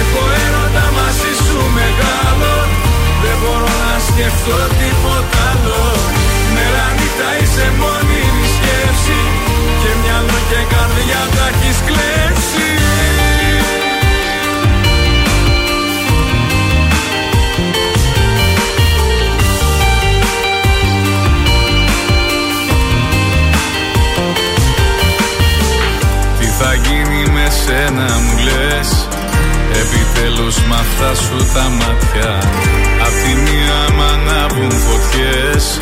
Έχω 0.00 0.22
έρωτα 0.44 0.86
μαζί 0.98 1.32
σου 1.44 1.58
μεγάλο 1.78 2.54
Δεν 3.22 3.36
μπορώ 3.40 3.72
να 3.84 3.94
σκεφτώ 4.08 4.58
τίποτα 4.78 5.40
άλλο. 5.50 6.07
Έχεις 11.48 11.78
κλέψει. 11.86 12.66
Τι 26.38 26.46
θα 26.46 26.74
γίνει 26.74 27.30
με 27.32 27.46
σένα 27.64 28.18
μου 28.18 28.38
λες. 28.38 29.08
Επιτέλους 29.72 30.56
μ' 30.56 30.72
αυτά 30.72 31.14
σου 31.14 31.52
τα 31.54 31.68
μάτια. 31.68 32.38
Απ' 33.06 33.18
τη 33.24 33.34
μία 33.40 33.96
μ' 33.96 34.02
ανάβουν 34.12 34.70
φωτιές. 34.70 35.80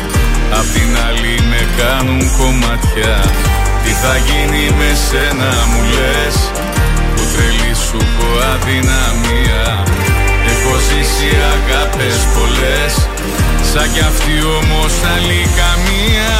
Απ' 0.51 0.73
την 0.73 0.97
άλλη 1.07 1.41
με 1.49 1.67
κάνουν 1.77 2.31
κομμάτια 2.37 3.15
Τι 3.87 3.93
θα 4.03 4.15
γίνει 4.27 4.63
με 4.79 4.91
σένα 5.07 5.51
μου 5.69 5.81
λες 5.95 6.35
Που 7.15 7.23
τρελή 7.33 7.73
σου 7.85 7.99
πω 8.15 8.27
αδυναμία. 8.53 9.65
Έχω 10.51 10.73
ζήσει 10.87 11.29
αγάπες 11.55 12.17
πολλές 12.35 12.93
Σαν 13.69 13.87
κι 13.93 14.03
αυτή 14.11 14.35
όμως 14.59 14.93
άλλη 15.13 15.41
καμία. 15.59 16.33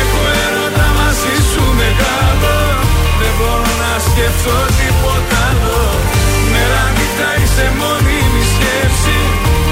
Έχω 0.00 0.22
έρωτα 0.44 0.88
μαζί 0.98 1.36
σου 1.50 1.64
μεγάλο 1.80 2.56
Δεν 3.20 3.32
μπορώ 3.38 3.70
να 3.84 3.92
σκεφτώ 4.08 4.58
τίποτα 4.78 5.36
άλλο. 5.48 5.80
Μέρα 6.52 6.82
νύχτα 6.96 7.28
είσαι 7.40 7.66
μόνιμη 7.80 8.42
σκέψη 8.52 9.18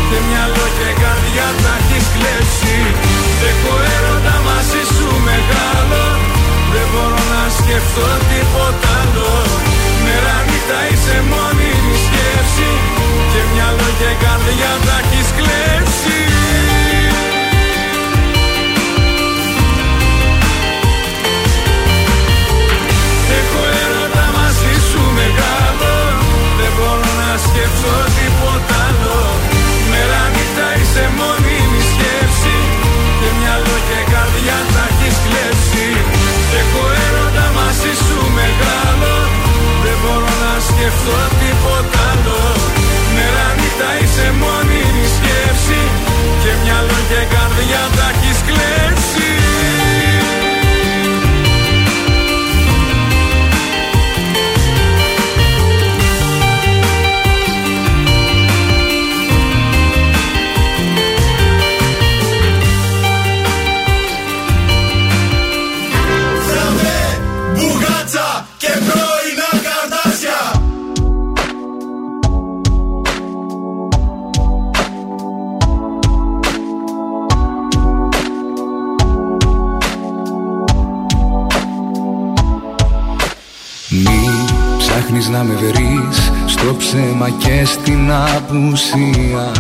Και 0.09 0.19
μυαλό 0.27 0.67
και 0.79 0.91
καρδιά 1.03 1.49
τα 1.63 1.73
έχεις 1.81 2.07
κλέψει 2.15 2.62
μεγάλο 5.43 6.05
Δεν 6.75 6.87
μπορώ 6.93 7.23
να 7.35 7.43
σκεφτώ 7.59 8.09
τίποτα 8.31 8.91
άλλο. 9.03 9.33
Μέρα 10.05 10.37
νύχτα 10.49 10.79
είσαι 10.91 11.17
μόνιμη 11.31 11.97
σκέψη. 12.07 12.71
Και 13.33 13.43
μυαλό 13.53 13.89
και 14.01 14.11
καρδιά 14.25 14.73
τα 14.87 14.97
έχεις 15.03 15.29
κλέψει. 15.39 16.19
Έχω 23.39 23.63
έρωτα 23.83 24.27
μαζί 24.37 24.75
σου 24.89 25.03
μεγάλο. 25.21 25.95
Δεν 26.59 26.73
μπορώ 26.77 27.11
να 27.23 27.31
σκεφτώ 27.47 27.97
τίποτα 28.17 28.77
άλλο. 28.89 29.19
Μέρα 29.91 30.23
νύχτα 30.35 30.67
είσαι 30.79 31.05
μόνιμη 31.19 31.81
σκέψη. 31.91 32.57
Και 33.19 33.31
μυαλό 33.39 33.77
και 33.89 33.99
καρδιά 34.13 34.59
τα 34.75 34.85
να 40.93 40.99
σκεφτώ 40.99 41.42
στο 86.73 86.81
ψέμα 86.81 87.31
και 87.31 87.65
στην 87.65 88.13
απουσία. 88.13 89.53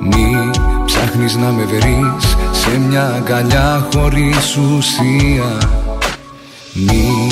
Μη 0.00 0.50
ψάχνεις 0.84 1.36
να 1.36 1.50
με 1.50 1.64
βρεις 1.64 2.36
σε 2.52 2.78
μια 2.78 3.14
αγκαλιά 3.16 3.88
χωρίς 3.94 4.56
ουσία. 4.56 5.58
Μη 6.72 7.28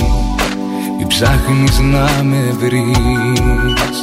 μη 0.99 1.07
ψάχνεις 1.07 1.79
να 1.79 2.23
με 2.23 2.57
βρεις. 2.59 3.97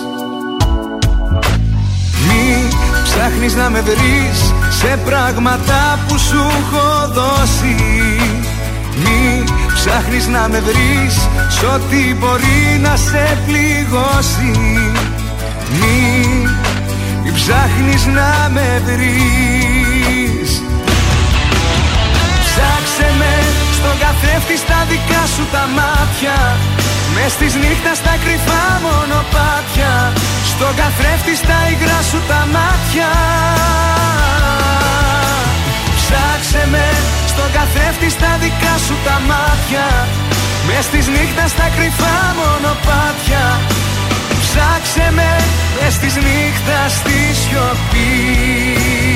Μη 2.27 2.67
ψάχνεις 3.03 3.55
να 3.55 3.69
με 3.69 3.81
βρεις 3.81 4.53
σε 4.69 4.99
πράγματα 5.05 5.99
που 6.07 6.17
σου 6.17 6.37
έχω 6.37 7.13
δώσει. 7.13 7.75
Μη 9.03 9.36
ψάχνεις 9.87 10.27
να 10.27 10.47
με 10.51 10.59
βρεις 10.59 11.15
σ' 11.55 11.63
ό,τι 11.73 12.15
μπορεί 12.19 12.79
να 12.81 12.95
σε 12.95 13.37
πληγώσει. 13.45 14.51
Μη, 15.79 15.97
μη 17.23 17.31
ψάχνεις 17.31 18.05
να 18.05 18.49
με 18.55 18.81
βρεις. 18.85 20.49
Ψάξε 22.45 23.07
με 23.19 23.33
στον 23.77 23.95
καθρέφτη 24.03 24.57
στα 24.63 24.79
δικά 24.89 25.23
σου 25.35 25.45
τα 25.53 25.63
μάτια. 25.77 26.37
Μες 27.13 27.33
της 27.39 27.53
νύχτας 27.61 27.97
στα 27.97 28.15
κρυφά 28.23 28.65
μονοπάτια. 28.85 29.93
Στον 30.51 30.71
καθρέφτη 30.79 31.35
στα 31.41 31.57
υγρά 31.71 31.99
σου 32.09 32.19
τα 32.29 32.41
μάτια. 32.55 33.11
Ψάξε 35.99 36.67
με 36.73 36.85
στον 37.37 37.51
καθρέφτη 37.57 38.09
στα 38.09 38.31
δικά 38.41 38.75
σου 38.85 38.95
τα 39.05 39.17
μάτια. 39.29 39.87
Μες 40.67 40.85
της 40.87 41.07
νύχτας 41.07 41.49
στα 41.49 41.67
κρυφά 41.75 42.17
μονοπάτια. 42.39 43.45
Ψάξε 44.41 45.07
με 45.17 45.31
μες 45.75 45.97
της 45.97 46.15
νύχτας 46.15 46.91
στη 46.99 47.17
σιωπή 47.41 49.06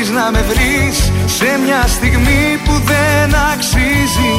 ψάχνεις 0.00 0.22
να 0.22 0.30
με 0.30 0.44
βρεις 0.48 1.12
σε 1.26 1.60
μια 1.64 1.84
στιγμή 1.86 2.60
που 2.64 2.72
δεν 2.84 3.34
αξίζει. 3.52 4.32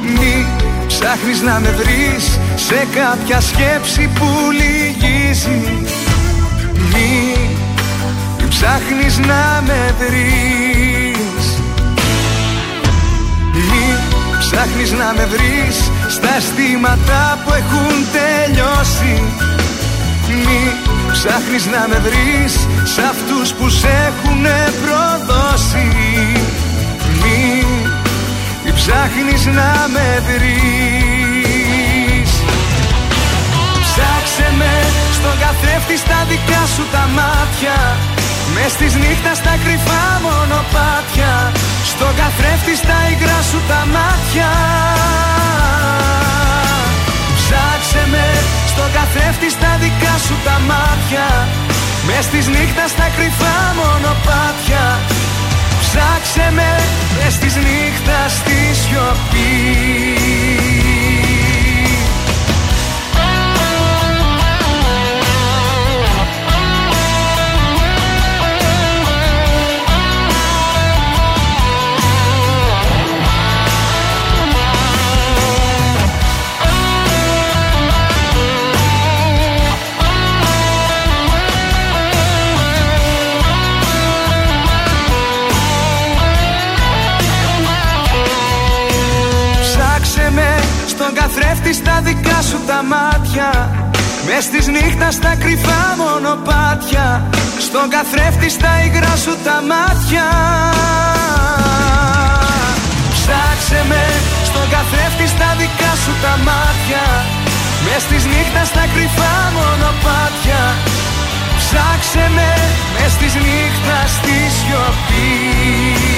Μη 0.00 0.46
ψάχνεις 0.86 1.40
να 1.42 1.60
με 1.60 1.70
βρεις 1.70 2.38
σε 2.54 2.86
κάποια 2.94 3.40
σκέψη 3.40 4.10
που 4.14 4.28
λυγίζει. 4.58 5.62
Μη, 6.92 7.36
μη 8.38 8.48
ψάχνεις 8.48 9.18
να 9.18 9.62
με 9.66 9.94
βρεις. 9.98 11.44
Μη 13.52 13.86
ψάχνεις 14.38 14.92
να 14.92 15.12
με 15.16 15.28
βρεις 15.32 15.76
στα 16.08 16.36
αισθήματα 16.36 17.38
που 17.44 17.52
έχουν 17.52 18.06
τελειώσει 18.16 19.22
Μη 20.28 20.62
ψάχνεις 21.12 21.66
να 21.66 21.86
με 21.88 21.98
βρεις 22.06 22.54
Σ' 22.92 22.98
αυτούς 22.98 23.52
που 23.52 23.68
σε 23.68 23.88
έχουνε 24.08 24.72
προδώσει. 24.82 25.86
Μη, 27.22 27.66
μη 28.64 28.72
ψάχνεις 28.72 29.46
να 29.46 29.70
με 29.94 30.22
βρεις. 30.26 32.30
Ψάξε 33.86 34.48
με 34.58 34.72
στον 35.16 35.36
καθρέφτη 35.42 35.96
στα 36.04 36.18
δικά 36.28 36.62
σου 36.74 36.84
τα 36.92 37.04
μάτια. 37.18 37.78
Μες 38.54 38.72
της 38.80 38.94
νύχτας 38.94 39.36
στα 39.36 39.54
κρυφά 39.64 40.04
μονοπάτια. 40.24 41.52
Στον 41.90 42.12
καθρέφτη 42.20 42.74
στα 42.82 42.98
υγρά 43.10 43.40
σου 43.50 43.60
τα 43.68 43.80
μάτια. 43.94 44.50
Ψάξε 47.38 48.02
με 48.12 48.26
στον 48.74 48.90
καθρέφτη 48.96 49.48
καθρέφτη 49.48 49.48
στα 49.56 49.72
δικά 49.82 50.14
σου 50.26 50.36
τα 50.46 50.56
μάτια. 50.70 51.28
Μες 52.06 52.26
της 52.32 52.46
νύχτας 52.54 52.90
στα 52.90 53.06
κρυφά 53.16 53.56
μονοπάτια. 53.78 54.84
Ψάξε 55.80 56.46
με 56.58 56.70
μες 57.14 57.34
της 57.42 57.54
νύχτας 57.66 58.32
στη 58.40 58.58
σιωπή 58.80 60.73
στον 91.14 91.28
καθρέφτη 91.28 91.72
στα 91.72 92.00
δικά 92.04 92.38
σου 92.48 92.58
τα 92.66 92.80
μάτια. 92.92 93.50
Μες 94.26 94.44
της 94.52 94.66
νύχτας 94.74 95.14
στα 95.14 95.32
κρυφά 95.42 95.82
μονοπάτια 96.00 97.06
Στον 97.66 97.86
καθρέφτη 97.94 98.48
στα 98.56 98.72
υγρά 98.84 99.14
σου 99.24 99.34
τα 99.46 99.56
μάτια. 99.70 100.26
Ψάξε 103.16 103.80
με 103.90 104.04
στον 104.48 104.66
καθρέφτη 104.74 105.26
στα 105.34 105.48
δικά 105.60 105.92
σου 106.02 106.12
τα 106.24 106.34
μάτια. 106.46 107.04
Μες 107.84 108.02
της 108.10 108.22
νύχτας 108.32 108.68
στα 108.72 108.84
κρυφά 108.92 109.34
μονοπάτια. 109.56 110.62
Ψάξε 111.60 112.24
με 112.36 112.50
μες 112.94 113.12
της 113.20 113.34
νύχτας 113.44 114.08
στη 114.18 114.36
σιωπή 114.56 116.13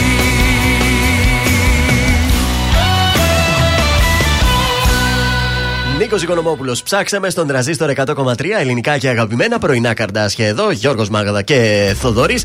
Νίκος 5.99 6.23
Οικονομόπουλος, 6.23 6.83
ψάξαμε 6.83 7.31
στον 7.31 7.47
τραζίστορ 7.47 7.91
100,3 7.97 8.05
ελληνικά 8.60 8.99
και 8.99 9.08
αγαπημένα 9.08 9.58
πρωινά 9.58 9.94
καρδάσια 9.94 10.47
εδώ. 10.47 10.70
Γιώργος 10.70 11.08
Μάγδα 11.08 11.42
και 11.42 11.94
Θοδωρής. 12.00 12.44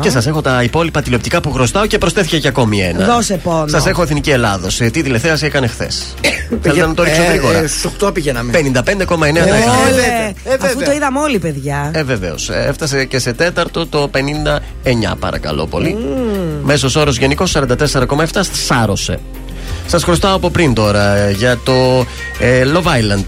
Και 0.00 0.10
σας 0.10 0.26
έχω 0.26 0.40
τα 0.40 0.62
υπόλοιπα 0.62 1.02
τηλεοπτικά 1.02 1.40
που 1.40 1.52
χρωστάω 1.52 1.86
και 1.86 1.98
προσθέθηκε 1.98 2.38
και 2.38 2.48
ακόμη 2.48 2.80
ένα. 2.80 3.04
Δώσε 3.06 3.34
πόνο. 3.42 3.66
Σας 3.66 3.86
έχω 3.86 4.02
Εθνική 4.02 4.30
Ελλάδος. 4.30 4.80
Ε, 4.80 4.90
Τι 4.90 5.02
τηλεθέαση 5.02 5.44
έκανε 5.46 5.66
χθες; 5.66 6.14
Θέλετε 6.62 6.86
να 6.86 6.94
το 6.94 7.02
ρίξω 7.02 7.22
Ε, 7.22 7.26
γρήγορα; 7.26 7.58
ε, 7.58 7.66
Στου 7.66 7.90
8 8.06 8.12
πηγαίναμε. 8.14 8.52
55,9%. 8.52 9.16
Όλε. 9.18 9.32
ε, 10.44 10.54
Αφού 10.54 10.66
βέβαια. 10.66 10.86
το 10.86 10.92
είδαμε 10.92 11.18
όλοι, 11.18 11.38
παιδιά. 11.38 11.90
Ε, 11.94 12.02
βεβαίως. 12.02 12.50
Έφτασε 12.50 13.04
και 13.04 13.18
σε 13.18 13.32
τέταρτο 13.32 13.86
το 13.86 14.10
59, 14.14 15.16
παρακαλώ 15.18 15.66
πολύ. 15.66 15.96
Μέσος 16.62 16.96
όρος 16.96 17.16
γενικός 17.18 17.50
44,7 17.50 18.40
σάρωσε. 18.66 19.18
Σας 19.86 20.02
χρωστάω 20.04 20.34
από 20.34 20.50
πριν 20.50 20.74
τώρα 20.74 21.16
ε, 21.16 21.30
για 21.32 21.58
το 21.64 22.06
ε, 22.38 22.62
Love 22.74 22.86
Island. 22.86 23.24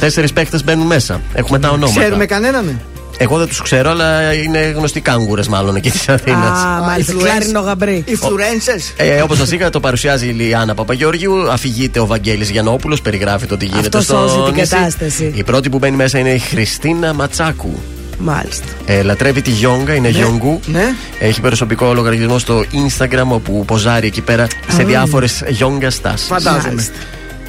Τέσσερις 0.00 0.32
παίχτες 0.32 0.64
μπαίνουν 0.64 0.86
μέσα. 0.86 1.20
Έχουμε 1.34 1.58
τα 1.58 1.68
ονόματα. 1.70 2.00
Ξέρουμε 2.00 2.26
κανέναν. 2.26 2.80
Εγώ 3.18 3.38
δεν 3.38 3.46
τους 3.48 3.62
ξέρω, 3.62 3.90
αλλά 3.90 4.32
είναι 4.32 4.58
γνωστοί 4.58 5.00
κάγκουρες 5.00 5.48
μάλλον 5.48 5.76
εκεί 5.76 5.90
της 5.90 6.08
Αθήνας. 6.08 6.58
Α, 6.58 6.80
μάλιστα. 6.86 7.12
influence- 7.12 7.22
Κλάρινο 7.22 7.60
γαμπρί. 7.60 8.04
Influencers. 8.08 8.92
Ε, 8.96 9.20
Όπως 9.22 9.36
σας 9.38 9.50
είπα, 9.50 9.70
το 9.70 9.80
παρουσιάζει 9.80 10.26
η 10.26 10.30
Λιάννα 10.32 10.74
Παπαγεωργίου. 10.74 11.50
Αφηγείται 11.50 11.98
ο 12.00 12.06
Βαγγέλης 12.06 12.50
Γιαννόπουλος, 12.50 13.00
περιγράφει 13.02 13.46
το 13.46 13.56
τι 13.56 13.64
γίνεται 13.64 13.86
Αυτό 13.98 14.00
στο 14.00 14.14
σώζει 14.28 14.34
την 14.50 14.54
νησί. 14.54 14.68
κατάσταση. 14.74 15.32
Η 15.34 15.42
πρώτη 15.44 15.68
που 15.68 15.78
μπαίνει 15.78 15.96
μέσα 15.96 16.18
είναι 16.18 16.30
η 16.32 16.38
Χριστίνα 16.38 17.12
Ματσάκου. 17.14 17.78
Μάλιστα. 18.18 18.66
Ε, 18.86 19.02
λατρεύει 19.02 19.42
τη 19.42 19.50
γιόγκα, 19.50 19.94
είναι 19.94 20.08
γιόγκου. 20.08 20.60
ναι. 20.66 20.84
Έχει 21.18 21.40
προσωπικό 21.40 21.92
λογαριασμό 21.94 22.38
στο 22.38 22.64
Instagram 22.72 23.26
όπου 23.28 23.64
ποζάρει 23.64 24.06
εκεί 24.06 24.20
πέρα 24.20 24.46
σε 24.68 24.82
διάφορες 24.82 25.42
γιόγκα 25.48 25.90
στάσεις. 25.90 26.26
Φαντάζομαι. 26.26 26.84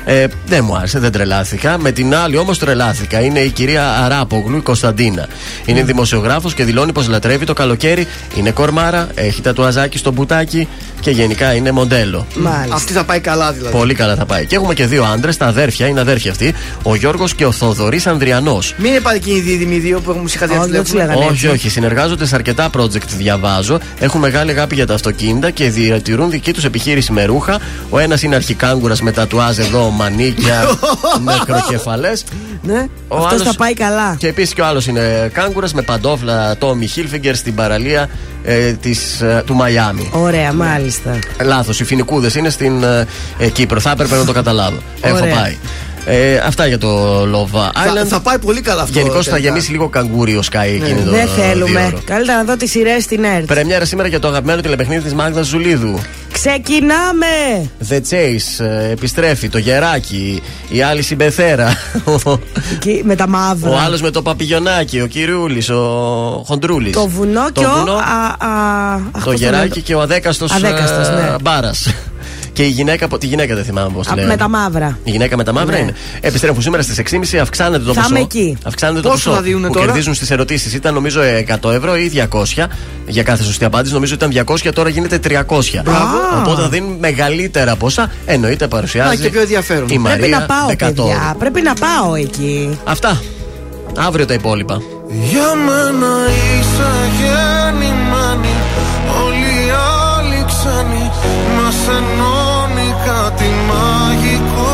Ε, 0.05 0.25
δεν 0.45 0.63
μου 0.63 0.75
άρεσε, 0.75 0.99
δεν 0.99 1.11
τρελάθηκα. 1.11 1.77
Με 1.77 1.91
την 1.91 2.15
άλλη 2.15 2.37
όμως 2.37 2.59
τρελάθηκα. 2.59 3.19
Είναι 3.19 3.39
η 3.39 3.49
κυρία 3.49 3.89
Αράπογλου, 3.89 4.57
η 4.57 4.61
Κωνσταντίνα. 4.61 5.27
Είναι 5.65 5.83
δημοσιογράφος 5.83 6.53
και 6.53 6.63
δηλώνει 6.63 6.91
πως 6.91 7.07
λατρεύει 7.07 7.45
το 7.45 7.53
καλοκαίρι. 7.53 8.07
Είναι 8.35 8.51
κορμάρα, 8.51 9.07
έχει 9.15 9.41
τα 9.41 9.53
τουαζάκι 9.53 9.97
στο 9.97 10.11
μπουτάκι 10.11 10.67
και 10.99 11.11
γενικά 11.11 11.53
είναι 11.53 11.71
μοντέλο. 11.71 12.27
Μάλιστα. 12.35 12.75
Αυτή 12.75 12.93
θα 12.93 13.03
πάει 13.03 13.19
καλά 13.19 13.51
δηλαδή. 13.51 13.77
Πολύ 13.77 13.93
καλά 13.93 14.15
θα 14.15 14.25
πάει. 14.25 14.45
Και 14.45 14.55
έχουμε 14.55 14.73
και 14.73 14.85
δύο 14.85 15.03
άντρες, 15.03 15.37
τα 15.37 15.45
αδέρφια, 15.45 15.87
είναι 15.87 15.99
αδέρφια 15.99 16.31
αυτοί. 16.31 16.53
Ο 16.83 16.95
Γιώργος 16.95 17.35
και 17.35 17.45
ο 17.45 17.51
Θοδωρής 17.51 18.07
Ανδριανός. 18.07 18.73
Μην 18.77 18.91
είναι 18.91 18.99
πάλι 18.99 19.17
εκείνοι 19.17 19.37
οι 19.37 19.41
δίδυμοι 19.41 19.77
δύο 19.77 19.99
που 19.99 20.11
μου 20.11 20.23
είχατε 20.27 20.57
Όχι, 20.57 20.69
δεν 20.69 20.83
τους 20.83 20.93
λέγανε. 20.93 21.15
Όχι, 21.15 21.27
έτσι. 21.27 21.47
όχι. 21.47 21.69
Συνεργάζονται 21.69 22.25
σε 22.25 22.35
αρκετά 22.35 22.69
project, 22.77 23.07
διαβάζω. 23.17 23.79
Έχουν 23.99 24.19
μεγάλη 24.19 24.51
αγάπη 24.51 24.75
για 24.75 24.85
τα 24.85 24.93
αυτοκίνητα 24.93 25.49
και 25.49 25.69
διατηρούν 25.69 26.29
δική 26.29 26.53
τους 26.53 26.63
επιχείρηση 26.63 27.11
με 27.11 27.25
ρούχα. 27.25 27.59
Ο 27.89 27.99
ένας 27.99 28.23
είναι 28.23 28.35
αρχικάγκουρας 28.35 29.01
με 29.01 29.11
τατουάζ 29.11 29.57
εδώ, 29.57 29.89
μανίκια, 29.95 30.63
νεκροκεφαλές. 31.25 32.23
Ναι. 32.61 32.85
Ο 33.07 33.15
Αυτός 33.17 33.31
άλλος- 33.31 33.47
θα 33.47 33.53
πάει 33.55 33.73
καλά. 33.73 34.15
Και 34.17 34.27
επίσης 34.27 34.53
και 34.53 34.61
ο 34.61 34.65
άλλος 34.65 34.87
είναι 34.87 35.29
κάγκουρας 35.33 35.73
με 35.73 35.81
παντόφλα 35.81 36.57
Τόμι 36.57 36.87
Χίλφιγκερ 36.87 37.35
στην 37.35 37.55
παραλία 37.55 38.09
ε, 38.43 38.71
της, 38.71 39.21
ε, 39.21 39.43
του 39.45 39.53
Μαϊάμι. 39.55 40.09
Ωραία, 40.13 40.53
μάλιστα. 40.53 41.19
Λάθος, 41.43 41.79
οι 41.79 41.83
φοινικούδε 41.83 42.29
είναι 42.37 42.49
στην 42.49 42.83
ε, 42.83 43.05
ε, 43.37 43.47
Κύπρο. 43.49 43.79
Θα 43.79 43.91
έπρεπε 43.91 44.15
να 44.15 44.25
το 44.25 44.31
καταλάβω. 44.33 44.77
Έχω 45.01 45.15
Ωραία. 45.15 45.35
πάει. 45.35 45.57
Ε, 46.07 46.37
αυτά 46.37 46.67
για 46.67 46.77
το 46.77 47.21
Love 47.21 47.57
Island. 47.57 47.97
Θα, 47.97 48.05
θα 48.07 48.19
πάει 48.19 48.39
πολύ 48.39 48.61
καλά 48.61 48.81
αυτό. 48.81 48.97
Γενικώς 48.99 49.25
θα 49.25 49.31
τελικά. 49.31 49.49
γεμίσει 49.49 49.71
λίγο 49.71 49.87
καγκούρι 49.89 50.35
ο 50.35 50.41
Sky 50.51 50.65
εκείνη 50.65 51.01
το 51.01 51.09
Δεν 51.11 51.27
θέλουμε. 51.27 51.79
διώρο. 51.79 52.01
Καλύτερα 52.05 52.37
να 52.37 52.43
δω 52.43 52.57
τις 52.57 52.71
σειρές 52.71 53.03
στην 53.03 53.23
ΕΡΤ. 53.23 53.45
Πρεμιέρα 53.45 53.85
σήμερα 53.85 54.07
για 54.07 54.19
το 54.19 54.27
αγαπημένο 54.27 54.61
τηλεπαιχνίδι 54.61 55.01
της 55.03 55.13
Μάγδας 55.13 55.47
Ζουλίδου. 55.47 55.99
Ξεκινάμε! 56.35 57.25
The 57.89 57.93
Chase, 58.09 58.65
ε, 58.65 58.89
επιστρέφει, 58.91 59.49
το 59.49 59.57
γεράκι, 59.57 60.41
η 60.69 60.81
άλλη 60.81 61.01
συμπεθέρα. 61.01 61.73
Εκεί 62.73 63.01
με 63.05 63.15
τα 63.15 63.27
μαύρα. 63.27 63.69
Ο 63.71 63.77
άλλος 63.77 64.01
με 64.01 64.09
το 64.09 64.21
παπηγιονάκι, 64.21 65.01
ο 65.01 65.07
Κυριούλη, 65.07 65.71
ο 65.71 65.79
Χοντρούλης. 66.45 66.93
Το 66.93 67.07
βουνό 67.07 67.45
Το 67.51 67.61
και 67.61 67.65
ο. 67.65 67.69
βουνό, 67.77 67.93
α, 67.93 68.35
α, 68.47 68.93
αχ, 68.93 69.23
το 69.23 69.31
πώς 69.31 69.39
γεράκι 69.39 69.67
λένε. 69.67 69.81
και 69.85 69.95
ο 69.95 70.01
αδέκαστος 70.01 70.51
Αδέκαστος, 70.51 71.09
ναι. 71.09 71.35
Μπάρας. 71.41 71.93
Και 72.55 72.63
η 72.63 72.67
γυναίκα, 72.67 73.07
τη 73.07 73.27
γυναίκα 73.27 73.55
δεν 73.55 73.63
θυμάμαι 73.63 73.89
πώς 73.93 74.05
τη 74.07 74.11
Α, 74.11 74.15
λέει. 74.15 74.25
με 74.25 74.35
τα 74.37 74.49
μαύρα. 74.49 74.97
Η 75.03 75.11
γυναίκα 75.11 75.37
με 75.37 75.43
τα 75.43 75.53
μαύρα 75.53 75.75
Ναι. 75.75 75.81
είναι. 75.81 75.93
Επιστρέφουν 76.19 76.61
σήμερα 76.61 76.83
στις 76.83 76.97
6.30, 76.97 77.37
αυξάνεται 77.41 77.83
το 77.83 77.93
Θα 77.93 78.01
ποσό. 78.01 78.09
είμαι 78.15 78.19
εκεί. 78.23 78.57
Αυξάνεται 78.65 79.01
το 79.01 79.09
Πόσο 79.09 79.23
ποσό 79.23 79.35
θα 79.35 79.41
δίνουνε 79.43 79.67
που 79.67 79.73
τώρα; 79.73 79.85
κερδίζουν 79.85 80.13
στις 80.13 80.31
ερωτήσεις. 80.31 80.73
Ήταν 80.73 80.93
νομίζω 80.93 81.21
100 81.21 81.71
ευρώ 81.71 81.95
ή 81.97 82.07
200 82.07 82.67
για 83.07 83.23
κάθε 83.23 83.43
σωστή 83.43 83.65
απάντηση. 83.65 83.93
Νομίζω 83.93 84.13
ήταν 84.13 84.31
200, 84.45 84.71
τώρα 84.73 84.89
γίνεται 84.89 85.17
300. 85.17 85.81
Μπράβο. 85.83 86.17
Οπότε 86.39 86.61
θα 86.61 86.69
δίνουν 86.69 86.95
μεγαλύτερα 86.99 87.75
ποσά. 87.75 88.11
Εννοείται 88.25 88.67
παρουσιάζει. 88.67 89.17
Να, 89.17 89.23
και 89.23 89.29
πιο 89.29 89.41
ενδιαφέρον. 89.41 89.83
Η 89.83 89.85
Πρέπει 89.85 89.99
Μαρία 90.01 90.27
να 90.39 90.45
πάω, 90.45 90.67
Δεκατόρου. 90.67 91.07
παιδιά. 91.09 91.35
Πρέπει 91.39 91.61
να 91.61 91.73
πάω 91.73 92.15
εκεί. 92.15 92.79
Αυτά. 92.83 93.21
Αύριο 93.97 94.25
τα 94.25 94.33
υπόλοιπα. 94.33 94.81
Για 95.31 95.53
μένα 95.65 96.13
είσαι 96.59 96.89
γεννημένη 97.19 98.53
Όλοι 99.25 99.53
οι 99.65 99.71
άλλοι 100.17 100.45
ξένοι 100.47 101.11
Μας 101.55 101.75
ενώνει 101.87 102.44
κάτι 103.15 103.49
μαγικό. 103.69 104.73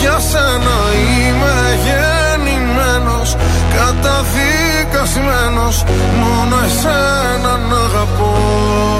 Για 0.00 0.18
σένα 0.18 0.76
είμαι 1.10 1.56
γεννημένος 1.84 3.36
Καταδικασμένος. 3.74 5.76
Μόνο 6.20 6.56
εσένα 6.66 7.52
να 7.68 7.76
αγαπώ 7.76 8.99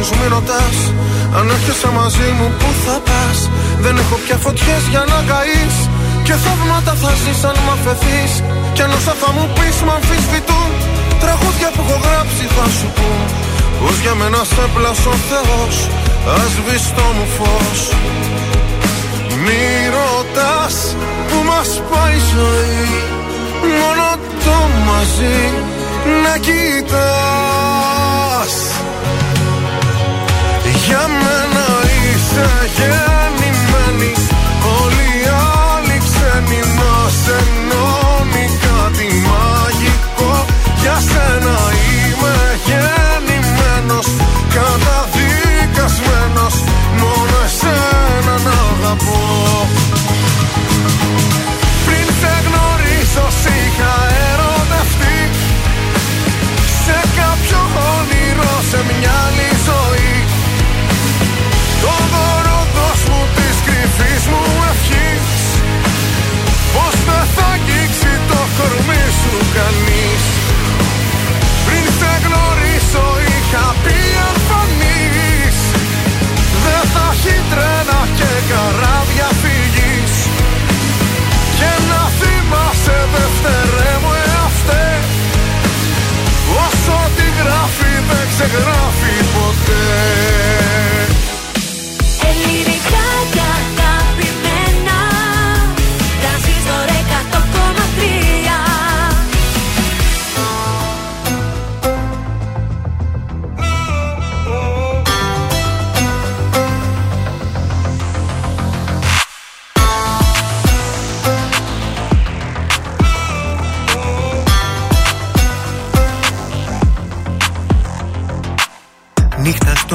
τους 0.00 0.10
άλλους 0.10 0.20
μη 0.20 0.26
ρωτάς 0.36 0.76
Αν 1.38 1.44
έρχεσαι 1.54 1.90
μαζί 2.00 2.28
μου 2.38 2.48
που 2.58 2.68
θα 2.84 2.96
πας; 3.08 3.38
Δεν 3.84 3.94
έχω 4.02 4.16
πια 4.24 4.36
φωτιές 4.44 4.82
για 4.92 5.04
να 5.10 5.18
καείς 5.30 5.76
Και 6.26 6.34
θαύματα 6.44 6.92
θα 7.02 7.12
ζεις 7.20 7.40
αν 7.48 7.56
μ' 7.64 7.72
αφαιθείς. 7.76 8.32
Κι 8.74 8.82
αν 8.84 8.90
όσα 8.98 9.14
θα 9.20 9.28
μου 9.36 9.44
πεις 9.56 9.76
μ' 9.86 9.92
αμφισβητούν 9.96 10.70
Τραγούδια 11.22 11.68
που 11.74 11.80
έχω 11.84 11.96
γράψει 12.06 12.44
θα 12.56 12.66
σου 12.76 12.88
πούν. 12.96 13.20
Πως 13.80 13.96
για 14.02 14.14
μένα 14.20 14.40
σε 14.52 14.64
πλάσω 14.74 15.10
ο 15.16 15.18
Θεός 15.30 15.74
Ας 16.40 16.52
το 16.96 17.06
μου 17.16 17.26
φως. 17.36 17.80
Μη 19.44 19.64
ρωτάς 19.96 20.76
που 21.28 21.38
μας 21.50 21.70
πάει 21.90 22.18
η 22.20 22.24
ζωή 22.32 22.86
Μόνο 23.78 24.08
το 24.44 24.58
μαζί 24.88 25.40
να 26.22 26.34
κοιτάς 26.46 27.50
Για 30.90 31.04
μένα 31.22 31.66
είσαι 32.04 32.48
γεννημένη. 32.76 34.12
Όλοι 34.80 35.08
οι 35.20 35.22
άλλοι 35.66 35.96
ξένοι 36.06 36.60
μας 36.78 37.18
ενώνει. 37.38 38.44
Κάτι 38.64 39.08
μαγικό 39.28 40.34
Για 40.82 40.96
σένα 41.10 41.56
είμαι 41.86 42.36
γεννημένος. 42.66 44.08
Καταδικασμένος. 44.54 46.54
Μόνο 47.00 47.36
εσένα 47.46 48.34
να 48.46 48.56
αγαπώ 48.70 49.20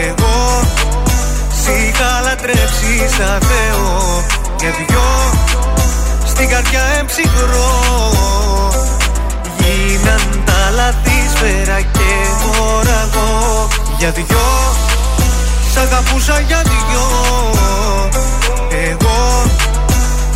Εγώ. 0.00 0.60
Σ' 1.60 1.68
είχα 1.68 2.20
λατρέψει 2.24 2.92
σαν 3.16 3.40
Θεό 3.40 4.24
Για 4.60 4.70
δυο. 4.70 5.10
Στην 6.26 6.48
καρδιά 6.48 6.82
εμψυχρό 6.98 7.70
Γίναν 9.58 10.42
τα 10.44 10.70
λάθη 10.74 11.18
σφαίρα 11.34 11.80
και 11.80 12.10
μοραγό 12.44 13.68
Για 13.98 14.10
δυο. 14.10 14.48
Σ' 15.72 15.76
αγαπούσα 15.76 16.40
για 16.40 16.62
δυο. 16.62 17.06
Εγώ. 18.88 19.44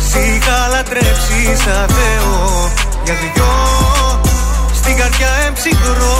Σ' 0.09 0.15
είχα 0.15 0.67
λατρέψει 0.71 1.41
σαν 1.63 1.87
Θεό 1.87 2.71
Για 3.03 3.13
δυο. 3.13 3.51
Στην 4.75 4.97
καρδιά 4.97 5.29
εμψυχρό 5.47 6.17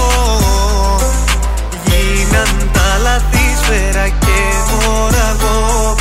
Γίναν 1.97 2.69
τα 2.71 2.97
λάθη 3.01 3.55
σφαίρα 3.61 4.07
και 4.07 4.39
μοραγό. 4.71 5.95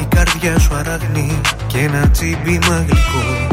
Η 0.00 0.04
καρδιά 0.08 0.58
σου 0.58 0.74
αραγνή 0.74 1.40
και 1.66 1.78
ένα 1.78 2.10
τσίμπημα 2.10 2.84
γλυκό 2.88 3.46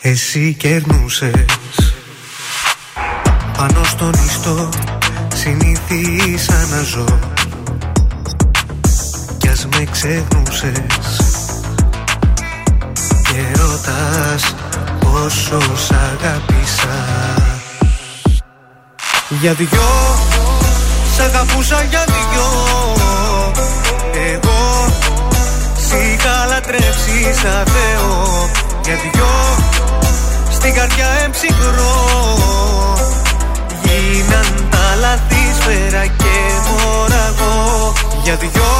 Εσύ 0.00 0.54
κερνούσες. 0.54 1.94
Πάνω 3.56 3.84
στον 3.84 4.12
ιστό 4.26 4.68
συνήθισα 5.34 6.66
να 6.70 6.82
ζω. 6.82 7.18
Κι 9.38 9.48
ας 9.48 9.66
με 9.66 9.84
ξεχνούσες. 9.90 11.20
Και 13.22 13.60
ρωτάς 13.60 14.54
πόσο 15.00 15.60
σ' 15.76 15.90
αγάπησα 15.90 17.43
Για 19.40 19.52
δυο 19.52 20.16
Σ' 21.16 21.20
αγαπούσα 21.20 21.82
για 21.90 22.04
δυο 22.06 22.48
Εγώ 24.32 24.86
Σ' 25.76 25.92
είχα 25.92 26.46
λατρέψει 26.48 27.40
σαν 27.42 27.64
Θεό. 27.74 28.48
Για 28.84 28.94
δυο 28.94 29.34
Στην 30.50 30.74
καρδιά 30.74 31.06
εμψυχρό 31.24 31.94
Γίναν 33.82 34.68
τα 34.70 34.96
λάθη 35.00 35.54
σφαίρα 35.60 36.06
και 36.06 36.36
μοραγό. 36.68 37.92
Για 38.22 38.34
δυο 38.34 38.72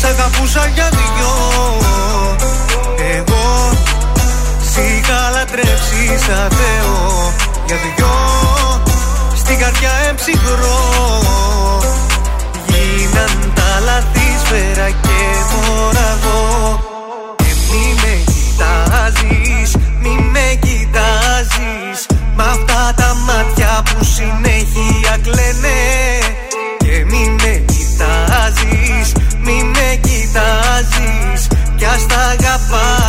Σ' 0.00 0.04
αγαπούσα 0.04 0.66
για 0.74 0.88
δυο 0.90 1.34
Εγώ 3.16 3.70
Σ' 4.70 4.76
είχα 4.76 5.30
λατρέψει 5.34 6.24
σαν 6.26 6.48
Θεό. 6.50 7.32
Για 7.66 7.76
δυο 7.76 8.06
Στην 9.48 9.58
καρδιά 9.58 9.90
εμψυχρό. 10.08 10.78
Γίναν 12.66 13.52
τα 13.54 13.80
λάθη 13.84 14.28
σφαίρα 14.44 14.88
και 14.88 15.18
μοραγό. 15.50 16.44
Και 17.36 17.52
μη 17.70 17.84
με 18.02 18.14
κοιτάζεις, 18.32 19.76
μη 20.02 20.14
με 20.32 20.58
κοιτάζεις. 20.60 21.98
Μ' 22.36 22.40
αυτά 22.40 22.92
τα 22.96 23.16
μάτια 23.26 23.82
που 23.84 24.04
συνέχεια 24.04 25.16
κλαίνε. 25.22 25.80
Και 26.78 27.04
μη 27.10 27.36
με 27.42 27.62
κοιτάζεις, 27.72 29.12
μη 29.44 29.62
με 29.74 29.88
κοιτάζεις. 30.06 31.40
Κι 31.76 31.84
ας 31.84 32.06
τα 32.06 32.16
αγαπάω, 32.16 33.05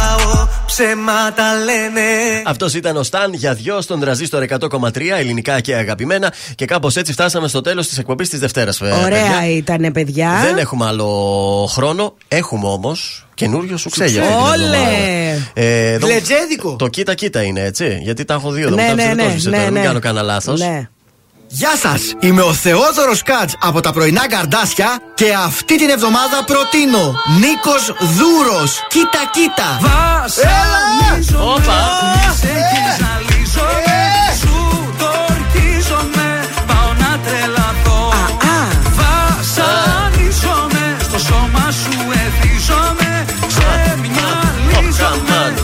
ψέματα 0.77 1.53
λένε 1.64 2.01
Αυτός 2.45 2.73
ήταν 2.73 2.97
ο 2.97 3.03
Σταν 3.03 3.33
για 3.33 3.53
δυο 3.53 3.81
στον 3.81 3.99
τραζίστορ 3.99 4.45
100,3 4.59 4.99
ελληνικά 5.17 5.59
και 5.61 5.75
αγαπημένα. 5.75 6.33
Και 6.56 6.65
κάπως 6.65 6.95
έτσι 6.95 7.11
φτάσαμε 7.11 7.47
στο 7.47 7.61
τέλος 7.61 7.88
της 7.88 7.97
εκπομπής 7.97 8.30
της 8.30 8.39
Δευτέρας. 8.39 8.81
Ωραία 8.81 9.49
ήταν, 9.49 9.91
παιδιά. 9.91 10.39
Δεν 10.43 10.57
έχουμε 10.57 10.85
άλλο 10.85 11.69
χρόνο. 11.72 12.14
Έχουμε 12.27 12.67
όμως 12.67 13.27
καινούριο 13.33 13.77
σου 13.77 13.89
ξέλιο. 13.89 14.23
Όλε! 14.53 14.77
Ε, 15.53 15.91
εδώ- 15.93 16.07
Γλετζέδικο. 16.07 16.75
Το 16.75 16.88
κοίτα 16.88 17.14
κοίτα 17.14 17.41
είναι 17.43 17.61
έτσι. 17.61 17.99
Γιατί 18.01 18.25
τα 18.25 18.33
έχω 18.33 18.51
δύο 18.51 18.67
εδώ. 18.67 18.75
Ναι, 18.75 18.81
μου 18.81 18.88
τα 18.88 18.93
ναι, 18.95 19.03
ψευδός 19.03 19.27
ναι, 19.27 19.33
είσαι 19.33 19.49
ναι, 19.49 19.57
τώρα, 19.57 19.72
Μην 19.72 19.80
ναι. 19.80 19.88
κάνω 19.88 19.99
κανένα 19.99 20.25
λάθος. 20.25 20.59
Ναι. 20.59 20.89
Γεια 21.50 21.76
σας! 21.76 22.14
Είμαι 22.19 22.42
ο 22.42 22.53
Θεόδωρος 22.53 23.24
Κάτς 23.24 23.56
από 23.59 23.82
τα 23.82 23.92
πρωινά 23.93 24.27
καρδάσια 24.27 25.00
και 25.14 25.34
αυτή 25.45 25.77
την 25.77 25.90
εβδομάδα 25.90 26.43
προτείνω 26.45 27.14
Νίκος 27.40 27.93
Δούρος. 28.00 28.85
Κοίτα, 28.88 29.22
κοίτα! 29.32 29.80
Έλα! 30.42 30.82
Ε! 31.17 31.43
Όπα! 31.43 32.06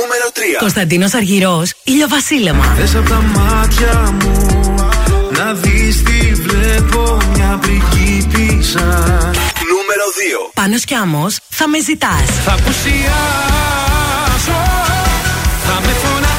Νούμερο 0.00 0.28
3. 0.32 0.38
Κωνσταντίνος 0.58 1.14
Αργυρός, 1.14 1.63
ηλιοβασίλεμα. 1.84 2.74
Θες 2.76 2.94
από 2.94 3.08
τα 3.08 3.22
μάτια 3.34 4.14
μου 4.22 4.64
να 5.38 5.52
δεις 5.52 6.02
τι 6.02 6.34
βλέπω 6.34 7.16
μια 7.34 7.58
πριγκίπισσα. 7.60 8.86
Νούμερο 9.70 10.06
2. 10.46 10.50
Πάνω 10.54 10.76
κι 10.76 10.94
άμμο, 10.94 11.26
θα 11.48 11.68
με 11.68 11.80
ζητάς. 11.80 12.26
Θα 12.44 12.52
απουσιάσω, 12.52 13.02
θα 15.66 15.80
με 15.80 15.92
φωνάζεις 16.02 16.34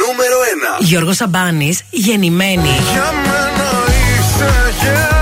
Νούμερο 0.00 0.38
1. 0.78 0.84
Γιώργος 0.84 1.16
Σαμπάνης, 1.16 1.80
γεννημένη. 1.90 2.68
Για 2.92 3.12
μένα 3.24 3.70
είσαι 3.88 4.52
γεννημένη 4.80 5.21